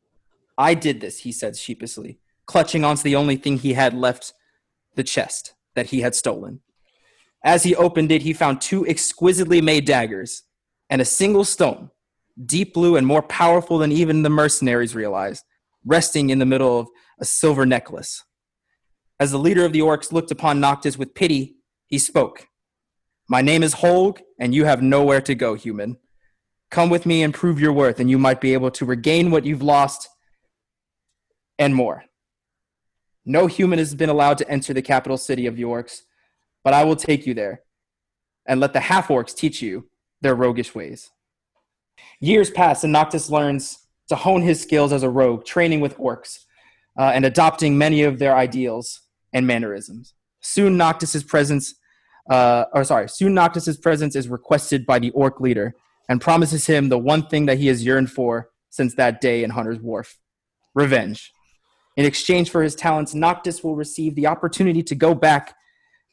I 0.57 0.73
did 0.73 1.01
this, 1.01 1.19
he 1.19 1.31
said 1.31 1.55
sheepishly, 1.55 2.19
clutching 2.45 2.83
onto 2.83 3.03
the 3.03 3.15
only 3.15 3.35
thing 3.35 3.57
he 3.57 3.73
had 3.73 3.93
left 3.93 4.33
the 4.95 5.03
chest 5.03 5.53
that 5.75 5.87
he 5.87 6.01
had 6.01 6.15
stolen. 6.15 6.61
As 7.43 7.63
he 7.63 7.75
opened 7.75 8.11
it, 8.11 8.23
he 8.23 8.33
found 8.33 8.59
two 8.59 8.85
exquisitely 8.85 9.61
made 9.61 9.85
daggers 9.85 10.43
and 10.89 11.01
a 11.01 11.05
single 11.05 11.45
stone, 11.45 11.91
deep 12.45 12.73
blue 12.73 12.97
and 12.97 13.07
more 13.07 13.21
powerful 13.21 13.77
than 13.77 13.91
even 13.91 14.23
the 14.23 14.29
mercenaries 14.29 14.95
realized, 14.95 15.43
resting 15.85 16.29
in 16.29 16.39
the 16.39 16.45
middle 16.45 16.79
of 16.79 16.87
a 17.19 17.25
silver 17.25 17.65
necklace. 17.65 18.23
As 19.19 19.31
the 19.31 19.39
leader 19.39 19.65
of 19.65 19.73
the 19.73 19.79
orcs 19.79 20.11
looked 20.11 20.31
upon 20.31 20.59
Noctis 20.59 20.97
with 20.97 21.13
pity, 21.13 21.55
he 21.87 21.97
spoke. 21.97 22.47
My 23.29 23.41
name 23.41 23.63
is 23.63 23.75
Holg, 23.75 24.19
and 24.39 24.55
you 24.55 24.65
have 24.65 24.81
nowhere 24.81 25.21
to 25.21 25.35
go, 25.35 25.53
human. 25.53 25.97
Come 26.71 26.89
with 26.89 27.05
me 27.05 27.23
and 27.23 27.33
prove 27.33 27.59
your 27.59 27.73
worth, 27.73 27.99
and 27.99 28.09
you 28.09 28.17
might 28.17 28.41
be 28.41 28.53
able 28.53 28.71
to 28.71 28.85
regain 28.85 29.31
what 29.31 29.45
you've 29.45 29.63
lost 29.63 30.07
and 31.57 31.73
more. 31.73 32.05
No 33.25 33.47
human 33.47 33.79
has 33.79 33.95
been 33.95 34.09
allowed 34.09 34.37
to 34.39 34.49
enter 34.49 34.73
the 34.73 34.81
capital 34.81 35.17
city 35.17 35.45
of 35.45 35.55
the 35.55 35.63
orcs, 35.63 36.01
but 36.63 36.73
I 36.73 36.83
will 36.83 36.95
take 36.95 37.25
you 37.25 37.33
there 37.33 37.63
and 38.45 38.59
let 38.59 38.73
the 38.73 38.79
half 38.79 39.07
orcs 39.07 39.35
teach 39.35 39.61
you 39.61 39.89
their 40.21 40.35
roguish 40.35 40.73
ways. 40.75 41.09
Years 42.19 42.49
pass, 42.49 42.83
and 42.83 42.93
Noctis 42.93 43.29
learns 43.29 43.79
to 44.07 44.15
hone 44.15 44.41
his 44.41 44.61
skills 44.61 44.93
as 44.93 45.03
a 45.03 45.09
rogue, 45.09 45.45
training 45.45 45.81
with 45.81 45.97
orcs 45.97 46.39
uh, 46.97 47.11
and 47.13 47.25
adopting 47.25 47.77
many 47.77 48.03
of 48.03 48.19
their 48.19 48.35
ideals 48.35 49.01
and 49.33 49.45
mannerisms. 49.45 50.13
Soon, 50.41 50.77
Noctis's 50.77 51.23
presence, 51.23 51.75
uh, 52.29 52.65
or 52.73 52.83
sorry, 52.83 53.09
soon 53.09 53.33
Noctis's 53.33 53.77
presence 53.77 54.15
is 54.15 54.27
requested 54.27 54.85
by 54.85 54.99
the 54.99 55.11
orc 55.11 55.39
leader 55.39 55.75
and 56.09 56.19
promises 56.19 56.65
him 56.65 56.89
the 56.89 56.97
one 56.97 57.25
thing 57.27 57.45
that 57.45 57.59
he 57.59 57.67
has 57.67 57.85
yearned 57.85 58.11
for 58.11 58.49
since 58.69 58.95
that 58.95 59.21
day 59.21 59.43
in 59.43 59.51
Hunter's 59.51 59.79
Wharf: 59.79 60.17
revenge. 60.73 61.31
In 61.95 62.05
exchange 62.05 62.49
for 62.49 62.63
his 62.63 62.75
talents, 62.75 63.13
Noctis 63.13 63.63
will 63.63 63.75
receive 63.75 64.15
the 64.15 64.27
opportunity 64.27 64.83
to 64.83 64.95
go 64.95 65.13
back 65.13 65.55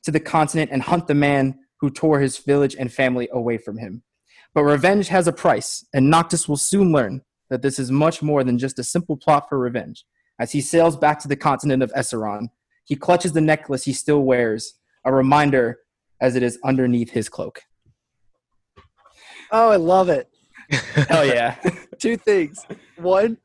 to 0.04 0.10
the 0.10 0.20
continent 0.20 0.70
and 0.72 0.82
hunt 0.82 1.06
the 1.06 1.14
man 1.14 1.58
who 1.80 1.90
tore 1.90 2.20
his 2.20 2.38
village 2.38 2.76
and 2.78 2.92
family 2.92 3.28
away 3.32 3.58
from 3.58 3.78
him. 3.78 4.02
But 4.54 4.64
revenge 4.64 5.08
has 5.08 5.26
a 5.26 5.32
price, 5.32 5.84
and 5.92 6.10
Noctis 6.10 6.48
will 6.48 6.56
soon 6.56 6.92
learn 6.92 7.22
that 7.50 7.62
this 7.62 7.78
is 7.78 7.90
much 7.90 8.22
more 8.22 8.42
than 8.42 8.58
just 8.58 8.78
a 8.78 8.84
simple 8.84 9.16
plot 9.16 9.48
for 9.48 9.58
revenge. 9.58 10.04
As 10.38 10.52
he 10.52 10.60
sails 10.60 10.96
back 10.96 11.18
to 11.20 11.28
the 11.28 11.36
continent 11.36 11.82
of 11.82 11.92
Esseron, 11.92 12.48
he 12.84 12.96
clutches 12.96 13.32
the 13.32 13.40
necklace 13.40 13.84
he 13.84 13.92
still 13.92 14.22
wears, 14.22 14.74
a 15.04 15.12
reminder 15.12 15.78
as 16.20 16.36
it 16.36 16.42
is 16.42 16.58
underneath 16.64 17.10
his 17.10 17.28
cloak. 17.28 17.60
Oh, 19.50 19.70
I 19.70 19.76
love 19.76 20.08
it. 20.08 20.28
Hell 21.08 21.24
yeah. 21.24 21.56
Two 21.98 22.16
things. 22.16 22.64
One, 22.96 23.38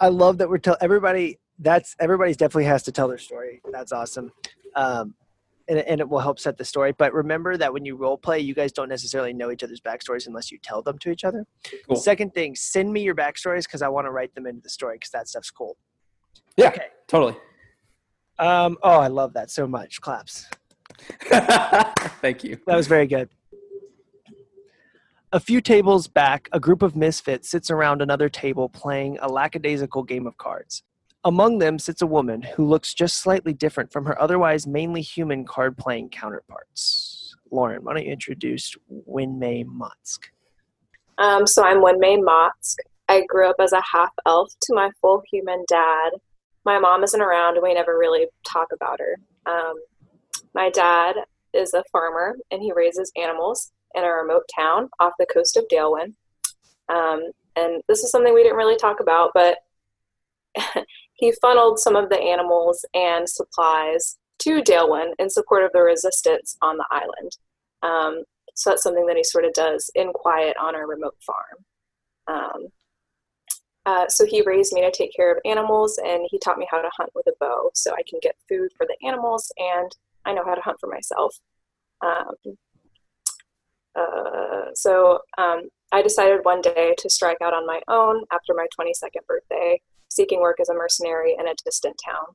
I 0.00 0.08
love 0.08 0.38
that 0.38 0.48
we're 0.48 0.58
tell 0.58 0.76
everybody 0.80 1.38
that's 1.58 1.94
everybody's 2.00 2.36
definitely 2.36 2.64
has 2.64 2.82
to 2.84 2.92
tell 2.92 3.08
their 3.08 3.18
story. 3.18 3.62
That's 3.72 3.92
awesome. 3.92 4.32
Um, 4.74 5.14
and, 5.68 5.78
and 5.78 6.00
it 6.00 6.08
will 6.08 6.18
help 6.18 6.38
set 6.38 6.58
the 6.58 6.64
story. 6.64 6.92
But 6.92 7.14
remember 7.14 7.56
that 7.56 7.72
when 7.72 7.84
you 7.86 7.96
role 7.96 8.18
play, 8.18 8.40
you 8.40 8.54
guys 8.54 8.72
don't 8.72 8.88
necessarily 8.88 9.32
know 9.32 9.50
each 9.50 9.62
other's 9.62 9.80
backstories 9.80 10.26
unless 10.26 10.50
you 10.52 10.58
tell 10.62 10.82
them 10.82 10.98
to 10.98 11.10
each 11.10 11.24
other. 11.24 11.46
Cool. 11.86 11.96
Second 11.96 12.34
thing, 12.34 12.54
send 12.54 12.92
me 12.92 13.02
your 13.02 13.14
backstories 13.14 13.62
because 13.64 13.80
I 13.80 13.88
want 13.88 14.06
to 14.06 14.10
write 14.10 14.34
them 14.34 14.46
into 14.46 14.60
the 14.60 14.68
story 14.68 14.96
because 14.96 15.10
that 15.12 15.28
stuff's 15.28 15.50
cool. 15.50 15.76
Yeah, 16.56 16.68
Okay. 16.68 16.88
totally. 17.08 17.36
Um, 18.38 18.76
oh, 18.82 18.98
I 18.98 19.06
love 19.06 19.32
that 19.34 19.50
so 19.50 19.66
much. 19.66 20.00
Claps. 20.00 20.46
Thank 22.20 22.44
you. 22.44 22.58
That 22.66 22.76
was 22.76 22.86
very 22.88 23.06
good. 23.06 23.28
A 25.34 25.40
few 25.40 25.60
tables 25.60 26.06
back, 26.06 26.48
a 26.52 26.60
group 26.60 26.80
of 26.80 26.94
misfits 26.94 27.50
sits 27.50 27.68
around 27.68 28.00
another 28.00 28.28
table 28.28 28.68
playing 28.68 29.18
a 29.20 29.26
lackadaisical 29.26 30.04
game 30.04 30.28
of 30.28 30.36
cards. 30.36 30.84
Among 31.24 31.58
them 31.58 31.76
sits 31.76 32.02
a 32.02 32.06
woman 32.06 32.40
who 32.40 32.64
looks 32.64 32.94
just 32.94 33.16
slightly 33.16 33.52
different 33.52 33.92
from 33.92 34.04
her 34.04 34.22
otherwise 34.22 34.64
mainly 34.64 35.02
human 35.02 35.44
card 35.44 35.76
playing 35.76 36.10
counterparts. 36.10 37.34
Lauren, 37.50 37.82
why 37.82 37.94
don't 37.94 38.04
you 38.04 38.12
introduce 38.12 38.76
Winmay 39.10 39.64
Motsk? 39.64 40.20
Um, 41.18 41.48
so 41.48 41.64
I'm 41.64 41.78
Wenmei 41.78 42.22
Motsk. 42.22 42.76
I 43.08 43.24
grew 43.26 43.50
up 43.50 43.56
as 43.58 43.72
a 43.72 43.82
half 43.92 44.10
elf 44.26 44.52
to 44.62 44.74
my 44.76 44.90
full 45.00 45.20
human 45.32 45.64
dad. 45.66 46.10
My 46.64 46.78
mom 46.78 47.02
isn't 47.02 47.20
around, 47.20 47.56
and 47.56 47.64
we 47.64 47.74
never 47.74 47.98
really 47.98 48.28
talk 48.46 48.68
about 48.72 49.00
her. 49.00 49.16
Um, 49.46 49.74
my 50.54 50.70
dad 50.70 51.16
is 51.52 51.74
a 51.74 51.82
farmer, 51.90 52.36
and 52.52 52.62
he 52.62 52.72
raises 52.72 53.10
animals 53.16 53.72
in 53.94 54.04
a 54.04 54.08
remote 54.08 54.44
town 54.54 54.88
off 55.00 55.12
the 55.18 55.26
coast 55.26 55.56
of 55.56 55.64
Dalewin. 55.68 56.14
Um, 56.88 57.30
and 57.56 57.82
this 57.88 58.02
is 58.02 58.10
something 58.10 58.34
we 58.34 58.42
didn't 58.42 58.58
really 58.58 58.76
talk 58.76 59.00
about, 59.00 59.30
but 59.34 59.58
he 61.14 61.32
funneled 61.40 61.78
some 61.78 61.96
of 61.96 62.08
the 62.08 62.20
animals 62.20 62.84
and 62.94 63.28
supplies 63.28 64.18
to 64.40 64.62
Dalewin 64.62 65.12
in 65.18 65.30
support 65.30 65.64
of 65.64 65.72
the 65.72 65.82
resistance 65.82 66.56
on 66.60 66.76
the 66.76 66.86
island. 66.90 67.36
Um, 67.82 68.24
so 68.54 68.70
that's 68.70 68.82
something 68.82 69.06
that 69.06 69.16
he 69.16 69.24
sort 69.24 69.44
of 69.44 69.52
does 69.52 69.90
in 69.94 70.12
quiet 70.12 70.56
on 70.60 70.74
our 70.74 70.86
remote 70.86 71.16
farm. 71.24 71.64
Um, 72.26 72.68
uh, 73.86 74.08
so 74.08 74.24
he 74.24 74.42
raised 74.42 74.72
me 74.72 74.80
to 74.80 74.90
take 74.90 75.14
care 75.14 75.30
of 75.30 75.38
animals, 75.44 75.98
and 76.02 76.26
he 76.30 76.38
taught 76.38 76.58
me 76.58 76.66
how 76.70 76.80
to 76.80 76.90
hunt 76.96 77.10
with 77.14 77.26
a 77.26 77.34
bow, 77.38 77.70
so 77.74 77.92
I 77.92 78.02
can 78.08 78.18
get 78.22 78.36
food 78.48 78.70
for 78.76 78.86
the 78.86 79.06
animals, 79.06 79.52
and 79.58 79.94
I 80.24 80.32
know 80.32 80.44
how 80.44 80.54
to 80.54 80.62
hunt 80.62 80.78
for 80.80 80.88
myself. 80.88 81.36
Um, 82.00 82.56
uh, 83.94 84.66
so 84.74 85.20
um, 85.38 85.68
I 85.92 86.02
decided 86.02 86.44
one 86.44 86.60
day 86.60 86.94
to 86.98 87.10
strike 87.10 87.38
out 87.42 87.54
on 87.54 87.66
my 87.66 87.80
own 87.88 88.24
after 88.32 88.54
my 88.54 88.66
22nd 88.78 89.26
birthday, 89.26 89.80
seeking 90.08 90.40
work 90.40 90.58
as 90.60 90.68
a 90.68 90.74
mercenary 90.74 91.36
in 91.38 91.46
a 91.46 91.54
distant 91.64 91.96
town. 92.04 92.26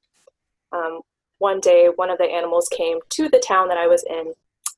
Um, 0.71 1.01
one 1.39 1.59
day, 1.59 1.89
one 1.95 2.09
of 2.09 2.17
the 2.17 2.25
animals 2.25 2.69
came 2.69 2.99
to 3.09 3.29
the 3.29 3.39
town 3.39 3.67
that 3.69 3.77
I 3.77 3.87
was 3.87 4.03
in, 4.09 4.33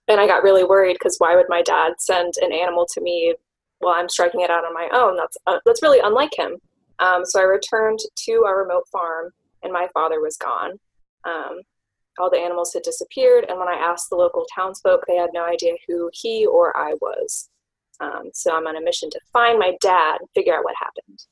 and 0.08 0.20
I 0.20 0.28
got 0.28 0.44
really 0.44 0.64
worried 0.64 0.94
because 0.94 1.18
why 1.18 1.36
would 1.36 1.50
my 1.50 1.62
dad 1.62 1.94
send 2.00 2.34
an 2.42 2.52
animal 2.54 2.88
to 2.94 3.02
me 3.02 3.36
while 3.80 3.96
I'm 3.96 4.10
striking 4.10 4.42
it 4.42 4.50
out 4.50 4.66
on 4.66 4.74
my 4.74 4.90
own? 4.94 5.16
That's 5.18 5.38
uh, 5.48 5.60
that's 5.66 5.82
really 5.82 6.00
unlike 6.04 6.38
him. 6.38 6.58
Um, 7.00 7.26
so 7.26 7.40
I 7.40 7.44
returned 7.44 8.00
to 8.26 8.44
our 8.46 8.60
remote 8.60 8.88
farm, 8.92 9.32
and 9.64 9.74
my 9.74 9.88
father 9.94 10.22
was 10.22 10.38
gone. 10.38 10.80
All 12.20 12.30
the 12.30 12.38
animals 12.38 12.74
had 12.74 12.84
disappeared, 12.84 13.46
and 13.48 13.58
when 13.58 13.68
I 13.68 13.76
asked 13.76 14.10
the 14.10 14.18
local 14.18 14.46
townsfolk, 14.54 15.04
they 15.08 15.16
had 15.16 15.30
no 15.34 15.46
idea 15.46 15.74
who 15.88 16.10
he 16.14 16.46
or 16.46 16.76
I 16.78 16.94
was. 17.02 17.50
Um, 18.00 18.32
so 18.34 18.56
I'm 18.56 18.68
on 18.68 18.76
a 18.76 18.82
mission 18.82 19.10
to 19.12 19.20
find 19.32 19.60
my 19.60 19.78
dad 19.82 20.18
and 20.20 20.30
figure 20.36 20.56
out 20.56 20.64
what 20.64 20.76
happened. 20.80 21.26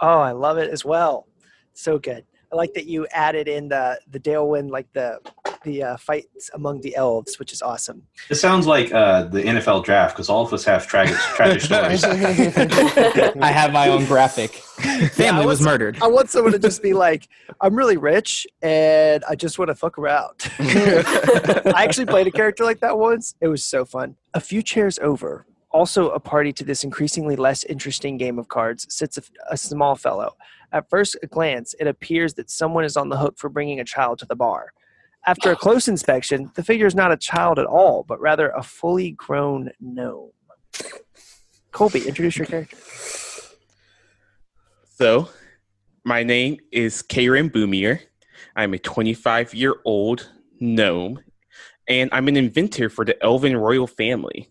Oh, 0.00 0.18
I 0.18 0.32
love 0.32 0.58
it 0.58 0.70
as 0.70 0.84
well. 0.84 1.28
So 1.74 1.98
good. 1.98 2.24
I 2.52 2.56
like 2.56 2.72
that 2.74 2.86
you 2.86 3.06
added 3.08 3.48
in 3.48 3.68
the 3.68 4.00
the 4.10 4.18
Dale 4.18 4.46
Dalewind, 4.46 4.70
like 4.70 4.86
the 4.92 5.20
the 5.66 5.82
uh, 5.82 5.96
fights 5.98 6.48
among 6.54 6.80
the 6.80 6.96
elves, 6.96 7.38
which 7.38 7.52
is 7.52 7.60
awesome. 7.60 8.06
It 8.30 8.36
sounds 8.36 8.66
like 8.66 8.92
uh, 8.94 9.24
the 9.24 9.42
NFL 9.42 9.84
draft 9.84 10.14
because 10.14 10.30
all 10.30 10.46
of 10.46 10.52
us 10.52 10.64
have 10.64 10.86
tragic, 10.86 11.16
tragic 11.36 11.60
stories. 11.60 12.02
I 13.42 13.50
have 13.52 13.72
my 13.72 13.88
own 13.88 14.06
graphic. 14.06 14.52
Family 15.12 15.42
I 15.42 15.46
was 15.46 15.58
was- 15.58 15.66
murdered. 15.66 15.98
I 16.00 16.06
want 16.06 16.30
someone 16.30 16.52
to 16.52 16.58
just 16.58 16.82
be 16.82 16.94
like, 16.94 17.28
I'm 17.60 17.74
really 17.74 17.96
rich 17.96 18.46
and 18.62 19.24
I 19.28 19.34
just 19.34 19.58
want 19.58 19.68
to 19.68 19.74
fuck 19.74 19.98
around. 19.98 20.50
I 20.60 21.84
actually 21.84 22.06
played 22.06 22.28
a 22.28 22.30
character 22.30 22.64
like 22.64 22.80
that 22.80 22.96
once. 22.96 23.34
It 23.40 23.48
was 23.48 23.62
so 23.64 23.84
fun. 23.84 24.16
A 24.34 24.40
few 24.40 24.62
chairs 24.62 24.98
over, 25.00 25.46
also 25.70 26.10
a 26.10 26.20
party 26.20 26.52
to 26.54 26.64
this 26.64 26.84
increasingly 26.84 27.34
less 27.34 27.64
interesting 27.64 28.16
game 28.18 28.38
of 28.38 28.46
cards, 28.48 28.86
sits 28.88 29.18
a, 29.18 29.22
a 29.50 29.56
small 29.56 29.96
fellow. 29.96 30.36
At 30.72 30.88
first 30.88 31.16
glance, 31.30 31.74
it 31.80 31.86
appears 31.88 32.34
that 32.34 32.50
someone 32.50 32.84
is 32.84 32.96
on 32.96 33.08
the 33.08 33.16
hook 33.16 33.36
for 33.36 33.48
bringing 33.48 33.80
a 33.80 33.84
child 33.84 34.18
to 34.20 34.26
the 34.26 34.36
bar. 34.36 34.72
After 35.28 35.50
a 35.50 35.56
close 35.56 35.88
inspection, 35.88 36.52
the 36.54 36.62
figure 36.62 36.86
is 36.86 36.94
not 36.94 37.10
a 37.10 37.16
child 37.16 37.58
at 37.58 37.66
all, 37.66 38.04
but 38.06 38.20
rather 38.20 38.50
a 38.50 38.62
fully 38.62 39.10
grown 39.10 39.72
gnome. 39.80 40.30
Colby, 41.72 42.06
introduce 42.06 42.36
your 42.36 42.46
character. 42.46 42.76
So, 44.94 45.28
my 46.04 46.22
name 46.22 46.58
is 46.70 47.02
Karen 47.02 47.50
Boomier. 47.50 48.00
I'm 48.54 48.72
a 48.72 48.78
25 48.78 49.52
year 49.52 49.74
old 49.84 50.30
gnome, 50.60 51.18
and 51.88 52.08
I'm 52.12 52.28
an 52.28 52.36
inventor 52.36 52.88
for 52.88 53.04
the 53.04 53.20
Elven 53.20 53.56
royal 53.56 53.88
family. 53.88 54.48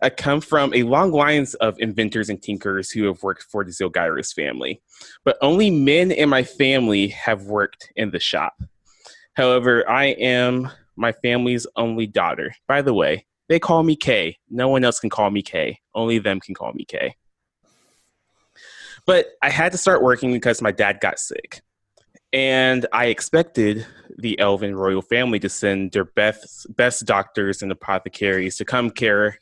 I 0.00 0.08
come 0.08 0.40
from 0.40 0.72
a 0.72 0.84
long 0.84 1.12
lines 1.12 1.52
of 1.54 1.78
inventors 1.78 2.30
and 2.30 2.42
tinkers 2.42 2.90
who 2.90 3.04
have 3.04 3.22
worked 3.22 3.42
for 3.42 3.62
the 3.62 3.70
Zilgyrus 3.70 4.34
family, 4.34 4.80
but 5.22 5.36
only 5.42 5.70
men 5.70 6.10
in 6.10 6.30
my 6.30 6.42
family 6.42 7.08
have 7.08 7.42
worked 7.42 7.92
in 7.94 8.10
the 8.10 8.18
shop. 8.18 8.54
However, 9.34 9.88
I 9.88 10.06
am 10.06 10.70
my 10.96 11.12
family's 11.12 11.66
only 11.76 12.06
daughter. 12.06 12.54
By 12.68 12.82
the 12.82 12.94
way, 12.94 13.26
they 13.48 13.58
call 13.58 13.82
me 13.82 13.96
Kay. 13.96 14.38
No 14.50 14.68
one 14.68 14.84
else 14.84 15.00
can 15.00 15.10
call 15.10 15.30
me 15.30 15.42
Kay. 15.42 15.78
Only 15.94 16.18
them 16.18 16.40
can 16.40 16.54
call 16.54 16.72
me 16.72 16.84
Kay. 16.84 17.16
But 19.06 19.26
I 19.42 19.50
had 19.50 19.72
to 19.72 19.78
start 19.78 20.02
working 20.02 20.32
because 20.32 20.62
my 20.62 20.70
dad 20.70 21.00
got 21.00 21.18
sick. 21.18 21.62
And 22.32 22.86
I 22.92 23.06
expected 23.06 23.86
the 24.18 24.38
Elven 24.38 24.74
royal 24.74 25.02
family 25.02 25.38
to 25.40 25.48
send 25.48 25.92
their 25.92 26.04
best, 26.04 26.66
best 26.76 27.04
doctors 27.04 27.62
and 27.62 27.72
apothecaries 27.72 28.56
to 28.56 28.64
come 28.64 28.90
care 28.90 29.38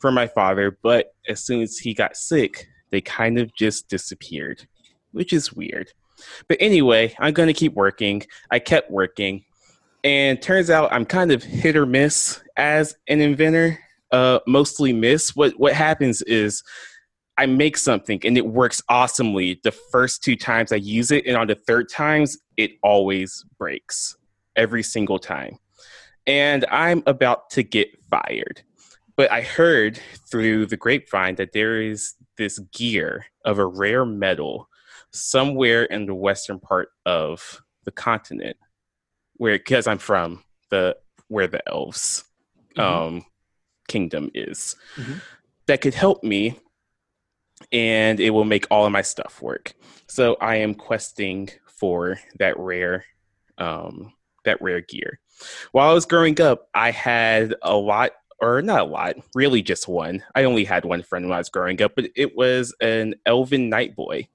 for 0.00 0.10
my 0.10 0.26
father, 0.26 0.76
but 0.82 1.14
as 1.28 1.44
soon 1.44 1.62
as 1.62 1.78
he 1.78 1.94
got 1.94 2.16
sick, 2.16 2.66
they 2.90 3.00
kind 3.00 3.38
of 3.38 3.54
just 3.54 3.88
disappeared, 3.88 4.66
which 5.12 5.32
is 5.32 5.52
weird. 5.52 5.92
But 6.48 6.58
anyway, 6.60 7.14
I'm 7.18 7.32
going 7.32 7.48
to 7.48 7.52
keep 7.52 7.74
working. 7.74 8.22
I 8.50 8.58
kept 8.58 8.90
working. 8.90 9.44
And 10.04 10.42
turns 10.42 10.70
out 10.70 10.92
I'm 10.92 11.04
kind 11.04 11.30
of 11.30 11.42
hit 11.42 11.76
or 11.76 11.86
miss 11.86 12.42
as 12.56 12.96
an 13.08 13.20
inventor. 13.20 13.78
Uh, 14.10 14.40
mostly 14.46 14.92
miss. 14.92 15.34
What 15.34 15.58
what 15.58 15.72
happens 15.72 16.20
is 16.22 16.62
I 17.38 17.46
make 17.46 17.76
something 17.78 18.20
and 18.24 18.36
it 18.36 18.46
works 18.46 18.82
awesomely 18.88 19.60
the 19.64 19.70
first 19.70 20.22
two 20.22 20.36
times 20.36 20.72
I 20.72 20.76
use 20.76 21.10
it, 21.10 21.26
and 21.26 21.36
on 21.36 21.46
the 21.46 21.54
third 21.54 21.88
times 21.88 22.36
it 22.56 22.72
always 22.82 23.44
breaks 23.58 24.16
every 24.56 24.82
single 24.82 25.18
time. 25.18 25.58
And 26.26 26.64
I'm 26.70 27.02
about 27.06 27.50
to 27.50 27.62
get 27.62 27.88
fired. 28.10 28.62
But 29.16 29.30
I 29.30 29.42
heard 29.42 30.00
through 30.30 30.66
the 30.66 30.76
grapevine 30.76 31.36
that 31.36 31.52
there 31.52 31.80
is 31.80 32.14
this 32.38 32.58
gear 32.72 33.26
of 33.44 33.58
a 33.58 33.66
rare 33.66 34.04
metal 34.04 34.68
somewhere 35.12 35.84
in 35.84 36.06
the 36.06 36.14
western 36.14 36.58
part 36.58 36.88
of 37.06 37.62
the 37.84 37.90
continent 37.92 38.56
where 39.36 39.58
because 39.58 39.86
I'm 39.86 39.98
from 39.98 40.42
the 40.70 40.96
where 41.28 41.46
the 41.46 41.66
elves 41.68 42.24
um 42.76 43.24
kingdom 43.88 44.30
is 44.34 44.76
Mhm. 44.96 45.20
that 45.66 45.80
could 45.80 45.94
help 45.94 46.24
me 46.24 46.58
and 47.70 48.20
it 48.20 48.30
will 48.30 48.44
make 48.44 48.66
all 48.70 48.86
of 48.86 48.92
my 48.92 49.02
stuff 49.02 49.40
work. 49.42 49.74
So 50.08 50.36
I 50.40 50.56
am 50.56 50.74
questing 50.74 51.50
for 51.66 52.18
that 52.38 52.58
rare 52.58 53.04
um 53.58 54.12
that 54.44 54.60
rare 54.60 54.80
gear. 54.80 55.20
While 55.72 55.90
I 55.90 55.92
was 55.94 56.06
growing 56.06 56.40
up, 56.40 56.68
I 56.74 56.90
had 56.90 57.54
a 57.62 57.76
lot 57.76 58.12
or 58.40 58.60
not 58.60 58.80
a 58.80 58.84
lot, 58.84 59.16
really 59.36 59.62
just 59.62 59.86
one. 59.86 60.22
I 60.34 60.44
only 60.44 60.64
had 60.64 60.84
one 60.84 61.02
friend 61.02 61.26
when 61.26 61.34
I 61.34 61.38
was 61.38 61.48
growing 61.48 61.80
up, 61.80 61.92
but 61.94 62.06
it 62.16 62.36
was 62.36 62.74
an 62.80 63.14
elven 63.24 63.68
night 63.68 63.94
boy. 63.94 64.26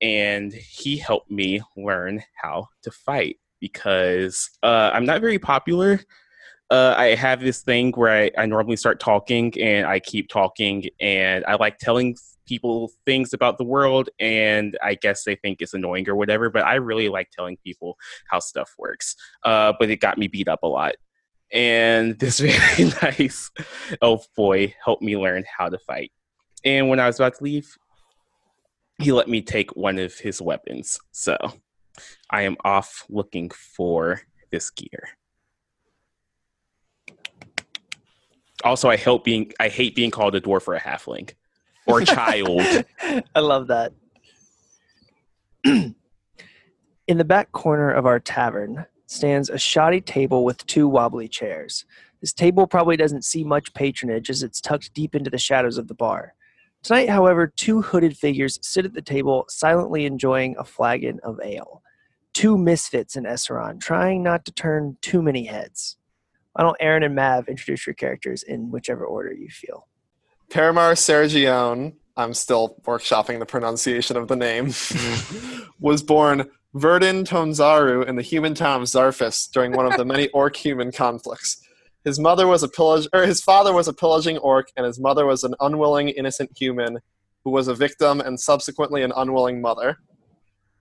And 0.00 0.52
he 0.52 0.96
helped 0.96 1.30
me 1.30 1.60
learn 1.76 2.22
how 2.40 2.68
to 2.82 2.90
fight 2.90 3.36
because 3.60 4.50
uh, 4.62 4.90
I'm 4.92 5.04
not 5.04 5.20
very 5.20 5.38
popular. 5.38 6.00
Uh, 6.70 6.94
I 6.96 7.14
have 7.14 7.40
this 7.40 7.62
thing 7.62 7.92
where 7.92 8.24
I, 8.24 8.30
I 8.36 8.46
normally 8.46 8.76
start 8.76 9.00
talking 9.00 9.58
and 9.60 9.86
I 9.86 10.00
keep 10.00 10.28
talking, 10.28 10.84
and 11.00 11.44
I 11.46 11.54
like 11.54 11.78
telling 11.78 12.16
people 12.46 12.90
things 13.06 13.32
about 13.32 13.58
the 13.58 13.64
world, 13.64 14.08
and 14.18 14.76
I 14.82 14.94
guess 14.94 15.24
they 15.24 15.36
think 15.36 15.62
it's 15.62 15.74
annoying 15.74 16.08
or 16.08 16.16
whatever, 16.16 16.50
but 16.50 16.64
I 16.64 16.74
really 16.74 17.08
like 17.08 17.30
telling 17.30 17.56
people 17.64 17.96
how 18.30 18.38
stuff 18.38 18.74
works. 18.78 19.14
Uh, 19.44 19.72
but 19.78 19.90
it 19.90 20.00
got 20.00 20.18
me 20.18 20.28
beat 20.28 20.48
up 20.48 20.62
a 20.62 20.66
lot. 20.66 20.96
And 21.52 22.18
this 22.18 22.40
very 22.40 22.90
nice 23.02 23.50
elf 24.02 24.26
boy 24.36 24.74
helped 24.84 25.02
me 25.02 25.16
learn 25.16 25.44
how 25.56 25.68
to 25.68 25.78
fight. 25.78 26.12
And 26.64 26.88
when 26.88 27.00
I 27.00 27.06
was 27.06 27.20
about 27.20 27.36
to 27.36 27.44
leave, 27.44 27.76
he 28.98 29.12
let 29.12 29.28
me 29.28 29.40
take 29.40 29.74
one 29.76 29.98
of 29.98 30.18
his 30.18 30.42
weapons. 30.42 30.98
So 31.12 31.36
I 32.30 32.42
am 32.42 32.56
off 32.64 33.04
looking 33.08 33.50
for 33.50 34.22
this 34.50 34.70
gear. 34.70 35.08
Also, 38.64 38.88
I 38.90 38.96
help 38.96 39.24
being 39.24 39.52
I 39.60 39.68
hate 39.68 39.94
being 39.94 40.10
called 40.10 40.34
a 40.34 40.40
dwarf 40.40 40.66
or 40.66 40.74
a 40.74 40.80
halfling 40.80 41.32
or 41.86 42.00
a 42.00 42.04
child. 42.04 42.60
I 43.34 43.40
love 43.40 43.68
that. 43.68 43.92
In 45.64 45.94
the 47.16 47.24
back 47.24 47.52
corner 47.52 47.90
of 47.90 48.04
our 48.04 48.18
tavern 48.18 48.84
stands 49.06 49.48
a 49.48 49.58
shoddy 49.58 50.00
table 50.00 50.44
with 50.44 50.66
two 50.66 50.88
wobbly 50.88 51.28
chairs. 51.28 51.84
This 52.20 52.32
table 52.32 52.66
probably 52.66 52.96
doesn't 52.96 53.24
see 53.24 53.44
much 53.44 53.72
patronage 53.74 54.28
as 54.28 54.42
it's 54.42 54.60
tucked 54.60 54.92
deep 54.92 55.14
into 55.14 55.30
the 55.30 55.38
shadows 55.38 55.78
of 55.78 55.86
the 55.86 55.94
bar. 55.94 56.34
Tonight, 56.82 57.08
however, 57.08 57.46
two 57.46 57.82
hooded 57.82 58.16
figures 58.16 58.58
sit 58.62 58.84
at 58.84 58.94
the 58.94 59.02
table 59.02 59.44
silently 59.48 60.06
enjoying 60.06 60.56
a 60.58 60.64
flagon 60.64 61.18
of 61.22 61.40
ale. 61.42 61.82
Two 62.32 62.56
misfits 62.56 63.16
in 63.16 63.24
Esseron, 63.24 63.80
trying 63.80 64.22
not 64.22 64.44
to 64.44 64.52
turn 64.52 64.96
too 65.00 65.20
many 65.20 65.44
heads. 65.44 65.96
Why 66.52 66.64
don't 66.64 66.76
Aaron 66.80 67.02
and 67.02 67.14
Mav 67.14 67.48
introduce 67.48 67.86
your 67.86 67.94
characters 67.94 68.42
in 68.42 68.70
whichever 68.70 69.04
order 69.04 69.32
you 69.32 69.48
feel? 69.48 69.88
Paramar 70.50 70.92
Sergione, 70.92 71.94
I'm 72.16 72.34
still 72.34 72.76
workshopping 72.84 73.38
the 73.38 73.46
pronunciation 73.46 74.16
of 74.16 74.28
the 74.28 74.36
name, 74.36 74.66
mm-hmm. 74.66 75.64
was 75.80 76.02
born 76.02 76.48
Verdun 76.74 77.24
Tonzaru 77.24 78.06
in 78.06 78.16
the 78.16 78.22
human 78.22 78.54
town 78.54 78.82
of 78.82 78.88
Zarfis 78.88 79.50
during 79.50 79.72
one 79.72 79.86
of 79.86 79.96
the 79.96 80.04
many 80.04 80.28
orc-human 80.28 80.92
conflicts. 80.92 81.60
His 82.08 82.18
mother 82.18 82.46
was 82.46 82.62
a 82.62 82.68
pillage, 82.68 83.06
or 83.12 83.26
his 83.26 83.42
father 83.42 83.74
was 83.74 83.86
a 83.86 83.92
pillaging 83.92 84.38
orc, 84.38 84.70
and 84.78 84.86
his 84.86 84.98
mother 84.98 85.26
was 85.26 85.44
an 85.44 85.54
unwilling, 85.60 86.08
innocent 86.08 86.50
human 86.56 87.00
who 87.44 87.50
was 87.50 87.68
a 87.68 87.74
victim 87.74 88.22
and 88.22 88.40
subsequently 88.40 89.02
an 89.02 89.12
unwilling 89.14 89.60
mother. 89.60 89.98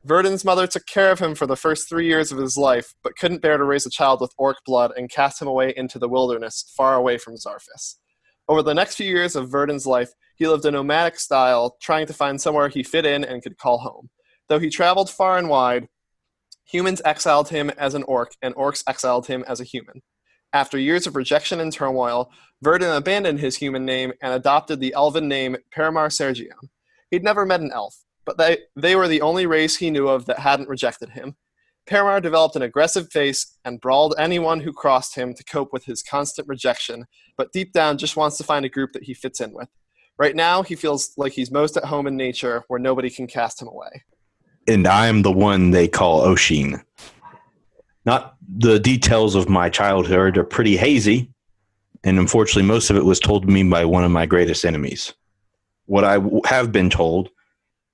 Verdun's 0.05 0.45
mother 0.45 0.67
took 0.67 0.85
care 0.85 1.11
of 1.11 1.19
him 1.19 1.35
for 1.35 1.45
the 1.45 1.57
first 1.57 1.89
three 1.89 2.07
years 2.07 2.31
of 2.31 2.37
his 2.37 2.55
life, 2.55 2.93
but 3.03 3.17
couldn't 3.17 3.41
bear 3.41 3.57
to 3.57 3.65
raise 3.65 3.85
a 3.85 3.89
child 3.89 4.21
with 4.21 4.31
orc 4.37 4.55
blood 4.65 4.93
and 4.95 5.09
cast 5.09 5.41
him 5.41 5.49
away 5.49 5.73
into 5.75 5.99
the 5.99 6.07
wilderness, 6.07 6.71
far 6.77 6.95
away 6.95 7.17
from 7.17 7.35
Zarfis. 7.35 7.95
Over 8.47 8.63
the 8.63 8.73
next 8.73 8.95
few 8.95 9.11
years 9.11 9.35
of 9.35 9.49
Verdun's 9.49 9.85
life, 9.85 10.11
he 10.37 10.47
lived 10.47 10.63
a 10.63 10.71
nomadic 10.71 11.19
style, 11.19 11.75
trying 11.81 12.07
to 12.07 12.13
find 12.13 12.39
somewhere 12.39 12.69
he 12.69 12.83
fit 12.83 13.05
in 13.05 13.25
and 13.25 13.43
could 13.43 13.57
call 13.57 13.79
home. 13.79 14.09
Though 14.47 14.59
he 14.59 14.69
traveled 14.69 15.09
far 15.09 15.37
and 15.37 15.49
wide, 15.49 15.89
humans 16.63 17.01
exiled 17.03 17.49
him 17.49 17.69
as 17.71 17.95
an 17.95 18.03
orc, 18.03 18.31
and 18.41 18.55
orcs 18.55 18.81
exiled 18.87 19.27
him 19.27 19.43
as 19.45 19.59
a 19.59 19.65
human. 19.65 20.01
After 20.53 20.77
years 20.77 21.07
of 21.07 21.15
rejection 21.15 21.59
and 21.59 21.71
turmoil, 21.71 22.31
Verdun 22.61 22.95
abandoned 22.95 23.39
his 23.39 23.57
human 23.57 23.85
name 23.85 24.13
and 24.21 24.33
adopted 24.33 24.79
the 24.79 24.93
elven 24.93 25.27
name 25.27 25.57
Paramar 25.71 26.09
Sergion. 26.09 26.49
He'd 27.11 27.23
never 27.23 27.45
met 27.45 27.61
an 27.61 27.71
elf, 27.71 28.03
but 28.25 28.37
they, 28.37 28.59
they 28.75 28.95
were 28.95 29.07
the 29.07 29.21
only 29.21 29.45
race 29.45 29.77
he 29.77 29.91
knew 29.91 30.07
of 30.07 30.25
that 30.25 30.39
hadn't 30.39 30.69
rejected 30.69 31.09
him. 31.09 31.35
Paramar 31.85 32.19
developed 32.19 32.55
an 32.55 32.63
aggressive 32.63 33.09
face 33.11 33.57
and 33.63 33.79
brawled 33.79 34.15
anyone 34.17 34.59
who 34.59 34.73
crossed 34.73 35.15
him 35.15 35.33
to 35.33 35.43
cope 35.43 35.71
with 35.71 35.85
his 35.85 36.03
constant 36.03 36.47
rejection, 36.47 37.05
but 37.37 37.53
deep 37.53 37.71
down 37.71 37.97
just 37.97 38.17
wants 38.17 38.37
to 38.37 38.43
find 38.43 38.65
a 38.65 38.69
group 38.69 38.91
that 38.93 39.03
he 39.03 39.13
fits 39.13 39.39
in 39.39 39.53
with. 39.53 39.69
Right 40.19 40.35
now, 40.35 40.63
he 40.63 40.75
feels 40.75 41.13
like 41.15 41.33
he's 41.33 41.51
most 41.51 41.77
at 41.77 41.85
home 41.85 42.07
in 42.07 42.17
nature 42.17 42.63
where 42.67 42.79
nobody 42.79 43.09
can 43.09 43.27
cast 43.27 43.61
him 43.61 43.67
away. 43.67 44.03
and 44.67 44.85
I'm 44.85 45.21
the 45.21 45.31
one 45.31 45.71
they 45.71 45.87
call 45.87 46.25
Oshin. 46.25 46.83
Not 48.07 48.37
the 48.57 48.79
details 48.79 49.35
of 49.35 49.49
my 49.49 49.69
childhood 49.69 50.37
are 50.37 50.45
pretty 50.45 50.77
hazy, 50.77 51.29
and 52.05 52.17
unfortunately, 52.17 52.63
most 52.63 52.89
of 52.89 52.95
it 52.95 53.03
was 53.03 53.19
told 53.19 53.43
to 53.43 53.51
me 53.51 53.63
by 53.63 53.83
one 53.83 54.05
of 54.05 54.11
my 54.11 54.25
greatest 54.25 54.63
enemies. 54.63 55.13
What 55.87 56.05
I 56.05 56.17
have 56.45 56.71
been 56.71 56.89
told 56.89 57.27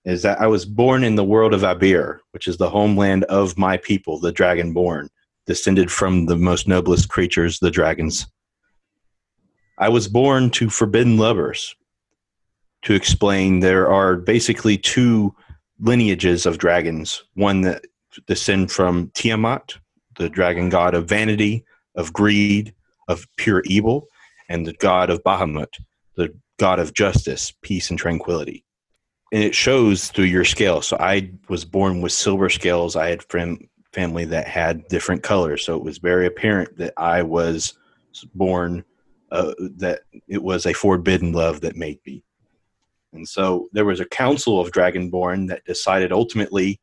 is 0.05 0.21
that 0.21 0.39
I 0.39 0.45
was 0.45 0.65
born 0.65 1.03
in 1.03 1.15
the 1.15 1.23
world 1.23 1.51
of 1.51 1.61
Abeir, 1.61 2.19
which 2.29 2.47
is 2.47 2.57
the 2.57 2.69
homeland 2.69 3.23
of 3.23 3.57
my 3.57 3.75
people, 3.75 4.19
the 4.19 4.31
Dragonborn, 4.31 5.09
descended 5.47 5.91
from 5.91 6.27
the 6.27 6.35
most 6.37 6.67
noblest 6.67 7.09
creatures, 7.09 7.57
the 7.57 7.71
dragons. 7.71 8.27
I 9.79 9.89
was 9.89 10.07
born 10.07 10.51
to 10.51 10.69
forbidden 10.69 11.17
lovers. 11.17 11.75
To 12.83 12.93
explain, 12.93 13.61
there 13.61 13.91
are 13.91 14.15
basically 14.15 14.77
two 14.77 15.33
lineages 15.79 16.45
of 16.45 16.59
dragons 16.59 17.23
one 17.33 17.61
that 17.61 17.85
descend 18.27 18.71
from 18.71 19.09
Tiamat, 19.15 19.79
the 20.17 20.29
dragon 20.29 20.69
god 20.69 20.93
of 20.93 21.07
vanity, 21.07 21.65
of 21.95 22.13
greed, 22.13 22.73
of 23.07 23.25
pure 23.37 23.61
evil, 23.65 24.07
and 24.49 24.65
the 24.65 24.73
god 24.73 25.09
of 25.09 25.23
Bahamut, 25.23 25.73
the 26.15 26.33
god 26.57 26.79
of 26.79 26.93
justice, 26.93 27.53
peace, 27.61 27.89
and 27.89 27.99
tranquility. 27.99 28.63
And 29.31 29.43
it 29.43 29.55
shows 29.55 30.09
through 30.09 30.25
your 30.25 30.45
scale. 30.45 30.81
So 30.81 30.97
I 30.99 31.31
was 31.49 31.65
born 31.65 32.01
with 32.01 32.11
silver 32.11 32.49
scales. 32.49 32.95
I 32.95 33.09
had 33.09 33.23
family 33.91 34.25
that 34.25 34.47
had 34.47 34.87
different 34.87 35.23
colors. 35.23 35.65
So 35.65 35.75
it 35.75 35.83
was 35.83 35.97
very 35.97 36.27
apparent 36.27 36.77
that 36.77 36.93
I 36.97 37.23
was 37.23 37.73
born, 38.35 38.83
uh, 39.31 39.53
that 39.77 40.01
it 40.27 40.43
was 40.43 40.65
a 40.65 40.73
forbidden 40.73 41.33
love 41.33 41.61
that 41.61 41.75
made 41.75 41.99
me. 42.05 42.23
And 43.13 43.27
so 43.27 43.69
there 43.73 43.85
was 43.85 43.99
a 43.99 44.05
council 44.05 44.59
of 44.59 44.71
Dragonborn 44.71 45.47
that 45.49 45.65
decided 45.65 46.11
ultimately 46.11 46.79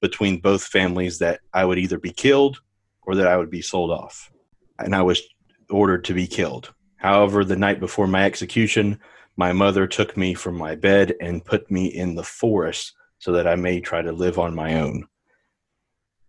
between 0.00 0.40
both 0.40 0.64
families 0.64 1.18
that 1.18 1.40
I 1.52 1.64
would 1.64 1.78
either 1.78 1.98
be 1.98 2.12
killed 2.12 2.60
or 3.02 3.14
that 3.14 3.26
I 3.26 3.36
would 3.36 3.50
be 3.50 3.62
sold 3.62 3.90
off. 3.90 4.30
And 4.78 4.94
I 4.94 5.02
was 5.02 5.22
ordered 5.68 6.04
to 6.06 6.14
be 6.14 6.26
killed. 6.26 6.72
However, 6.96 7.44
the 7.44 7.56
night 7.56 7.80
before 7.80 8.06
my 8.06 8.24
execution, 8.24 9.00
my 9.36 9.52
mother 9.52 9.86
took 9.86 10.16
me 10.16 10.34
from 10.34 10.56
my 10.56 10.74
bed 10.74 11.14
and 11.20 11.44
put 11.44 11.70
me 11.70 11.86
in 11.86 12.14
the 12.14 12.22
forest 12.22 12.92
so 13.18 13.32
that 13.32 13.46
I 13.46 13.56
may 13.56 13.80
try 13.80 14.02
to 14.02 14.12
live 14.12 14.38
on 14.38 14.54
my 14.54 14.80
own. 14.80 15.06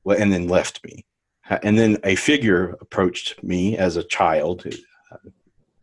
Well, 0.03 0.17
and 0.17 0.31
then 0.31 0.47
left 0.47 0.83
me. 0.83 1.05
And 1.63 1.77
then 1.77 1.97
a 2.03 2.15
figure 2.15 2.77
approached 2.79 3.43
me 3.43 3.77
as 3.77 3.97
a 3.97 4.03
child, 4.03 4.65
uh, 5.11 5.17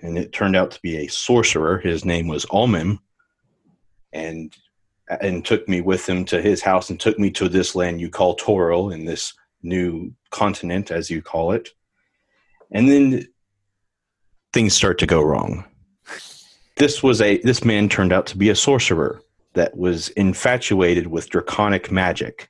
and 0.01 0.17
it 0.17 0.33
turned 0.33 0.57
out 0.57 0.71
to 0.71 0.81
be 0.81 0.97
a 0.97 1.09
sorcerer. 1.09 1.79
His 1.79 2.05
name 2.05 2.29
was 2.29 2.47
Ulmim, 2.47 3.01
and 4.13 4.57
and 5.21 5.45
took 5.45 5.69
me 5.69 5.81
with 5.81 6.09
him 6.09 6.25
to 6.27 6.41
his 6.41 6.63
house 6.63 6.91
and 6.91 7.01
took 7.01 7.19
me 7.19 7.31
to 7.31 7.49
this 7.49 7.75
land 7.75 8.01
you 8.01 8.11
call 8.11 8.37
Toril 8.37 8.93
in 8.93 9.05
this 9.05 9.35
new 9.63 10.13
continent, 10.31 10.91
as 10.91 11.11
you 11.11 11.23
call 11.23 11.53
it. 11.53 11.71
And 12.71 12.89
then 12.89 13.27
things 14.53 14.75
start 14.75 14.99
to 14.99 15.07
go 15.07 15.23
wrong. 15.23 15.65
this 16.77 17.03
was 17.03 17.21
a 17.21 17.39
this 17.39 17.65
man 17.65 17.89
turned 17.89 18.13
out 18.13 18.27
to 18.27 18.39
be 18.39 18.51
a 18.51 18.57
sorcerer 18.57 19.21
that 19.55 19.77
was 19.77 20.09
infatuated 20.11 21.07
with 21.07 21.31
draconic 21.31 21.91
magic 21.91 22.49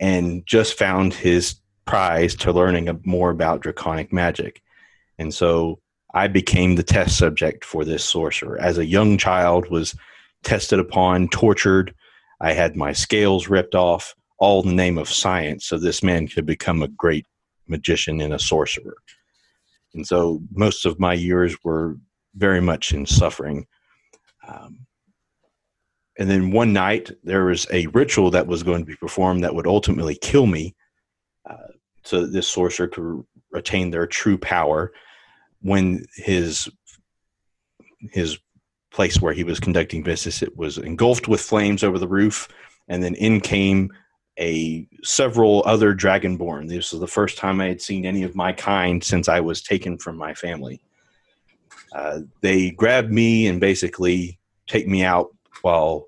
and 0.00 0.44
just 0.46 0.78
found 0.78 1.14
his 1.14 1.56
prize 1.84 2.34
to 2.34 2.52
learning 2.52 3.00
more 3.04 3.30
about 3.30 3.60
draconic 3.60 4.12
magic. 4.12 4.60
And 5.18 5.32
so 5.32 5.80
I 6.12 6.28
became 6.28 6.74
the 6.74 6.82
test 6.82 7.16
subject 7.16 7.64
for 7.64 7.84
this 7.84 8.04
sorcerer. 8.04 8.58
As 8.58 8.78
a 8.78 8.86
young 8.86 9.16
child 9.18 9.70
was 9.70 9.94
tested 10.42 10.78
upon, 10.78 11.28
tortured, 11.28 11.94
I 12.40 12.52
had 12.52 12.76
my 12.76 12.92
scales 12.92 13.48
ripped 13.48 13.74
off, 13.74 14.14
all 14.38 14.62
in 14.62 14.68
the 14.68 14.74
name 14.74 14.98
of 14.98 15.08
science, 15.08 15.66
so 15.66 15.78
this 15.78 16.02
man 16.02 16.28
could 16.28 16.46
become 16.46 16.82
a 16.82 16.88
great 16.88 17.26
magician 17.66 18.20
and 18.20 18.34
a 18.34 18.38
sorcerer. 18.38 18.96
And 19.94 20.06
so 20.06 20.42
most 20.52 20.84
of 20.84 21.00
my 21.00 21.14
years 21.14 21.56
were 21.64 21.96
very 22.34 22.60
much 22.60 22.92
in 22.92 23.06
suffering. 23.06 23.66
Um, 24.46 24.86
and 26.18 26.30
then 26.30 26.50
one 26.50 26.72
night 26.72 27.10
there 27.24 27.46
was 27.46 27.66
a 27.72 27.86
ritual 27.88 28.30
that 28.30 28.46
was 28.46 28.62
going 28.62 28.80
to 28.80 28.86
be 28.86 28.96
performed 28.96 29.42
that 29.42 29.54
would 29.54 29.66
ultimately 29.66 30.16
kill 30.20 30.46
me 30.46 30.74
uh, 31.48 31.72
so 32.04 32.22
that 32.22 32.32
this 32.32 32.48
sorcerer 32.48 32.88
could 32.88 33.24
retain 33.50 33.90
their 33.90 34.06
true 34.06 34.38
power 34.38 34.92
when 35.60 36.04
his 36.14 36.68
his 38.12 38.38
place 38.92 39.20
where 39.20 39.32
he 39.32 39.44
was 39.44 39.58
conducting 39.60 40.02
business 40.02 40.42
it 40.42 40.56
was 40.56 40.78
engulfed 40.78 41.28
with 41.28 41.40
flames 41.40 41.82
over 41.82 41.98
the 41.98 42.08
roof 42.08 42.48
and 42.88 43.02
then 43.02 43.14
in 43.14 43.40
came 43.40 43.90
a 44.38 44.86
several 45.02 45.62
other 45.66 45.94
dragonborn 45.94 46.68
this 46.68 46.92
was 46.92 47.00
the 47.00 47.06
first 47.06 47.38
time 47.38 47.60
i 47.60 47.66
had 47.66 47.80
seen 47.80 48.04
any 48.04 48.22
of 48.22 48.34
my 48.34 48.52
kind 48.52 49.02
since 49.02 49.28
i 49.28 49.40
was 49.40 49.62
taken 49.62 49.96
from 49.98 50.16
my 50.16 50.34
family 50.34 50.80
uh, 51.94 52.20
they 52.42 52.70
grabbed 52.72 53.10
me 53.10 53.46
and 53.46 53.60
basically 53.60 54.38
take 54.66 54.86
me 54.86 55.02
out 55.02 55.34
while 55.62 56.06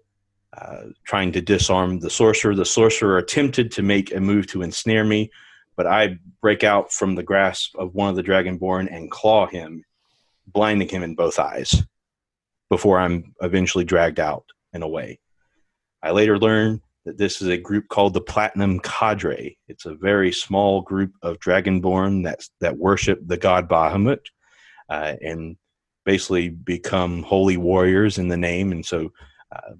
uh, 0.56 0.84
trying 1.04 1.32
to 1.32 1.40
disarm 1.40 2.00
the 2.00 2.10
sorcerer. 2.10 2.54
The 2.54 2.64
sorcerer 2.64 3.18
attempted 3.18 3.70
to 3.72 3.82
make 3.82 4.14
a 4.14 4.20
move 4.20 4.46
to 4.48 4.62
ensnare 4.62 5.04
me, 5.04 5.30
but 5.76 5.86
I 5.86 6.18
break 6.42 6.64
out 6.64 6.92
from 6.92 7.14
the 7.14 7.22
grasp 7.22 7.76
of 7.76 7.94
one 7.94 8.10
of 8.10 8.16
the 8.16 8.22
dragonborn 8.22 8.94
and 8.94 9.10
claw 9.10 9.46
him, 9.46 9.84
blinding 10.46 10.88
him 10.88 11.02
in 11.02 11.14
both 11.14 11.38
eyes 11.38 11.82
before 12.70 12.98
I'm 12.98 13.34
eventually 13.40 13.84
dragged 13.84 14.20
out 14.20 14.44
and 14.72 14.82
away. 14.82 15.20
I 16.02 16.10
later 16.10 16.38
learn 16.38 16.82
this 17.16 17.40
is 17.40 17.48
a 17.48 17.56
group 17.56 17.88
called 17.88 18.14
the 18.14 18.20
Platinum 18.20 18.80
Cadre. 18.80 19.56
It's 19.68 19.86
a 19.86 19.94
very 19.94 20.32
small 20.32 20.82
group 20.82 21.12
of 21.22 21.38
dragonborn 21.38 22.24
that 22.24 22.40
that 22.60 22.76
worship 22.76 23.20
the 23.26 23.36
god 23.36 23.68
Bahamut, 23.68 24.26
uh, 24.88 25.14
and 25.22 25.56
basically 26.04 26.48
become 26.48 27.22
holy 27.22 27.56
warriors 27.56 28.18
in 28.18 28.28
the 28.28 28.36
name. 28.36 28.72
And 28.72 28.84
so 28.84 29.12
uh, 29.54 29.72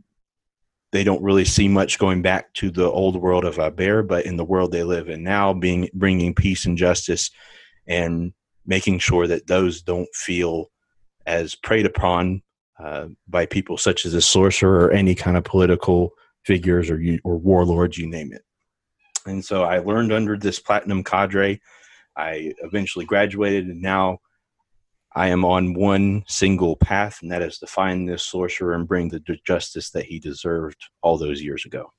they 0.92 1.04
don't 1.04 1.22
really 1.22 1.44
see 1.44 1.68
much 1.68 1.98
going 1.98 2.22
back 2.22 2.52
to 2.54 2.70
the 2.70 2.90
old 2.90 3.16
world 3.16 3.44
of 3.44 3.56
Abeir, 3.56 4.06
but 4.06 4.26
in 4.26 4.36
the 4.36 4.44
world 4.44 4.72
they 4.72 4.84
live 4.84 5.08
in 5.08 5.22
now, 5.22 5.52
being 5.52 5.88
bringing 5.94 6.34
peace 6.34 6.66
and 6.66 6.78
justice, 6.78 7.30
and 7.86 8.32
making 8.66 8.98
sure 8.98 9.26
that 9.26 9.46
those 9.46 9.82
don't 9.82 10.08
feel 10.14 10.70
as 11.26 11.54
preyed 11.54 11.86
upon 11.86 12.42
uh, 12.82 13.08
by 13.26 13.44
people 13.44 13.76
such 13.76 14.06
as 14.06 14.14
a 14.14 14.22
sorcerer 14.22 14.86
or 14.86 14.90
any 14.92 15.14
kind 15.14 15.36
of 15.36 15.44
political 15.44 16.12
figures 16.48 16.90
or 16.90 16.98
or 17.24 17.36
warlords, 17.36 17.98
you 17.98 18.08
name 18.08 18.32
it. 18.32 18.42
And 19.26 19.44
so 19.44 19.64
I 19.64 19.80
learned 19.80 20.12
under 20.12 20.36
this 20.38 20.58
platinum 20.58 21.04
cadre. 21.04 21.60
I 22.16 22.54
eventually 22.62 23.04
graduated, 23.04 23.66
and 23.66 23.82
now 23.82 24.18
I 25.14 25.28
am 25.28 25.44
on 25.44 25.74
one 25.74 26.24
single 26.26 26.74
path, 26.76 27.18
and 27.20 27.30
that 27.30 27.42
is 27.42 27.58
to 27.58 27.66
find 27.66 28.08
this 28.08 28.24
sorcerer 28.24 28.72
and 28.74 28.88
bring 28.88 29.10
the 29.10 29.20
justice 29.46 29.90
that 29.90 30.06
he 30.06 30.18
deserved 30.18 30.78
all 31.02 31.18
those 31.18 31.42
years 31.42 31.66
ago. 31.66 31.92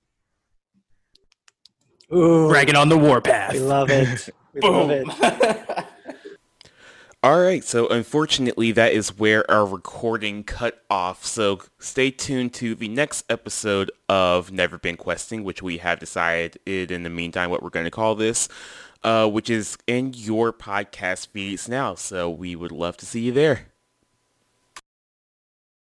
Ooh, 2.11 2.49
Dragging 2.49 2.75
on 2.75 2.89
the 2.89 2.97
warpath. 2.97 3.53
we 3.53 3.59
love 3.59 3.91
it. 3.91 4.29
We 4.53 4.61
love 4.61 4.89
it. 4.89 5.85
All 7.21 7.41
right, 7.41 7.65
so 7.65 7.85
unfortunately, 7.89 8.71
that 8.71 8.93
is 8.93 9.17
where 9.17 9.49
our 9.51 9.65
recording 9.65 10.45
cut 10.45 10.81
off. 10.89 11.25
So 11.25 11.59
stay 11.77 12.11
tuned 12.11 12.53
to 12.53 12.75
the 12.75 12.87
next 12.87 13.25
episode 13.29 13.91
of 14.07 14.53
Never 14.53 14.77
Been 14.77 14.95
Questing, 14.95 15.43
which 15.43 15.61
we 15.61 15.79
have 15.79 15.99
decided 15.99 16.59
in 16.65 17.03
the 17.03 17.09
meantime 17.09 17.49
what 17.49 17.61
we're 17.61 17.71
going 17.71 17.83
to 17.83 17.91
call 17.91 18.15
this, 18.15 18.47
uh, 19.03 19.27
which 19.27 19.49
is 19.49 19.77
in 19.85 20.13
your 20.13 20.53
podcast 20.53 21.27
feeds 21.27 21.67
now. 21.67 21.93
So 21.93 22.29
we 22.29 22.55
would 22.55 22.71
love 22.71 22.95
to 22.95 23.05
see 23.05 23.19
you 23.19 23.33
there. 23.33 23.67